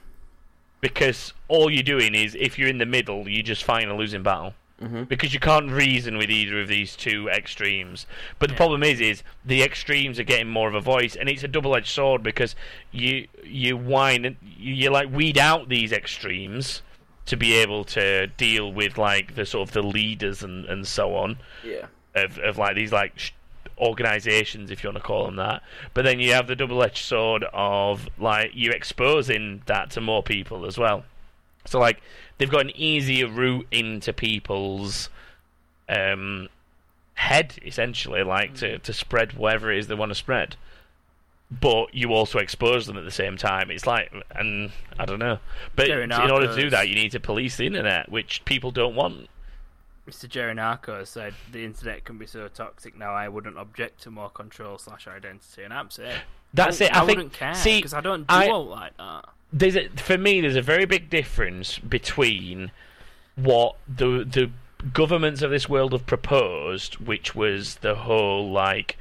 because 0.80 1.32
all 1.48 1.70
you're 1.70 1.82
doing 1.82 2.14
is 2.14 2.34
if 2.38 2.58
you're 2.58 2.68
in 2.68 2.78
the 2.78 2.86
middle 2.86 3.28
you 3.28 3.42
just 3.42 3.64
fight 3.64 3.86
a 3.88 3.94
losing 3.94 4.22
battle 4.22 4.54
Mhm. 4.82 5.06
because 5.08 5.34
you 5.34 5.40
can't 5.40 5.70
reason 5.70 6.16
with 6.16 6.30
either 6.30 6.58
of 6.58 6.68
these 6.68 6.96
two 6.96 7.28
extremes 7.28 8.06
but 8.38 8.48
the 8.48 8.56
problem 8.56 8.82
is 8.82 8.98
is 8.98 9.22
the 9.44 9.62
extremes 9.62 10.18
are 10.18 10.24
getting 10.24 10.48
more 10.48 10.68
of 10.68 10.74
a 10.74 10.80
voice 10.80 11.14
and 11.16 11.28
it's 11.28 11.42
a 11.44 11.48
double-edged 11.48 11.86
sword 11.88 12.22
because 12.22 12.56
you 12.90 13.28
you 13.44 13.76
whine 13.76 14.24
and 14.24 14.36
you, 14.42 14.72
you 14.72 14.90
like 14.90 15.10
weed 15.12 15.36
out 15.36 15.68
these 15.68 15.92
extremes 15.92 16.80
to 17.26 17.36
be 17.36 17.52
able 17.56 17.84
to 17.84 18.26
deal 18.38 18.72
with 18.72 18.96
like 18.96 19.34
the 19.34 19.44
sort 19.44 19.68
of 19.68 19.74
the 19.74 19.82
leaders 19.82 20.42
and, 20.42 20.64
and 20.64 20.86
so 20.88 21.14
on 21.14 21.36
Yeah. 21.62 21.86
of, 22.14 22.38
of 22.38 22.56
like 22.56 22.74
these 22.74 22.90
like 22.90 23.18
sh- 23.18 23.32
organizations 23.80 24.70
if 24.70 24.82
you 24.82 24.88
want 24.88 24.98
to 24.98 25.02
call 25.02 25.26
them 25.26 25.36
that. 25.36 25.62
But 25.94 26.04
then 26.04 26.20
you 26.20 26.32
have 26.32 26.46
the 26.46 26.56
double-edged 26.56 27.04
sword 27.04 27.44
of 27.52 28.08
like 28.18 28.52
you're 28.54 28.74
exposing 28.74 29.62
that 29.66 29.90
to 29.92 30.00
more 30.00 30.22
people 30.22 30.66
as 30.66 30.78
well. 30.78 31.04
So 31.66 31.78
like 31.78 32.00
they've 32.38 32.50
got 32.50 32.62
an 32.62 32.76
easier 32.76 33.28
route 33.28 33.66
into 33.70 34.12
people's 34.12 35.08
um 35.88 36.48
head 37.14 37.54
essentially 37.64 38.22
like 38.22 38.54
to, 38.54 38.78
to 38.78 38.92
spread 38.92 39.34
whatever 39.34 39.72
it 39.72 39.78
is 39.78 39.86
they 39.88 39.94
want 39.94 40.10
to 40.10 40.14
spread. 40.14 40.56
But 41.50 41.92
you 41.92 42.12
also 42.12 42.38
expose 42.38 42.86
them 42.86 42.96
at 42.96 43.04
the 43.04 43.10
same 43.10 43.36
time. 43.36 43.70
It's 43.70 43.86
like 43.86 44.12
and 44.30 44.72
i 44.98 45.04
don't 45.04 45.18
know. 45.18 45.38
But 45.74 45.88
in 45.88 46.12
order 46.12 46.46
to 46.46 46.56
do 46.60 46.70
that 46.70 46.88
you 46.88 46.94
need 46.94 47.12
to 47.12 47.20
police 47.20 47.56
the 47.56 47.66
internet 47.66 48.10
which 48.10 48.44
people 48.44 48.70
don't 48.70 48.94
want 48.94 49.28
Mr. 50.08 50.28
Jerry 50.28 50.54
Narco 50.54 51.04
said 51.04 51.34
the 51.52 51.64
internet 51.64 52.04
can 52.04 52.18
be 52.18 52.26
so 52.26 52.48
toxic 52.48 52.98
now. 52.98 53.12
I 53.12 53.28
wouldn't 53.28 53.58
object 53.58 54.02
to 54.02 54.10
more 54.10 54.30
control 54.30 54.78
slash 54.78 55.06
identity, 55.06 55.62
and 55.62 55.72
I'm 55.72 55.90
saying 55.90 56.16
that's 56.52 56.80
I, 56.80 56.86
it 56.86 56.92
i, 56.96 57.02
I 57.02 57.06
think 57.06 57.16
wouldn't 57.18 57.32
care 57.34 57.54
see 57.54 57.78
because 57.78 57.94
I 57.94 58.00
don't 58.00 58.26
do 58.26 58.34
I- 58.34 58.48
all 58.48 58.66
like 58.66 58.96
that. 58.96 59.26
there's 59.52 59.76
a, 59.76 59.88
for 59.90 60.18
me 60.18 60.40
there's 60.40 60.56
a 60.56 60.62
very 60.62 60.84
big 60.84 61.08
difference 61.10 61.78
between 61.78 62.72
what 63.36 63.76
the 63.88 64.24
the 64.24 64.50
governments 64.92 65.42
of 65.42 65.50
this 65.50 65.68
world 65.68 65.92
have 65.92 66.06
proposed 66.06 66.94
which 66.94 67.34
was 67.34 67.76
the 67.76 67.94
whole 67.94 68.50
like 68.50 68.96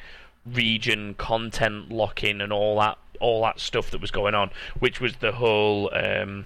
region 0.45 1.13
content 1.15 1.89
locking 1.89 2.41
and 2.41 2.51
all 2.53 2.77
that 2.79 2.97
all 3.19 3.41
that 3.43 3.59
stuff 3.59 3.89
that 3.91 4.01
was 4.01 4.12
going 4.12 4.35
on 4.35 4.49
which 4.79 4.99
was 5.01 5.15
the 5.17 5.31
whole 5.31 5.89
um 5.93 6.45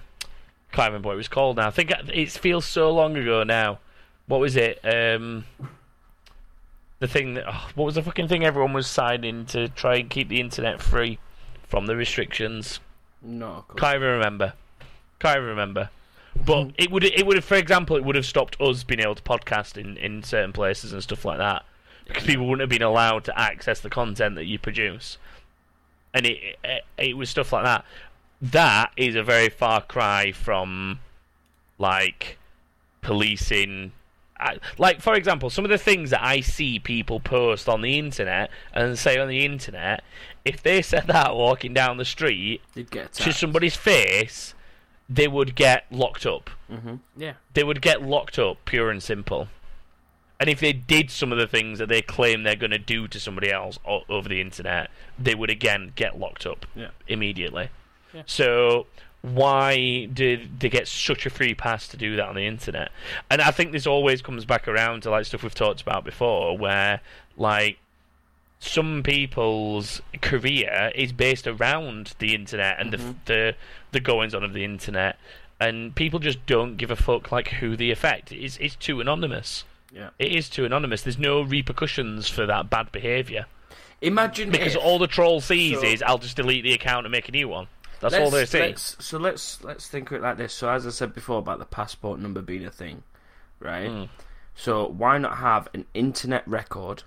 can't 0.72 0.88
remember 0.88 1.08
what 1.08 1.14
it 1.14 1.16
was 1.16 1.28
called 1.28 1.56
now 1.56 1.66
i 1.66 1.70
think 1.70 1.90
it 1.90 2.30
feels 2.30 2.64
so 2.64 2.90
long 2.90 3.16
ago 3.16 3.42
now 3.42 3.78
what 4.26 4.40
was 4.40 4.56
it 4.56 4.78
um 4.84 5.44
the 7.00 7.08
thing 7.08 7.34
that 7.34 7.44
oh, 7.46 7.68
what 7.74 7.84
was 7.84 7.94
the 7.96 8.02
fucking 8.02 8.28
thing 8.28 8.44
everyone 8.44 8.72
was 8.72 8.86
signing 8.86 9.44
to 9.46 9.68
try 9.68 9.96
and 9.96 10.10
keep 10.10 10.28
the 10.28 10.40
internet 10.40 10.80
free 10.80 11.18
from 11.68 11.86
the 11.86 11.96
restrictions 11.96 12.80
No. 13.22 13.64
can't 13.76 13.96
even 13.96 14.08
remember. 14.08 14.52
Can't 15.18 15.36
even 15.38 15.48
remember. 15.48 15.90
But 16.36 16.72
it 16.78 16.90
would 16.90 17.04
it 17.04 17.26
would 17.26 17.36
have, 17.36 17.44
for 17.44 17.54
example, 17.56 17.96
it 17.96 18.04
would 18.04 18.16
have 18.16 18.26
stopped 18.26 18.60
us 18.60 18.82
being 18.84 19.00
able 19.00 19.14
to 19.14 19.22
podcast 19.22 19.76
in, 19.76 19.96
in 19.96 20.22
certain 20.22 20.52
places 20.52 20.92
and 20.92 21.02
stuff 21.02 21.24
like 21.24 21.38
that 21.38 21.64
because 22.06 22.24
people 22.24 22.44
wouldn't 22.46 22.60
have 22.60 22.68
been 22.68 22.82
allowed 22.82 23.24
to 23.24 23.38
access 23.38 23.80
the 23.80 23.88
content 23.88 24.34
that 24.34 24.44
you 24.44 24.58
produce, 24.58 25.16
and 26.12 26.26
it 26.26 26.58
it, 26.64 26.82
it 26.98 27.16
was 27.16 27.30
stuff 27.30 27.52
like 27.52 27.64
that. 27.64 27.84
That 28.42 28.90
is 28.96 29.14
a 29.14 29.22
very 29.22 29.48
far 29.48 29.80
cry 29.80 30.32
from 30.32 30.98
like 31.78 32.36
policing. 33.00 33.92
I- 34.44 34.58
Like 34.78 35.00
for 35.00 35.14
example, 35.14 35.50
some 35.50 35.64
of 35.64 35.70
the 35.70 35.78
things 35.78 36.10
that 36.10 36.22
I 36.22 36.40
see 36.40 36.78
people 36.78 37.20
post 37.20 37.68
on 37.68 37.80
the 37.80 37.98
internet 37.98 38.50
and 38.72 38.98
say 38.98 39.18
on 39.18 39.28
the 39.28 39.44
internet, 39.44 40.04
if 40.44 40.62
they 40.62 40.82
said 40.92 41.06
that 41.08 41.34
walking 41.34 41.72
down 41.74 41.96
the 41.96 42.04
street, 42.04 42.60
get 42.90 43.12
to 43.14 43.32
somebody's 43.32 43.76
face, 43.76 44.54
they 45.08 45.28
would 45.28 45.54
get 45.54 45.84
locked 45.90 46.24
up. 46.26 46.50
Mm-hmm. 46.70 46.94
Yeah, 47.16 47.34
They 47.54 47.64
would 47.64 47.80
get 47.82 48.02
locked 48.02 48.38
up, 48.38 48.58
pure 48.64 48.90
and 48.90 49.02
simple. 49.02 49.48
And 50.40 50.48
if 50.50 50.60
they 50.60 50.72
did 50.72 51.10
some 51.10 51.30
of 51.30 51.38
the 51.38 51.46
things 51.46 51.78
that 51.78 51.88
they 51.88 52.02
claim 52.02 52.42
they're 52.42 52.56
going 52.56 52.70
to 52.72 52.78
do 52.78 53.06
to 53.08 53.20
somebody 53.20 53.50
else 53.52 53.78
o- 53.86 54.02
over 54.08 54.28
the 54.28 54.40
internet, 54.40 54.90
they 55.18 55.34
would 55.34 55.48
again 55.50 55.92
get 55.94 56.18
locked 56.18 56.44
up 56.44 56.66
Yeah. 56.74 56.88
immediately. 57.06 57.68
Yeah. 58.12 58.22
So 58.26 58.86
why 59.32 60.04
did 60.12 60.60
they 60.60 60.68
get 60.68 60.86
such 60.86 61.24
a 61.24 61.30
free 61.30 61.54
pass 61.54 61.88
to 61.88 61.96
do 61.96 62.14
that 62.16 62.28
on 62.28 62.34
the 62.34 62.46
internet? 62.46 62.90
And 63.30 63.40
I 63.40 63.50
think 63.52 63.72
this 63.72 63.86
always 63.86 64.20
comes 64.20 64.44
back 64.44 64.68
around 64.68 65.02
to 65.04 65.10
like 65.10 65.24
stuff 65.24 65.42
we've 65.42 65.54
talked 65.54 65.80
about 65.80 66.04
before, 66.04 66.58
where 66.58 67.00
like 67.38 67.78
some 68.60 69.02
people's 69.02 70.02
career 70.20 70.92
is 70.94 71.12
based 71.12 71.46
around 71.46 72.12
the 72.18 72.34
internet 72.34 72.78
and 72.78 72.92
Mhm. 72.92 72.98
the, 72.98 73.14
the 73.24 73.54
the 73.92 74.00
goings 74.00 74.34
on 74.34 74.44
of 74.44 74.52
the 74.52 74.64
internet, 74.64 75.16
and 75.58 75.94
people 75.94 76.18
just 76.18 76.44
don't 76.46 76.76
give 76.76 76.90
a 76.90 76.96
fuck 76.96 77.32
like 77.32 77.48
who 77.48 77.76
they 77.76 77.90
affect. 77.90 78.30
It's 78.30 78.58
it's 78.58 78.76
too 78.76 79.00
anonymous. 79.00 79.64
Yeah. 79.90 80.10
It 80.18 80.32
is 80.32 80.50
too 80.50 80.64
anonymous. 80.66 81.00
There's 81.02 81.18
no 81.18 81.40
repercussions 81.40 82.28
for 82.28 82.44
that 82.46 82.68
bad 82.68 82.92
behaviour. 82.92 83.46
Imagine 84.02 84.50
because 84.50 84.74
if, 84.74 84.82
all 84.82 84.98
the 84.98 85.06
troll 85.06 85.40
sees 85.40 85.80
So- 85.80 85.86
is 85.86 86.02
I'll 86.02 86.18
just 86.18 86.36
delete 86.36 86.64
the 86.64 86.74
account 86.74 87.06
and 87.06 87.12
make 87.12 87.28
a 87.28 87.32
new 87.32 87.48
one. 87.48 87.68
That's 88.04 88.12
let's, 88.12 88.24
all 88.24 88.30
they're 88.30 88.46
saying. 88.46 88.70
let's- 88.72 88.96
so 89.00 89.18
let's 89.18 89.64
let's 89.64 89.88
think 89.88 90.10
of 90.10 90.16
it 90.18 90.22
like 90.22 90.36
this. 90.36 90.52
So 90.54 90.68
as 90.68 90.86
I 90.86 90.90
said 90.90 91.14
before 91.14 91.38
about 91.38 91.58
the 91.58 91.64
passport 91.64 92.20
number 92.20 92.40
being 92.42 92.64
a 92.64 92.70
thing, 92.70 93.02
right? 93.60 93.90
Mm. 93.90 94.08
So 94.54 94.86
why 94.86 95.18
not 95.18 95.38
have 95.38 95.68
an 95.74 95.86
internet 95.94 96.46
record 96.46 97.02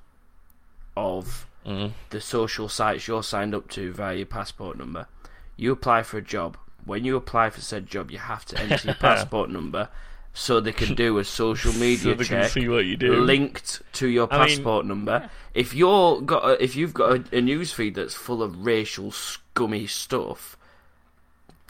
of 0.96 1.46
Mm. 1.66 1.92
the 2.12 2.22
social 2.22 2.70
sites 2.70 3.08
you're 3.08 3.24
signed 3.24 3.54
up 3.54 3.68
to 3.70 3.92
via 3.94 4.16
your 4.16 4.26
passport 4.26 4.78
number? 4.78 5.08
You 5.56 5.72
apply 5.72 6.04
for 6.04 6.18
a 6.18 6.22
job. 6.22 6.58
When 6.86 7.04
you 7.04 7.16
apply 7.18 7.50
for 7.50 7.62
said 7.62 7.88
job, 7.88 8.10
you 8.12 8.18
have 8.20 8.46
to 8.46 8.60
enter 8.60 8.86
your 8.88 8.96
passport 9.00 9.50
number 9.50 9.90
so 10.34 10.60
they 10.60 10.72
can 10.72 10.94
do 10.96 11.18
a 11.18 11.24
social 11.24 11.74
media 11.74 11.98
so 11.98 12.14
they 12.14 12.24
check 12.24 12.50
see 12.52 12.68
what 12.70 12.86
you 12.86 12.96
do. 12.96 13.22
linked 13.22 13.82
to 13.94 14.08
your 14.08 14.28
I 14.32 14.38
mean- 14.40 14.48
passport 14.58 14.86
number. 14.86 15.30
If 15.54 15.74
you're 15.74 16.22
got 16.22 16.46
a, 16.46 16.64
if 16.64 16.76
you've 16.76 16.94
got 16.94 17.12
a, 17.34 17.38
a 17.38 17.42
news 17.42 17.74
feed 17.74 17.96
that's 17.96 18.14
full 18.14 18.42
of 18.44 18.66
racial 18.66 19.12
scummy 19.12 19.88
stuff, 19.88 20.57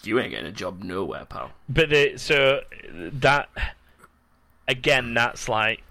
you 0.04 0.20
ain't 0.20 0.32
getting 0.32 0.48
a 0.48 0.52
job 0.52 0.84
nowhere, 0.84 1.26
pal. 1.26 1.52
But 1.68 1.90
the, 1.90 2.18
so 2.18 2.62
that 2.94 3.50
again, 4.68 5.14
that's 5.14 5.50
like 5.50 5.82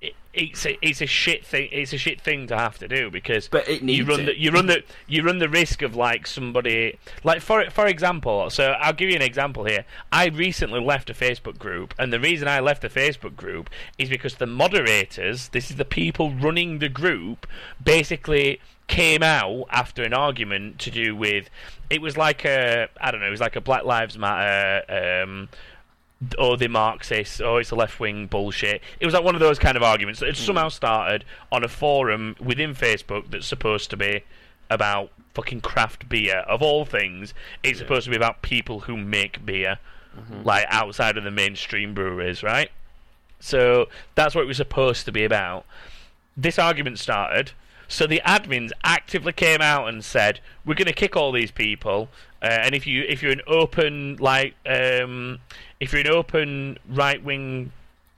it, 0.00 0.14
it's 0.32 0.64
a 0.64 0.78
it's 0.86 1.00
a 1.00 1.06
shit 1.06 1.44
thing. 1.44 1.68
It's 1.72 1.92
a 1.92 1.98
shit 1.98 2.20
thing 2.20 2.46
to 2.46 2.56
have 2.56 2.78
to 2.78 2.88
do 2.88 3.10
because 3.10 3.48
But 3.48 3.68
it 3.68 3.82
needs 3.82 3.98
you 3.98 4.04
run 4.04 4.20
it. 4.20 4.26
the 4.26 4.38
you 4.38 4.50
run 4.50 4.66
the 4.66 4.82
you 5.06 5.22
run 5.22 5.38
the 5.38 5.48
risk 5.48 5.82
of 5.82 5.94
like 5.96 6.26
somebody 6.26 6.98
like 7.24 7.42
for 7.42 7.68
for 7.70 7.86
example. 7.86 8.48
So 8.50 8.72
I'll 8.80 8.92
give 8.92 9.10
you 9.10 9.16
an 9.16 9.22
example 9.22 9.64
here. 9.64 9.84
I 10.12 10.28
recently 10.28 10.80
left 10.80 11.10
a 11.10 11.14
Facebook 11.14 11.58
group, 11.58 11.94
and 11.98 12.12
the 12.12 12.20
reason 12.20 12.48
I 12.48 12.60
left 12.60 12.82
the 12.82 12.88
Facebook 12.88 13.36
group 13.36 13.68
is 13.98 14.08
because 14.08 14.36
the 14.36 14.46
moderators, 14.46 15.48
this 15.48 15.70
is 15.70 15.76
the 15.76 15.84
people 15.84 16.32
running 16.32 16.78
the 16.78 16.88
group, 16.88 17.46
basically 17.82 18.60
came 18.86 19.22
out 19.22 19.66
after 19.70 20.02
an 20.02 20.12
argument 20.12 20.78
to 20.80 20.90
do 20.90 21.14
with 21.14 21.48
it 21.90 22.00
was 22.02 22.16
like 22.16 22.44
a 22.44 22.88
I 23.00 23.10
don't 23.10 23.20
know, 23.20 23.26
it 23.26 23.30
was 23.30 23.40
like 23.40 23.56
a 23.56 23.60
Black 23.60 23.84
Lives 23.84 24.16
Matter 24.18 25.22
um 25.22 25.48
Oh, 26.38 26.50
or 26.50 26.56
the 26.58 26.68
Marxists, 26.68 27.40
or 27.40 27.60
it's 27.60 27.70
a 27.70 27.74
left 27.74 27.98
wing 27.98 28.26
bullshit. 28.26 28.82
It 29.00 29.06
was 29.06 29.14
like 29.14 29.24
one 29.24 29.34
of 29.34 29.40
those 29.40 29.58
kind 29.58 29.76
of 29.76 29.82
arguments 29.82 30.20
that 30.20 30.26
had 30.26 30.36
somehow 30.36 30.68
mm. 30.68 30.72
started 30.72 31.24
on 31.50 31.64
a 31.64 31.68
forum 31.68 32.36
within 32.38 32.74
Facebook 32.74 33.30
that's 33.30 33.46
supposed 33.46 33.88
to 33.90 33.96
be 33.96 34.22
about 34.68 35.10
fucking 35.34 35.62
craft 35.62 36.08
beer. 36.10 36.38
Of 36.40 36.60
all 36.60 36.84
things, 36.84 37.32
it's 37.62 37.78
supposed 37.78 38.04
to 38.04 38.10
be 38.10 38.16
about 38.16 38.42
people 38.42 38.80
who 38.80 38.98
make 38.98 39.46
beer, 39.46 39.78
mm-hmm. 40.14 40.42
like 40.42 40.66
outside 40.68 41.16
of 41.16 41.24
the 41.24 41.30
mainstream 41.30 41.94
breweries, 41.94 42.42
right? 42.42 42.70
So 43.40 43.88
that's 44.14 44.34
what 44.34 44.42
it 44.42 44.48
was 44.48 44.58
supposed 44.58 45.06
to 45.06 45.12
be 45.12 45.24
about. 45.24 45.64
This 46.36 46.58
argument 46.58 46.98
started. 46.98 47.52
So 47.90 48.06
the 48.06 48.22
admins 48.24 48.70
actively 48.84 49.32
came 49.32 49.60
out 49.60 49.88
and 49.88 50.04
said, 50.04 50.38
"We're 50.64 50.74
going 50.74 50.86
to 50.86 50.92
kick 50.92 51.16
all 51.16 51.32
these 51.32 51.50
people, 51.50 52.08
uh, 52.40 52.46
and 52.46 52.72
if 52.74 52.86
you 52.86 53.02
if 53.08 53.20
you're 53.20 53.32
an 53.32 53.42
open 53.48 54.16
like 54.16 54.54
um, 54.64 55.40
if 55.80 55.92
you're 55.92 56.00
an 56.00 56.06
open 56.06 56.78
right 56.88 57.22
wing 57.22 57.72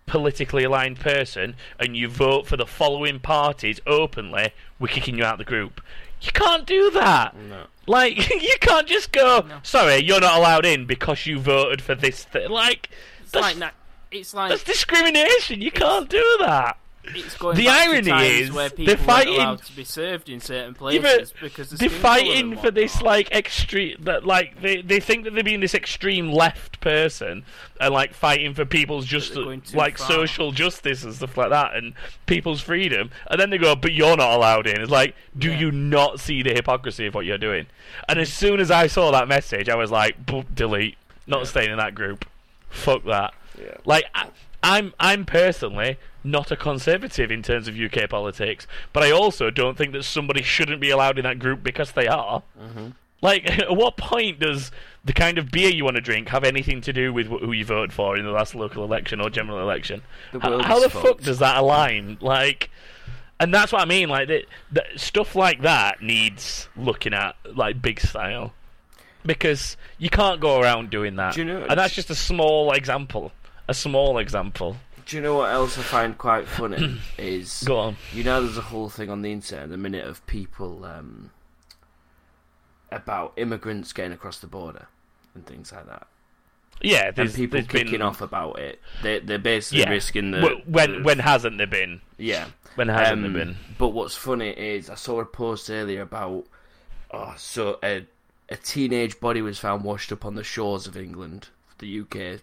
politically 0.04 0.64
aligned 0.64 1.00
person 1.00 1.54
and 1.78 1.96
you 1.96 2.06
vote 2.06 2.46
for 2.46 2.58
the 2.58 2.66
following 2.66 3.18
parties 3.18 3.80
openly, 3.86 4.52
we're 4.78 4.88
kicking 4.88 5.16
you 5.16 5.24
out 5.24 5.34
of 5.34 5.38
the 5.38 5.44
group." 5.44 5.80
You 6.20 6.30
can't 6.30 6.66
do 6.66 6.90
that. 6.90 7.34
No. 7.34 7.64
Like 7.86 8.30
you 8.42 8.56
can't 8.60 8.86
just 8.86 9.10
go, 9.10 9.46
"Sorry, 9.62 9.96
you're 9.96 10.20
not 10.20 10.36
allowed 10.38 10.66
in 10.66 10.84
because 10.84 11.24
you 11.24 11.38
voted 11.40 11.80
for 11.80 11.94
this." 11.94 12.26
Th-. 12.26 12.50
Like 12.50 12.90
It's 13.22 13.32
that's, 13.32 13.42
like 13.42 13.56
that. 13.56 13.74
It's 14.10 14.34
like 14.34 14.50
that's 14.50 14.64
discrimination. 14.64 15.62
You 15.62 15.70
can't 15.70 16.10
do 16.10 16.36
that. 16.40 16.76
It's 17.04 17.36
going 17.36 17.56
The 17.56 17.64
back 17.66 17.84
to 17.84 17.90
irony 17.90 18.10
times 18.10 18.40
is 18.40 18.52
where 18.52 18.68
they're 18.68 18.76
people 18.76 18.94
weren't 18.94 19.00
fighting- 19.06 19.34
allowed 19.34 19.62
to 19.64 19.72
be 19.76 19.84
served 19.84 20.28
in 20.28 20.40
certain 20.40 20.72
Yeah, 20.74 20.78
places 20.78 21.34
because 21.40 21.70
the 21.70 21.76
they're 21.76 21.88
fighting 21.90 22.56
for 22.56 22.70
this 22.70 23.02
like 23.02 23.30
extreme 23.32 23.96
that 24.00 24.24
like 24.24 24.60
they 24.62 24.82
they 24.82 25.00
think 25.00 25.24
that 25.24 25.34
they're 25.34 25.42
being 25.42 25.60
this 25.60 25.74
extreme 25.74 26.30
left 26.32 26.80
person 26.80 27.44
and 27.80 27.92
like 27.92 28.14
fighting 28.14 28.54
for 28.54 28.64
people's 28.64 29.04
just 29.04 29.34
they're 29.34 29.42
going 29.44 29.60
too 29.62 29.76
like 29.76 29.98
far. 29.98 30.06
social 30.06 30.52
justice 30.52 31.02
and 31.02 31.12
stuff 31.14 31.36
like 31.36 31.50
that 31.50 31.74
and 31.74 31.94
people's 32.26 32.60
freedom 32.60 33.10
and 33.28 33.40
then 33.40 33.50
they 33.50 33.58
go 33.58 33.74
but 33.74 33.92
you're 33.92 34.16
not 34.16 34.32
allowed 34.34 34.66
in 34.68 34.80
it's 34.80 34.90
like 34.90 35.16
do 35.36 35.50
Yeah. 35.50 35.58
you 35.58 35.72
not 35.72 36.20
see 36.20 36.42
the 36.42 36.52
hypocrisy 36.54 37.06
of 37.06 37.14
what 37.14 37.26
you're 37.26 37.36
doing 37.38 37.66
and 38.08 38.20
as 38.20 38.32
soon 38.32 38.60
as 38.60 38.70
I 38.70 38.86
saw 38.86 39.10
that 39.10 39.26
message 39.26 39.68
I 39.68 39.74
was 39.74 39.90
like 39.90 40.14
delete 40.54 40.96
not 41.26 41.38
Yeah. 41.40 41.44
staying 41.46 41.70
in 41.72 41.78
that 41.78 41.94
group 41.96 42.24
fuck 42.70 43.04
that 43.06 43.34
Yeah. 43.60 43.74
like 43.84 44.04
I, 44.14 44.26
I'm 44.62 44.94
I'm 45.00 45.24
personally 45.24 45.98
not 46.24 46.50
a 46.50 46.56
conservative 46.56 47.30
in 47.32 47.42
terms 47.42 47.66
of 47.66 47.76
UK 47.76 48.08
politics, 48.08 48.66
but 48.92 49.02
I 49.02 49.10
also 49.10 49.50
don't 49.50 49.76
think 49.76 49.92
that 49.92 50.04
somebody 50.04 50.42
shouldn't 50.42 50.80
be 50.80 50.90
allowed 50.90 51.18
in 51.18 51.24
that 51.24 51.38
group 51.38 51.62
because 51.62 51.92
they 51.92 52.06
are. 52.06 52.42
Mm-hmm. 52.60 52.88
Like, 53.20 53.48
at 53.58 53.74
what 53.76 53.96
point 53.96 54.40
does 54.40 54.70
the 55.04 55.12
kind 55.12 55.38
of 55.38 55.50
beer 55.50 55.70
you 55.70 55.84
want 55.84 55.96
to 55.96 56.00
drink 56.00 56.28
have 56.28 56.44
anything 56.44 56.80
to 56.82 56.92
do 56.92 57.12
with 57.12 57.26
wh- 57.26 57.40
who 57.40 57.52
you 57.52 57.64
voted 57.64 57.92
for 57.92 58.16
in 58.16 58.24
the 58.24 58.30
last 58.30 58.54
local 58.54 58.84
election 58.84 59.20
or 59.20 59.30
general 59.30 59.60
election? 59.60 60.02
The 60.32 60.40
How, 60.40 60.62
how 60.62 60.80
the 60.80 60.90
fuck 60.90 61.20
does 61.20 61.38
that 61.40 61.56
align? 61.56 62.18
Like, 62.20 62.70
and 63.40 63.52
that's 63.52 63.72
what 63.72 63.82
I 63.82 63.84
mean. 63.84 64.08
Like, 64.08 64.28
the, 64.28 64.44
the, 64.70 64.84
stuff 64.96 65.34
like 65.34 65.62
that 65.62 66.02
needs 66.02 66.68
looking 66.76 67.14
at 67.14 67.34
like 67.56 67.82
big 67.82 67.98
style 68.00 68.52
because 69.24 69.76
you 69.98 70.10
can't 70.10 70.40
go 70.40 70.60
around 70.60 70.90
doing 70.90 71.16
that. 71.16 71.34
Do 71.34 71.40
you 71.40 71.46
know- 71.46 71.64
and 71.68 71.78
that's 71.78 71.94
just 71.94 72.10
a 72.10 72.14
small 72.14 72.72
example. 72.72 73.32
A 73.68 73.74
small 73.74 74.18
example. 74.18 74.76
Do 75.06 75.16
you 75.16 75.22
know 75.22 75.36
what 75.36 75.52
else 75.52 75.78
I 75.78 75.82
find 75.82 76.16
quite 76.18 76.46
funny 76.46 76.98
is 77.18 77.62
Go 77.66 77.78
on. 77.78 77.96
you 78.12 78.22
know 78.24 78.42
there's 78.42 78.56
a 78.58 78.60
whole 78.62 78.88
thing 78.88 79.10
on 79.10 79.22
the 79.22 79.32
internet 79.32 79.64
at 79.64 79.70
the 79.70 79.76
minute 79.76 80.06
of 80.06 80.24
people 80.26 80.84
um, 80.84 81.30
about 82.90 83.32
immigrants 83.36 83.92
getting 83.92 84.12
across 84.12 84.38
the 84.38 84.46
border 84.46 84.86
and 85.34 85.46
things 85.46 85.72
like 85.72 85.86
that, 85.86 86.06
Yeah, 86.82 87.06
and 87.08 87.16
there's, 87.16 87.34
people 87.34 87.58
there's 87.58 87.66
kicking 87.68 87.92
been, 87.92 88.02
off 88.02 88.20
about 88.20 88.58
it. 88.58 88.80
They 89.02 89.18
they're 89.20 89.38
basically 89.38 89.80
Yeah. 89.80 89.90
risking 89.90 90.30
the 90.32 90.40
Wh- 90.62 90.68
when 90.68 90.92
the- 90.98 91.02
when 91.02 91.18
hasn't 91.20 91.58
there 91.58 91.66
been? 91.66 92.00
yeah. 92.18 92.46
When 92.74 92.88
hasn't 92.88 93.24
Um, 93.26 93.32
there 93.32 93.44
been? 93.46 93.56
But 93.78 93.88
what's 93.88 94.14
funny 94.14 94.50
is 94.50 94.88
I 94.88 94.94
saw 94.94 95.20
a 95.20 95.24
post 95.26 95.68
earlier 95.70 96.02
about 96.02 96.46
oh, 97.10 97.34
so 97.36 97.78
a 97.82 98.06
a 98.48 98.56
teenage 98.56 99.18
body 99.20 99.40
was 99.42 99.58
found 99.58 99.84
washed 99.84 100.12
up 100.12 100.24
on 100.24 100.34
the 100.34 100.44
shores 100.44 100.86
of 100.86 100.96
England, 100.96 101.48
the 101.78 101.86
UK, 102.00 102.40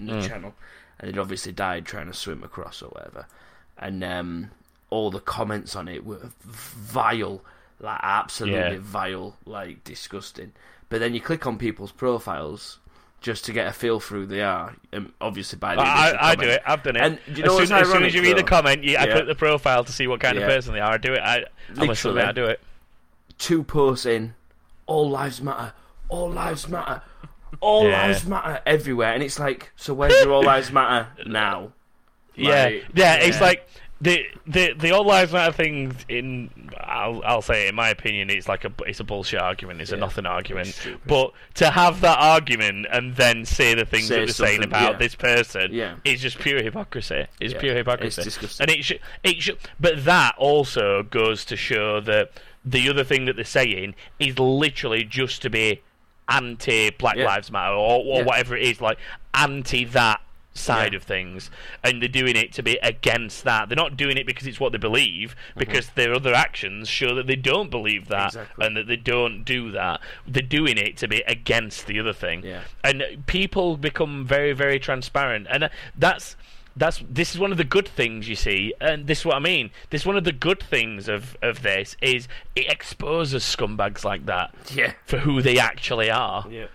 in 0.00 0.06
the 0.06 0.12
Mm. 0.14 0.28
Channel, 0.28 0.54
and 0.98 1.10
it 1.10 1.18
obviously 1.18 1.52
died 1.52 1.84
trying 1.86 2.06
to 2.06 2.14
swim 2.14 2.42
across 2.44 2.82
or 2.82 2.88
whatever. 2.88 3.26
And 3.78 4.02
um, 4.04 4.50
all 4.90 5.10
the 5.10 5.20
comments 5.20 5.74
on 5.76 5.88
it 5.88 6.04
were 6.04 6.30
vile, 6.42 7.42
like 7.80 8.00
absolutely 8.02 8.76
Yeah. 8.76 8.80
vile, 8.80 9.36
like 9.44 9.82
disgusting. 9.84 10.52
But 10.88 11.00
then 11.00 11.14
you 11.14 11.20
click 11.20 11.46
on 11.46 11.58
people's 11.58 11.92
profiles 11.92 12.78
just 13.20 13.44
to 13.46 13.52
get 13.52 13.66
a 13.66 13.72
feel 13.72 14.00
for 14.00 14.16
who 14.16 14.26
they 14.26 14.42
are, 14.42 14.74
and 14.92 15.10
obviously 15.20 15.58
by 15.58 15.74
the 15.74 15.80
I, 15.80 16.32
I 16.32 16.34
do 16.34 16.42
it. 16.46 16.62
I've 16.66 16.82
done 16.82 16.96
it. 16.96 17.02
And 17.02 17.18
do 17.34 17.40
you 17.40 17.44
as, 17.46 17.68
soon, 17.68 17.78
as 17.78 17.90
soon 17.90 18.02
as 18.04 18.14
you 18.14 18.20
read 18.22 18.36
the 18.36 18.42
comment, 18.42 18.84
you, 18.84 18.96
I 18.98 19.06
Yeah. 19.06 19.12
click 19.12 19.26
the 19.26 19.34
profile 19.34 19.82
to 19.82 19.90
see 19.92 20.06
what 20.06 20.20
kind 20.20 20.36
Yeah. 20.36 20.44
of 20.44 20.48
person 20.50 20.74
they 20.74 20.80
are. 20.80 20.92
I 20.92 20.98
do 20.98 21.14
it. 21.14 21.20
I, 21.20 21.44
I 21.78 21.84
Literally. 21.86 22.20
I 22.20 22.32
do 22.32 22.44
it. 22.44 22.60
two 23.38 23.64
posts 23.64 24.04
in, 24.06 24.34
all 24.86 25.08
lives 25.08 25.40
matter, 25.40 25.72
all 26.10 26.30
lives 26.30 26.68
matter, 26.68 27.00
all 27.60 27.88
Yeah. 27.88 28.06
lives 28.08 28.26
matter 28.26 28.60
everywhere, 28.66 29.12
and 29.12 29.22
it's 29.22 29.38
like, 29.38 29.72
so 29.76 29.94
where's 29.94 30.12
your 30.24 30.32
all 30.32 30.42
lives 30.44 30.70
matter 30.72 31.08
now? 31.26 31.72
yeah, 32.34 32.64
Like, 32.64 32.84
yeah, 32.94 33.14
It's 33.16 33.40
like 33.40 33.68
the 34.00 34.26
the 34.46 34.74
the 34.76 34.90
all 34.90 35.04
lives 35.06 35.32
matter 35.32 35.52
thing. 35.52 35.96
In 36.08 36.50
I'll 36.80 37.22
I'll 37.24 37.40
say, 37.42 37.68
in 37.68 37.74
my 37.74 37.88
opinion, 37.90 38.28
it's 38.28 38.48
like 38.48 38.64
a 38.64 38.72
it's 38.86 39.00
a 39.00 39.04
bullshit 39.04 39.40
argument. 39.40 39.80
It's 39.80 39.92
a 39.92 39.96
nothing 39.96 40.26
argument. 40.26 40.78
But 41.06 41.32
to 41.54 41.70
have 41.70 42.00
that 42.02 42.18
argument 42.18 42.86
and 42.92 43.14
then 43.16 43.44
say 43.46 43.74
the 43.74 43.86
things 43.86 44.08
Say 44.08 44.16
that 44.16 44.20
they're 44.26 44.34
saying 44.34 44.62
about 44.64 44.92
yeah. 44.94 44.98
this 44.98 45.14
person 45.14 45.68
Yeah. 45.72 45.94
is 46.04 46.20
just 46.20 46.38
pure 46.38 46.60
hypocrisy. 46.62 47.26
It's 47.40 47.54
Yeah. 47.54 47.60
pure 47.60 47.74
hypocrisy. 47.76 48.20
It's 48.22 48.24
disgusting. 48.34 48.64
And 48.68 48.76
it 48.78 48.84
should 48.84 49.00
it 49.22 49.40
should, 49.40 49.58
but 49.80 50.04
that 50.04 50.34
also 50.36 51.04
goes 51.04 51.44
to 51.46 51.56
show 51.56 52.00
that 52.00 52.32
the 52.64 52.88
other 52.90 53.04
thing 53.04 53.26
that 53.26 53.36
they're 53.36 53.44
saying 53.44 53.94
is 54.18 54.38
literally 54.38 55.04
just 55.04 55.40
to 55.42 55.50
be 55.50 55.82
anti 56.28 56.90
Black 56.90 57.16
Yeah. 57.16 57.26
Lives 57.26 57.50
Matter 57.50 57.74
or, 57.74 58.02
or 58.04 58.18
Yeah. 58.18 58.22
whatever 58.24 58.56
it 58.56 58.62
is, 58.62 58.80
like 58.80 58.98
anti 59.34 59.84
that 59.86 60.20
side 60.56 60.92
Yeah. 60.92 60.98
of 60.98 61.02
things, 61.02 61.50
and 61.82 62.00
they're 62.00 62.08
doing 62.08 62.36
it 62.36 62.52
to 62.52 62.62
be 62.62 62.78
against 62.80 63.42
that. 63.42 63.68
They're 63.68 63.74
not 63.76 63.96
doing 63.96 64.16
it 64.16 64.24
because 64.24 64.46
it's 64.46 64.60
what 64.60 64.70
they 64.70 64.78
believe, 64.78 65.34
because 65.56 65.88
their 65.90 66.14
other 66.14 66.32
actions 66.32 66.88
show 66.88 67.12
that 67.16 67.26
they 67.26 67.34
don't 67.34 67.70
believe 67.72 68.06
that 68.08 68.30
Mm-hmm. 68.32 68.38
Exactly. 68.40 68.66
and 68.66 68.76
that 68.76 68.86
they 68.86 68.96
don't 68.96 69.42
do 69.42 69.72
that. 69.72 70.00
They're 70.28 70.42
doing 70.42 70.78
it 70.78 70.96
to 70.98 71.08
be 71.08 71.24
against 71.26 71.88
the 71.88 71.98
other 71.98 72.12
thing, 72.12 72.44
Yeah. 72.44 72.60
and 72.84 73.24
people 73.26 73.76
become 73.76 74.24
very, 74.24 74.52
very 74.52 74.78
transparent, 74.78 75.48
and 75.50 75.64
uh, 75.64 75.68
that's. 75.96 76.36
That's 76.76 77.02
this 77.08 77.34
is 77.34 77.40
one 77.40 77.52
of 77.52 77.58
the 77.58 77.64
good 77.64 77.86
things 77.86 78.28
you 78.28 78.34
see, 78.34 78.74
and 78.80 79.06
this 79.06 79.20
is 79.20 79.24
what 79.24 79.36
I 79.36 79.38
mean. 79.38 79.70
This 79.90 80.02
is 80.02 80.06
one 80.06 80.16
of 80.16 80.24
the 80.24 80.32
good 80.32 80.60
things 80.62 81.08
of, 81.08 81.36
of 81.40 81.62
this 81.62 81.96
is 82.02 82.26
it 82.56 82.68
exposes 82.68 83.44
scumbags 83.44 84.04
like 84.04 84.26
that 84.26 84.52
Yeah. 84.74 84.94
for 85.06 85.18
who 85.18 85.40
they 85.40 85.58
actually 85.58 86.10
are. 86.10 86.44
Yeah. 86.50 86.66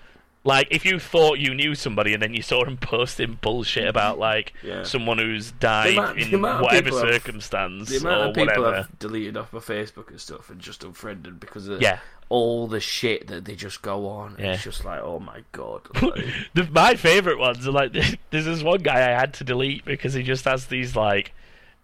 Like 0.49 0.67
if 0.71 0.85
you 0.85 0.99
thought 0.99 1.39
you 1.39 1.53
knew 1.53 1.75
somebody 1.75 2.13
and 2.13 2.21
then 2.21 2.33
you 2.33 2.41
saw 2.41 2.65
him 2.65 2.75
posting 2.77 3.37
bullshit 3.41 3.87
about 3.87 4.19
like 4.19 4.53
Yeah. 4.63 4.83
someone 4.83 5.17
who's 5.19 5.51
died 5.53 5.93
amount- 5.97 6.19
in 6.19 6.41
whatever 6.41 6.91
circumstance 6.91 7.89
The 7.89 7.97
amount 7.97 8.21
or 8.21 8.25
of 8.29 8.35
people 8.35 8.63
whatever. 8.63 8.87
I've 8.89 8.99
deleted 8.99 9.37
off 9.37 9.53
my 9.53 9.59
Facebook 9.59 10.09
and 10.09 10.19
stuff 10.19 10.49
and 10.49 10.59
just 10.59 10.83
unfriended 10.83 11.39
because 11.39 11.67
of 11.67 11.81
Yeah. 11.81 11.99
all 12.29 12.67
the 12.67 12.79
shit 12.79 13.27
that 13.27 13.45
they 13.45 13.55
just 13.55 13.81
go 13.81 14.07
on. 14.07 14.35
Yeah. 14.39 14.53
It's 14.53 14.63
just 14.63 14.83
like, 14.85 15.01
oh 15.01 15.19
my 15.19 15.43
god. 15.51 15.81
Like, 16.01 16.25
The, 16.53 16.63
my 16.71 16.95
favorite 16.95 17.37
ones 17.39 17.67
are 17.67 17.71
like 17.71 17.93
there's 18.31 18.45
this 18.45 18.63
one 18.63 18.81
guy 18.81 18.97
I 19.07 19.19
had 19.19 19.33
to 19.35 19.43
delete 19.43 19.85
because 19.85 20.13
he 20.13 20.23
just 20.23 20.45
has 20.45 20.65
these 20.67 20.95
like 20.95 21.33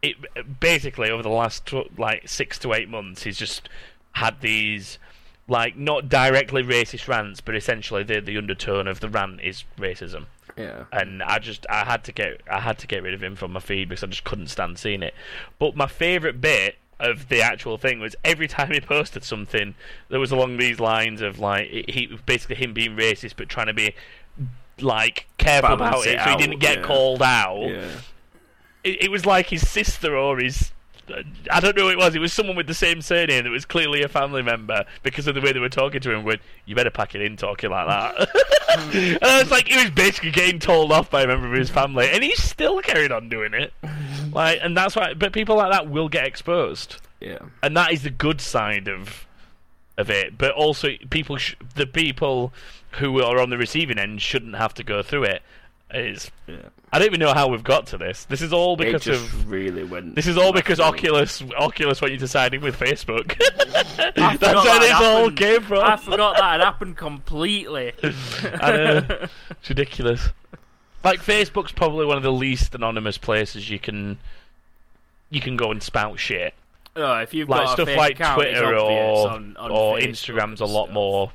it 0.01 0.15
basically 0.59 1.09
over 1.09 1.23
the 1.23 1.29
last 1.29 1.65
tw- 1.65 1.97
like 1.97 2.27
six 2.27 2.59
to 2.59 2.73
eight 2.73 2.89
months 2.89 3.23
he's 3.23 3.37
just 3.37 3.69
had 4.11 4.39
these 4.41 4.97
like 5.47 5.77
not 5.77 6.09
directly 6.09 6.63
racist 6.63 7.07
rants 7.07 7.41
but 7.41 7.55
essentially 7.55 8.03
the 8.03 8.19
the 8.19 8.37
undertone 8.37 8.87
of 8.87 8.99
the 8.99 9.09
rant 9.09 9.39
is 9.41 9.63
racism 9.77 10.25
yeah. 10.57 10.85
and 10.91 11.21
I 11.23 11.39
just 11.39 11.65
I 11.69 11.83
had 11.85 12.03
to 12.05 12.11
get 12.11 12.41
I 12.49 12.59
had 12.61 12.77
to 12.79 12.87
get 12.87 13.03
rid 13.03 13.13
of 13.13 13.21
him 13.21 13.35
from 13.35 13.53
my 13.53 13.59
feed 13.59 13.89
because 13.89 14.03
I 14.03 14.07
just 14.07 14.23
couldn't 14.23 14.47
stand 14.47 14.79
seeing 14.79 15.03
it. 15.03 15.13
But 15.59 15.75
my 15.75 15.87
favourite 15.87 16.39
bit 16.39 16.75
of 16.99 17.27
the 17.27 17.41
actual 17.41 17.77
thing 17.77 17.99
was 17.99 18.15
every 18.23 18.47
time 18.55 18.71
he 18.71 18.79
posted 18.79 19.23
something 19.23 19.75
that 20.09 20.19
was 20.19 20.31
along 20.31 20.57
these 20.57 20.79
lines 20.79 21.21
of 21.21 21.39
like 21.39 21.67
he 21.69 22.17
basically 22.25 22.55
him 22.55 22.73
being 22.73 22.95
racist 22.95 23.33
but 23.35 23.49
trying 23.49 23.67
to 23.67 23.73
be 23.73 23.93
like 24.79 25.27
careful 25.37 25.75
Balance 25.77 26.05
about 26.05 26.07
it, 26.07 26.19
it 26.19 26.23
so 26.23 26.29
he 26.29 26.35
didn't 26.37 26.59
get 26.59 26.79
yeah. 26.79 26.83
called 26.83 27.21
out. 27.21 27.67
Yeah. 27.67 27.91
It, 28.83 29.03
it 29.03 29.11
was 29.11 29.25
like 29.25 29.47
his 29.47 29.67
sister 29.67 30.15
or 30.15 30.39
his. 30.39 30.71
I 31.51 31.59
don't 31.59 31.75
know 31.77 31.83
who 31.83 31.89
it 31.89 31.97
was. 31.97 32.15
It 32.15 32.19
was 32.19 32.33
someone 32.33 32.55
with 32.55 32.67
the 32.67 32.73
same 32.73 33.01
surname 33.01 33.43
that 33.43 33.49
was 33.49 33.65
clearly 33.65 34.01
a 34.01 34.07
family 34.07 34.41
member 34.41 34.85
because 35.03 35.27
of 35.27 35.35
the 35.35 35.41
way 35.41 35.51
they 35.53 35.59
were 35.59 35.69
talking 35.69 36.01
to 36.01 36.11
him. 36.11 36.23
When 36.23 36.37
you 36.65 36.75
better 36.75 36.89
pack 36.89 37.13
it 37.15 37.21
in 37.21 37.37
talking 37.37 37.69
like 37.69 37.87
that. 37.87 38.29
and 38.95 39.23
I 39.23 39.41
was 39.41 39.51
like, 39.51 39.67
he 39.67 39.75
was 39.77 39.91
basically 39.91 40.31
getting 40.31 40.59
told 40.59 40.91
off 40.91 41.09
by 41.11 41.21
a 41.23 41.27
member 41.27 41.47
of 41.47 41.53
his 41.53 41.69
family, 41.69 42.09
and 42.11 42.23
he 42.23 42.33
still 42.35 42.81
carried 42.81 43.11
on 43.11 43.29
doing 43.29 43.53
it. 43.53 43.73
Like, 44.33 44.59
and 44.61 44.75
that's 44.75 44.95
why. 44.95 45.13
But 45.13 45.31
people 45.33 45.55
like 45.57 45.71
that 45.71 45.89
will 45.89 46.09
get 46.09 46.25
exposed, 46.25 46.97
Yeah. 47.21 47.39
and 47.61 47.75
that 47.77 47.91
is 47.93 48.03
the 48.03 48.09
good 48.09 48.41
side 48.41 48.87
of 48.87 49.25
of 49.97 50.09
it. 50.09 50.37
But 50.37 50.51
also, 50.51 50.89
people, 51.09 51.37
sh- 51.37 51.55
the 51.75 51.85
people 51.87 52.51
who 52.99 53.21
are 53.21 53.39
on 53.39 53.49
the 53.49 53.57
receiving 53.57 53.97
end, 53.97 54.21
shouldn't 54.21 54.55
have 54.55 54.73
to 54.73 54.83
go 54.83 55.01
through 55.03 55.23
it. 55.25 55.41
It's, 55.91 56.31
Yeah. 56.47 56.55
I 56.95 56.99
don't 56.99 57.07
even 57.07 57.19
know 57.19 57.33
how 57.33 57.47
we've 57.49 57.63
got 57.63 57.87
to 57.87 57.97
this. 57.97 58.23
This 58.25 58.41
is 58.41 58.53
all 58.53 58.75
It 58.75 58.85
because 58.85 59.03
just 59.03 59.21
of 59.25 59.51
really 59.51 59.83
went. 59.83 60.15
this 60.15 60.27
is 60.27 60.37
all 60.37 60.53
because 60.53 60.79
left. 60.79 60.93
Oculus 60.95 61.43
Oculus 61.57 62.01
want 62.01 62.13
you 62.13 62.19
to 62.19 62.27
sign 62.27 62.61
with 62.61 62.77
Facebook. 62.79 63.35
I 64.17 64.37
That's 64.37 64.37
forgot 64.37 64.63
where 64.63 64.63
that 64.63 64.79
this 64.79 64.91
all 64.93 65.17
happened. 65.19 65.37
came 65.37 65.61
from. 65.63 65.79
I 65.83 65.97
forgot 65.97 66.35
that 66.37 66.51
had 66.53 66.61
happened 66.61 66.95
completely. 66.97 67.91
I 68.03 68.71
know. 68.71 69.27
It's 69.51 69.69
ridiculous. 69.69 70.29
Like 71.03 71.19
Facebook's 71.19 71.71
probably 71.71 72.05
one 72.05 72.17
of 72.17 72.23
the 72.23 72.31
least 72.31 72.73
anonymous 72.75 73.17
places 73.17 73.69
you 73.69 73.77
can 73.79 74.17
you 75.29 75.41
can 75.41 75.57
go 75.57 75.71
and 75.71 75.83
spout 75.83 76.17
shit. 76.19 76.53
Oh, 76.95 77.17
if 77.19 77.33
you've 77.33 77.49
Like 77.49 77.65
got 77.65 77.69
a 77.71 77.73
stuff 77.73 77.87
fake 77.89 77.97
like 77.97 78.11
account, 78.15 78.35
Twitter 78.41 78.77
or 78.77 79.29
on, 79.29 79.57
on 79.57 79.71
or 79.71 79.97
Facebook 79.97 80.07
Instagram's 80.07 80.61
a 80.61 80.65
lot 80.65 80.85
stuff. 80.85 80.93
more. 80.93 81.31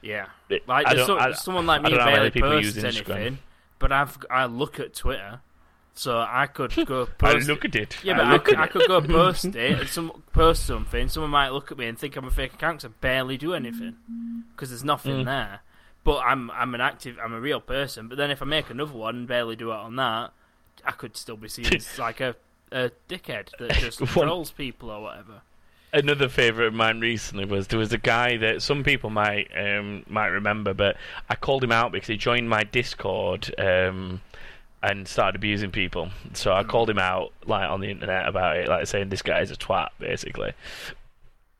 Yeah, 0.00 0.26
like 0.66 0.86
I 0.86 0.94
there's 0.94 1.06
so, 1.06 1.18
I- 1.18 1.32
someone 1.32 1.66
like 1.66 1.82
me 1.82 1.90
don't 1.90 1.98
know 1.98 2.04
how 2.04 2.10
many 2.10 2.16
barely 2.16 2.30
people 2.30 2.60
use 2.62 2.74
posts 2.74 2.98
Instagram. 3.00 3.16
anything, 3.16 3.38
but 3.82 3.92
I've 3.92 4.16
I 4.30 4.46
look 4.46 4.80
at 4.80 4.94
Twitter, 4.94 5.40
so 5.92 6.18
I 6.18 6.46
could 6.46 6.72
go 6.86 7.04
Post 7.06 7.48
I 7.48 7.52
look 7.52 7.66
at 7.66 7.74
it. 7.76 7.96
Yeah, 8.02 8.16
but 8.16 8.24
I, 8.26 8.32
look 8.32 8.44
could, 8.46 8.54
at 8.54 8.60
I 8.60 8.64
it. 8.64 8.70
could 8.70 8.88
go 8.88 9.00
post 9.18 9.44
it 9.44 9.78
and 9.80 9.88
some 9.90 10.22
post 10.32 10.64
something. 10.64 11.08
Someone 11.08 11.30
might 11.30 11.50
look 11.50 11.70
at 11.70 11.76
me 11.76 11.86
and 11.86 11.98
think 11.98 12.16
I'm 12.16 12.24
a 12.24 12.30
fake 12.30 12.54
account 12.54 12.78
'cause 12.80 12.86
I 12.86 12.94
barely 13.02 13.36
do 13.36 13.52
anything 13.52 13.96
because 14.54 14.70
there's 14.70 14.84
nothing 14.84 15.16
Mm. 15.22 15.24
there. 15.26 15.60
But 16.04 16.18
I'm 16.20 16.50
I'm 16.52 16.74
an 16.74 16.80
active, 16.80 17.18
I'm 17.22 17.32
a 17.34 17.40
real 17.40 17.60
person. 17.60 18.08
But 18.08 18.16
then 18.18 18.30
if 18.30 18.40
I 18.40 18.46
make 18.46 18.70
another 18.70 18.94
one 18.94 19.16
and 19.16 19.28
barely 19.28 19.54
do 19.56 19.70
it 19.70 19.74
on 19.76 19.96
that, 19.96 20.32
I 20.84 20.92
could 20.92 21.16
still 21.16 21.36
be 21.36 21.48
seen 21.48 21.66
as 21.76 21.98
like 21.98 22.20
a 22.20 22.34
a 22.72 22.90
dickhead 23.08 23.50
that 23.58 23.72
just 23.74 24.00
One- 24.16 24.26
trolls 24.26 24.50
people 24.50 24.90
or 24.90 25.02
whatever. 25.02 25.42
Another 25.94 26.28
favourite 26.28 26.68
of 26.68 26.74
mine 26.74 27.00
recently 27.00 27.44
was 27.44 27.68
there 27.68 27.78
was 27.78 27.92
a 27.92 27.98
guy 27.98 28.38
that 28.38 28.62
some 28.62 28.82
people 28.82 29.10
might 29.10 29.50
um, 29.54 30.04
might 30.08 30.28
remember, 30.28 30.72
but 30.72 30.96
I 31.28 31.34
called 31.34 31.62
him 31.62 31.72
out 31.72 31.92
because 31.92 32.08
he 32.08 32.16
joined 32.16 32.48
my 32.48 32.64
Discord 32.64 33.54
um, 33.58 34.22
and 34.82 35.06
started 35.06 35.36
abusing 35.36 35.70
people. 35.70 36.08
So 36.32 36.52
I 36.54 36.64
called 36.64 36.88
him 36.88 36.98
out 36.98 37.32
like 37.44 37.68
on 37.68 37.80
the 37.80 37.90
internet 37.90 38.26
about 38.26 38.56
it, 38.56 38.68
like 38.68 38.86
saying 38.86 39.10
this 39.10 39.20
guy 39.20 39.40
is 39.40 39.50
a 39.50 39.56
twat, 39.56 39.90
basically. 39.98 40.52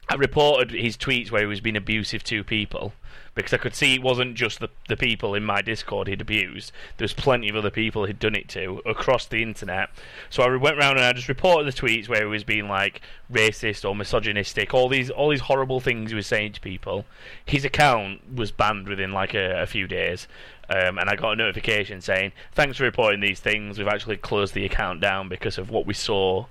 I 0.08 0.14
reported 0.14 0.70
his 0.70 0.96
tweets 0.96 1.30
where 1.30 1.42
he 1.42 1.46
was 1.46 1.60
being 1.60 1.76
abusive 1.76 2.24
to 2.24 2.42
people 2.42 2.94
because 3.34 3.52
I 3.52 3.56
could 3.56 3.74
see 3.74 3.94
it 3.94 4.02
wasn't 4.02 4.34
just 4.34 4.60
the 4.60 4.68
the 4.88 4.96
people 4.96 5.34
in 5.34 5.44
my 5.44 5.62
Discord 5.62 6.08
he'd 6.08 6.20
abused. 6.20 6.72
There 6.96 7.04
was 7.04 7.12
plenty 7.12 7.48
of 7.48 7.56
other 7.56 7.70
people 7.70 8.04
he'd 8.04 8.18
done 8.18 8.34
it 8.34 8.48
to 8.50 8.82
across 8.84 9.26
the 9.26 9.42
internet. 9.42 9.90
So 10.28 10.42
I 10.42 10.56
went 10.56 10.76
round 10.76 10.98
and 10.98 11.06
I 11.06 11.12
just 11.12 11.28
reported 11.28 11.66
the 11.66 11.76
tweets 11.76 12.08
where 12.08 12.20
he 12.20 12.26
was 12.26 12.44
being 12.44 12.68
like 12.68 13.00
racist 13.30 13.88
or 13.88 13.96
misogynistic, 13.96 14.74
all 14.74 14.88
these 14.88 15.10
all 15.10 15.30
these 15.30 15.40
horrible 15.40 15.80
things 15.80 16.10
he 16.10 16.16
was 16.16 16.26
saying 16.26 16.52
to 16.52 16.60
people. 16.60 17.06
His 17.46 17.64
account 17.64 18.34
was 18.34 18.52
banned 18.52 18.88
within 18.88 19.12
like 19.12 19.34
a, 19.34 19.62
a 19.62 19.66
few 19.66 19.86
days. 19.86 20.28
Um, 20.68 20.98
and 20.98 21.10
I 21.10 21.16
got 21.16 21.32
a 21.32 21.36
notification 21.36 22.00
saying, 22.00 22.32
"Thanks 22.52 22.78
for 22.78 22.84
reporting 22.84 23.20
these 23.20 23.40
things. 23.40 23.78
We've 23.78 23.88
actually 23.88 24.16
closed 24.16 24.54
the 24.54 24.64
account 24.64 25.00
down 25.00 25.28
because 25.28 25.58
of 25.58 25.70
what 25.70 25.86
we 25.86 25.94
saw 25.94 26.46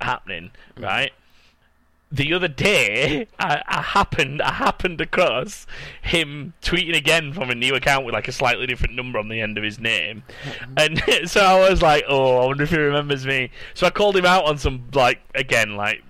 happening." 0.00 0.50
Right 0.76 1.12
the 2.10 2.32
other 2.32 2.48
day, 2.48 3.26
I, 3.38 3.62
I 3.66 3.82
happened 3.82 4.40
I 4.42 4.52
happened 4.52 5.00
across 5.00 5.66
him 6.02 6.54
tweeting 6.62 6.96
again 6.96 7.32
from 7.32 7.50
a 7.50 7.54
new 7.54 7.74
account 7.74 8.04
with 8.04 8.14
like 8.14 8.28
a 8.28 8.32
slightly 8.32 8.66
different 8.66 8.94
number 8.94 9.18
on 9.18 9.28
the 9.28 9.40
end 9.40 9.58
of 9.58 9.64
his 9.64 9.78
name, 9.78 10.22
mm-hmm. 10.42 10.72
and 10.76 11.30
so 11.30 11.40
I 11.40 11.68
was 11.68 11.82
like, 11.82 12.04
"Oh, 12.08 12.38
I 12.38 12.46
wonder 12.46 12.64
if 12.64 12.70
he 12.70 12.78
remembers 12.78 13.26
me." 13.26 13.50
So 13.74 13.86
I 13.86 13.90
called 13.90 14.16
him 14.16 14.26
out 14.26 14.44
on 14.44 14.58
some 14.58 14.88
like 14.94 15.20
again 15.34 15.76
like 15.76 16.02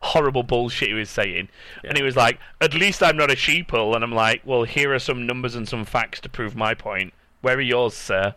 horrible 0.00 0.42
bullshit 0.42 0.88
he 0.88 0.94
was 0.94 1.10
saying, 1.10 1.48
and 1.84 1.96
he 1.96 2.02
was 2.02 2.16
like, 2.16 2.38
"At 2.60 2.74
least 2.74 3.02
I'm 3.02 3.16
not 3.16 3.30
a 3.30 3.36
sheeple," 3.36 3.94
and 3.94 4.02
I'm 4.02 4.12
like, 4.12 4.42
"Well, 4.44 4.64
here 4.64 4.92
are 4.94 4.98
some 4.98 5.26
numbers 5.26 5.54
and 5.54 5.68
some 5.68 5.84
facts 5.84 6.20
to 6.20 6.28
prove 6.28 6.56
my 6.56 6.74
point." 6.74 7.12
Where 7.40 7.56
are 7.56 7.60
yours, 7.60 7.94
sir? 7.94 8.34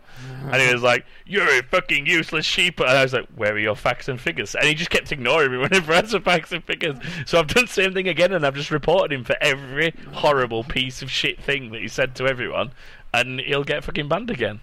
And 0.50 0.62
he 0.62 0.72
was 0.72 0.82
like, 0.82 1.04
"You're 1.26 1.58
a 1.58 1.62
fucking 1.64 2.06
useless 2.06 2.46
sheep." 2.46 2.78
And 2.78 2.88
I 2.90 3.02
was 3.02 3.12
like, 3.12 3.26
"Where 3.34 3.52
are 3.54 3.58
your 3.58 3.74
facts 3.74 4.08
and 4.08 4.20
figures?" 4.20 4.54
And 4.54 4.64
he 4.64 4.74
just 4.74 4.90
kept 4.90 5.10
ignoring 5.10 5.50
me 5.50 5.58
whenever 5.62 5.92
I 5.92 5.96
had 5.96 6.08
some 6.08 6.22
facts 6.22 6.52
and 6.52 6.62
figures. 6.62 6.96
So 7.26 7.38
I've 7.40 7.48
done 7.48 7.64
the 7.64 7.72
same 7.72 7.92
thing 7.94 8.06
again, 8.06 8.32
and 8.32 8.46
I've 8.46 8.54
just 8.54 8.70
reported 8.70 9.12
him 9.12 9.24
for 9.24 9.34
every 9.40 9.92
horrible 10.12 10.62
piece 10.62 11.02
of 11.02 11.10
shit 11.10 11.42
thing 11.42 11.72
that 11.72 11.80
he 11.80 11.88
said 11.88 12.14
to 12.16 12.26
everyone, 12.26 12.70
and 13.12 13.40
he'll 13.40 13.64
get 13.64 13.82
fucking 13.82 14.06
banned 14.08 14.30
again. 14.30 14.60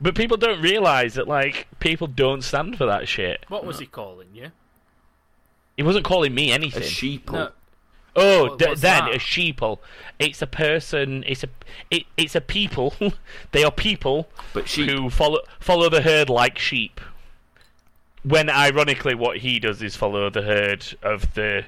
But 0.00 0.14
people 0.16 0.36
don't 0.36 0.60
realise 0.60 1.14
that 1.14 1.28
like 1.28 1.68
people 1.78 2.08
don't 2.08 2.42
stand 2.42 2.78
for 2.78 2.86
that 2.86 3.06
shit. 3.06 3.44
What 3.48 3.64
was 3.64 3.78
he 3.78 3.86
calling 3.86 4.28
you? 4.34 4.50
He 5.76 5.84
wasn't 5.84 6.04
calling 6.04 6.34
me 6.34 6.50
A 6.50 6.54
anything. 6.54 6.82
sheeple. 6.82 7.32
No, 7.32 7.50
Oh, 8.18 8.42
What- 8.50 8.58
th- 8.58 8.68
what's 8.70 8.80
then 8.80 9.04
that? 9.06 9.14
a 9.14 9.18
sheeple. 9.18 9.78
It's 10.18 10.42
a 10.42 10.46
person. 10.46 11.24
It's 11.26 11.44
a. 11.44 11.48
It, 11.90 12.04
it's 12.16 12.34
a 12.34 12.40
people. 12.40 12.94
they 13.52 13.62
are 13.64 13.70
people 13.70 14.28
But 14.52 14.68
sheep. 14.68 14.90
who 14.90 15.10
follow 15.10 15.40
follow 15.60 15.88
the 15.88 16.02
herd 16.02 16.28
like 16.28 16.58
sheep. 16.58 17.00
When 18.24 18.50
ironically, 18.50 19.14
what 19.14 19.38
he 19.38 19.58
does 19.58 19.80
is 19.82 19.96
follow 19.96 20.28
the 20.28 20.42
herd 20.42 20.84
of 21.02 21.34
the 21.34 21.64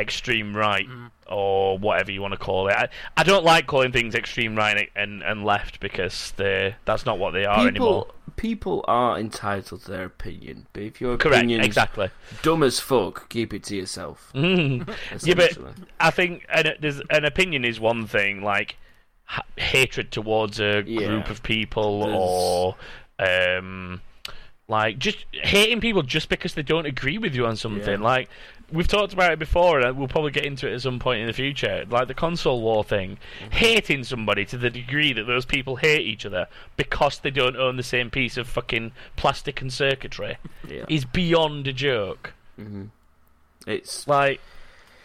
extreme 0.00 0.56
right 0.56 0.86
Mm. 0.88 1.10
or 1.26 1.78
whatever 1.78 2.10
you 2.10 2.22
want 2.22 2.32
to 2.32 2.38
call 2.38 2.68
it. 2.68 2.74
I, 2.76 2.88
I 3.16 3.22
don't 3.22 3.44
like 3.44 3.66
calling 3.66 3.92
things 3.92 4.14
extreme 4.14 4.56
right 4.56 4.88
and, 4.96 5.22
and 5.22 5.44
left 5.44 5.80
because 5.80 6.32
they 6.36 6.74
that's 6.84 7.04
not 7.04 7.18
what 7.18 7.32
they 7.32 7.44
are 7.44 7.66
anymore. 7.68 8.04
People, 8.06 8.14
people 8.36 8.84
are 8.88 9.18
entitled 9.18 9.82
to 9.84 9.90
their 9.90 10.04
opinion, 10.04 10.66
but 10.72 10.82
if 10.84 11.00
your 11.00 11.16
Correct, 11.16 11.36
opinion's 11.38 11.66
exactly. 11.66 12.08
dumb 12.42 12.62
as 12.62 12.80
fuck, 12.80 13.28
keep 13.28 13.52
it 13.52 13.64
to 13.64 13.76
yourself. 13.76 14.30
Mm. 14.34 14.88
Yeah, 15.22 15.34
but. 15.34 15.58
I 16.00 16.10
think 16.10 16.46
an, 16.48 16.74
there's, 16.80 17.00
an 17.10 17.24
opinion 17.24 17.64
is 17.64 17.78
one 17.80 18.06
thing, 18.06 18.42
like 18.42 18.76
ha- 19.24 19.44
hatred 19.56 20.10
towards 20.12 20.60
a 20.60 20.82
Yeah. 20.86 21.08
group 21.08 21.28
of 21.30 21.42
people, 21.42 22.00
There's- 22.00 22.16
or 22.18 22.76
um, 23.18 24.00
like 24.68 24.98
just 24.98 25.24
hating 25.32 25.80
people 25.80 26.02
just 26.02 26.28
because 26.28 26.54
they 26.54 26.62
don't 26.62 26.86
agree 26.86 27.18
with 27.18 27.34
you 27.34 27.46
on 27.46 27.56
something. 27.56 28.00
Yeah. 28.00 28.04
Like 28.06 28.28
we've 28.70 28.88
talked 28.88 29.12
about 29.12 29.32
it 29.32 29.38
before, 29.38 29.80
and 29.80 29.96
we'll 29.98 30.08
probably 30.08 30.30
get 30.30 30.44
into 30.44 30.68
it 30.68 30.74
at 30.74 30.82
some 30.82 30.98
point 30.98 31.20
in 31.20 31.26
the 31.26 31.32
future. 31.32 31.84
Like 31.88 32.08
the 32.08 32.14
console 32.14 32.60
war 32.60 32.84
thing, 32.84 33.18
Mm-hmm. 33.40 33.50
hating 33.52 34.04
somebody 34.04 34.44
to 34.46 34.58
the 34.58 34.70
degree 34.70 35.12
that 35.12 35.24
those 35.24 35.44
people 35.44 35.76
hate 35.76 36.06
each 36.06 36.26
other 36.26 36.46
because 36.76 37.18
they 37.20 37.30
don't 37.30 37.56
own 37.56 37.76
the 37.76 37.82
same 37.82 38.10
piece 38.10 38.36
of 38.36 38.48
fucking 38.48 38.92
plastic 39.16 39.60
and 39.60 39.72
circuitry 39.72 40.36
yeah. 40.68 40.84
is 40.88 41.04
beyond 41.04 41.66
a 41.66 41.72
joke. 41.72 42.34
hmm 42.56 42.84
It's 43.66 44.06
Like. 44.08 44.40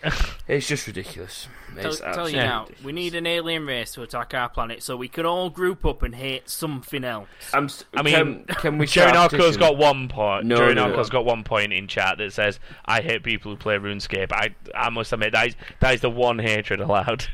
it's 0.47 0.67
just 0.67 0.85
ridiculous. 0.87 1.47
tell, 1.75 1.85
It's 1.91 1.99
tell 1.99 2.07
you 2.07 2.09
absolutely 2.09 2.33
now, 2.39 2.59
ridiculous. 2.63 2.83
we 2.85 2.91
need 2.91 3.15
an 3.15 3.25
alien 3.27 3.65
race 3.65 3.91
to 3.93 4.01
attack 4.03 4.33
our 4.33 4.49
planet 4.49 4.83
so 4.83 4.97
we 4.97 5.07
can 5.07 5.25
all 5.25 5.49
group 5.49 5.85
up 5.85 6.03
and 6.03 6.13
hate 6.15 6.49
something 6.49 7.03
else. 7.03 7.27
I'm 7.53 7.69
st- 7.69 7.87
I 7.95 8.01
mean, 8.01 8.13
can, 8.13 8.45
can 8.55 8.77
we 8.77 8.85
Jerry 8.85 9.09
start 9.13 9.33
a 9.33 9.37
Narco's 9.37 9.57
got 9.57 9.77
one 9.77 10.07
point. 10.09 10.45
No, 10.45 10.57
Jerry 10.57 10.73
no. 10.75 10.87
Narco's 10.87 11.09
got 11.09 11.25
one 11.25 11.43
point 11.43 11.71
in 11.73 11.87
chat 11.87 12.17
that 12.17 12.33
says, 12.33 12.59
"I 12.85 13.01
hate 13.01 13.23
people 13.23 13.51
who 13.51 13.57
play 13.57 13.77
RuneScape." 13.77 14.31
I, 14.31 14.55
I 14.75 14.89
must 14.89 15.13
admit 15.13 15.31
that 15.33 15.47
is 15.47 15.55
that 15.79 15.93
is 15.93 16.01
the 16.01 16.09
one 16.09 16.39
hatred 16.39 16.79
allowed. 16.81 17.25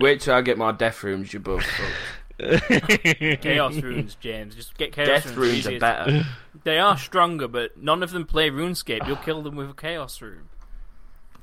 Wait 0.00 0.20
till 0.20 0.34
I 0.34 0.40
get 0.40 0.58
my 0.58 0.72
death 0.72 1.02
runes. 1.04 1.32
You 1.32 1.38
both. 1.40 1.64
Chaos 2.38 3.76
runes, 3.76 4.14
James. 4.16 4.54
Just 4.56 4.76
get 4.76 4.92
chaos 4.92 5.24
Death 5.24 5.36
runes. 5.36 5.64
runes 5.64 5.66
are 5.68 5.78
better. 5.78 6.26
They 6.64 6.78
are 6.78 6.98
stronger, 6.98 7.48
but 7.48 7.76
none 7.80 8.02
of 8.02 8.10
them 8.10 8.26
play 8.26 8.50
RuneScape. 8.50 9.06
You'll 9.06 9.16
kill 9.16 9.42
them 9.42 9.56
with 9.56 9.70
a 9.70 9.74
chaos 9.74 10.20
rune. 10.20 10.48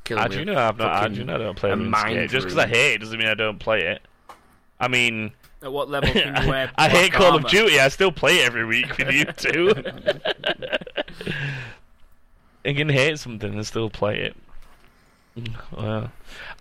Kill 0.04 0.18
How 0.18 0.28
me. 0.28 0.36
do 0.36 0.46
know 0.46 0.58
I've 0.58 0.78
not? 0.78 0.96
How 1.02 1.08
do 1.08 1.24
know 1.24 1.36
I 1.36 1.38
don't 1.38 1.58
play 1.58 1.72
a 1.72 1.76
RuneScape? 1.76 2.30
Just 2.30 2.46
because 2.46 2.58
I 2.58 2.68
hate 2.68 2.96
it 2.96 2.98
doesn't 3.00 3.18
mean 3.18 3.28
I 3.28 3.34
don't 3.36 3.60
play 3.60 3.84
it. 3.84 4.02
I 4.80 4.88
mean, 4.90 5.32
At 5.62 5.72
what 5.72 5.90
level 5.90 6.12
can 6.12 6.44
you 6.44 6.50
wear? 6.50 6.70
I 6.76 6.90
hate 6.90 7.12
black 7.12 7.22
Call 7.22 7.30
of 7.38 7.46
armor? 7.46 7.50
Duty. 7.50 7.80
I 7.80 7.88
still 7.88 8.12
play 8.12 8.40
it 8.40 8.46
every 8.46 8.66
week 8.66 8.98
with 8.98 9.12
you 9.12 9.26
two. 9.26 9.74
I 12.66 12.74
can 12.74 12.90
hate 12.90 13.18
something 13.20 13.54
and 13.54 13.66
still 13.66 13.90
play 13.90 14.20
it. 14.20 14.36
Mm, 15.38 15.56
well, 15.76 16.12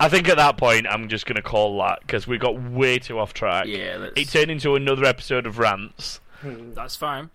I 0.01 0.09
think 0.09 0.29
at 0.29 0.37
that 0.37 0.57
point 0.57 0.87
I'm 0.89 1.09
just 1.09 1.27
going 1.27 1.37
to 1.37 1.43
call 1.43 1.79
that 1.81 2.01
because 2.01 2.27
we 2.27 2.39
got 2.39 2.61
way 2.61 2.99
too 2.99 3.19
off 3.19 3.35
track. 3.35 3.67
Yeah, 3.67 3.97
let's. 3.99 4.13
It 4.21 4.29
turned 4.29 4.51
into 4.51 4.77
another 4.77 5.05
episode 5.05 5.47
of 5.47 5.59
rants 5.59 6.21
That's 6.43 6.97
fine. 6.97 7.31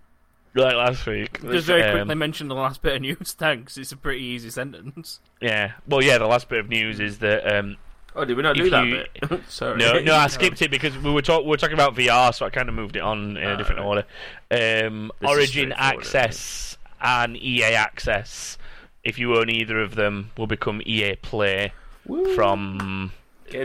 Like 0.54 0.74
last 0.74 1.06
week. 1.06 1.40
Just 1.42 1.66
very 1.66 1.82
Um, 1.82 1.92
quickly 1.96 2.14
mention 2.14 2.48
the 2.48 2.54
last 2.54 2.82
bit 2.82 2.96
of 2.96 3.02
news, 3.02 3.32
thanks. 3.38 3.76
It's 3.76 3.92
a 3.92 3.96
pretty 3.96 4.22
easy 4.22 4.50
sentence. 4.50 5.20
Yeah. 5.40 5.72
Well, 5.86 6.02
yeah. 6.02 6.18
The 6.18 6.26
last 6.26 6.48
bit 6.48 6.60
of 6.60 6.68
news 6.68 7.00
is 7.00 7.18
that 7.18 7.46
um, 7.56 7.76
oh, 8.16 8.24
did 8.24 8.36
we 8.36 8.42
not 8.42 8.56
if 8.58 8.64
do 8.64 8.70
that 8.70 8.86
you- 8.86 9.04
bit? 9.28 9.40
Sorry. 9.48 9.76
No, 9.78 9.98
no, 10.00 10.14
I 10.14 10.26
skipped 10.28 10.62
it 10.62 10.70
because 10.70 10.96
we 10.98 11.10
were 11.10 11.22
talk- 11.22 11.44
we 11.44 11.50
were 11.50 11.56
talking 11.56 11.74
about 11.74 11.94
VR, 11.94 12.34
so 12.34 12.46
I 12.46 12.50
kind 12.50 12.68
of 12.68 12.74
moved 12.74 12.96
it 12.96 13.02
on 13.02 13.36
in 13.36 13.42
a 13.48 13.52
Ah, 13.52 13.56
different 13.56 13.80
right. 13.80 13.86
order. 13.86 14.86
Um, 14.86 15.12
Origin 15.22 15.72
straightforward, 15.72 15.98
Access 15.98 16.78
and 17.00 17.36
EA 17.36 17.74
Access, 17.74 18.58
if 19.04 19.18
you 19.18 19.36
own 19.36 19.48
either 19.50 19.80
of 19.80 19.94
them, 19.94 20.30
will 20.36 20.46
become 20.48 20.82
EA 20.84 21.14
Play 21.16 21.72
Woo. 22.06 22.34
from. 22.34 23.12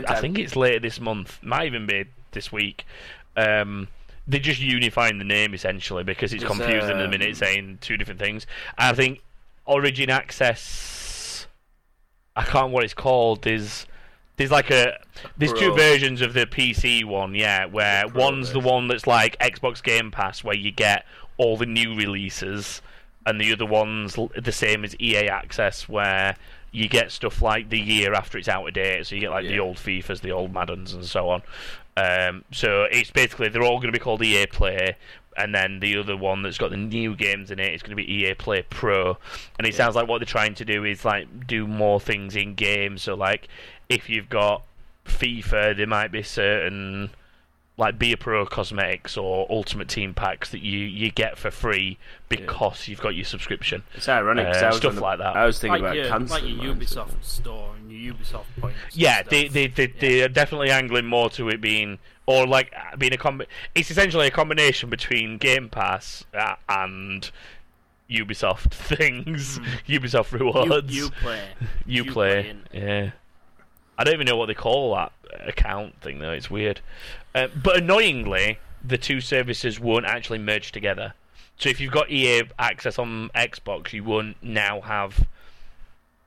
I 0.08 0.20
think 0.20 0.38
it's 0.38 0.56
later 0.56 0.78
this 0.80 0.98
month, 1.00 1.38
might 1.42 1.66
even 1.66 1.84
be 1.86 2.04
this 2.30 2.50
week. 2.52 2.86
Um, 3.36 3.88
they're 4.26 4.40
just 4.40 4.60
unifying 4.60 5.18
the 5.18 5.24
name 5.24 5.54
essentially 5.54 6.04
because 6.04 6.32
it's 6.32 6.42
There's, 6.42 6.56
confusing 6.56 6.90
at 6.90 6.98
the 6.98 7.04
um, 7.04 7.10
minute 7.10 7.36
saying 7.36 7.78
two 7.80 7.96
different 7.96 8.20
things. 8.20 8.46
I 8.78 8.92
think 8.92 9.20
Origin 9.66 10.10
Access. 10.10 11.46
I 12.36 12.42
can't 12.42 12.54
remember 12.54 12.74
what 12.74 12.84
it's 12.84 12.94
called. 12.94 13.42
There's 13.42 13.86
there's 14.36 14.50
like 14.50 14.70
a 14.70 14.98
there's 15.36 15.52
two 15.52 15.74
versions 15.74 16.20
of 16.20 16.32
the 16.32 16.46
PC 16.46 17.04
one, 17.04 17.34
yeah, 17.34 17.66
where 17.66 18.08
The 18.08 18.18
one's 18.18 18.52
the 18.52 18.60
one 18.60 18.88
that's 18.88 19.06
like 19.06 19.38
Xbox 19.38 19.82
Game 19.82 20.10
Pass, 20.10 20.42
where 20.42 20.56
you 20.56 20.72
get 20.72 21.04
all 21.36 21.56
the 21.56 21.66
new 21.66 21.94
releases, 21.94 22.82
and 23.26 23.40
the 23.40 23.52
other 23.52 23.66
one's 23.66 24.16
the 24.36 24.52
same 24.52 24.84
as 24.84 24.98
EA 25.00 25.28
Access, 25.28 25.88
where 25.88 26.36
you 26.72 26.88
get 26.88 27.12
stuff 27.12 27.40
like 27.40 27.68
the 27.68 27.78
year 27.78 28.14
after 28.14 28.36
it's 28.36 28.48
out 28.48 28.66
of 28.66 28.74
date, 28.74 29.06
so 29.06 29.14
you 29.14 29.20
get 29.20 29.30
like 29.30 29.46
the 29.46 29.60
old 29.60 29.76
FIFAs, 29.76 30.20
the 30.20 30.32
old 30.32 30.52
Maddens, 30.52 30.92
and 30.92 31.04
so 31.04 31.28
on. 31.28 31.42
Um, 31.96 32.44
so 32.52 32.84
it's 32.90 33.10
basically 33.10 33.48
they're 33.48 33.62
all 33.62 33.78
going 33.78 33.92
to 33.92 33.98
be 33.98 34.02
called 34.02 34.22
EA 34.22 34.46
Play, 34.46 34.96
and 35.36 35.54
then 35.54 35.80
the 35.80 35.96
other 35.96 36.16
one 36.16 36.42
that's 36.42 36.58
got 36.58 36.70
the 36.70 36.76
new 36.76 37.14
games 37.14 37.50
in 37.50 37.58
it 37.58 37.72
is 37.72 37.82
going 37.82 37.96
to 37.96 37.96
be 37.96 38.12
EA 38.12 38.34
Play 38.34 38.62
Pro. 38.62 39.16
And 39.58 39.66
it 39.66 39.74
sounds 39.74 39.94
like 39.94 40.08
what 40.08 40.18
they're 40.18 40.26
trying 40.26 40.54
to 40.56 40.64
do 40.64 40.84
is 40.84 41.04
like 41.04 41.46
do 41.46 41.66
more 41.66 42.00
things 42.00 42.36
in 42.36 42.54
games. 42.54 43.02
So 43.02 43.14
like 43.14 43.48
if 43.88 44.08
you've 44.08 44.28
got 44.28 44.62
FIFA, 45.06 45.76
there 45.76 45.86
might 45.86 46.10
be 46.10 46.22
certain 46.22 47.10
like 47.76 47.98
Be 47.98 48.12
a 48.12 48.16
Pro 48.16 48.46
cosmetics 48.46 49.16
or 49.16 49.46
Ultimate 49.50 49.88
Team 49.88 50.14
packs 50.14 50.50
that 50.50 50.60
you, 50.60 50.78
you 50.78 51.10
get 51.10 51.36
for 51.36 51.50
free 51.50 51.98
because 52.28 52.86
you've 52.86 53.00
got 53.00 53.16
your 53.16 53.24
subscription. 53.24 53.82
It's 53.94 54.08
ironic. 54.08 54.46
'cause 54.46 54.62
Uh, 54.62 54.70
stuff 54.72 54.90
on 54.90 54.94
the- 54.96 55.00
like 55.02 55.18
that. 55.18 55.36
I 55.36 55.44
was 55.44 55.58
thinking 55.58 55.82
Like 55.82 55.92
about 55.92 55.96
your, 55.96 56.08
cancelling 56.08 56.44
like 56.56 56.62
your 56.64 56.74
mine, 56.74 56.80
Ubisoft 56.84 57.24
store 57.24 57.74
and 57.76 57.90
your 57.90 58.14
Ubisoft 58.14 58.44
points. 58.60 58.78
and 58.84 58.96
Yeah, 58.96 59.16
stuff. 59.16 59.28
they 59.30 59.48
they 59.48 59.66
they 59.66 59.86
they're 59.88 60.28
definitely 60.28 60.70
angling 60.70 61.06
more 61.06 61.28
to 61.30 61.48
it 61.48 61.60
being 61.60 61.98
or 62.26 62.46
like 62.46 62.72
being 62.96 63.12
a 63.12 63.16
comb. 63.18 63.42
It's 63.74 63.90
essentially 63.90 64.28
a 64.28 64.30
combination 64.30 64.88
between 64.88 65.38
Game 65.38 65.68
Pass 65.68 66.24
uh, 66.32 66.54
and 66.68 67.28
Ubisoft 68.08 68.70
things, 68.70 69.58
Ubisoft 69.88 70.30
rewards. 70.32 70.94
you 70.94 71.10
play. 71.10 71.42
You 71.86 72.04
you 72.04 72.12
play, 72.12 72.42
playing. 72.42 72.62
yeah. 72.72 73.10
I 73.96 74.04
don't 74.04 74.14
even 74.14 74.26
know 74.26 74.36
what 74.36 74.46
they 74.46 74.54
call 74.54 74.94
that 74.94 75.12
account 75.46 76.00
thing 76.00 76.18
though. 76.18 76.32
It's 76.32 76.50
weird, 76.50 76.80
uh, 77.34 77.48
but 77.62 77.76
annoyingly, 77.76 78.58
the 78.82 78.98
two 78.98 79.20
services 79.20 79.80
won't 79.80 80.06
actually 80.06 80.38
merge 80.38 80.72
together. 80.72 81.14
So 81.58 81.68
if 81.68 81.80
you've 81.80 81.92
got 81.92 82.10
EA 82.10 82.44
access 82.58 82.98
on 82.98 83.30
Xbox, 83.34 83.92
you 83.92 84.04
won't 84.04 84.36
now 84.42 84.80
have 84.80 85.26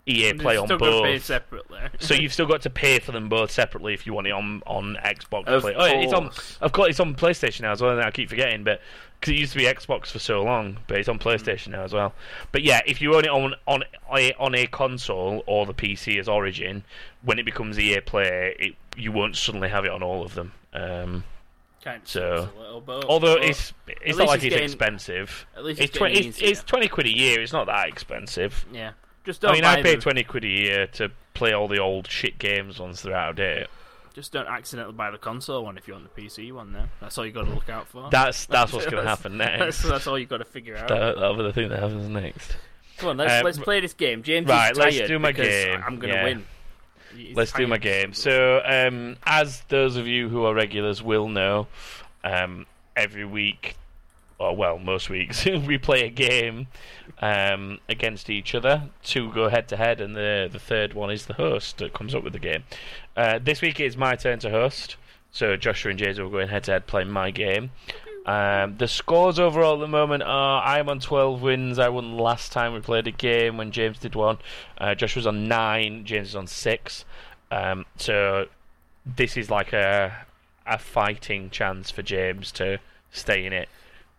EA 0.07 0.33
Play 0.33 0.55
on 0.57 0.67
still 0.67 0.77
gotta 0.77 1.01
pay 1.03 1.13
both. 1.15 1.25
separately. 1.25 1.79
So 1.99 2.13
you've 2.13 2.31
still 2.33 2.45
got 2.45 2.61
to 2.61 2.69
pay 2.69 2.99
for 2.99 3.11
them 3.11 3.27
both 3.29 3.51
separately 3.51 3.93
if 3.93 4.07
you 4.07 4.13
want 4.13 4.27
it 4.27 4.31
on 4.31 4.63
on 4.65 4.97
Xbox. 5.03 5.45
Of 5.47 5.61
Play. 5.61 5.75
Oh, 5.75 5.83
it's 5.85 6.13
on. 6.13 6.31
Of 6.61 6.71
course, 6.71 6.89
it's 6.91 6.99
on 6.99 7.13
PlayStation 7.15 7.61
now 7.61 7.71
as 7.73 7.81
well. 7.81 7.99
I 7.99 8.09
keep 8.11 8.29
forgetting, 8.29 8.63
but 8.63 8.79
because 9.19 9.33
it 9.33 9.37
used 9.37 9.51
to 9.53 9.57
be 9.57 9.65
Xbox 9.65 10.07
for 10.07 10.19
so 10.19 10.43
long, 10.43 10.77
but 10.87 10.97
it's 10.97 11.09
on 11.09 11.19
PlayStation 11.19 11.69
now 11.69 11.83
as 11.83 11.91
well. 11.93 12.13
But 12.51 12.63
yeah, 12.63 12.81
if 12.85 13.01
you 13.01 13.15
own 13.15 13.25
it 13.25 13.31
on 13.31 13.53
on 13.67 13.83
a, 14.15 14.33
on 14.35 14.55
a 14.55 14.67
console 14.67 15.43
or 15.45 15.65
the 15.65 15.73
PC 15.73 16.19
as 16.19 16.29
Origin, 16.29 16.83
when 17.23 17.37
it 17.39 17.43
becomes 17.43 17.77
EA 17.79 17.99
Play, 18.01 18.55
it, 18.59 18.75
you 18.95 19.11
won't 19.11 19.35
suddenly 19.35 19.69
have 19.69 19.83
it 19.85 19.91
on 19.91 20.01
all 20.03 20.23
of 20.23 20.35
them. 20.35 20.53
Um, 20.73 21.23
kind 21.83 22.01
of 22.01 22.07
so- 22.07 22.49
although 23.09 23.35
it's 23.35 23.73
it's 24.01 24.17
not 24.17 24.27
like 24.27 24.37
it's 24.43 24.49
getting- 24.53 24.63
expensive. 24.65 25.45
at 25.55 25.65
least 25.65 25.81
It's 25.81 25.89
it's, 25.89 25.97
twenty. 25.97 26.27
It's, 26.27 26.39
it's 26.39 26.63
twenty 26.63 26.87
quid 26.87 27.07
a 27.07 27.15
year. 27.17 27.41
It's 27.41 27.51
not 27.53 27.65
that 27.67 27.89
expensive. 27.89 28.65
yeah. 28.71 28.91
Just 29.27 29.41
don't 29.41 29.51
I 29.51 29.55
mean, 29.55 29.65
I 29.65 29.81
pay 29.81 29.95
the- 29.95 30.01
twenty 30.01 30.23
quid 30.23 30.45
a 30.45 30.47
year 30.47 30.87
to 30.93 31.11
play 31.33 31.51
all 31.51 31.67
the 31.67 31.79
old 31.79 32.07
shit 32.07 32.39
games 32.39 32.79
once 32.79 33.01
they're 33.01 33.13
out 33.13 33.31
of 33.31 33.35
date. 33.35 33.67
Just 34.13 34.31
don't 34.31 34.47
accidentally 34.47 34.93
buy 34.93 35.11
the 35.11 35.17
console 35.17 35.65
one 35.65 35.77
if 35.77 35.85
you 35.85 35.95
want 35.95 36.15
the 36.15 36.21
PC 36.21 36.53
one. 36.53 36.71
There, 36.71 36.89
that's 37.01 37.17
all 37.17 37.25
you 37.25 37.33
got 37.33 37.43
to 37.43 37.51
look 37.53 37.67
out 37.67 37.89
for. 37.89 38.09
That's 38.09 38.45
that's 38.45 38.71
what's 38.71 38.85
going 38.89 39.03
to 39.03 39.09
happen 39.09 39.35
next. 39.35 39.83
that's 39.83 40.07
all 40.07 40.17
you 40.17 40.27
got 40.27 40.37
to 40.37 40.45
figure 40.45 40.77
out. 40.77 40.87
That, 40.87 41.15
that'll 41.15 41.35
be 41.35 41.43
the 41.43 41.51
thing 41.51 41.67
that 41.67 41.79
happens 41.79 42.07
next. 42.07 42.55
Come 42.99 43.09
on, 43.09 43.17
let's 43.17 43.33
Uh, 43.33 43.41
let's 43.43 43.57
play 43.59 43.81
this 43.81 43.93
game. 43.93 44.23
James 44.23 44.47
right, 44.47 44.71
is 44.71 44.77
let's 44.77 44.97
do 45.01 45.19
my 45.19 45.33
game, 45.33 45.83
I'm 45.85 45.99
gonna 45.99 46.13
yeah. 46.13 46.23
win. 46.23 46.45
He's 47.13 47.35
Let's 47.35 47.51
do 47.51 47.67
my 47.67 47.79
game. 47.79 48.13
So, 48.13 48.61
um, 48.63 49.17
as 49.25 49.59
those 49.67 49.97
of 49.97 50.07
you 50.07 50.29
who 50.29 50.45
are 50.45 50.53
regulars 50.53 51.03
will 51.03 51.27
know, 51.27 51.67
um, 52.23 52.65
every 52.95 53.25
week, 53.25 53.75
or 54.39 54.55
well, 54.55 54.79
most 54.79 55.09
weeks, 55.09 55.43
we 55.45 55.77
play 55.77 56.05
a 56.05 56.09
game 56.09 56.67
um, 57.21 57.79
against 57.89 58.29
each 58.29 58.53
other. 58.53 58.89
Two 59.03 59.31
go 59.31 59.49
head 59.49 59.67
to 59.69 59.77
head, 59.77 60.01
and 60.01 60.15
the 60.15 60.49
the 60.51 60.59
third 60.59 60.93
one 60.93 61.11
is 61.11 61.25
the 61.25 61.33
host 61.33 61.77
that 61.79 61.93
comes 61.93 62.13
up 62.13 62.23
with 62.23 62.33
the 62.33 62.39
game. 62.39 62.63
Uh, 63.15 63.39
this 63.41 63.61
week 63.61 63.79
it's 63.79 63.97
my 63.97 64.15
turn 64.15 64.39
to 64.39 64.49
host. 64.49 64.97
So 65.31 65.55
Joshua 65.55 65.91
and 65.91 65.99
Jason 65.99 66.23
will 66.23 66.31
go 66.31 66.39
in 66.39 66.47
head 66.49 66.63
to 66.65 66.71
head 66.71 66.87
playing 66.87 67.11
my 67.11 67.31
game. 67.31 67.71
Um, 68.25 68.75
the 68.77 68.89
scores 68.89 69.39
overall 69.39 69.75
at 69.75 69.79
the 69.79 69.87
moment 69.87 70.21
are 70.23 70.61
I'm 70.61 70.89
on 70.89 70.99
12 70.99 71.41
wins. 71.41 71.79
I 71.79 71.87
won 71.87 72.17
last 72.17 72.51
time 72.51 72.73
we 72.73 72.81
played 72.81 73.07
a 73.07 73.11
game 73.11 73.55
when 73.55 73.71
James 73.71 73.99
did 73.99 74.15
one. 74.15 74.37
Uh, 74.77 74.95
Josh 74.95 75.15
was 75.15 75.25
on 75.25 75.47
9, 75.47 76.03
James 76.03 76.29
is 76.29 76.35
on 76.35 76.45
6. 76.45 77.05
Um, 77.51 77.85
so 77.95 78.47
this 79.05 79.37
is 79.37 79.49
like 79.49 79.71
a, 79.71 80.25
a 80.65 80.77
fighting 80.77 81.49
chance 81.49 81.89
for 81.89 82.01
James 82.01 82.51
to 82.53 82.79
stay 83.11 83.45
in 83.45 83.53
it. 83.53 83.69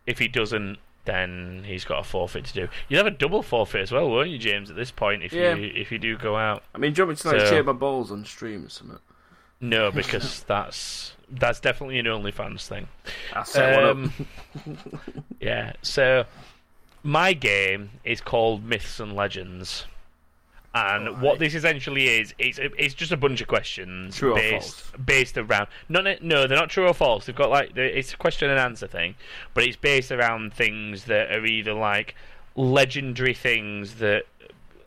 If 0.06 0.18
he 0.18 0.26
doesn't, 0.26 0.78
then 1.08 1.62
he's 1.66 1.84
got 1.86 1.98
a 2.00 2.02
forfeit 2.04 2.44
to 2.44 2.52
do. 2.52 2.68
You'd 2.88 2.98
have 2.98 3.06
a 3.06 3.10
double 3.10 3.42
forfeit 3.42 3.80
as 3.80 3.90
well, 3.92 4.08
won't 4.10 4.28
you, 4.28 4.38
James, 4.38 4.68
at 4.70 4.76
this 4.76 4.90
point, 4.90 5.22
if 5.22 5.32
Yeah. 5.32 5.54
you 5.54 5.72
if 5.74 5.90
you 5.90 5.98
do 5.98 6.16
go 6.18 6.36
out? 6.36 6.62
I 6.74 6.78
mean, 6.78 6.92
do 6.92 7.00
you 7.02 7.06
want 7.06 7.18
me 7.24 7.30
to 7.30 7.36
like 7.38 7.46
So- 7.48 7.62
my 7.62 7.72
balls 7.72 8.12
on 8.12 8.24
stream 8.24 8.66
or 8.66 8.68
something? 8.68 8.98
No, 9.60 9.90
because 10.00 10.42
that's 10.44 11.14
that's 11.30 11.60
definitely 11.60 11.98
an 11.98 12.06
OnlyFans 12.06 12.66
thing. 12.68 12.88
I 13.34 13.42
set 13.42 13.76
one 13.76 13.84
up. 13.84 13.90
Um, 14.66 14.92
yeah. 15.40 15.72
So 15.82 16.24
my 17.02 17.32
game 17.32 17.90
is 18.04 18.20
called 18.20 18.64
Myths 18.64 19.00
and 19.00 19.14
Legends, 19.16 19.86
and 20.78 21.20
what 21.20 21.38
this 21.38 21.54
essentially 21.54 22.08
is, 22.08 22.34
it's 22.38 22.58
it's 22.60 22.94
just 22.94 23.12
a 23.12 23.16
bunch 23.16 23.40
of 23.40 23.48
questions 23.48 24.16
True 24.16 24.34
based 24.34 24.84
based 25.04 25.38
around. 25.38 25.68
No, 25.88 26.00
no, 26.00 26.16
no, 26.20 26.46
they're 26.46 26.58
not 26.58 26.70
true 26.70 26.86
or 26.86 26.94
false. 26.94 27.26
They've 27.26 27.36
got 27.36 27.50
like 27.50 27.76
it's 27.76 28.12
a 28.12 28.16
question 28.16 28.50
and 28.50 28.58
answer 28.58 28.86
thing, 28.86 29.14
but 29.54 29.64
it's 29.64 29.76
based 29.76 30.12
around 30.12 30.54
things 30.54 31.04
that 31.04 31.30
are 31.32 31.44
either 31.44 31.72
like 31.72 32.14
legendary 32.56 33.34
things 33.34 33.96
that 33.96 34.24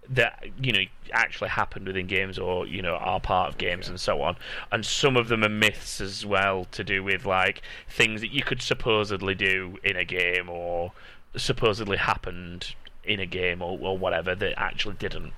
that 0.10 0.44
you 0.62 0.74
know 0.74 0.82
actually 1.14 1.50
happened 1.50 1.88
within 1.88 2.06
games 2.06 2.38
or 2.38 2.68
you 2.68 2.82
know 2.82 2.96
are 2.96 3.20
part 3.20 3.50
of 3.50 3.58
games 3.58 3.88
and 3.88 4.00
so 4.00 4.22
on 4.22 4.36
and 4.72 4.86
some 4.86 5.16
of 5.16 5.30
them 5.30 5.44
are 5.44 5.50
myths 5.50 6.02
as 6.02 6.26
well 6.26 6.66
to 6.72 6.84
do 6.84 7.02
with 7.04 7.26
like 7.26 7.62
things 7.90 8.20
that 8.20 8.32
you 8.32 8.44
could 8.44 8.62
supposedly 8.62 9.34
do 9.34 9.78
in 9.84 9.96
a 9.96 10.04
game 10.04 10.50
or 10.50 10.92
supposedly 11.38 11.98
happened 11.98 12.76
in 13.04 13.20
a 13.20 13.26
game 13.26 13.62
or, 13.62 13.78
or 13.82 13.98
whatever 13.98 14.36
that 14.36 14.54
actually 14.58 14.96
didn't 14.96 15.34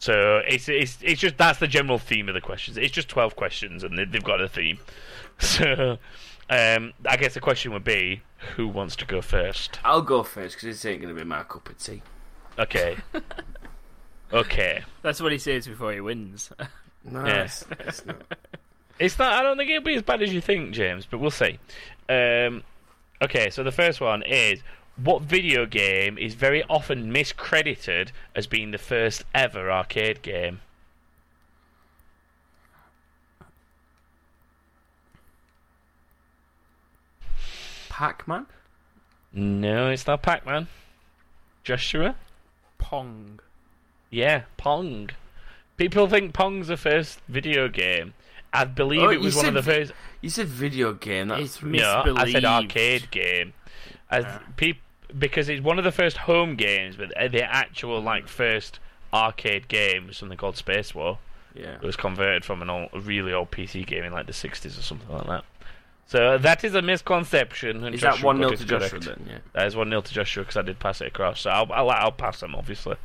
so 0.00 0.40
it's, 0.48 0.68
it's 0.68 0.98
it's 1.02 1.20
just 1.20 1.36
that's 1.38 1.60
the 1.60 1.68
general 1.68 1.98
theme 1.98 2.28
of 2.28 2.34
the 2.34 2.40
questions 2.40 2.76
it's 2.76 2.92
just 2.92 3.08
12 3.08 3.36
questions 3.36 3.84
and 3.84 3.96
they, 3.96 4.04
they've 4.04 4.24
got 4.24 4.40
a 4.40 4.48
theme 4.48 4.78
so 5.38 5.98
um, 6.50 6.92
I 7.06 7.16
guess 7.16 7.34
the 7.34 7.40
question 7.40 7.72
would 7.72 7.84
be 7.84 8.22
who 8.56 8.66
wants 8.66 8.96
to 8.96 9.04
go 9.06 9.20
first 9.22 9.78
I'll 9.84 10.02
go 10.02 10.22
first 10.24 10.56
because 10.56 10.66
this 10.76 10.84
ain't 10.84 11.00
gonna 11.02 11.14
be 11.14 11.22
my 11.24 11.44
cup 11.44 11.68
of 11.68 11.78
tea. 11.78 12.02
okay 12.58 12.96
okay 14.32 14.82
That's 15.02 15.20
what 15.20 15.32
he 15.32 15.38
says 15.38 15.66
before 15.66 15.92
he 15.92 16.00
wins. 16.00 16.50
No, 17.04 17.24
Yeah. 17.24 17.44
it's, 17.44 17.64
it's 17.80 18.04
not. 18.06 18.22
It's 18.98 19.18
not. 19.18 19.32
I 19.32 19.42
don't 19.42 19.56
think 19.56 19.70
it'll 19.70 19.82
be 19.82 19.94
as 19.94 20.02
bad 20.02 20.22
as 20.22 20.32
you 20.34 20.42
think, 20.42 20.72
James, 20.74 21.06
but 21.06 21.18
we'll 21.20 21.30
see. 21.30 21.58
Um, 22.10 22.62
okay, 23.22 23.48
so 23.48 23.62
the 23.62 23.72
first 23.72 23.98
one 24.02 24.22
is 24.22 24.60
what 25.02 25.22
video 25.22 25.66
game 25.66 26.18
is 26.18 26.34
very 26.34 26.62
often 26.64 27.12
miscredited 27.12 28.10
as 28.34 28.46
being 28.46 28.70
the 28.70 28.78
first 28.78 29.24
ever 29.34 29.70
arcade 29.70 30.22
game? 30.22 30.60
Pac-Man. 37.88 38.46
No, 39.32 39.88
it's 39.90 40.06
not 40.06 40.22
Pac-Man. 40.22 40.68
Joshua? 41.64 42.16
Pong. 42.78 43.40
Yeah, 44.10 44.42
Pong. 44.56 45.10
People 45.76 46.08
think 46.08 46.32
Pong's 46.32 46.68
the 46.68 46.76
first 46.76 47.20
video 47.28 47.68
game. 47.68 48.14
I 48.52 48.64
believe 48.64 49.02
Oh, 49.02 49.10
it 49.10 49.14
you 49.14 49.20
was 49.20 49.36
one 49.36 49.46
of 49.46 49.54
said 49.54 49.54
the 49.54 49.62
vi- 49.62 49.72
first. 49.84 49.92
You 50.20 50.30
said 50.30 50.46
video 50.48 50.92
game. 50.92 51.28
That's 51.28 51.42
It's 51.42 51.62
really- 51.62 51.78
No, 51.78 52.14
I 52.16 52.32
said 52.32 52.44
arcade 52.44 53.10
game. 53.10 53.52
As 54.10 54.24
peop- 54.56 54.80
because 55.18 55.48
it's 55.48 55.62
one 55.62 55.78
of 55.78 55.84
the 55.84 55.92
first 55.92 56.18
home 56.18 56.56
games, 56.56 56.96
but 56.96 57.10
the 57.32 57.42
actual 57.42 58.00
like 58.00 58.28
first 58.28 58.78
arcade 59.12 59.68
game 59.68 60.06
was 60.08 60.16
something 60.16 60.38
called 60.38 60.56
Space 60.56 60.94
War. 60.94 61.18
yeah. 61.54 61.74
It 61.74 61.82
was 61.82 61.96
converted 61.96 62.44
from 62.44 62.62
an 62.62 62.70
old, 62.70 62.90
a 62.92 63.00
really 63.00 63.32
old 63.32 63.50
PC 63.50 63.86
game 63.86 64.04
in 64.04 64.12
like 64.12 64.26
the 64.26 64.32
60s 64.32 64.78
or 64.78 64.82
something 64.82 65.08
like 65.08 65.26
that. 65.26 65.44
So 66.06 66.38
that 66.38 66.64
is 66.64 66.74
a 66.74 66.82
misconception. 66.82 67.84
And 67.84 67.94
Is 67.94 68.00
that 68.00 68.20
one 68.20 68.40
got 68.40 68.48
0 68.48 68.52
it 68.54 68.56
to 68.58 68.64
Joshua 68.64 68.88
correct. 68.98 69.04
then? 69.04 69.26
Yeah. 69.30 69.38
That 69.52 69.66
is 69.68 69.76
1 69.76 69.88
0 69.88 70.00
to 70.00 70.12
Joshua 70.12 70.42
because 70.42 70.56
I 70.56 70.62
did 70.62 70.80
pass 70.80 71.00
it 71.00 71.06
across. 71.06 71.42
So 71.42 71.50
I'll, 71.50 71.70
I'll, 71.72 71.88
I'll 71.90 72.10
pass 72.10 72.40
them, 72.40 72.56
obviously. 72.56 72.96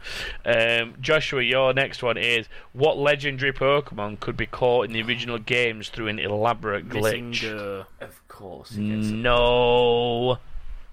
Um, 0.44 0.96
Joshua, 1.02 1.44
your 1.44 1.72
next 1.72 2.02
one 2.02 2.18
is 2.18 2.48
What 2.74 2.98
legendary 2.98 3.54
Pokemon 3.54 4.20
could 4.22 4.36
be 4.36 4.48
caught 4.48 4.86
in 4.86 4.94
the 4.94 5.04
original 5.04 5.38
games 5.38 5.90
through 5.90 6.08
an 6.08 6.18
elaborate 6.18 6.90
glitch? 6.90 7.42
MissingNo. 7.44 7.86
Of 8.02 8.28
course. 8.28 8.72
No. 8.72 10.40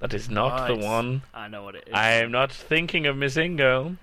That 0.03 0.13
is 0.15 0.29
not 0.29 0.67
the 0.67 0.75
one. 0.77 1.23
I 1.33 1.49
know 1.49 1.63
what 1.63 1.77
it 1.77 1.85
is. 1.87 1.95
I 1.95 2.11
am 2.11 2.31
not 2.31 2.53
thinking 2.53 3.07
of 3.07 3.17
MissingNo. 3.17 3.97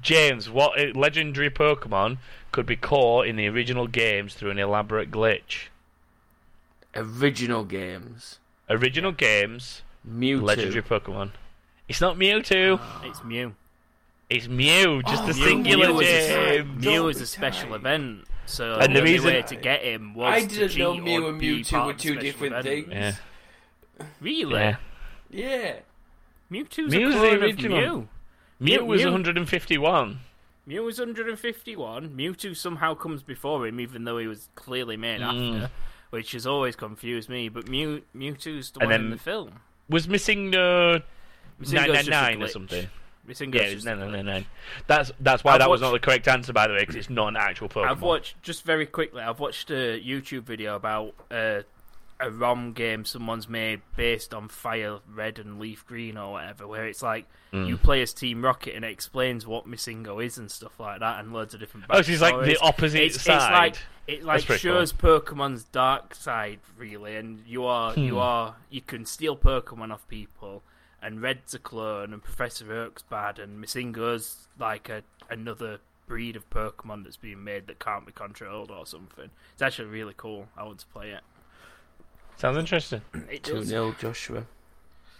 James, 0.00 0.48
what 0.48 0.94
legendary 0.94 1.50
Pokemon 1.50 2.18
could 2.52 2.66
be 2.66 2.76
caught 2.76 3.26
in 3.26 3.34
the 3.36 3.48
original 3.48 3.86
games 3.88 4.34
through 4.34 4.50
an 4.50 4.58
elaborate 4.58 5.10
glitch? 5.10 5.68
Original 6.94 7.64
games. 7.64 8.38
Original 8.70 9.12
games, 9.12 9.82
Mewtwo. 10.08 10.42
legendary 10.42 10.82
Pokemon. 10.82 11.30
It's 11.88 12.00
not 12.00 12.16
Mewtwo. 12.16 12.78
Ah. 12.80 13.02
It's 13.04 13.24
Mew. 13.24 13.54
It's 14.28 14.46
Mew, 14.48 14.84
oh, 14.98 15.02
just 15.02 15.22
Oh, 15.22 15.30
a 15.30 15.34
Mew- 15.34 15.44
singular 15.44 15.88
Mew 15.88 15.94
was 15.94 16.06
a, 16.06 16.62
Mew 16.62 16.80
Don't 16.82 17.06
was 17.06 17.16
be 17.16 17.22
a 17.22 17.26
special 17.26 17.62
kind. 17.70 17.74
event, 17.76 18.24
so 18.44 18.74
And 18.74 18.90
the 18.94 18.94
the 18.94 19.00
only 19.00 19.12
reason- 19.12 19.32
way 19.32 19.42
to 19.42 19.56
get 19.56 19.82
him 19.82 20.12
was 20.14 20.34
I 20.34 20.40
to 20.42 20.46
didn't 20.46 20.68
cheat 20.68 20.78
know 20.78 20.92
or 20.92 21.00
Mew 21.00 21.28
and 21.28 21.40
be 21.40 21.60
Mewtwo 21.62 21.86
were 21.86 21.94
two 21.94 22.16
different 22.16 22.54
event. 22.54 22.64
things. 22.88 22.92
Yeah. 22.92 24.06
Really? 24.20 24.54
Yeah. 24.54 24.76
Yeah. 25.30 25.76
Mewtwo's 26.50 26.92
Mew's 26.94 27.14
a 27.14 27.18
the 27.18 27.28
clone 27.28 27.42
original. 27.42 27.78
of 27.78 27.84
Mew. 27.84 28.08
Mew 28.60 28.84
was 28.84 29.00
Mew- 29.02 29.06
151. 29.10 30.20
Mew 30.66 30.82
was 30.82 30.98
151. 30.98 32.10
Mewtwo 32.10 32.56
somehow 32.56 32.94
comes 32.94 33.22
before 33.22 33.66
him, 33.66 33.80
even 33.80 34.04
though 34.04 34.18
he 34.18 34.26
was 34.26 34.48
clearly 34.54 34.96
made 34.96 35.20
Mm. 35.20 35.62
after, 35.62 35.70
which 36.10 36.32
has 36.32 36.46
always 36.46 36.76
confused 36.76 37.28
me. 37.28 37.48
But 37.48 37.68
Mew 37.68 38.02
Mewtwo's 38.16 38.70
the 38.70 38.80
And 38.80 38.90
one 38.90 39.00
in 39.00 39.10
the 39.10 39.16
film. 39.18 39.60
Was 39.88 40.06
missing 40.08 40.50
no 40.50 41.00
MissingNo's 41.60 41.72
nine 41.72 41.86
nine 41.88 41.94
just 41.96 42.08
a 42.08 42.10
nine 42.10 42.42
or 42.42 42.48
something? 42.48 42.88
MissingNo's 43.26 43.54
Yeah, 43.54 43.62
it 43.62 43.74
was 43.74 43.84
just 43.84 43.86
a 43.86 43.96
nine 43.96 44.12
nine 44.12 44.26
nine 44.26 44.46
That's 44.86 45.12
that's 45.20 45.44
why 45.44 45.52
I've 45.54 45.58
that 45.60 45.70
was 45.70 45.80
not 45.80 45.92
the 45.92 45.98
correct 45.98 46.28
answer, 46.28 46.52
by 46.52 46.66
the 46.66 46.74
way, 46.74 46.80
because 46.80 46.96
it's 46.96 47.10
not 47.10 47.28
an 47.28 47.36
actual 47.36 47.68
Pokemon. 47.68 47.88
I've 47.88 48.02
watched 48.02 48.42
just 48.42 48.64
very 48.64 48.86
quickly. 48.86 49.22
I've 49.22 49.40
watched 49.40 49.70
a 49.70 50.00
YouTube 50.02 50.42
video 50.44 50.76
about 50.76 51.14
uh, 51.30 51.60
a 52.20 52.30
ROM 52.30 52.72
game 52.72 53.04
someone's 53.04 53.48
made 53.48 53.80
based 53.96 54.34
on 54.34 54.48
Fire 54.48 54.98
Red 55.08 55.38
and 55.38 55.60
Leaf 55.60 55.86
Green 55.86 56.16
or 56.16 56.32
whatever, 56.32 56.66
where 56.66 56.86
it's 56.86 57.02
like 57.02 57.26
Mm. 57.52 57.66
you 57.68 57.78
play 57.78 58.02
as 58.02 58.12
Team 58.12 58.44
Rocket 58.44 58.74
and 58.74 58.84
it 58.84 58.90
explains 58.90 59.46
what 59.46 59.66
MissingNo 59.66 60.22
is 60.22 60.36
and 60.36 60.50
stuff 60.50 60.78
like 60.78 61.00
that, 61.00 61.20
and 61.20 61.32
loads 61.32 61.54
of 61.54 61.60
different. 61.60 61.86
Oh, 61.88 61.98
it's 61.98 62.20
like 62.20 62.44
the 62.44 62.58
opposite 62.60 63.02
It's, 63.02 63.16
it's 63.16 63.24
side. 63.24 63.52
like 63.52 63.76
it 64.06 64.22
like 64.24 64.42
shows 64.42 64.92
Pokemon's 64.92 65.64
dark 65.64 66.14
side 66.14 66.60
really, 66.76 67.16
and 67.16 67.42
you 67.46 67.64
are 67.64 67.92
Hmm. 67.94 68.00
you 68.00 68.18
are 68.18 68.56
you 68.68 68.80
can 68.82 69.06
steal 69.06 69.36
Pokemon 69.36 69.92
off 69.92 70.06
people. 70.08 70.62
And 71.00 71.22
Red's 71.22 71.54
a 71.54 71.60
clone, 71.60 72.12
and 72.12 72.20
Professor 72.22 72.72
Oak's 72.72 73.02
bad, 73.02 73.38
and 73.38 73.64
MissingNo's 73.64 74.48
like 74.58 74.88
a 74.88 75.04
another 75.30 75.78
breed 76.08 76.34
of 76.36 76.50
Pokemon 76.50 77.04
that's 77.04 77.16
being 77.16 77.44
made 77.44 77.66
that 77.68 77.78
can't 77.78 78.04
be 78.04 78.10
controlled 78.12 78.70
or 78.72 78.84
something. 78.84 79.30
It's 79.52 79.62
actually 79.62 79.88
really 79.88 80.14
cool. 80.16 80.48
I 80.56 80.64
want 80.64 80.80
to 80.80 80.86
play 80.86 81.10
it. 81.12 81.20
Sounds 82.38 82.56
interesting. 82.56 83.02
It 83.30 83.42
2 83.42 83.52
does. 83.52 83.66
0 83.66 83.94
Joshua. 84.00 84.44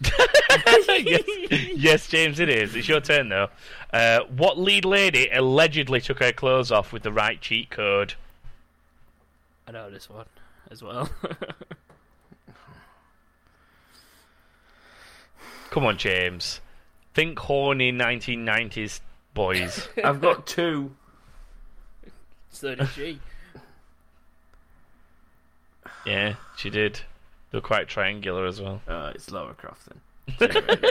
yes, 0.01 1.23
yes, 1.75 2.07
James, 2.07 2.39
it 2.39 2.47
is. 2.47 2.73
It's 2.75 2.87
your 2.87 3.01
turn 3.01 3.27
though. 3.27 3.49
Uh, 3.91 4.21
what 4.35 4.57
lead 4.57 4.85
lady 4.85 5.29
allegedly 5.31 5.99
took 5.99 6.19
her 6.19 6.31
clothes 6.31 6.71
off 6.71 6.93
with 6.93 7.03
the 7.03 7.11
right 7.11 7.41
cheat 7.41 7.69
code? 7.69 8.13
I 9.67 9.71
know 9.71 9.91
this 9.91 10.09
one 10.09 10.27
as 10.71 10.81
well. 10.81 11.09
Come 15.69 15.85
on, 15.85 15.97
James. 15.97 16.61
Think 17.13 17.37
horny 17.37 17.91
1990s 17.91 19.01
boys. 19.33 19.89
I've 20.03 20.21
got 20.21 20.47
two. 20.47 20.95
so 22.49 22.73
did 22.75 22.87
she. 22.89 23.19
yeah, 26.05 26.35
she 26.59 26.69
did. 26.69 27.01
They're 27.51 27.61
quite 27.61 27.87
triangular 27.87 28.45
as 28.45 28.61
well. 28.61 28.81
Uh, 28.87 29.11
it's 29.15 29.31
Lara 29.31 29.53
Croft 29.55 29.87
then. 29.87 29.99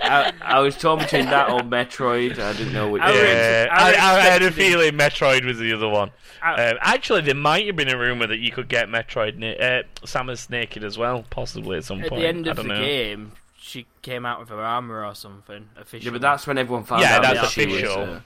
I, 0.00 0.32
I 0.42 0.58
was 0.60 0.76
torn 0.76 0.98
between 0.98 1.26
that 1.26 1.48
or 1.50 1.60
Metroid. 1.60 2.38
I 2.38 2.52
didn't 2.52 2.72
know 2.72 2.90
which. 2.90 3.00
I 3.02 3.10
was- 3.12 3.20
Yeah, 3.20 3.68
I 3.70 3.92
I, 3.92 4.16
I 4.16 4.20
had 4.20 4.42
a 4.42 4.46
expected 4.46 4.54
feeling 4.54 4.92
Metroid 4.94 5.44
was 5.44 5.58
the 5.58 5.72
other 5.72 5.88
one. 5.88 6.10
I- 6.42 6.70
Um, 6.70 6.78
actually, 6.80 7.20
there 7.22 7.34
might 7.34 7.66
have 7.66 7.76
been 7.76 7.88
a 7.88 7.96
rumor 7.96 8.26
that 8.26 8.38
you 8.38 8.50
could 8.50 8.68
get 8.68 8.88
Metroid, 8.88 9.36
na- 9.38 9.52
uh, 9.64 9.82
Samus 10.04 10.50
naked 10.50 10.82
as 10.84 10.98
well, 10.98 11.24
possibly 11.30 11.78
at 11.78 11.84
some 11.84 11.98
point. 12.00 12.06
At 12.06 12.10
point. 12.10 12.22
the 12.22 12.28
end 12.28 12.48
I 12.48 12.50
of 12.50 12.56
the 12.56 12.62
don't 12.64 12.68
know. 12.68 12.84
game, 12.84 13.32
she 13.56 13.86
came 14.02 14.26
out 14.26 14.40
with 14.40 14.48
her 14.50 14.60
armor 14.60 15.04
or 15.04 15.14
something. 15.14 15.68
Official. 15.76 16.06
Yeah, 16.06 16.10
but 16.12 16.20
that's 16.20 16.46
when 16.46 16.58
everyone 16.58 16.84
found 16.84 17.02
Yeah, 17.02 17.16
out 17.16 17.22
that's 17.22 17.40
that 17.40 17.50
she 17.50 17.66
was. 17.66 17.76
official. 17.76 18.02
Uh, 18.02 18.20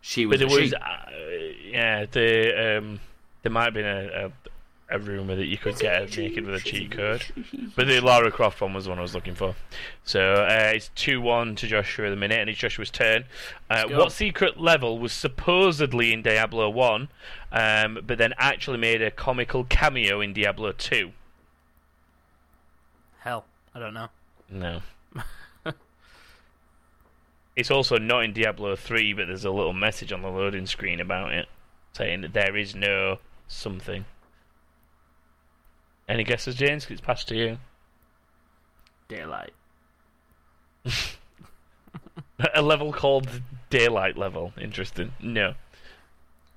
she 0.00 0.24
But 0.26 0.30
was. 0.30 0.38
there 0.40 0.48
a 0.48 0.60
was, 0.60 0.70
she. 0.70 0.76
uh, 0.76 1.70
yeah, 1.70 2.06
the 2.10 2.78
um, 2.78 3.00
there 3.42 3.52
might 3.52 3.64
have 3.66 3.74
been 3.74 3.86
a, 3.86 4.32
a, 4.92 4.96
a 4.96 4.98
rumor 4.98 5.36
that 5.36 5.46
you 5.46 5.58
could 5.58 5.78
get 5.78 6.00
her 6.00 6.20
naked 6.20 6.44
with 6.44 6.54
a 6.54 6.60
cheat 6.60 6.90
code. 6.90 7.24
But 7.74 7.86
the 7.86 8.00
Lara 8.00 8.30
Croft 8.30 8.60
one 8.60 8.74
was 8.74 8.84
the 8.84 8.90
one 8.90 8.98
I 8.98 9.02
was 9.02 9.14
looking 9.14 9.34
for. 9.34 9.54
So 10.04 10.34
uh, 10.34 10.72
it's 10.74 10.90
two 10.94 11.20
one 11.20 11.56
to 11.56 11.66
Joshua 11.66 12.06
at 12.06 12.10
the 12.10 12.16
minute, 12.16 12.38
and 12.38 12.50
it's 12.50 12.58
Joshua's 12.58 12.90
turn. 12.90 13.24
Uh, 13.70 13.84
what 13.88 14.12
secret 14.12 14.60
level 14.60 14.98
was 14.98 15.12
supposedly 15.12 16.12
in 16.12 16.22
Diablo 16.22 16.68
one, 16.68 17.08
um, 17.50 17.98
but 18.06 18.18
then 18.18 18.34
actually 18.36 18.78
made 18.78 19.00
a 19.00 19.10
comical 19.10 19.64
cameo 19.64 20.20
in 20.20 20.34
Diablo 20.34 20.72
two? 20.72 21.12
hell. 23.22 23.44
I 23.74 23.78
don't 23.78 23.94
know. 23.94 24.08
No. 24.50 24.82
it's 27.56 27.70
also 27.70 27.98
not 27.98 28.24
in 28.24 28.32
Diablo 28.32 28.76
3, 28.76 29.12
but 29.14 29.28
there's 29.28 29.44
a 29.44 29.50
little 29.50 29.72
message 29.72 30.12
on 30.12 30.22
the 30.22 30.28
loading 30.28 30.66
screen 30.66 31.00
about 31.00 31.32
it 31.32 31.48
saying 31.92 32.22
that 32.22 32.32
there 32.32 32.56
is 32.56 32.74
no 32.74 33.18
something. 33.48 34.04
Any 36.08 36.24
guesses, 36.24 36.54
James? 36.54 36.86
It's 36.90 37.00
passed 37.00 37.28
to 37.28 37.36
you. 37.36 37.58
Daylight. 39.08 39.52
a 42.54 42.62
level 42.62 42.92
called 42.92 43.28
Daylight 43.70 44.16
Level. 44.16 44.52
Interesting. 44.60 45.12
No. 45.20 45.54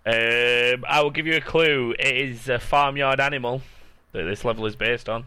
Um, 0.05 0.85
I 0.87 1.01
will 1.01 1.11
give 1.11 1.25
you 1.27 1.35
a 1.35 1.41
clue. 1.41 1.93
It 1.97 2.15
is 2.15 2.49
a 2.49 2.59
farmyard 2.59 3.19
animal 3.19 3.61
that 4.11 4.23
this 4.23 4.45
level 4.45 4.65
is 4.65 4.75
based 4.75 5.09
on. 5.09 5.25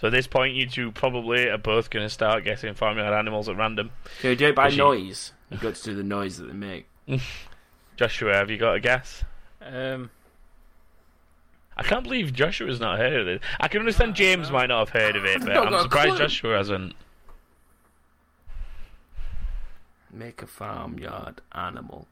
So 0.00 0.08
at 0.08 0.12
this 0.12 0.26
point, 0.26 0.54
you 0.54 0.66
two 0.66 0.90
probably 0.90 1.48
are 1.48 1.58
both 1.58 1.90
going 1.90 2.04
to 2.04 2.10
start 2.10 2.42
guessing 2.44 2.74
farmyard 2.74 3.14
animals 3.14 3.48
at 3.48 3.56
random. 3.56 3.90
Can 4.20 4.30
you 4.30 4.36
do 4.36 4.46
it 4.48 4.56
by 4.56 4.64
Was 4.66 4.74
she- 4.74 4.78
noise? 4.78 5.32
You've 5.50 5.60
got 5.60 5.74
to 5.74 5.84
do 5.84 5.94
the 5.94 6.02
noise 6.02 6.38
that 6.38 6.46
they 6.46 6.54
make. 6.54 6.86
Joshua, 7.96 8.32
have 8.34 8.50
you 8.50 8.56
got 8.56 8.74
a 8.74 8.80
guess? 8.80 9.22
Um, 9.60 10.10
I 11.76 11.82
can't 11.82 12.04
believe 12.04 12.32
Joshua's 12.32 12.80
not 12.80 12.98
heard 12.98 13.20
of 13.20 13.28
it. 13.28 13.40
I 13.60 13.68
can 13.68 13.80
understand 13.80 14.14
James 14.14 14.50
might 14.50 14.66
not 14.66 14.88
have 14.88 15.00
heard 15.00 15.16
of 15.16 15.24
it, 15.24 15.40
but 15.40 15.48
not 15.54 15.66
I'm 15.68 15.74
a 15.74 15.82
surprised 15.82 16.08
clue. 16.16 16.18
Joshua 16.18 16.56
hasn't. 16.58 16.94
Make 20.12 20.42
a 20.42 20.46
farmyard 20.46 21.40
animal. 21.52 22.06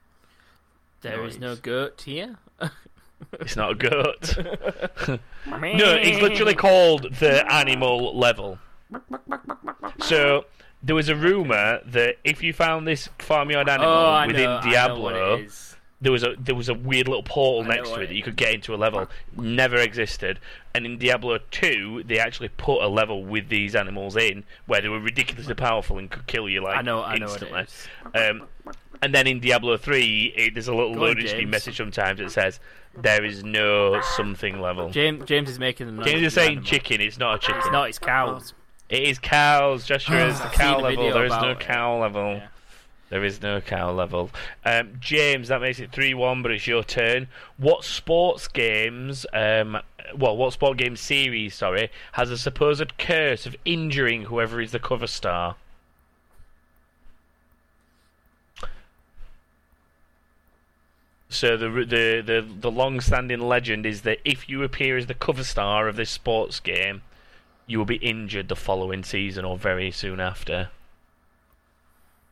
there 1.02 1.24
is 1.26 1.38
no 1.38 1.48
Noise. 1.48 1.60
goat 1.60 2.02
here. 2.06 2.36
It's 3.38 3.54
not 3.54 3.72
a 3.72 3.74
goat. 3.74 4.34
no, 5.46 5.94
it's 5.94 6.22
literally 6.22 6.54
called 6.54 7.14
the 7.16 7.44
animal 7.52 8.16
level. 8.18 8.58
So 10.00 10.46
there 10.82 10.94
was 10.94 11.10
a 11.10 11.14
rumor 11.14 11.80
that 11.84 12.16
if 12.24 12.42
you 12.42 12.52
found 12.54 12.88
this 12.88 13.08
farmyard 13.18 13.68
animal 13.68 13.92
oh, 13.92 14.06
I 14.06 14.26
within 14.26 14.44
know, 14.44 14.50
I 14.50 14.54
know 14.54 14.64
what 14.64 14.70
Diablo, 14.72 15.34
it 15.34 15.44
is. 15.44 15.69
There 16.00 16.12
was 16.12 16.22
a 16.22 16.34
there 16.38 16.54
was 16.54 16.68
a 16.68 16.74
weird 16.74 17.08
little 17.08 17.22
portal 17.22 17.70
I 17.70 17.76
next 17.76 17.88
to 17.88 17.92
what 17.92 18.02
it 18.02 18.08
that 18.08 18.14
you 18.14 18.22
could 18.22 18.36
get 18.36 18.54
into 18.54 18.74
a 18.74 18.76
level. 18.76 19.06
Never 19.36 19.76
existed. 19.76 20.38
And 20.74 20.86
in 20.86 20.98
Diablo 20.98 21.38
two, 21.50 22.02
they 22.06 22.18
actually 22.18 22.48
put 22.48 22.82
a 22.82 22.88
level 22.88 23.24
with 23.24 23.48
these 23.48 23.74
animals 23.74 24.16
in 24.16 24.44
where 24.66 24.80
they 24.80 24.88
were 24.88 25.00
ridiculously 25.00 25.54
powerful 25.54 25.98
and 25.98 26.10
could 26.10 26.26
kill 26.26 26.48
you 26.48 26.62
like 26.62 26.78
I 26.78 26.82
know, 26.82 27.02
I 27.02 27.18
know 27.18 27.26
it 27.26 27.42
instantly. 27.42 27.60
is. 27.62 27.88
Um, 28.14 28.48
and 29.02 29.14
then 29.14 29.26
in 29.26 29.40
Diablo 29.40 29.78
3, 29.78 30.34
it, 30.36 30.54
there's 30.54 30.68
a 30.68 30.74
little 30.74 30.94
Go 30.94 31.00
loading 31.00 31.26
screen 31.26 31.48
message 31.48 31.78
sometimes 31.78 32.18
that 32.18 32.30
says, 32.30 32.60
there 32.96 33.24
is 33.24 33.42
no 33.42 34.00
something 34.16 34.60
level. 34.60 34.90
James 34.90 35.24
James 35.24 35.48
is 35.48 35.58
making 35.58 35.86
the 35.86 35.92
noise. 35.92 36.06
James 36.06 36.22
is 36.22 36.34
saying 36.34 36.50
animal. 36.50 36.64
chicken, 36.64 37.00
it's 37.00 37.18
not 37.18 37.36
a 37.36 37.38
chicken. 37.38 37.58
It's 37.58 37.72
not. 37.72 37.88
It's 37.88 37.98
cows. 37.98 38.54
It 38.88 39.04
is 39.04 39.18
cows, 39.18 39.86
Joshua 39.86 40.26
is 40.26 40.40
the 40.40 40.48
cow 40.48 40.80
level. 40.80 41.12
There 41.12 41.24
is 41.24 41.32
no 41.32 41.50
it. 41.50 41.60
cow 41.60 42.00
level. 42.00 42.34
Yeah. 42.34 42.48
There 43.10 43.24
is 43.24 43.42
no 43.42 43.60
cow 43.60 43.90
level. 43.90 44.30
Um, 44.64 44.92
James, 45.00 45.48
that 45.48 45.60
makes 45.60 45.80
it 45.80 45.90
3 45.90 46.14
1, 46.14 46.42
but 46.42 46.52
it's 46.52 46.66
your 46.66 46.84
turn. 46.84 47.26
What 47.58 47.84
sports 47.84 48.46
games, 48.46 49.26
um, 49.32 49.78
well, 50.16 50.36
what 50.36 50.52
sport 50.52 50.78
game 50.78 50.96
series, 50.96 51.56
sorry, 51.56 51.90
has 52.12 52.30
a 52.30 52.38
supposed 52.38 52.96
curse 52.98 53.46
of 53.46 53.56
injuring 53.64 54.24
whoever 54.24 54.60
is 54.60 54.70
the 54.70 54.78
cover 54.78 55.08
star? 55.08 55.56
So 61.28 61.56
the 61.56 61.68
the 61.68 62.22
the, 62.24 62.46
the 62.60 62.70
long-standing 62.70 63.40
legend 63.40 63.86
is 63.86 64.02
that 64.02 64.18
if 64.24 64.48
you 64.48 64.62
appear 64.62 64.96
as 64.96 65.06
the 65.06 65.14
cover 65.14 65.44
star 65.44 65.88
of 65.88 65.96
this 65.96 66.10
sports 66.10 66.60
game, 66.60 67.02
you 67.66 67.78
will 67.78 67.84
be 67.84 67.96
injured 67.96 68.48
the 68.48 68.56
following 68.56 69.02
season 69.02 69.44
or 69.44 69.56
very 69.56 69.90
soon 69.90 70.20
after. 70.20 70.70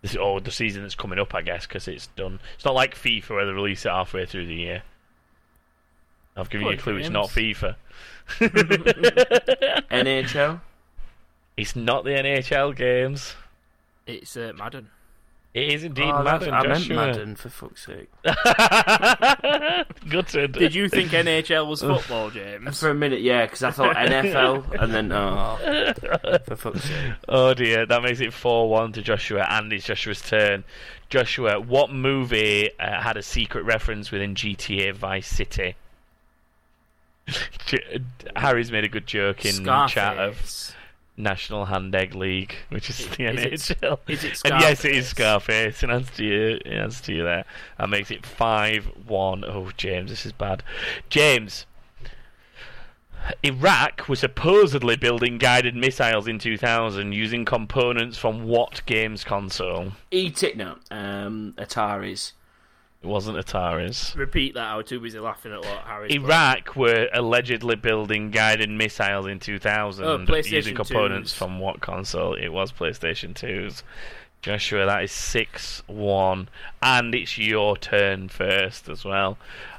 This 0.03 0.15
or 0.15 0.41
the 0.41 0.51
season 0.53 0.83
that's 0.83 0.95
coming 0.95 1.19
up, 1.19 1.35
I 1.35 1.43
guess, 1.43 1.67
because 1.67 1.89
it's 1.89 2.07
done. 2.09 2.39
It's 2.55 2.65
not 2.65 2.75
like 2.75 2.95
FIFA 2.95 3.31
where 3.31 3.47
they 3.47 3.53
release 3.53 3.85
it 3.85 3.89
halfway 3.91 4.27
through 4.27 4.47
the 4.47 4.55
year. 4.55 4.83
I've 6.37 6.51
given 6.51 6.69
you 6.69 6.73
a 6.73 6.77
Good 6.77 6.83
clue. 6.83 6.97
It's 6.99 7.11
not. 7.11 7.29
FIFA. 7.29 7.75
NHL. 9.91 10.61
It's 11.57 11.75
not 11.75 12.05
the 12.05 12.11
NHL 12.11 12.77
games. 12.77 13.35
It's 14.07 14.37
uh, 14.37 14.53
Madden. 14.57 14.89
It 15.59 15.73
is 15.75 15.85
indeed 15.85 16.11
Oh, 16.11 16.23
Madden. 16.23 16.55
I 16.55 16.67
meant 16.67 16.89
Madden 16.89 17.35
for 17.37 17.49
fuck's 17.49 17.85
sake. 17.87 18.09
Gutted. 20.09 20.53
Did 20.53 20.75
you 20.75 20.89
think 20.91 21.11
NHL 21.11 21.67
was 21.69 21.81
football, 21.81 22.31
James? 22.31 22.79
For 22.79 22.91
a 22.91 22.95
minute, 22.95 23.21
yeah, 23.23 23.45
because 23.47 23.63
I 23.65 23.71
thought 23.73 23.97
NFL, 23.97 24.81
and 24.81 24.95
then 24.95 25.11
oh, 25.11 25.59
for 26.47 26.57
fuck's 26.57 26.85
sake. 26.85 27.13
Oh 27.29 27.55
dear, 27.55 27.87
that 27.87 28.03
makes 28.03 28.21
it 28.21 28.33
4 28.33 28.69
1 28.71 28.93
to 28.93 29.03
Joshua, 29.03 29.47
and 29.51 29.73
it's 29.73 29.85
Joshua's 29.87 30.23
turn. 30.23 30.63
Joshua, 31.11 31.59
what 31.61 31.91
movie 31.91 32.71
uh, 32.79 33.01
had 33.01 33.17
a 33.17 33.23
secret 33.23 33.65
reference 33.65 34.11
within 34.11 34.35
GTA 34.35 34.95
Vice 34.95 35.27
City? 35.27 35.75
Harry's 38.37 38.71
made 38.71 38.85
a 38.85 38.89
good 38.89 39.07
joke 39.07 39.45
in 39.45 39.65
chat 39.65 40.19
of 40.19 40.37
Scarface. 40.37 40.75
National 41.19 41.67
Hand 41.67 41.95
Egg 41.95 42.15
League, 42.15 42.55
which 42.71 42.89
is 42.91 43.07
the 43.09 43.25
Is 43.25 43.71
NHL. 43.71 43.99
is 44.07 44.25
it 44.25 44.41
and 44.45 44.61
yes, 44.61 44.85
it 44.85 44.95
is 44.95 45.09
Scarface? 45.09 45.77
Scarface. 45.79 45.83
In 45.83 45.91
answer 45.91 46.15
to 46.15 46.25
you, 46.25 46.61
in 46.65 46.73
answer 46.73 47.05
to 47.05 47.13
you 47.15 47.25
there, 47.25 47.45
that 47.79 47.89
makes 47.91 48.11
it 48.11 48.25
5 48.25 48.91
1. 49.07 49.45
Oh, 49.45 49.71
James, 49.77 50.11
this 50.11 50.25
is 50.25 50.33
bad. 50.33 50.63
James. 51.11 51.67
Iraq 53.43 54.09
was 54.09 54.21
supposedly 54.21 54.97
building 54.97 55.37
guided 55.39 55.75
missiles 55.75 56.27
in 56.29 56.39
2000 56.39 57.13
using 57.13 57.45
components 57.45 58.17
from 58.17 58.45
what 58.45 58.81
games 58.87 59.25
console? 59.25 59.93
Eat 60.11 60.43
it 60.43 60.57
no. 60.57 60.77
Um, 60.91 61.53
Ataris. 61.59 62.33
It 63.03 63.07
wasn't 63.07 63.39
Atari's. 63.39 64.15
Repeat 64.17 64.55
that. 64.55 64.67
I 64.67 64.77
was 64.77 64.87
too 64.87 64.99
busy 64.99 65.21
laughing 65.21 65.53
at 65.53 65.61
what 65.61 65.85
Harry. 65.85 66.13
Iraq 66.13 66.75
were 66.75 67.09
allegedly 67.13 67.77
building 67.77 68.31
guided 68.33 68.71
missiles 68.71 69.27
in 69.27 69.39
2000 69.39 70.05
Oh, 70.05 70.19
PlayStation 70.19 70.51
using 70.51 70.75
components 70.75 71.33
2s. 71.33 71.37
from 71.37 71.61
what 71.61 71.81
console? 71.81 72.35
It 72.35 72.49
was 72.49 72.73
PlayStation 72.73 73.35
2's. 73.35 73.85
Joshua, 74.43 74.87
that 74.87 75.05
is 75.05 75.13
6 75.13 75.83
1. 75.87 76.49
And 76.83 77.15
it's 77.15 77.39
your 77.39 77.77
turn 77.77 78.29
first 78.29 78.89
as 78.89 79.05
well. 79.05 79.39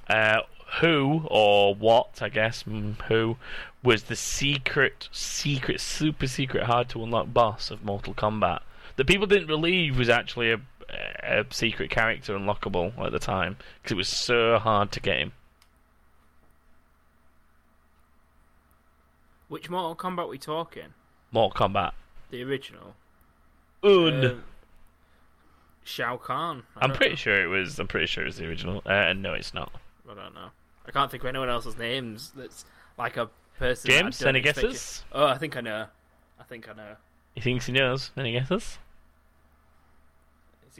Uh, 0.09 0.41
who, 0.80 1.24
or 1.30 1.76
what, 1.76 2.22
I 2.22 2.30
guess, 2.30 2.63
mm, 2.63 2.95
who, 3.03 3.38
was 3.84 4.03
the 4.03 4.15
secret, 4.15 5.09
secret, 5.11 5.82
super 5.82 6.28
secret, 6.28 6.63
hard 6.63 6.89
to 6.89 7.03
unlock 7.03 7.34
boss 7.34 7.72
of 7.72 7.84
Mortal 7.84 8.13
Kombat? 8.13 8.61
That 8.95 9.07
people 9.07 9.28
didn't 9.28 9.47
believe 9.47 9.97
was 9.97 10.09
actually 10.09 10.51
a, 10.51 10.59
a 11.24 11.46
secret 11.52 11.90
character 11.90 12.34
unlockable 12.38 12.98
at 13.06 13.12
the 13.12 13.20
time 13.20 13.58
because 13.82 13.92
it 13.94 13.98
was 13.98 14.08
so 14.08 14.58
hard 14.60 14.92
to 14.94 15.00
get 15.00 15.18
him. 15.20 15.32
Which 19.48 19.70
Mortal 19.70 19.96
Kombat 19.96 20.30
we 20.30 20.38
talking? 20.38 20.94
Mortal 21.32 21.68
Kombat. 21.70 21.92
The 22.30 22.44
original. 22.44 22.96
Un. 23.84 24.26
Um, 24.26 24.44
Shao 25.84 26.18
Kahn. 26.18 26.64
I 26.76 26.86
I'm 26.86 26.94
pretty 26.94 27.14
know. 27.14 27.16
sure 27.16 27.42
it 27.44 27.48
was. 27.48 27.80
I'm 27.80 27.88
pretty 27.88 28.06
sure 28.06 28.24
it 28.24 28.28
was 28.28 28.38
the 28.38 28.46
original. 28.48 28.82
Uh, 28.86 29.14
no, 29.14 29.34
it's 29.34 29.54
not. 29.54 29.72
I 30.10 30.14
don't 30.14 30.36
know. 30.36 30.50
I 30.88 30.92
can't 30.92 31.10
think 31.10 31.24
of 31.24 31.30
anyone 31.30 31.50
else's 31.50 31.78
names. 31.78 32.32
That's 32.36 32.66
like 32.98 33.18
a 33.18 33.30
person. 33.58 33.90
James, 33.90 34.22
any 34.22 34.42
guesses? 34.42 35.04
it- 35.12 35.16
Oh, 35.18 35.26
I 35.26 35.38
think 35.38 35.58
I 35.58 35.62
know. 35.62 35.86
I 36.40 36.44
think 36.44 36.70
I 36.70 36.74
know. 36.74 36.96
He 37.34 37.42
thinks 37.42 37.66
he 37.66 37.72
knows. 37.74 38.12
Any 38.18 38.34
guesses? 38.34 38.78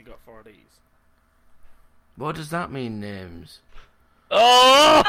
Has 0.00 0.06
he 0.06 0.10
got 0.12 0.20
four 0.24 0.38
of 0.38 0.46
these? 0.46 0.54
What 2.16 2.34
does 2.36 2.48
that 2.50 2.72
mean, 2.72 3.00
names? 3.00 3.58
Oh, 4.30 5.02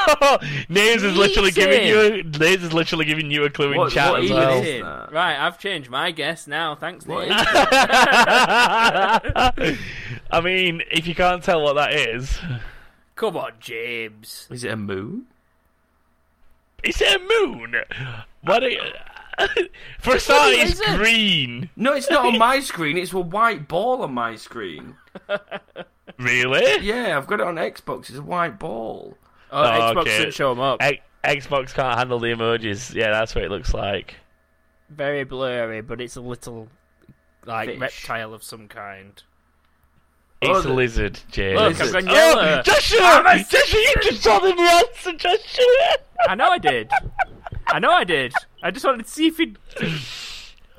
Names 0.68 1.02
is 1.02 1.16
literally 1.16 1.48
Eating. 1.48 1.64
giving 1.64 1.86
you. 1.86 2.00
A, 2.00 2.22
Names 2.38 2.62
is 2.62 2.72
literally 2.74 3.04
giving 3.06 3.30
you 3.30 3.44
a 3.44 3.50
clue 3.50 3.72
in 3.72 3.78
What- 3.78 3.92
chat 3.92 4.10
what 4.10 4.20
as 4.20 4.24
even 4.26 4.36
well. 4.36 4.62
is 4.62 4.82
that? 4.82 5.12
Right, 5.12 5.38
I've 5.38 5.58
changed 5.58 5.88
my 5.88 6.10
guess 6.10 6.46
now. 6.46 6.74
Thanks, 6.74 7.06
What 7.06 7.28
Nick. 7.28 7.38
I 10.30 10.40
mean, 10.42 10.82
if 10.90 11.06
you 11.06 11.14
can't 11.14 11.42
tell 11.42 11.62
what 11.62 11.74
that 11.74 11.92
is, 11.94 12.38
Come 13.14 13.36
on, 13.36 13.52
James. 13.60 14.46
Is 14.50 14.64
it 14.64 14.72
a 14.72 14.76
moon? 14.76 15.26
is 16.82 17.00
it 17.00 17.14
a 17.14 17.18
moon. 17.24 17.76
What? 18.42 18.62
A, 18.64 18.76
for 20.00 20.16
a 20.16 20.20
start, 20.20 20.40
What 20.52 20.58
it's 20.58 20.72
is 20.74 20.80
it? 20.80 20.96
green. 20.98 21.70
No, 21.76 21.92
it's 21.94 22.10
not 22.10 22.24
on 22.26 22.38
my 22.38 22.60
screen. 22.60 22.96
It's 22.98 23.12
a 23.12 23.20
white 23.20 23.68
ball 23.68 24.02
on 24.02 24.12
my 24.14 24.36
screen. 24.36 24.96
Really? 26.18 26.84
Yeah, 26.86 27.16
I've 27.16 27.26
got 27.26 27.40
it 27.40 27.46
on 27.46 27.56
Xbox. 27.56 28.08
It's 28.10 28.18
a 28.18 28.22
white 28.22 28.58
ball. 28.58 29.16
Oh, 29.50 29.62
Oh, 29.62 29.66
Xbox 29.94 30.00
okay. 30.02 30.18
didn't 30.18 30.34
show 30.34 30.50
them 30.54 30.60
up. 30.60 30.82
X- 30.82 31.02
Xbox 31.24 31.72
can't 31.74 31.98
handle 31.98 32.18
the 32.18 32.28
emojis. 32.28 32.94
Yeah, 32.94 33.10
that's 33.10 33.34
what 33.34 33.44
it 33.44 33.50
looks 33.50 33.72
like. 33.74 34.16
Very 34.90 35.24
blurry, 35.24 35.80
but 35.80 36.00
it's 36.00 36.16
a 36.16 36.20
little 36.20 36.68
like 37.46 37.68
Fish. 37.70 37.78
reptile 37.80 38.34
of 38.34 38.42
some 38.42 38.68
kind. 38.68 39.22
It's 40.42 40.66
Oh, 40.66 40.70
a 40.70 40.74
lizard, 40.74 41.20
James. 41.30 41.58
Look, 41.60 41.78
Lizard. 41.78 41.96
I've 41.96 42.04
gone 42.06 42.08
oh, 42.10 42.14
yellow. 42.14 42.58
Oh, 42.58 42.62
Joshua! 42.62 43.44
Joshua, 43.48 43.78
you 43.80 43.94
just 44.02 44.24
told 44.24 44.44
him 44.44 44.56
the 44.56 44.62
answer, 44.62 45.12
Joshua! 45.12 45.96
I 46.28 46.34
know 46.34 46.48
I 46.48 46.58
did. 46.58 46.90
I 47.68 47.78
know 47.78 47.90
I 47.92 48.04
did. 48.04 48.32
I 48.62 48.70
just 48.70 48.84
wanted 48.84 49.04
to 49.06 49.10
see 49.10 49.26
if 49.28 49.36
he. 49.38 49.54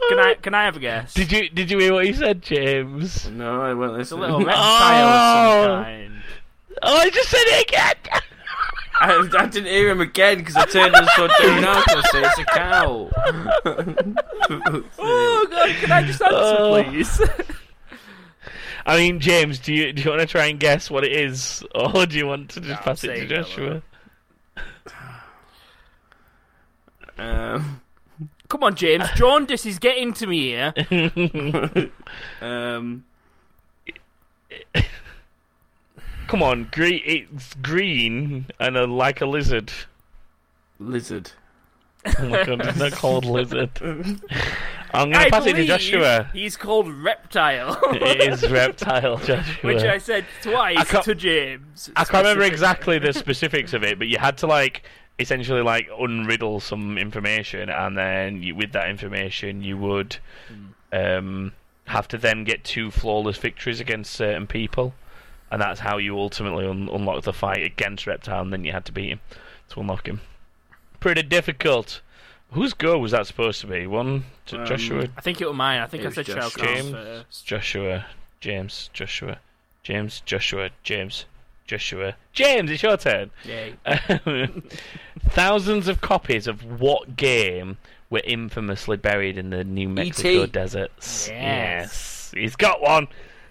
Can 0.10 0.20
I? 0.20 0.36
Can 0.36 0.54
I 0.54 0.66
have 0.66 0.76
a 0.76 0.80
guess? 0.80 1.14
Did 1.14 1.32
you 1.32 1.50
did 1.50 1.72
you 1.72 1.78
hear 1.80 1.94
what 1.94 2.06
he 2.06 2.14
said, 2.14 2.42
James? 2.42 3.30
No, 3.30 3.62
I 3.62 3.74
won't 3.74 4.00
It's 4.02 4.12
a 4.12 4.16
listen. 4.16 4.20
little 4.20 4.44
reptile 4.46 5.08
of 5.08 5.16
Oh. 5.16 5.74
some 5.76 5.84
kind. 5.84 6.22
Oh, 6.82 6.98
I 6.98 7.10
just 7.10 7.30
said 7.30 7.44
it 7.46 7.68
again! 7.70 7.96
I, 9.00 9.30
I 9.40 9.46
didn't 9.48 9.68
hear 9.68 9.90
him 9.90 10.02
again 10.02 10.40
because 10.40 10.56
I 10.56 10.66
turned 10.66 10.94
and 10.96 11.08
saw 11.10 11.28
Darren 11.28 11.64
Alco 11.64 12.02
say 12.12 12.22
it's 12.24 12.38
a 12.40 12.46
cow. 12.46 13.10
Oh 15.00 15.48
god! 15.50 15.70
Can 15.82 15.92
I 15.92 16.04
just 16.04 16.22
answer, 16.22 16.36
Oh. 16.36 16.84
please? 16.84 17.22
I 18.86 18.98
mean, 18.98 19.20
James, 19.22 19.60
do 19.60 19.74
you 19.74 19.94
do 19.94 20.02
you 20.04 20.10
want 20.10 20.22
to 20.22 20.28
try 20.28 20.46
and 20.46 20.60
guess 20.60 20.92
what 20.92 21.04
it 21.06 21.14
is, 21.14 21.64
or 21.74 22.06
do 22.06 22.18
you 22.18 22.28
want 22.28 22.50
to 22.52 22.60
just 22.60 22.70
No, 22.70 22.76
I'm 22.76 22.84
pass 22.84 23.04
it 23.04 23.08
to 23.08 23.16
saying 23.16 23.30
yellow. 23.30 23.44
Joshua? 23.44 23.82
Um, 27.24 27.82
Come 28.50 28.64
on, 28.64 28.76
James. 28.76 29.06
Jaundice 29.16 29.66
is 29.66 29.80
getting 29.80 30.14
to 30.14 30.28
me 30.28 30.50
here. 30.50 30.74
um, 32.42 33.04
Come 36.28 36.44
on, 36.44 36.70
green. 36.72 37.02
It's 37.06 37.54
green 37.56 38.48
and 38.60 38.78
a, 38.78 38.86
like 38.86 39.22
a 39.22 39.26
lizard. 39.26 39.72
lizard. 40.80 41.32
Oh 42.06 42.28
my 42.28 42.44
god, 42.44 42.66
it's 42.66 42.78
not 42.78 42.92
called 42.92 43.26
lizard. 43.26 43.72
I'm 44.94 45.12
gonna 45.12 45.26
I 45.26 45.30
pass 45.30 45.46
it 45.46 45.54
to 45.54 45.66
Joshua. 45.66 46.30
He's 46.34 46.58
called 46.58 46.88
reptile, 46.88 47.78
It 47.94 48.32
is 48.34 48.50
reptile, 48.52 49.18
Joshua. 49.26 49.44
which 49.62 49.84
I 49.84 49.98
said 49.98 50.26
twice 50.42 50.90
to 51.06 51.16
James. 51.16 51.90
I 51.96 52.04
can't 52.04 52.24
remember 52.24 52.44
exactly 52.44 53.00
the 53.00 53.14
specifics 53.14 53.74
of 53.74 53.84
it, 53.84 53.98
but 53.98 54.08
you 54.08 54.18
had 54.18 54.38
to 54.40 54.48
like 54.48 54.84
essentially 55.20 55.61
like 55.61 55.88
unriddle 55.89 56.61
some 56.61 56.97
information, 56.97 57.70
and 57.70 57.97
then 57.97 58.41
you, 58.43 58.55
with 58.55 58.72
that 58.74 58.89
information, 58.89 59.61
you 59.61 59.78
would 59.78 60.18
um, 60.91 61.53
have 61.86 62.07
to 62.09 62.18
then 62.18 62.43
get 62.43 62.64
two 62.64 62.91
flawless 62.91 63.38
victories 63.38 63.80
against 63.80 64.14
certain 64.14 64.47
people, 64.47 64.93
and 65.51 65.61
that's 65.61 65.82
how 65.82 65.97
you 65.97 66.18
ultimately 66.18 66.66
un- 66.66 66.89
unlock 66.91 67.24
the 67.24 67.34
fight 67.34 67.64
against 67.64 68.07
Reptile, 68.07 68.41
and 68.41 68.51
then 68.53 68.64
you 68.66 68.72
had 68.72 68.86
to 68.86 68.91
beat 68.91 69.09
him 69.09 69.20
to 69.70 69.80
unlock 69.80 70.07
him. 70.07 70.22
Pretty 70.99 71.24
difficult. 71.24 72.01
Whose 72.51 72.74
go 72.74 72.99
was 72.99 73.11
that 73.11 73.26
supposed 73.28 73.61
to 73.61 73.68
be? 73.68 73.88
One 73.88 74.26
to 74.45 74.59
Um, 74.61 74.66
Joshua, 74.68 75.07
I 75.18 75.22
think 75.22 75.41
it 75.41 75.47
was 75.47 75.55
mine. 75.55 75.82
I 75.82 75.88
think 75.88 76.03
It 76.03 76.07
I 76.07 76.11
said 76.11 76.26
Shao 76.28 76.49
Joshua. 76.49 76.64
James. 76.66 77.41
Joshua, 77.41 78.05
James, 78.39 78.89
Joshua, 78.93 79.39
James, 79.82 80.22
Joshua, 80.26 80.70
James, 80.84 81.26
Joshua, 81.66 82.16
James. 82.34 82.70
It's 82.70 82.84
your 82.84 82.97
turn. 82.97 83.32
Yay. 83.45 83.76
Um, 83.86 84.64
thousands 85.30 85.88
of 85.88 86.01
copies 86.01 86.47
of 86.47 86.82
what 86.82 87.16
game 87.16 87.78
were 88.09 88.22
infamously 88.24 88.97
buried 88.97 89.38
in 89.38 89.49
the 89.49 89.64
New 89.64 89.89
Mexico 89.89 90.45
deserts? 90.45 91.30
Yes. 91.30 92.32
He's 92.36 92.55
got 92.55 92.82
one. 92.82 93.07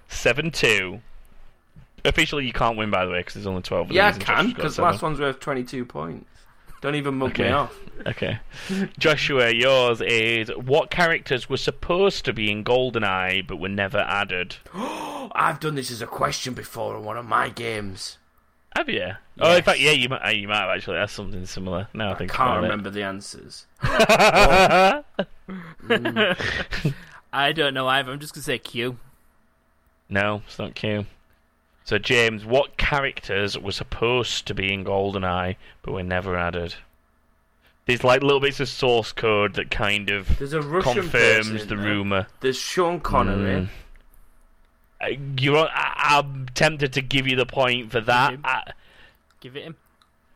7 0.09 0.51
2. 0.51 1.01
Officially, 2.05 2.47
you 2.47 2.53
can't 2.53 2.77
win, 2.77 2.91
by 2.91 3.05
the 3.05 3.13
way, 3.13 3.21
because 3.21 3.35
there's 3.35 3.47
only 3.47 3.63
12 3.63 3.91
of 3.91 3.93
Yeah, 3.93 4.09
I 4.09 4.13
can, 4.13 4.49
because 4.49 4.77
the 4.77 4.83
last 4.83 5.03
one's 5.03 5.21
worth 5.21 5.41
22 5.41 5.85
points. 5.85 6.27
Don't 6.83 6.95
even 6.97 7.15
mug 7.15 7.31
Okay. 7.31 7.45
me 7.45 7.51
off. 7.51 7.75
Okay. 8.07 8.39
Joshua, 8.99 9.51
yours 9.53 10.01
is 10.01 10.49
what 10.57 10.91
characters 10.91 11.49
were 11.49 11.57
supposed 11.57 12.25
to 12.27 12.33
be 12.33 12.51
in 12.51 12.65
GoldenEye 12.65 13.47
but 13.47 13.57
were 13.57 13.69
never 13.69 13.99
added? 13.99 14.57
I've 14.75 15.61
done 15.61 15.77
this 15.77 15.91
as 15.91 16.03
a 16.03 16.07
question 16.07 16.53
before 16.55 16.97
in 16.97 17.05
one 17.05 17.17
of 17.17 17.25
my 17.25 17.49
games. 17.49 18.19
Have 18.77 18.89
you? 18.89 19.13
Oh, 19.39 19.55
in 19.55 19.63
fact, 19.63 19.81
yeah, 19.81 19.91
you 19.93 20.09
might, 20.09 20.25
uh, 20.27 20.31
you 20.31 20.49
might 20.49 20.57
have 20.59 20.71
actually. 20.71 20.97
That's 20.97 21.13
something 21.13 21.45
similar. 21.47 21.89
No, 21.95 22.07
I 22.11 22.15
think 22.15 22.15
I 22.15 22.19
think 22.19 22.31
can't 22.33 22.51
about 22.51 22.63
remember 22.63 22.91
the 22.91 23.03
answers. 23.03 23.67
it. 23.83 25.05
I 27.33 27.53
don't 27.53 27.75
know 27.75 27.87
either. 27.87 28.13
I'm 28.13 28.19
just 28.21 28.35
gonna 28.35 28.43
say 28.43 28.59
Q. 28.59 28.97
No, 30.09 30.43
it's 30.47 30.59
not 30.59 30.75
Q. 30.75 31.07
So, 31.85 31.99
James, 31.99 32.45
what 32.45 32.77
characters 32.77 33.59
were 33.59 33.73
supposed 33.73 34.47
to 34.47 34.55
be 34.55 34.73
in 34.73 34.85
GoldenEye 34.85 35.57
but 35.83 35.93
were 35.93 36.03
never 36.03 36.37
added? 36.37 36.75
There's 37.87 38.05
like 38.05 38.23
little 38.23 38.39
bits 38.39 38.61
of 38.61 38.69
source 38.69 39.11
code 39.11 39.55
that 39.55 39.71
kind 39.71 40.09
of 40.09 40.29
confirms 40.39 41.67
the 41.67 41.75
there. 41.75 41.79
rumor. 41.79 42.29
There's 42.41 42.57
Sean 42.57 43.01
Connery. 43.01 43.69
Mm. 45.03 45.41
You're, 45.41 45.67
I, 45.69 46.17
I'm 46.19 46.47
tempted 46.55 46.93
to 46.93 47.03
give 47.03 47.27
you 47.27 47.35
the 47.35 47.47
point 47.47 47.91
for 47.91 48.01
that. 48.03 48.35
him. 48.35 48.41
Uh, 48.45 48.61
Give 49.41 49.57
it 49.57 49.65
him. 49.65 49.75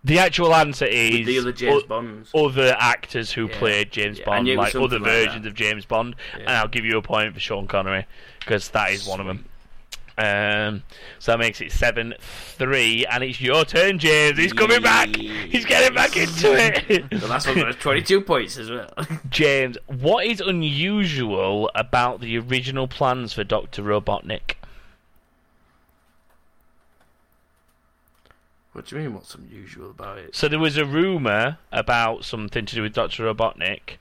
the 0.03 0.19
actual 0.19 0.53
answer 0.53 0.85
is 0.87 1.25
the 1.25 1.39
other 1.39 1.53
James 1.53 1.85
o- 1.85 1.87
Bonds. 1.87 2.31
other 2.35 2.75
actors 2.77 3.31
who 3.31 3.47
Yeah. 3.49 3.59
played 3.61 3.93
James 3.93 4.19
Yeah, 4.19 4.25
Bond, 4.25 4.45
knew 4.45 4.55
it 4.55 4.57
was 4.57 4.75
like 4.75 4.83
other 4.83 4.99
like 4.99 5.05
versions 5.09 5.43
that. 5.45 5.49
of 5.51 5.55
James 5.55 5.85
Bond, 5.85 6.17
Yeah. 6.35 6.41
and 6.41 6.51
I'll 6.51 6.67
give 6.67 6.85
you 6.85 6.99
a 6.99 7.03
point 7.03 7.33
for 7.33 7.39
Sean 7.39 7.69
Connery 7.69 8.07
because 8.41 8.69
that 8.71 8.91
is 8.91 9.07
one 9.07 9.21
of 9.21 9.27
them. 9.27 9.45
Um, 10.19 10.83
so 11.19 11.33
that 11.33 11.39
makes 11.39 11.61
it 11.61 11.73
seven 11.73 12.15
three, 12.21 13.05
and 13.07 13.23
it's 13.23 13.41
your 13.41 13.65
turn, 13.65 13.99
James. 13.99 14.39
He's 14.39 14.53
coming 14.53 14.81
back. 14.81 15.15
He's 15.15 15.67
getting 15.67 15.95
back 15.95 16.17
into 16.17 16.55
it. 16.55 17.05
The 17.11 17.27
last 17.29 17.47
worth 17.49 17.79
22 17.79 18.21
points 18.23 18.57
as 18.59 18.71
well. 18.71 18.91
James, 19.31 19.77
what 19.87 20.27
is 20.27 20.41
unusual 20.41 21.71
about 21.75 22.21
the 22.21 22.39
original 22.39 22.89
plans 22.89 23.33
for 23.33 23.45
Doctor 23.45 23.83
Robotnik? 23.83 24.57
what 28.77 28.85
do 28.85 28.97
you 28.97 29.03
mean, 29.03 29.15
what's 29.15 29.35
unusual 29.35 29.89
about 29.91 30.19
it? 30.19 30.37
So 30.37 30.49
there 30.49 30.59
was 30.59 30.77
a 30.77 30.85
rumor 30.85 31.57
about 31.73 32.27
something 32.27 32.67
to 32.67 32.75
do 32.75 32.83
with 32.83 32.93
Doctor 32.93 33.23
Robotnik, 33.25 33.97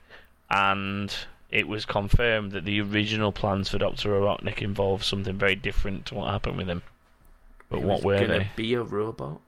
and 0.50 1.14
it 1.50 1.68
was 1.68 1.84
confirmed 1.84 2.52
that 2.52 2.64
the 2.64 2.80
original 2.80 3.32
plans 3.32 3.68
for 3.68 3.78
Doctor 3.78 4.10
Robotnik 4.10 4.62
involved 4.62 5.04
something 5.04 5.36
very 5.36 5.54
different 5.54 6.06
to 6.06 6.14
what 6.14 6.30
happened 6.30 6.56
with 6.56 6.68
him. 6.68 6.82
But 7.68 7.78
He 7.80 7.84
what 7.84 8.02
were 8.02 8.18
gonna 8.18 8.38
they? 8.38 8.50
be 8.56 8.74
a 8.74 8.82
robot? 8.82 9.40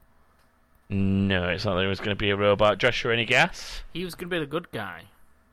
No, 0.89 1.49
it's 1.49 1.65
not 1.65 1.75
that 1.75 1.81
he 1.83 1.87
was 1.87 1.99
going 1.99 2.09
to 2.09 2.15
be 2.15 2.31
a 2.31 2.35
robot. 2.35 2.79
Joshua, 2.79 3.13
any 3.13 3.25
guess? 3.25 3.83
He 3.93 4.03
was 4.03 4.15
gonna 4.15 4.29
be 4.29 4.39
the 4.39 4.45
good 4.47 4.71
guy. 4.71 5.03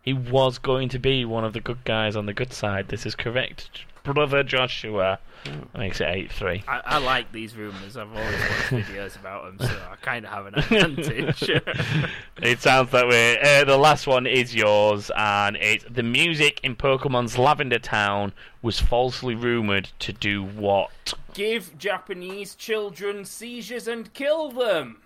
He 0.02 0.12
was 0.12 0.58
going 0.58 0.88
to 0.90 0.98
be 0.98 1.24
one 1.24 1.44
of 1.44 1.52
the 1.52 1.60
good 1.60 1.84
guys 1.84 2.16
on 2.16 2.26
the 2.26 2.32
good 2.32 2.52
side. 2.52 2.88
This 2.88 3.04
is 3.04 3.14
correct, 3.14 3.84
brother 4.06 4.42
Joshua. 4.42 5.18
That 5.44 5.78
makes 5.78 6.00
it 6.00 6.08
eight 6.08 6.32
three. 6.32 6.64
I, 6.66 6.80
I 6.84 6.98
like 6.98 7.30
these 7.30 7.54
rumors. 7.56 7.96
I've 7.96 8.10
always 8.10 8.32
watched 8.40 8.88
videos 8.88 9.14
about 9.20 9.44
them, 9.58 9.68
so 9.68 9.76
I 9.92 9.94
kind 9.96 10.24
of 10.24 10.32
have 10.32 10.46
an 10.46 10.54
advantage. 10.58 11.50
It 12.42 12.60
sounds 12.60 12.90
that 12.90 13.08
way. 13.08 13.38
Uh, 13.40 13.64
the 13.64 13.78
last 13.78 14.06
one 14.06 14.26
is 14.26 14.54
yours, 14.54 15.10
and 15.16 15.56
it's 15.56 15.84
the 15.88 16.02
music 16.02 16.60
in 16.62 16.76
Pokemon's 16.76 17.38
Lavender 17.38 17.78
Town 17.78 18.32
was 18.60 18.78
falsely 18.78 19.34
rumored 19.34 19.88
to 20.00 20.12
do 20.12 20.42
what? 20.44 21.14
Give 21.32 21.76
Japanese 21.78 22.54
children 22.54 23.24
seizures 23.24 23.88
and 23.88 24.12
kill 24.12 24.50
them. 24.50 25.00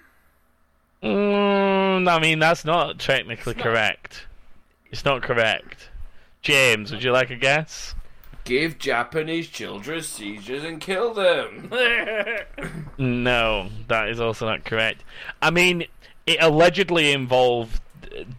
Mm, 1.03 2.09
I 2.11 2.19
mean, 2.19 2.39
that's 2.41 2.65
not 2.65 2.99
technically 2.99 3.53
It's 3.53 3.59
not. 3.59 3.65
correct. 3.65 4.27
It's 4.91 5.05
not 5.05 5.23
correct. 5.23 5.89
James, 6.43 6.91
would 6.91 7.03
you 7.03 7.13
like 7.13 7.31
a 7.31 7.37
guess? 7.37 7.95
Give 8.51 8.81
Japanese 8.81 9.47
children 9.47 10.03
seizures 10.03 10.65
and 10.65 10.81
kill 10.81 11.15
them. 11.15 11.71
No, 12.99 13.69
that 13.87 14.09
is 14.09 14.19
also 14.19 14.45
not 14.45 14.65
correct. 14.65 15.05
I 15.41 15.53
mean, 15.53 15.85
it 16.27 16.39
allegedly 16.41 17.13
involved 17.13 17.81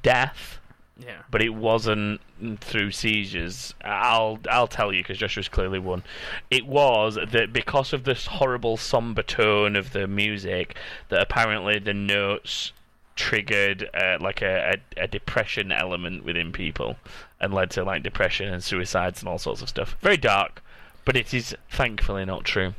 death. 0.03 0.59
yeah. 0.99 1.21
but 1.31 1.41
it 1.41 1.51
wasn't 1.51 2.19
through 2.59 2.91
seizures. 2.91 3.73
I'll 3.85 4.37
I'll 4.49 4.67
tell 4.67 4.91
you 4.91 5.01
because 5.01 5.17
Joshua's 5.17 5.47
clearly 5.47 5.79
won. 5.79 6.03
It 6.49 6.67
was 6.67 7.17
that 7.29 7.53
because 7.53 7.93
of 7.93 8.03
this 8.03 8.25
horrible 8.25 8.75
somber 8.75 9.23
tone 9.23 9.77
of 9.77 9.93
the 9.93 10.07
music, 10.07 10.75
that 11.07 11.21
apparently 11.21 11.79
the 11.79 11.93
notes 11.93 12.73
triggered 13.15 13.89
uh, 13.93 14.17
like 14.19 14.41
a, 14.41 14.75
a, 14.97 15.03
a 15.03 15.07
depression 15.07 15.71
element 15.71 16.25
within 16.25 16.51
people 16.51 16.97
and 17.41 17.53
led 17.53 17.69
to 17.71 17.83
like 17.83 18.03
depression 18.03 18.47
and 18.53 18.63
suicides 18.63 19.19
and 19.21 19.27
all 19.27 19.37
sorts 19.37 19.61
of 19.61 19.67
stuff. 19.67 19.97
Very 20.01 20.15
dark, 20.17 20.63
but 21.03 21.17
it 21.17 21.33
is 21.33 21.53
thankfully 21.69 22.23
not 22.23 22.45
true. 22.45 22.73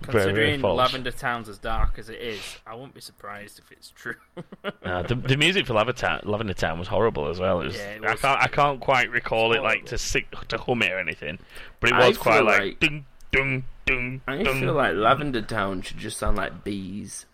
Very, 0.00 0.24
very 0.34 0.50
Considering. 0.50 0.60
Lavender 0.76 1.10
Town's 1.10 1.48
as 1.48 1.56
dark 1.56 1.98
as 1.98 2.10
it 2.10 2.20
is, 2.20 2.58
I 2.66 2.74
wouldn't 2.74 2.92
be 2.92 3.00
surprised 3.00 3.58
if 3.58 3.72
it's 3.72 3.90
true. 3.92 4.16
The, 4.82 5.14
the 5.14 5.36
music 5.38 5.66
for 5.66 5.72
Lavender 5.72 5.98
Town, 5.98 6.20
Lavender 6.24 6.52
Town 6.52 6.78
was 6.78 6.88
horrible 6.88 7.28
as 7.28 7.40
well. 7.40 7.62
It 7.62 7.66
was, 7.66 7.76
Yeah, 7.76 7.90
it 7.92 8.04
I 8.04 8.14
can't 8.16 8.40
I 8.42 8.46
can't 8.48 8.78
quite 8.80 9.10
recall 9.10 9.54
it 9.54 9.62
like 9.62 9.86
to 9.86 9.96
sing, 9.98 10.24
to 10.48 10.58
hum 10.58 10.82
it 10.82 10.92
or 10.92 10.98
anything, 10.98 11.38
but 11.80 11.90
it 11.90 11.96
I 11.96 12.08
was 12.08 12.18
quite 12.18 12.44
like, 12.44 12.60
like- 12.60 12.80
dung 12.80 13.04
dung 13.32 13.64
dung 13.86 14.20
I 14.28 14.42
dung. 14.42 14.60
feel 14.60 14.74
like 14.74 14.94
Lavender 14.94 15.40
Town 15.42 15.80
should 15.82 15.96
just 15.98 16.18
sound 16.18 16.36
like 16.36 16.62
bees. 16.62 17.24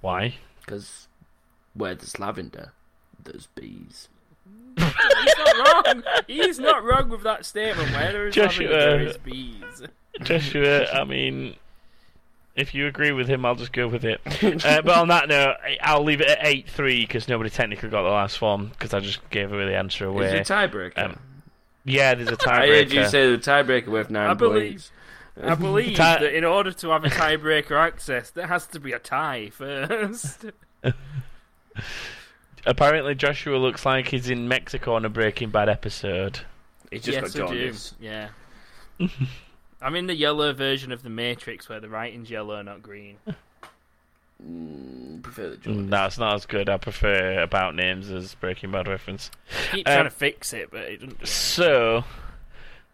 Why? 0.00 0.36
Because 0.60 1.08
where 1.74 1.94
there's 1.94 2.18
lavender, 2.18 2.72
there's 3.22 3.48
bees. 3.54 4.08
He's 4.76 5.36
not 5.38 5.84
wrong. 5.86 6.02
He's 6.26 6.58
not 6.58 6.84
wrong 6.84 7.08
with 7.08 7.22
that 7.22 7.44
statement. 7.46 7.90
Where 7.92 8.12
there 8.12 8.26
is 8.28 8.34
Joshua- 8.34 8.68
lavender, 8.68 8.98
there 8.98 9.00
is 9.08 9.16
bees. 9.18 9.82
Joshua, 10.22 10.86
I 10.92 11.04
mean, 11.04 11.54
if 12.56 12.74
you 12.74 12.86
agree 12.86 13.12
with 13.12 13.28
him, 13.28 13.44
I'll 13.44 13.54
just 13.54 13.72
go 13.72 13.86
with 13.88 14.04
it. 14.04 14.20
uh, 14.64 14.82
but 14.82 14.96
on 14.96 15.08
that 15.08 15.28
note, 15.28 15.56
I- 15.62 15.78
I'll 15.82 16.02
leave 16.04 16.20
it 16.20 16.28
at 16.28 16.38
eight 16.42 16.68
three 16.68 17.00
because 17.00 17.28
nobody 17.28 17.50
technically 17.50 17.88
got 17.88 18.02
the 18.02 18.08
last 18.08 18.40
one 18.40 18.66
because 18.68 18.92
I 18.94 19.00
just 19.00 19.28
gave 19.30 19.52
away 19.52 19.66
the 19.66 19.76
answer 19.76 20.04
Is 20.06 20.14
away. 20.14 20.38
it 20.38 20.48
a 20.50 20.52
tiebreaker? 20.52 20.98
Um, 20.98 21.18
yeah, 21.84 22.14
there's 22.14 22.28
a 22.30 22.36
I 22.50 22.66
heard 22.66 22.92
you 22.92 23.06
say 23.06 23.30
the 23.30 23.38
tiebreaker 23.38 23.86
with 23.88 24.10
nine 24.10 24.30
I 24.30 24.34
believe- 24.34 24.70
points. 24.72 24.90
I 25.40 25.54
believe 25.56 25.90
Ti- 25.90 25.96
that 25.98 26.22
in 26.34 26.44
order 26.44 26.72
to 26.72 26.88
have 26.90 27.04
a 27.04 27.08
tiebreaker 27.10 27.78
access, 27.80 28.30
there 28.30 28.48
has 28.48 28.66
to 28.68 28.80
be 28.80 28.90
a 28.92 28.98
tie 28.98 29.50
first. 29.50 30.46
Apparently, 32.68 33.14
Joshua 33.14 33.56
looks 33.56 33.84
like 33.86 34.08
he's 34.08 34.28
in 34.30 34.46
Mexico 34.46 34.94
on 34.94 35.04
a 35.04 35.08
Breaking 35.08 35.50
Bad 35.50 35.68
episode. 35.68 36.40
He's 36.90 37.02
just 37.02 37.20
yes, 37.20 37.34
got 37.34 37.50
I 37.50 37.54
do. 37.54 37.58
jaundice. 37.60 37.94
Yeah. 38.00 38.28
I'm 39.82 39.94
in 39.94 40.06
the 40.06 40.14
yellow 40.14 40.52
version 40.52 40.92
of 40.92 41.02
the 41.02 41.08
Matrix 41.10 41.68
where 41.68 41.80
the 41.80 41.88
writing's 41.88 42.30
yellow, 42.30 42.60
not 42.62 42.82
green. 42.82 43.16
Mm, 44.40 45.20
prefer 45.20 45.50
the 45.50 45.56
Mm, 45.56 45.62
jaundice. 45.62 45.90
That's 45.90 46.18
not 46.18 46.34
as 46.36 46.46
good. 46.46 46.68
I 46.68 46.76
prefer 46.76 47.40
About 47.42 47.74
Names 47.74 48.08
as 48.08 48.36
Breaking 48.36 48.70
Bad 48.70 48.86
reference. 48.86 49.32
I 49.50 49.74
keep 49.76 49.88
Um, 49.88 49.94
trying 49.94 50.04
to 50.04 50.10
fix 50.10 50.52
it, 50.52 50.70
but 50.70 50.82
it 50.82 50.98
doesn't. 51.00 51.18
do. 51.18 51.26
So, 51.26 52.04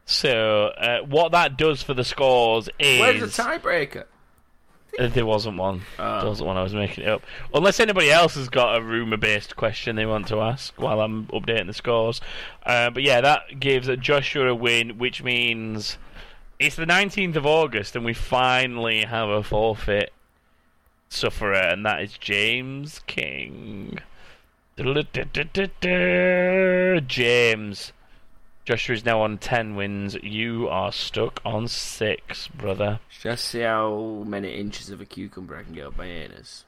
so 0.07 0.69
uh, 0.69 1.01
what 1.01 1.33
that 1.33 1.59
does 1.59 1.83
for 1.83 1.93
the 1.93 2.03
scores 2.05 2.71
is 2.79 2.99
Where's 2.99 3.21
the 3.37 3.43
tiebreaker? 3.43 4.05
There 4.99 5.27
wasn't 5.27 5.59
one. 5.59 5.83
Oh. 5.99 6.21
There 6.21 6.29
wasn't 6.29 6.47
one. 6.47 6.57
I 6.57 6.63
was 6.63 6.75
making 6.75 7.05
it 7.05 7.11
up. 7.11 7.23
Unless 7.53 7.81
anybody 7.81 8.11
else 8.11 8.37
has 8.37 8.49
got 8.49 8.77
a 8.77 8.83
rumor-based 8.83 9.57
question 9.57 9.97
they 9.97 10.07
want 10.07 10.29
to 10.29 10.41
ask 10.41 10.81
while 10.81 11.01
I'm 11.01 11.27
updating 11.27 11.67
the 11.67 11.75
scores. 11.75 12.21
Uh, 12.65 12.91
but 12.91 13.03
yeah, 13.03 13.21
that 13.21 13.59
gives 13.59 13.89
Joshua 13.97 14.49
a 14.49 14.55
win, 14.55 14.99
which 14.99 15.23
means 15.23 15.99
it's 16.59 16.77
the 16.77 16.87
19th 16.87 17.37
of 17.37 17.45
August, 17.47 17.97
and 17.97 18.05
we 18.05 18.15
finally 18.15 19.05
have 19.05 19.29
a 19.29 19.43
forfeit 19.43 20.13
sufferer, 21.09 21.55
and 21.55 21.85
that 21.85 22.01
is 22.03 22.17
James 22.19 23.01
King. 23.07 23.99
James, 27.07 27.93
Joshua 28.65 28.95
is 28.95 29.05
now 29.05 29.21
on 29.21 29.37
ten 29.39 29.77
wins. 29.77 30.15
You 30.23 30.69
are 30.69 30.91
stuck 30.91 31.41
on 31.45 31.69
six, 31.69 32.49
brother. 32.49 33.01
Just 33.21 33.47
see 33.47 33.61
how 33.61 34.25
many 34.27 34.55
inches 34.55 34.89
of 34.91 35.01
a 35.01 35.05
cucumber 35.05 35.57
I 35.57 35.65
can 35.65 35.75
get 35.75 35.87
up 35.87 35.99
my 35.99 36.07
anus. 36.07 36.65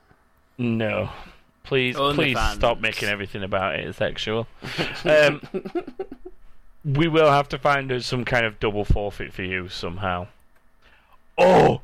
No. 0.58 1.10
Please, 1.64 1.96
Only 1.96 2.14
please 2.16 2.36
fans. 2.36 2.58
stop 2.58 2.80
making 2.80 3.08
everything 3.08 3.42
about 3.42 3.74
it 3.76 3.92
sexual. 3.94 4.46
Um, 5.04 5.40
we 6.84 7.08
will 7.08 7.30
have 7.30 7.48
to 7.48 7.58
find 7.58 7.90
us 7.90 8.06
some 8.06 8.24
kind 8.24 8.46
of 8.46 8.60
double 8.60 8.84
forfeit 8.84 9.32
for 9.32 9.42
you 9.42 9.68
somehow. 9.68 10.28
Oh, 11.36 11.80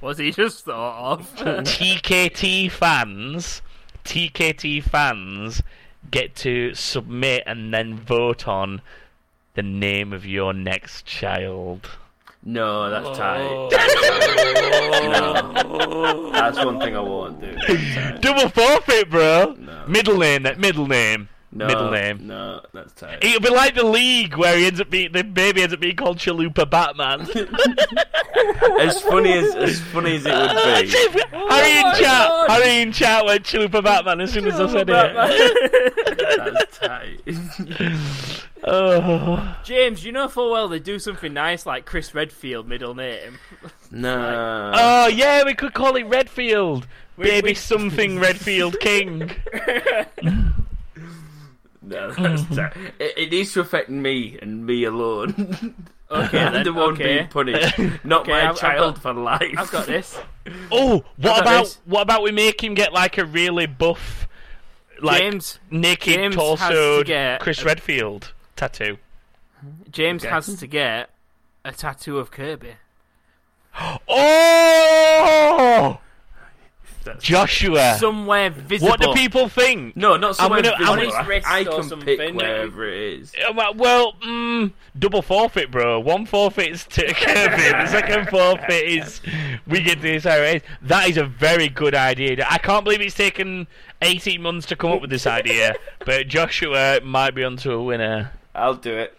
Was 0.00 0.16
he 0.18 0.30
just 0.32 0.64
thought 0.64 1.12
of? 1.12 1.36
TKT 1.36 2.70
fans, 2.70 3.60
TKT 4.04 4.82
fans 4.82 5.62
get 6.10 6.34
to 6.36 6.74
submit 6.74 7.42
and 7.46 7.72
then 7.72 7.96
vote 7.98 8.46
on 8.48 8.80
the 9.54 9.62
name 9.62 10.12
of 10.12 10.24
your 10.26 10.52
next 10.52 11.04
child. 11.06 11.90
No, 12.42 12.88
that's 12.88 13.06
Oh. 13.06 13.68
tight. 13.70 14.36
No. 15.10 16.30
That's 16.32 16.64
one 16.64 16.78
thing 16.80 16.96
I 16.96 17.00
won't 17.00 17.40
do. 17.40 17.54
Double 18.20 18.48
forfeit, 18.48 19.10
bro. 19.10 19.54
No. 19.58 19.84
Middle 19.86 20.18
name, 20.18 20.42
that 20.44 20.58
middle 20.58 20.86
name, 20.86 21.28
No, 21.52 21.66
middle 21.66 21.90
name. 21.90 22.28
No, 22.28 22.60
that's 22.72 22.92
tight. 22.92 23.24
It'll 23.24 23.40
be 23.40 23.50
like 23.50 23.74
the 23.74 23.84
league 23.84 24.36
where 24.36 24.56
he 24.56 24.66
ends 24.66 24.80
up 24.80 24.88
being 24.88 25.10
the 25.10 25.24
baby 25.24 25.62
ends 25.62 25.74
up 25.74 25.80
being 25.80 25.96
called 25.96 26.18
Chalupa 26.18 26.68
Batman. 26.68 27.22
As 28.80 29.00
funny 29.02 29.32
as 29.32 29.54
as 29.56 29.80
funny 29.80 30.16
as 30.16 30.24
it 30.26 30.32
would 30.32 30.50
be. 30.52 30.90
Harry 31.36 31.78
in 31.78 31.86
oh 31.86 31.92
chat, 31.92 32.28
God. 32.28 32.50
Harry 32.50 32.82
in 32.82 32.92
chat 32.92 33.24
went 33.24 33.44
Chalupa 33.44 33.82
Batman 33.82 34.20
as 34.20 34.32
soon 34.32 34.46
as 34.46 34.60
I 34.60 34.66
said 34.68 34.88
it. 34.90 36.36
That's 36.54 36.78
tight. 36.78 37.20
Oh. 38.64 39.56
James, 39.64 40.04
you 40.04 40.12
know 40.12 40.28
full 40.28 40.52
well 40.52 40.68
they 40.68 40.78
do 40.78 40.98
something 40.98 41.32
nice 41.32 41.66
like 41.66 41.84
Chris 41.84 42.14
Redfield 42.14 42.68
middle 42.68 42.94
name. 42.94 43.38
No. 43.90 44.72
oh 44.74 45.08
yeah, 45.08 45.44
we 45.44 45.54
could 45.54 45.74
call 45.74 45.96
it 45.96 46.04
Redfield. 46.06 46.86
Baby 47.18 47.50
we- 47.50 47.54
something 47.54 48.18
Redfield 48.18 48.78
King. 48.80 49.30
No, 51.90 52.08
mm-hmm. 52.10 52.22
that's 52.22 52.56
tight. 52.56 52.76
It, 52.98 53.18
it 53.18 53.30
needs 53.30 53.52
to 53.52 53.60
affect 53.60 53.90
me 53.90 54.38
and 54.40 54.64
me 54.66 54.84
alone. 54.84 55.74
Okay, 56.12 56.40
I'm 56.42 56.52
then, 56.54 56.64
the 56.64 56.72
one 56.72 56.94
okay. 56.94 57.04
being 57.18 57.28
punished, 57.28 57.78
not 58.04 58.22
Okay, 58.22 58.32
my 58.32 58.38
I've- 58.40 58.48
I've 58.48 58.56
child 58.58 58.94
got- 58.96 59.02
for 59.02 59.12
life. 59.14 59.54
I've 59.56 59.70
got 59.70 59.86
this. 59.86 60.18
Oh, 60.72 61.04
what 61.18 61.22
got 61.22 61.40
about 61.42 61.64
this. 61.66 61.78
what 61.84 62.02
about 62.02 62.22
we 62.24 62.32
make 62.32 62.64
him 62.64 62.74
get 62.74 62.92
like 62.92 63.16
a 63.16 63.24
really 63.24 63.66
buff, 63.66 64.26
like 65.00 65.20
James 65.20 65.60
naked 65.70 66.14
James 66.14 66.34
has 66.34 66.42
to 66.56 66.56
torso 66.56 67.04
get 67.04 67.40
Chris 67.40 67.62
a- 67.62 67.64
Redfield 67.64 68.32
tattoo? 68.56 68.98
James 69.88 70.24
Okay. 70.24 70.34
has 70.34 70.52
to 70.56 70.66
get 70.66 71.10
a 71.64 71.70
tattoo 71.70 72.18
of 72.18 72.32
Kirby. 72.32 72.72
Oh, 74.08 76.00
That's- 77.04 77.22
Joshua. 77.22 77.96
Somewhere 77.98 78.50
visible. 78.50 78.90
What 78.90 79.00
do 79.00 79.12
people 79.14 79.48
think? 79.48 79.96
No, 79.96 80.16
not 80.16 80.36
someone 80.36 80.62
gonna- 80.62 80.76
I'm 80.78 80.98
visible. 80.98 81.12
gonna- 81.12 81.42
I, 81.46 81.56
I 81.56 81.58
wrist 81.62 81.68
or 81.92 81.96
can 81.96 82.02
pick 82.02 82.34
wherever 82.34 82.86
it 82.88 82.98
is. 83.20 83.32
Well- 83.54 83.74
Well, 83.74 84.12
mm, 84.24 84.72
double 84.98 85.22
forfeit, 85.22 85.70
bro. 85.70 85.98
One 86.00 86.26
forfeit 86.26 86.70
is 86.72 86.84
to 86.86 87.02
Kirby. 87.14 87.62
the 87.62 87.86
second 87.86 88.28
forfeit 88.28 88.84
is 88.86 89.20
we 89.66 89.80
get 89.80 90.00
to 90.02 90.12
decide. 90.12 90.38
what 90.38 90.48
it 90.48 90.56
is. 90.56 90.62
That 90.82 91.08
is 91.08 91.16
a 91.16 91.24
very 91.24 91.68
good 91.68 91.94
idea. 91.94 92.46
I 92.48 92.58
can't 92.58 92.84
believe 92.84 93.00
it's 93.00 93.14
taken 93.14 93.66
eighteen 94.02 94.42
months 94.42 94.66
to 94.66 94.76
come 94.76 94.92
up 94.92 95.00
with 95.00 95.10
this 95.10 95.26
idea, 95.26 95.74
but 96.04 96.28
Joshua 96.28 97.00
might 97.02 97.34
be 97.34 97.44
onto 97.44 97.72
a 97.72 97.82
winner. 97.82 98.32
I'll 98.54 98.74
do 98.74 98.92
it. 98.96 99.16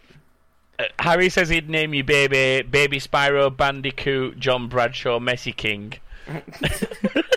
Uh, 0.80 0.86
Harry 1.00 1.30
says 1.30 1.50
he'd 1.50 1.70
name 1.70 1.94
you 1.94 2.04
baby, 2.04 2.62
baby 2.68 3.00
Spyro, 3.00 3.56
Bandicoot, 3.56 4.40
John 4.40 4.68
Bradshaw, 4.68 5.20
Messi 5.20 5.56
King. 5.56 5.94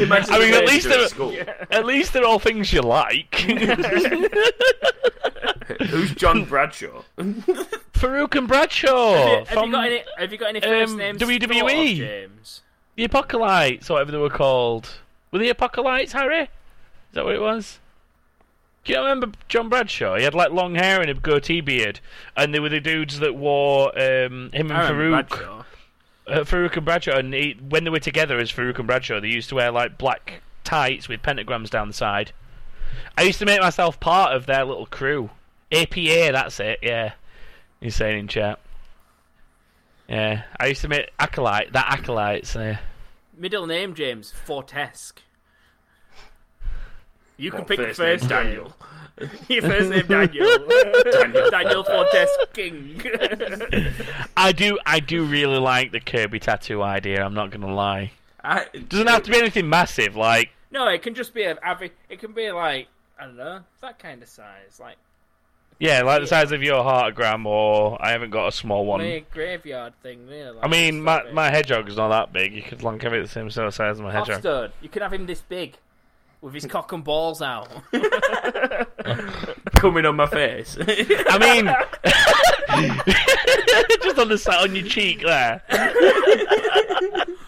Imagine 0.00 0.34
I 0.34 0.38
mean, 0.38 0.54
at 0.54 0.66
least 0.66 0.84
to 0.84 0.88
they're- 0.90 1.08
school. 1.08 1.34
At 1.70 1.84
least 1.86 2.12
they're 2.12 2.24
all 2.24 2.38
things 2.38 2.72
you 2.72 2.80
like. 2.82 3.34
Who's 5.90 6.14
John 6.14 6.44
Bradshaw? 6.44 7.02
Faarooq 7.18 8.34
and 8.36 8.48
Bradshaw. 8.48 9.44
Have 9.44 9.48
you, 9.48 9.56
have 9.56 9.66
you 9.66 9.72
got 9.72 9.86
any? 9.86 10.02
Have 10.16 10.32
you 10.32 10.38
got 10.38 10.48
any 10.48 10.60
first 10.60 10.92
um, 10.92 10.98
names? 10.98 11.20
WWE? 11.20 11.96
James. 11.96 12.62
The 12.96 13.04
Apocalypse, 13.04 13.90
or 13.90 13.94
whatever 13.94 14.12
they 14.12 14.18
were 14.18 14.30
called. 14.30 14.88
Were 15.30 15.38
the 15.38 15.50
Apocalypse, 15.50 16.12
Harry? 16.12 16.42
Is 16.42 16.48
that 17.12 17.24
what 17.24 17.34
it 17.34 17.40
was? 17.40 17.78
Do 18.84 18.92
you 18.92 18.98
not 18.98 19.04
remember 19.04 19.32
John 19.48 19.68
Bradshaw? 19.68 20.16
He 20.16 20.24
had 20.24 20.34
like 20.34 20.50
long 20.50 20.74
hair 20.74 21.00
and 21.00 21.10
a 21.10 21.14
goatee 21.14 21.60
beard, 21.60 22.00
and 22.36 22.54
they 22.54 22.60
were 22.60 22.70
the 22.70 22.80
dudes 22.80 23.18
that 23.20 23.34
wore 23.34 23.88
um, 23.98 24.50
him 24.52 24.70
and 24.70 24.72
I 24.72 24.90
Faarooq, 24.90 25.28
Bradshaw. 25.28 25.64
Uh, 26.28 26.40
Faarooq 26.44 26.76
and 26.76 26.84
Bradshaw. 26.84 27.16
And 27.16 27.32
he, 27.32 27.56
when 27.68 27.84
they 27.84 27.90
were 27.90 27.98
together 28.00 28.38
as 28.38 28.52
Faarooq 28.52 28.78
and 28.78 28.86
Bradshaw, 28.86 29.20
they 29.20 29.28
used 29.28 29.48
to 29.48 29.54
wear 29.54 29.70
like 29.70 29.96
black 29.98 30.42
tights 30.64 31.08
with 31.08 31.22
pentagrams 31.22 31.70
down 31.70 31.88
the 31.88 31.94
side. 31.94 32.32
I 33.16 33.22
used 33.22 33.38
to 33.38 33.46
make 33.46 33.60
myself 33.60 33.98
part 34.00 34.34
of 34.34 34.46
their 34.46 34.64
little 34.64 34.86
crew. 34.86 35.30
APA, 35.72 36.30
that's 36.32 36.60
it. 36.60 36.78
Yeah, 36.82 37.12
he's 37.80 37.94
saying 37.96 38.18
in 38.18 38.28
chat. 38.28 38.58
Yeah, 40.08 40.44
I 40.58 40.66
used 40.66 40.80
to 40.82 40.88
make 40.88 41.10
acolyte 41.18 41.72
that 41.72 41.86
acolytes. 41.98 42.56
Uh, 42.56 42.78
Middle 43.36 43.66
name 43.66 43.94
James 43.94 44.30
Fortesque. 44.32 45.20
You 47.36 47.50
can 47.50 47.60
What, 47.60 47.68
pick 47.68 47.78
the 47.78 47.84
first 47.86 47.98
first 47.98 48.30
name, 48.30 48.30
name. 48.30 48.46
Daniel? 48.54 48.76
Your 49.48 49.62
first 49.62 49.90
name 49.90 50.06
Daniel. 50.06 50.58
Daniel. 51.10 51.50
Daniel 51.50 51.84
Fortesque 51.84 52.52
King. 52.52 53.02
I 54.36 54.52
do, 54.52 54.78
I 54.86 55.00
do 55.00 55.24
really 55.24 55.58
like 55.58 55.92
the 55.92 56.00
Kirby 56.00 56.40
tattoo 56.40 56.82
idea. 56.82 57.24
I'm 57.24 57.34
not 57.34 57.50
gonna 57.50 57.74
lie. 57.74 58.12
I, 58.42 58.66
Doesn't 58.88 59.08
have 59.08 59.24
to 59.24 59.30
be 59.30 59.38
anything 59.38 59.68
massive. 59.68 60.16
Like, 60.16 60.50
no, 60.70 60.86
it 60.88 61.02
can 61.02 61.14
just 61.14 61.34
be 61.34 61.42
a. 61.44 61.56
It 62.08 62.20
can 62.20 62.32
be 62.32 62.50
like 62.52 62.88
I 63.18 63.24
don't 63.24 63.36
know 63.36 63.60
that 63.80 63.98
kind 63.98 64.22
of 64.22 64.28
size, 64.28 64.78
like 64.80 64.96
yeah, 65.80 66.02
like 66.02 66.22
the 66.22 66.26
size 66.26 66.50
of 66.50 66.62
your 66.62 66.82
heartagram, 66.82 67.46
or 67.46 67.98
I 68.04 68.10
haven't 68.10 68.30
got 68.30 68.48
a 68.48 68.52
small 68.52 68.84
one. 68.84 69.00
a 69.00 69.20
graveyard 69.32 69.94
thing. 70.02 70.26
Yeah, 70.28 70.50
like 70.50 70.64
I 70.64 70.68
mean, 70.68 71.02
my 71.02 71.22
big. 71.22 71.34
my 71.34 71.50
hedgehog 71.50 71.88
is 71.88 71.96
not 71.96 72.08
that 72.08 72.32
big. 72.32 72.52
You 72.52 72.62
could 72.62 72.82
long 72.82 72.98
have 73.00 73.12
it 73.12 73.22
the 73.22 73.28
same 73.28 73.48
sort 73.50 73.68
of 73.68 73.74
size 73.74 73.96
as 73.96 74.00
my 74.00 74.12
hedgehog. 74.12 74.72
You 74.82 74.88
could 74.88 75.02
have 75.02 75.12
him 75.12 75.26
this 75.26 75.40
big, 75.40 75.76
with 76.40 76.54
his 76.54 76.66
cock 76.66 76.92
and 76.92 77.04
balls 77.04 77.42
out. 77.42 77.68
coming 79.78 80.06
on 80.06 80.16
my 80.16 80.26
face. 80.26 80.76
I 80.80 81.38
mean, 81.38 81.66
just 84.02 84.18
on 84.18 84.28
the 84.28 84.38
side 84.38 84.68
on 84.68 84.74
your 84.74 84.86
cheek 84.86 85.22
there. 85.22 85.62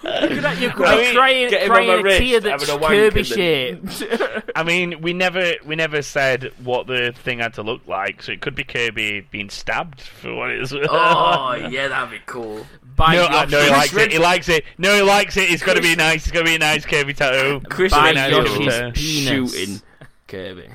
You 0.03 0.29
could, 0.29 0.59
you 0.59 0.71
could 0.71 0.87
I 0.87 0.97
be 0.97 1.03
mean, 1.03 1.15
crying, 1.15 1.51
get 1.51 1.63
him 1.63 1.71
on 1.71 1.77
crying 1.77 2.01
a 2.01 2.03
wrist, 2.03 2.21
tear 2.21 2.41
that's 2.41 2.69
a 2.69 2.79
Kirby 2.79 3.19
and 3.21 3.27
shaped. 3.27 4.03
I 4.57 4.63
mean, 4.63 5.01
we 5.01 5.13
never 5.13 5.53
we 5.65 5.77
never 5.77 6.03
said 6.03 6.53
what 6.63 6.87
the 6.87 7.13
thing 7.15 7.39
had 7.39 7.55
to 7.55 7.63
look 7.63 7.87
like, 7.87 8.23
so 8.23 8.33
it 8.33 8.41
could 8.41 8.55
be 8.55 8.65
Kirby 8.65 9.27
being 9.31 9.51
stabbed 9.51 10.01
for 10.01 10.35
what 10.35 10.51
it 10.51 10.61
is. 10.61 10.73
oh 10.73 11.55
yeah, 11.71 11.89
that'd 11.89 12.11
be 12.11 12.21
cool. 12.27 12.67
By 13.01 13.15
No, 13.15 13.23
your 13.23 13.33
uh, 13.33 13.45
no, 13.47 13.63
he 13.65 13.71
likes 13.71 13.93
Red- 13.95 14.07
it. 14.09 14.13
He 14.13 14.19
likes 14.19 14.49
it. 14.51 14.65
No, 14.79 14.95
he 14.95 15.03
likes 15.03 15.37
it. 15.37 15.51
It's 15.51 15.63
got 15.63 15.75
to 15.75 15.81
be 15.83 15.97
nice. 15.97 16.23
It's 16.25 16.31
got 16.31 16.41
to 16.41 16.45
be 16.45 16.55
a 16.55 16.59
nice 16.59 16.85
Kirby 16.85 17.15
tattoo. 17.15 17.61
Chris 17.69 17.93
By 17.93 18.13
Redfield 18.13 18.47
Yoshi's 18.47 19.27
penis. 19.27 19.53
shooting 19.55 19.83
Kirby. 20.29 20.69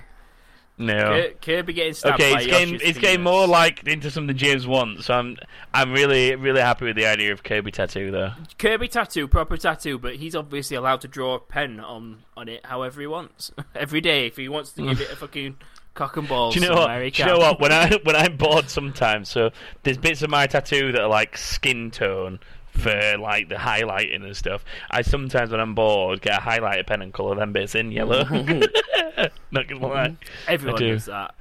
No. 0.77 1.29
Kirby 1.41 1.71
getting 1.71 1.93
stabbed 1.93 2.15
Okay, 2.21 2.33
by 2.33 2.39
it's 2.39 2.47
getting 2.47 2.73
Yoshi's 2.73 2.89
it's 2.89 2.99
getting 2.99 3.19
penis. 3.19 3.31
more 3.31 3.47
like 3.47 3.87
into 3.87 4.11
something 4.11 4.35
James 4.35 4.67
wants. 4.67 5.05
So 5.05 5.13
I'm 5.13 5.37
I'm 5.73 5.93
really 5.93 6.35
really 6.35 6.59
happy 6.59 6.85
with 6.85 6.97
the 6.97 7.05
idea 7.05 7.31
of 7.31 7.43
Kirby 7.43 7.71
tattoo 7.71 8.11
though. 8.11 8.31
Kirby 8.57 8.89
tattoo, 8.89 9.27
proper 9.27 9.55
tattoo, 9.55 9.97
but 9.97 10.15
he's 10.17 10.35
obviously 10.35 10.75
allowed 10.75 10.99
to 11.01 11.07
draw 11.07 11.35
a 11.35 11.39
pen 11.39 11.79
on 11.79 12.23
on 12.35 12.49
it 12.49 12.65
however 12.65 12.99
he 12.99 13.07
wants 13.07 13.51
every 13.75 14.01
day. 14.01 14.25
If 14.27 14.35
he 14.35 14.49
wants 14.49 14.71
to 14.73 14.81
give 14.81 14.99
it 14.99 15.11
a 15.11 15.15
fucking 15.15 15.55
cock 15.95 16.17
and 16.17 16.27
balls, 16.27 16.53
Do 16.53 16.59
you 16.59 16.67
know 16.67 16.75
what? 16.75 16.87
Do 16.99 17.23
you 17.23 17.25
know 17.25 17.39
what? 17.39 17.59
When 17.59 17.71
I 17.71 17.89
when 18.03 18.15
I'm 18.15 18.37
bored 18.37 18.69
sometimes, 18.69 19.29
so 19.29 19.49
there's 19.83 19.97
bits 19.97 20.21
of 20.21 20.29
my 20.29 20.45
tattoo 20.45 20.91
that 20.91 21.01
are 21.01 21.09
like 21.09 21.37
skin 21.37 21.89
tone 21.89 22.39
for 22.67 23.17
like 23.17 23.49
the 23.49 23.55
highlighting 23.55 24.23
and 24.23 24.35
stuff. 24.37 24.63
I 24.91 25.01
sometimes 25.01 25.49
when 25.51 25.59
I'm 25.59 25.73
bored 25.73 26.21
get 26.21 26.37
a 26.37 26.41
highlighter 26.41 26.85
pen 26.85 27.01
and 27.01 27.13
colour 27.13 27.35
them 27.35 27.53
bits 27.53 27.73
in 27.73 27.91
yellow. 27.91 28.23
Not 29.51 29.67
gonna 29.67 29.87
lie. 29.87 30.15
Everyone 30.47 30.79
does 30.81 31.05
that. 31.05 31.33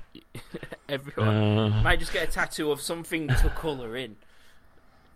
Everyone 0.88 1.72
Uh, 1.72 1.82
might 1.82 1.98
just 1.98 2.12
get 2.12 2.28
a 2.28 2.30
tattoo 2.30 2.70
of 2.70 2.80
something 2.80 3.28
to 3.28 3.52
colour 3.56 3.96
in. 3.96 4.16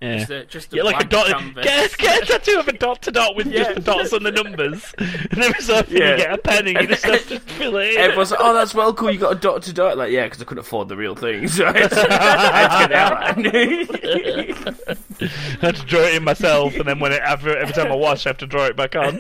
Yeah. 0.00 0.18
Just 0.18 0.30
a, 0.30 0.44
just 0.46 0.72
a 0.72 0.76
Yeah, 0.76 0.82
like 0.84 1.00
a 1.02 1.06
dot. 1.08 1.26
canvas. 1.26 1.64
Get, 1.64 1.98
get 1.98 2.22
a 2.22 2.26
tattoo 2.26 2.58
of 2.60 2.68
a 2.68 2.72
dot 2.78 3.02
to 3.02 3.10
dot 3.10 3.34
with 3.36 3.46
Yeah. 3.48 3.64
just 3.64 3.74
the 3.76 3.80
dots 3.80 4.12
on 4.12 4.22
the 4.22 4.30
numbers. 4.32 4.94
And 5.30 5.42
every 5.42 5.60
so 5.60 5.76
often 5.76 5.96
Yeah. 5.96 6.10
you 6.12 6.16
get 6.18 6.32
a 6.32 6.38
pen 6.38 6.66
and 6.68 6.80
you 6.80 6.86
just 6.86 7.04
have 7.04 7.28
to 7.28 7.40
fill 7.40 7.76
it 7.76 7.90
in. 7.94 7.96
Everyone's 7.98 8.30
like, 8.30 8.40
"Oh, 8.42 8.54
that's 8.54 8.74
well 8.74 8.92
cool. 8.94 9.10
You 9.10 9.18
got 9.18 9.32
a 9.32 9.38
dot 9.38 9.62
to 9.64 9.72
dot." 9.72 9.96
Like, 9.98 10.10
yeah, 10.10 10.24
because 10.24 10.40
I 10.40 10.44
couldn't 10.44 10.60
afford 10.64 10.88
the 10.88 10.96
real 10.96 11.14
thing, 11.14 11.48
so 11.48 11.66
I 11.66 11.78
had 11.78 11.90
to, 11.90 12.06
I 12.10 12.58
had 12.58 12.68
to 12.68 12.88
get 12.88 12.90
the 12.90 12.96
outline. 12.98 14.88
I 15.62 15.66
had 15.66 15.76
to 15.76 15.84
draw 15.86 16.00
it 16.00 16.14
in 16.14 16.24
myself, 16.24 16.74
and 16.76 16.86
then 16.86 16.98
when 17.00 17.12
it, 17.12 17.20
after, 17.22 17.56
every 17.56 17.74
time 17.74 17.90
I 17.92 17.96
wash, 17.96 18.26
I 18.26 18.30
have 18.30 18.38
to 18.38 18.46
draw 18.46 18.64
it 18.66 18.76
back 18.76 18.94
on. 18.96 19.18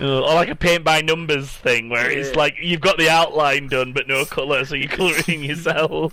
or 0.00 0.20
like 0.34 0.48
a 0.48 0.54
paint 0.54 0.84
by 0.84 1.00
numbers 1.00 1.48
thing 1.48 1.88
where 1.88 2.10
it's 2.10 2.34
like 2.36 2.54
you've 2.60 2.80
got 2.82 2.98
the 2.98 3.08
outline 3.08 3.66
done 3.68 3.92
but 3.92 4.06
no 4.08 4.24
colour, 4.24 4.64
so 4.64 4.74
you're 4.74 4.88
colouring 4.88 5.44
yourself. 5.44 6.12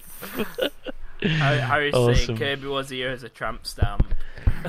Harry, 1.30 1.60
Harry's 1.60 1.94
Awesome. 1.94 2.38
saying 2.38 2.38
Kirby 2.38 2.68
was 2.68 2.90
here 2.90 3.10
as 3.10 3.24
a 3.24 3.30
tramp 3.30 3.66
stamp. 3.66 4.14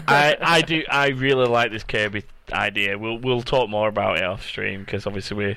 I, 0.09 0.37
I 0.41 0.61
do 0.63 0.83
I 0.91 1.09
really 1.09 1.47
like 1.47 1.71
this 1.73 1.85
Kirby 1.85 2.25
idea. 2.53 2.99
We'll 2.99 3.19
we'll 3.19 3.43
talk 3.43 3.69
more 3.71 3.89
about 3.89 4.19
it 4.19 4.25
off 4.25 4.45
stream 4.45 4.85
because 4.85 5.07
obviously 5.07 5.37
we're 5.37 5.57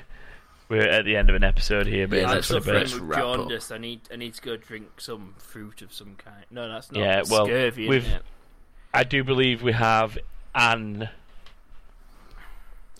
we're 0.68 0.86
at 0.88 1.04
the 1.06 1.16
end 1.16 1.30
of 1.30 1.34
an 1.36 1.44
episode 1.44 1.86
here, 1.86 2.06
but 2.06 2.16
Yeah, 2.16 2.22
it's 2.22 2.30
I'm 2.30 2.34
let's- 2.34 2.50
actually 2.50 2.60
suffering 2.60 2.82
bit- 2.84 2.92
with 2.94 3.02
wrap 3.02 3.18
jaundice. 3.20 3.70
I 3.70 3.78
need 3.78 4.00
I 4.12 4.16
need 4.16 4.34
to 4.34 4.42
go 4.42 4.56
drink 4.56 5.00
some 5.00 5.34
fruit 5.38 5.82
of 5.82 5.92
some 5.92 6.14
kind. 6.16 6.44
No, 6.50 6.68
that's 6.68 6.92
not. 6.92 7.00
Yeah, 7.00 7.16
That's 7.16 7.30
well, 7.30 7.46
scurvy, 7.46 7.88
we've- 7.88 8.06
I 8.94 9.04
do 9.04 9.22
believe 9.24 9.62
we 9.62 9.72
have 9.72 10.18
Anne. 10.54 11.08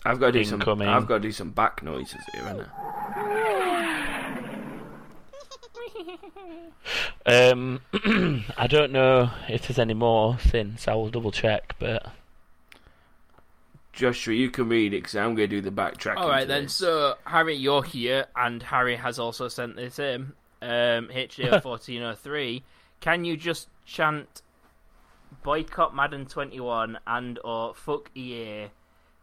I've 0.05 0.19
got 0.19 0.27
to 0.27 0.31
do 0.31 0.45
some. 0.45 0.61
Incoming. 0.61 0.87
I've 0.87 1.07
got 1.07 1.15
to 1.15 1.19
do 1.21 1.31
some 1.31 1.49
back 1.51 1.83
noises 1.83 2.21
here, 2.33 2.41
innit? 2.43 4.18
Um, 7.25 7.81
I 8.57 8.65
don't 8.67 8.91
know 8.91 9.29
if 9.47 9.67
there's 9.67 9.77
any 9.77 9.93
more 9.93 10.39
since 10.39 10.87
I 10.87 10.95
will 10.95 11.09
double 11.09 11.31
check, 11.31 11.75
but 11.77 12.11
Joshua, 13.93 14.33
you 14.33 14.49
can 14.49 14.69
read 14.69 14.93
it 14.93 15.01
because 15.01 15.15
I'm 15.15 15.35
going 15.35 15.49
to 15.49 15.55
do 15.55 15.61
the 15.61 15.69
backtracking. 15.71 16.17
All 16.17 16.29
right 16.29 16.47
then. 16.47 16.63
this. 16.63 16.73
So 16.73 17.15
Harry, 17.25 17.55
you're 17.55 17.83
here, 17.83 18.25
and 18.35 18.63
Harry 18.63 18.95
has 18.95 19.19
also 19.19 19.47
sent 19.47 19.75
this 19.75 19.99
in. 19.99 20.33
Um, 20.61 21.09
HDO 21.09 21.61
fourteen 21.61 22.01
oh 22.01 22.15
three. 22.15 22.63
Can 23.01 23.25
you 23.25 23.37
just 23.37 23.67
chant 23.85 24.41
boycott 25.43 25.95
Madden 25.95 26.25
twenty 26.25 26.59
one 26.59 26.97
and 27.05 27.37
or 27.43 27.75
fuck 27.75 28.09
EA 28.15 28.67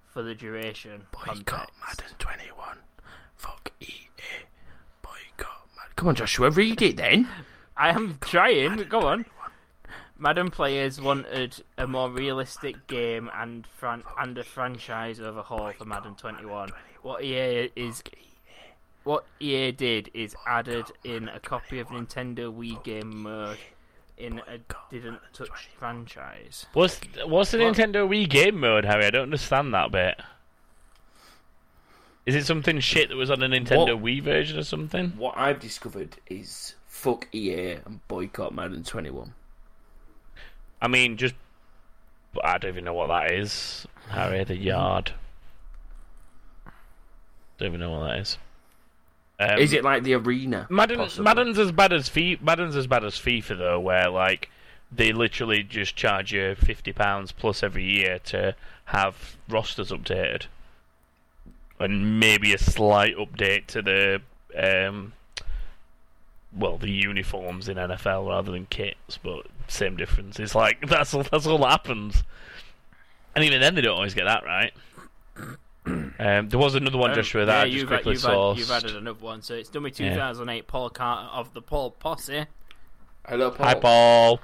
for 0.07 0.23
the 0.23 0.35
duration? 0.35 1.07
Boycott 1.13 1.45
context? 1.47 1.81
Madden 1.81 2.15
21. 2.19 2.79
Fuck 3.37 3.73
EA. 3.81 4.09
Boycott 5.97 6.05
Madden. 6.05 6.05
Come 6.05 6.09
on, 6.09 6.15
Joshua, 6.15 6.51
read 6.51 6.83
it 6.83 6.97
then. 6.97 7.29
I 7.77 7.91
am 7.91 8.19
trying. 8.21 8.77
Go 8.89 9.01
on. 9.07 9.27
Madden 10.19 10.51
players 10.51 10.99
wanted 11.01 11.63
a 11.77 11.87
more 11.87 12.11
realistic 12.11 12.87
game 12.87 13.31
and 13.35 13.67
fran- 13.67 14.03
and 14.19 14.39
a 14.39 14.45
franchise 14.45 15.21
overhaul 15.21 15.73
for 15.73 15.85
Madden 15.85 16.15
21. 16.15 16.71
What 17.03 17.23
EA 17.23 17.71
is 17.77 18.03
what 19.05 19.25
EA 19.39 19.73
did 19.73 20.11
is 20.15 20.35
added 20.47 20.87
in 21.05 21.29
a 21.29 21.39
copy 21.39 21.79
of 21.81 21.89
Nintendo 21.89 22.53
Wii 22.53 22.83
game 22.83 23.23
mode 23.23 23.59
in 24.17 24.41
a 24.49 24.59
didn't 24.91 25.21
touch 25.35 25.69
franchise. 25.79 26.67
what's 26.73 26.99
what's 27.27 27.51
the 27.51 27.59
Nintendo 27.59 28.09
Wii 28.09 28.29
game 28.29 28.59
mode, 28.59 28.87
Harry? 28.87 29.05
I 29.05 29.11
don't 29.11 29.25
understand 29.25 29.75
that 29.75 29.93
bit. 29.93 30.19
Is 32.27 32.35
it 32.35 32.45
something 32.45 32.81
shit 32.81 33.09
that 33.09 33.17
was 33.17 33.31
on 33.31 33.43
a 33.43 33.49
Nintendo 33.49 33.95
What? 33.95 34.05
Wii 34.05 34.21
version 34.21 34.59
or 34.59 34.65
something? 34.65 35.13
What 35.17 35.35
I've 35.37 35.61
discovered 35.61 36.17
is 36.27 36.75
fuck 36.89 37.29
EA 37.33 37.79
and 37.85 38.07
boycott 38.09 38.53
Madden 38.53 38.83
21. 38.83 39.33
I 40.83 40.89
mean, 40.89 41.17
just 41.17 41.35
I 42.43 42.59
don't 42.59 42.71
even 42.71 42.85
know 42.85 42.95
what 42.95 43.09
that 43.09 43.31
is. 43.33 43.87
Harry, 44.09 44.43
the 44.45 44.57
yard. 44.57 45.13
Don't 47.59 47.69
even 47.69 47.81
know 47.81 47.93
what 47.93 48.09
that 48.09 48.19
is. 48.19 48.39
Um, 49.39 49.59
is 49.59 49.73
it 49.73 49.85
like 49.85 50.03
the 50.03 50.15
arena? 50.15 50.67
Madden, 50.71 50.99
possibly? 50.99 51.25
Madden's 51.25 51.59
as 51.59 51.71
bad 51.73 51.93
as 51.93 52.09
FIFA. 52.09 52.43
Madden's 52.43 52.77
as 52.77 52.87
bad 52.87 53.05
as 53.05 53.15
FIFA 53.15 53.59
though, 53.59 53.81
where 53.81 54.09
like 54.09 54.51
they 54.91 55.13
literally 55.13 55.63
just 55.63 55.95
charge 55.97 56.33
you 56.33 56.55
fifty 56.55 56.93
pounds 56.93 57.33
plus 57.33 57.63
every 57.63 57.85
year 57.85 58.19
to 58.21 58.55
have 58.87 59.37
rosters 59.49 59.91
updated, 59.91 60.47
and 61.79 62.19
maybe 62.21 62.55
a 62.55 62.59
slight 62.59 63.17
update 63.17 63.67
to 63.67 63.83
the 63.83 64.21
um, 64.57 65.13
well, 66.57 66.79
the 66.79 66.91
uniforms 66.91 67.69
in 67.69 67.77
NFL 67.77 68.29
rather 68.29 68.53
than 68.53 68.67
kits, 68.67 69.19
but 69.23 69.47
same 69.69 69.97
difference. 69.97 70.41
It's 70.41 70.55
like 70.55 70.81
that's 70.89 71.13
all. 71.15 71.25
That's 71.25 71.47
all 71.47 71.59
that 71.59 71.71
happens, 71.71 72.23
and 73.35 73.45
even 73.45 73.61
then 73.61 73.75
they 73.75 73.83
don't 73.83 73.97
always 73.97 74.15
get 74.15 74.25
that 74.25 74.45
right. 74.45 74.73
Um, 76.19 76.49
there 76.49 76.59
was 76.59 76.75
another 76.75 76.99
one, 76.99 77.11
Um, 77.11 77.15
Joshua, 77.15 77.45
that 77.45 77.53
yeah, 77.53 77.61
I 77.61 77.65
just 77.67 77.77
you've, 77.77 77.87
quickly 77.87 78.15
you've, 78.15 78.23
had, 78.25 78.59
you've 78.59 78.71
added 78.73 78.97
another 78.97 79.21
one. 79.25 79.41
So 79.41 79.55
it's 79.55 79.69
Dummy 79.69 79.93
Yeah. 79.95 80.15
2008 80.15 80.67
Paul 80.67 80.91
Carter 80.91 81.29
of 81.29 81.55
the 81.55 81.63
Paul 81.63 81.93
Posse. 81.93 82.47
Hello, 83.29 83.53
Paul. 83.53 83.67
Hi, 83.67 83.75
Paul. 83.75 84.41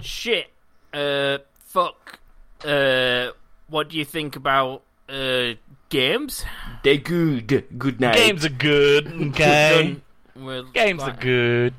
Shit. 0.00 0.50
Uh, 0.92 1.38
fuck. 1.60 2.18
Uh, 2.64 3.28
what 3.68 3.90
do 3.90 3.96
you 3.96 4.04
think 4.04 4.34
about 4.34 4.82
uh 5.08 5.54
games? 5.92 6.44
They're 6.82 6.96
good. 6.96 7.46
Good 7.78 8.00
night. 8.00 8.16
Games 8.16 8.44
are 8.44 8.48
good, 8.48 9.06
okay? 9.28 10.00
Done 10.34 10.44
with, 10.44 10.72
Games 10.72 11.02
are 11.02 11.12
good. 11.12 11.74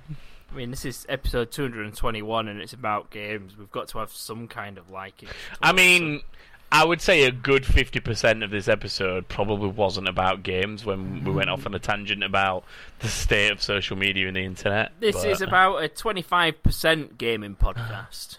I 0.52 0.56
mean, 0.56 0.70
this 0.70 0.86
is 0.86 1.06
episode 1.10 1.52
221 1.52 2.48
and 2.48 2.62
it's 2.62 2.74
about 2.74 3.10
games. 3.10 3.58
We've 3.58 3.72
got 3.72 3.88
to 3.90 3.98
have 3.98 4.12
some 4.12 4.48
kind 4.48 4.78
of 4.78 4.92
liking. 4.92 5.30
I 5.64 5.72
mean, 5.74 6.22
I 6.72 6.86
would 6.86 7.02
say 7.02 7.24
a 7.24 7.32
good 7.32 7.64
50% 7.64 8.44
of 8.44 8.52
this 8.52 8.68
episode 8.68 9.28
probably 9.28 9.70
wasn't 9.70 10.08
about 10.08 10.44
games 10.44 10.86
when 10.86 11.24
we 11.24 11.32
went 11.32 11.50
off 11.50 11.66
on 11.66 11.74
a 11.74 11.80
tangent 11.80 12.24
about 12.24 12.66
the 13.00 13.08
state 13.08 13.52
of 13.52 13.64
social 13.64 13.98
media 13.98 14.28
and 14.28 14.36
the 14.36 14.44
internet. 14.46 14.92
this 15.00 15.16
but- 15.16 15.28
is 15.28 15.42
about 15.42 15.84
a 15.84 15.90
25% 15.90 17.18
gaming 17.18 17.56
podcast. 17.60 18.38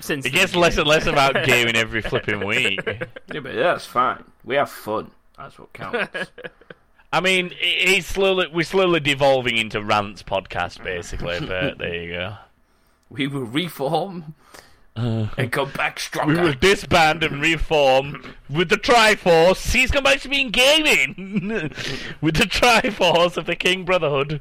Since 0.00 0.24
It 0.26 0.30
gets 0.30 0.54
less 0.56 0.76
and 0.78 0.86
less 0.86 1.06
about 1.06 1.34
gaming 1.44 1.76
every 1.76 2.00
flipping 2.02 2.44
week. 2.46 2.80
Yeah, 2.86 3.40
but 3.40 3.54
that's 3.54 3.84
fine. 3.86 4.24
We 4.44 4.56
have 4.56 4.70
fun. 4.70 5.10
That's 5.36 5.58
what 5.58 5.72
counts. 5.72 6.30
I 7.12 7.20
mean, 7.20 7.50
it's 7.60 8.06
slowly 8.06 8.46
we're 8.52 8.62
slowly 8.64 9.00
devolving 9.00 9.56
into 9.56 9.82
rants 9.82 10.22
podcast 10.22 10.82
basically. 10.84 11.40
But 11.40 11.78
there 11.78 11.94
you 12.02 12.12
go. 12.12 12.34
we 13.08 13.26
will 13.26 13.42
reform 13.42 14.34
and 14.94 15.50
come 15.50 15.70
back 15.72 15.98
stronger. 15.98 16.34
We 16.34 16.40
will 16.40 16.54
disband 16.54 17.24
and 17.24 17.40
reform 17.40 18.22
with 18.48 18.68
the 18.68 18.76
Triforce. 18.76 19.72
He's 19.72 19.90
come 19.90 20.04
back 20.04 20.20
to 20.20 20.28
being 20.28 20.50
gaming 20.50 21.48
with 22.20 22.36
the 22.36 22.44
Triforce 22.44 23.36
of 23.36 23.46
the 23.46 23.56
King 23.56 23.84
Brotherhood. 23.84 24.40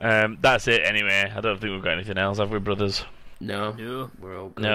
um, 0.00 0.38
that's 0.40 0.68
it. 0.68 0.82
Anyway, 0.84 1.32
I 1.34 1.40
don't 1.40 1.60
think 1.60 1.72
we've 1.72 1.82
got 1.82 1.94
anything 1.94 2.18
else, 2.18 2.38
have 2.38 2.50
we, 2.50 2.58
brothers? 2.58 3.04
No, 3.46 3.72
No. 3.72 4.10
we're 4.20 4.38
all 4.40 4.48
good. 4.50 4.62
No. 4.62 4.74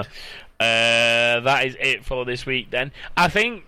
Uh, 0.59 1.39
that 1.39 1.65
is 1.65 1.75
it 1.79 2.05
for 2.05 2.25
this 2.25 2.45
week. 2.45 2.69
Then 2.69 2.91
I 3.15 3.29
think, 3.29 3.63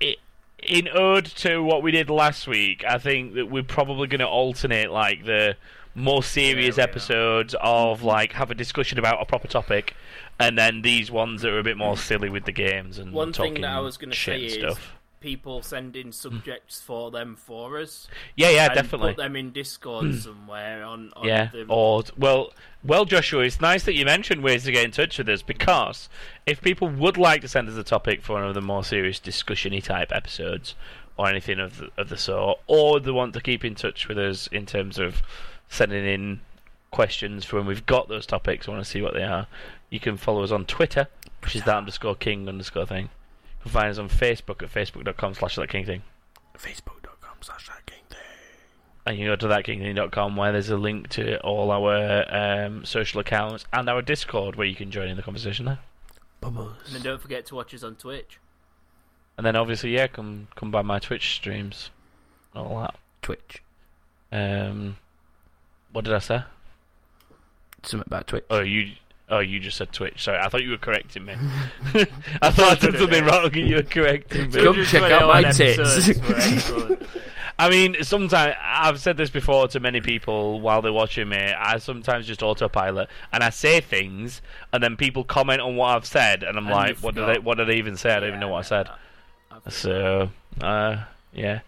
it, 0.00 0.18
in 0.62 0.88
ode 0.88 1.26
to 1.26 1.62
what 1.62 1.82
we 1.82 1.90
did 1.92 2.10
last 2.10 2.46
week, 2.46 2.84
I 2.86 2.98
think 2.98 3.34
that 3.34 3.46
we're 3.50 3.62
probably 3.62 4.06
going 4.08 4.20
to 4.20 4.26
alternate 4.26 4.90
like 4.90 5.24
the 5.24 5.56
more 5.94 6.22
serious 6.22 6.76
we 6.76 6.82
are. 6.82 6.84
episodes 6.84 7.54
of 7.60 8.02
like 8.02 8.32
have 8.32 8.50
a 8.50 8.54
discussion 8.54 8.98
about 8.98 9.20
a 9.20 9.24
proper 9.26 9.48
topic, 9.48 9.94
and 10.40 10.56
then 10.56 10.82
these 10.82 11.10
ones 11.10 11.42
that 11.42 11.52
are 11.52 11.58
a 11.58 11.62
bit 11.64 11.76
more 11.76 11.96
silly 11.96 12.28
with 12.30 12.44
the 12.44 12.52
games 12.52 12.98
and 12.98 13.12
One 13.12 13.32
thing 13.32 13.48
talking 13.50 13.62
that 13.62 13.70
I 13.72 13.80
was 13.80 13.96
going 13.96 14.10
to 14.10 14.16
shit 14.16 14.40
say 14.40 14.46
is 14.46 14.52
stuff. 14.54 14.94
People 15.20 15.62
send 15.62 15.96
in 15.96 16.06
hmm. 16.06 16.12
subjects 16.12 16.80
for 16.80 17.10
them 17.10 17.36
for 17.36 17.78
us. 17.78 18.08
Yeah, 18.36 18.50
yeah, 18.50 18.72
definitely. 18.72 19.14
Put 19.14 19.22
them 19.22 19.36
in 19.36 19.52
Discord 19.52 20.06
hmm. 20.06 20.16
somewhere 20.16 20.84
on, 20.84 21.12
on 21.16 21.26
Yeah. 21.26 21.50
the 21.52 21.66
Or 21.68 22.02
well, 22.16 22.52
well, 22.84 23.04
Joshua, 23.04 23.42
it's 23.42 23.60
nice 23.60 23.84
that 23.84 23.94
you 23.94 24.04
mentioned 24.04 24.42
ways 24.42 24.64
to 24.64 24.72
get 24.72 24.84
in 24.84 24.90
touch 24.90 25.18
with 25.18 25.28
us 25.28 25.42
because 25.42 26.08
if 26.46 26.60
people 26.60 26.88
would 26.88 27.16
like 27.16 27.40
to 27.42 27.48
send 27.48 27.68
us 27.68 27.76
a 27.76 27.84
topic 27.84 28.22
for 28.22 28.34
one 28.34 28.44
of 28.44 28.54
the 28.54 28.60
more 28.60 28.84
serious 28.84 29.18
discussion-y 29.18 29.80
type 29.80 30.12
episodes 30.12 30.74
or 31.16 31.28
anything 31.28 31.58
of 31.58 31.78
the, 31.78 31.90
of 31.96 32.08
the 32.08 32.16
sort, 32.16 32.60
or 32.66 33.00
they 33.00 33.10
want 33.10 33.34
to 33.34 33.40
keep 33.40 33.64
in 33.64 33.74
touch 33.74 34.06
with 34.06 34.18
us 34.18 34.46
in 34.48 34.64
terms 34.64 34.98
of 34.98 35.22
sending 35.68 36.06
in 36.06 36.40
questions 36.90 37.44
for 37.44 37.56
when 37.56 37.66
we've 37.66 37.86
got 37.86 38.08
those 38.08 38.26
topics, 38.26 38.68
I 38.68 38.70
want 38.70 38.84
to 38.84 38.90
see 38.90 39.02
what 39.02 39.14
they 39.14 39.24
are. 39.24 39.46
You 39.90 40.00
can 40.00 40.16
follow 40.16 40.42
us 40.42 40.50
on 40.52 40.64
Twitter, 40.64 41.08
which 41.42 41.56
is 41.56 41.64
that 41.64 41.76
underscore 41.76 42.14
king 42.14 42.48
underscore 42.48 42.86
thing. 42.86 43.10
You 43.68 43.72
can 43.72 43.80
find 43.82 43.90
us 43.90 43.98
on 43.98 44.08
Facebook 44.08 44.62
at 44.62 44.72
facebook.com 44.72 45.34
slash 45.34 45.56
that 45.56 45.68
king 45.68 45.84
thing. 45.84 46.00
Facebook.com 46.56 47.36
slash 47.42 47.66
that 47.68 47.84
king 47.84 47.98
thing. 48.08 48.18
and 49.04 49.18
you 49.18 49.26
can 49.26 49.32
go 49.32 49.36
to 49.36 49.54
thatkingthing.com 49.54 50.36
where 50.36 50.52
there's 50.52 50.70
a 50.70 50.78
link 50.78 51.10
to 51.10 51.38
all 51.40 51.70
our 51.70 52.24
um, 52.34 52.86
social 52.86 53.20
accounts 53.20 53.66
and 53.70 53.90
our 53.90 54.00
Discord 54.00 54.56
where 54.56 54.66
you 54.66 54.74
can 54.74 54.90
join 54.90 55.08
in 55.08 55.18
the 55.18 55.22
conversation 55.22 55.66
there. 55.66 55.80
Bubbles. 56.40 56.76
And 56.86 56.94
then 56.94 57.02
don't 57.02 57.20
forget 57.20 57.44
to 57.46 57.56
watch 57.56 57.74
us 57.74 57.82
on 57.82 57.96
Twitch. 57.96 58.38
And 59.36 59.44
then 59.44 59.54
obviously, 59.54 59.94
yeah, 59.94 60.06
come 60.06 60.48
come 60.56 60.70
by 60.70 60.80
my 60.80 60.98
Twitch 60.98 61.34
streams, 61.34 61.90
all 62.54 62.80
that. 62.80 62.94
Twitch. 63.20 63.62
Um, 64.32 64.96
what 65.92 66.06
did 66.06 66.14
I 66.14 66.20
say? 66.20 66.42
Something 67.82 68.06
about 68.06 68.28
Twitch. 68.28 68.44
Oh, 68.48 68.60
you. 68.60 68.92
Oh, 69.30 69.40
you 69.40 69.60
just 69.60 69.76
said 69.76 69.92
Twitch. 69.92 70.24
Sorry, 70.24 70.38
I 70.38 70.48
thought 70.48 70.62
you 70.62 70.70
were 70.70 70.78
correcting 70.78 71.24
me. 71.26 71.34
I 72.42 72.50
thought 72.50 72.60
I 72.60 72.78
said 72.78 72.96
something 72.98 73.24
wrong 73.24 73.44
and 73.46 73.68
you 73.68 73.76
were 73.76 73.82
correcting 73.82 74.50
me. 74.50 74.62
Come 74.62 74.84
check 74.84 75.10
out 75.12 75.28
my 75.28 75.42
221 75.50 75.54
tits. 75.54 75.78
episodes 75.78 76.28
were 76.28 76.36
excellent. 76.36 77.02
I 77.60 77.68
mean, 77.68 77.96
sometimes 78.02 78.54
I've 78.62 79.00
said 79.00 79.16
this 79.16 79.30
before 79.30 79.66
to 79.68 79.80
many 79.80 80.00
people 80.00 80.60
while 80.60 80.80
they're 80.80 80.92
watching 80.92 81.28
me. 81.28 81.36
I 81.38 81.78
sometimes 81.78 82.24
just 82.26 82.40
autopilot 82.42 83.08
and 83.32 83.42
I 83.42 83.50
say 83.50 83.80
things, 83.80 84.40
and 84.72 84.80
then 84.82 84.96
people 84.96 85.24
comment 85.24 85.60
on 85.60 85.74
what 85.74 85.88
I've 85.96 86.06
said, 86.06 86.44
and 86.44 86.56
I'm 86.56 86.66
And 86.68 86.74
like, 86.74 86.98
"What 86.98 87.16
did 87.16 87.22
forgot. 87.22 87.32
they? 87.34 87.38
What 87.40 87.58
did 87.58 87.66
they 87.68 87.74
even 87.76 87.96
say? 87.96 88.12
I 88.14 88.20
don't 88.20 88.28
even 88.28 88.40
know 88.40 88.48
what 88.48 88.58
I 88.60 88.62
said." 88.62 88.88
So, 89.70 90.30
uh, 90.60 90.98
yeah. 91.32 91.60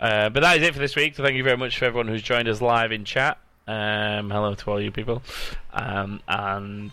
Uh, 0.00 0.30
but 0.30 0.40
that 0.40 0.56
is 0.56 0.62
it 0.66 0.72
for 0.72 0.80
this 0.80 0.96
week. 0.96 1.14
So 1.16 1.22
thank 1.22 1.36
you 1.36 1.44
very 1.44 1.58
much 1.58 1.78
for 1.78 1.84
everyone 1.84 2.08
who's 2.08 2.22
joined 2.22 2.48
us 2.48 2.62
live 2.62 2.90
in 2.90 3.04
chat. 3.04 3.36
Um, 3.66 4.30
hello 4.30 4.54
to 4.54 4.70
all 4.70 4.80
you 4.80 4.92
people. 4.92 5.22
Um, 5.72 6.20
and 6.28 6.90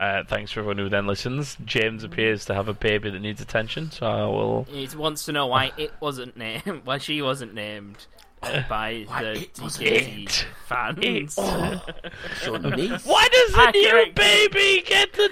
uh, 0.00 0.24
thanks 0.24 0.50
for 0.52 0.60
everyone 0.60 0.78
who 0.78 0.88
then 0.88 1.06
listens. 1.06 1.56
James 1.64 2.02
appears 2.04 2.44
to 2.46 2.54
have 2.54 2.68
a 2.68 2.74
baby 2.74 3.10
that 3.10 3.20
needs 3.20 3.40
attention, 3.40 3.90
so 3.90 4.06
I 4.06 4.24
will. 4.26 4.64
He 4.64 4.88
wants 4.96 5.24
to 5.26 5.32
know 5.32 5.46
why 5.46 5.72
it 5.76 5.92
wasn't 6.00 6.36
named, 6.36 6.82
why 6.84 6.98
she 6.98 7.22
wasn't 7.22 7.54
named 7.54 8.06
uh, 8.42 8.62
by 8.68 9.04
Why 9.06 9.22
the 9.22 9.32
it 9.42 9.58
wasn't 9.62 9.88
TKT 9.88 10.44
fans. 10.66 10.98
It- 11.00 11.34
Oh, 11.38 11.84
your 12.44 12.58
niece. 12.58 13.04
Why 13.06 13.28
does 13.32 13.52
the 13.52 13.70
new 13.72 14.12
baby 14.14 14.82
get 14.84 15.12
the 15.12 15.28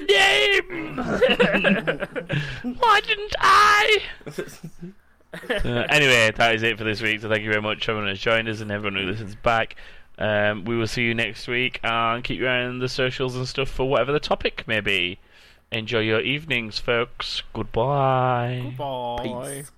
name? 2.63 2.77
Why 2.79 3.01
didn't 3.01 3.35
I? 3.41 4.01
Uh, 5.49 5.87
anyway, 5.89 6.31
that 6.37 6.55
is 6.55 6.63
it 6.63 6.79
for 6.79 6.85
this 6.85 7.01
week. 7.03 7.21
So 7.21 7.29
thank 7.29 7.43
you 7.43 7.51
very 7.51 7.63
much, 7.63 7.89
everyone 7.89 8.09
who's 8.11 8.21
joined 8.21 8.49
us 8.49 8.61
and 8.61 8.71
everyone 8.71 9.01
who 9.01 9.07
listens 9.11 9.35
back. 9.35 9.77
Um, 10.19 10.65
we 10.65 10.77
will 10.77 10.87
see 10.87 11.03
you 11.03 11.15
next 11.15 11.49
week 11.49 11.81
and 11.83 12.23
keep 12.23 12.39
your 12.39 12.49
eye 12.49 12.65
on 12.65 12.79
the 12.79 12.89
socials 12.89 13.35
and 13.35 13.49
stuff 13.49 13.69
for 13.69 13.89
whatever 13.89 14.13
the 14.13 14.21
topic 14.21 14.67
may 14.67 14.81
be. 14.81 15.19
Enjoy 15.71 16.01
your 16.01 16.21
evenings, 16.21 16.79
folks. 16.79 17.43
Goodbye. 17.55 18.75
Bye. 18.77 19.23
Peace. 19.23 19.73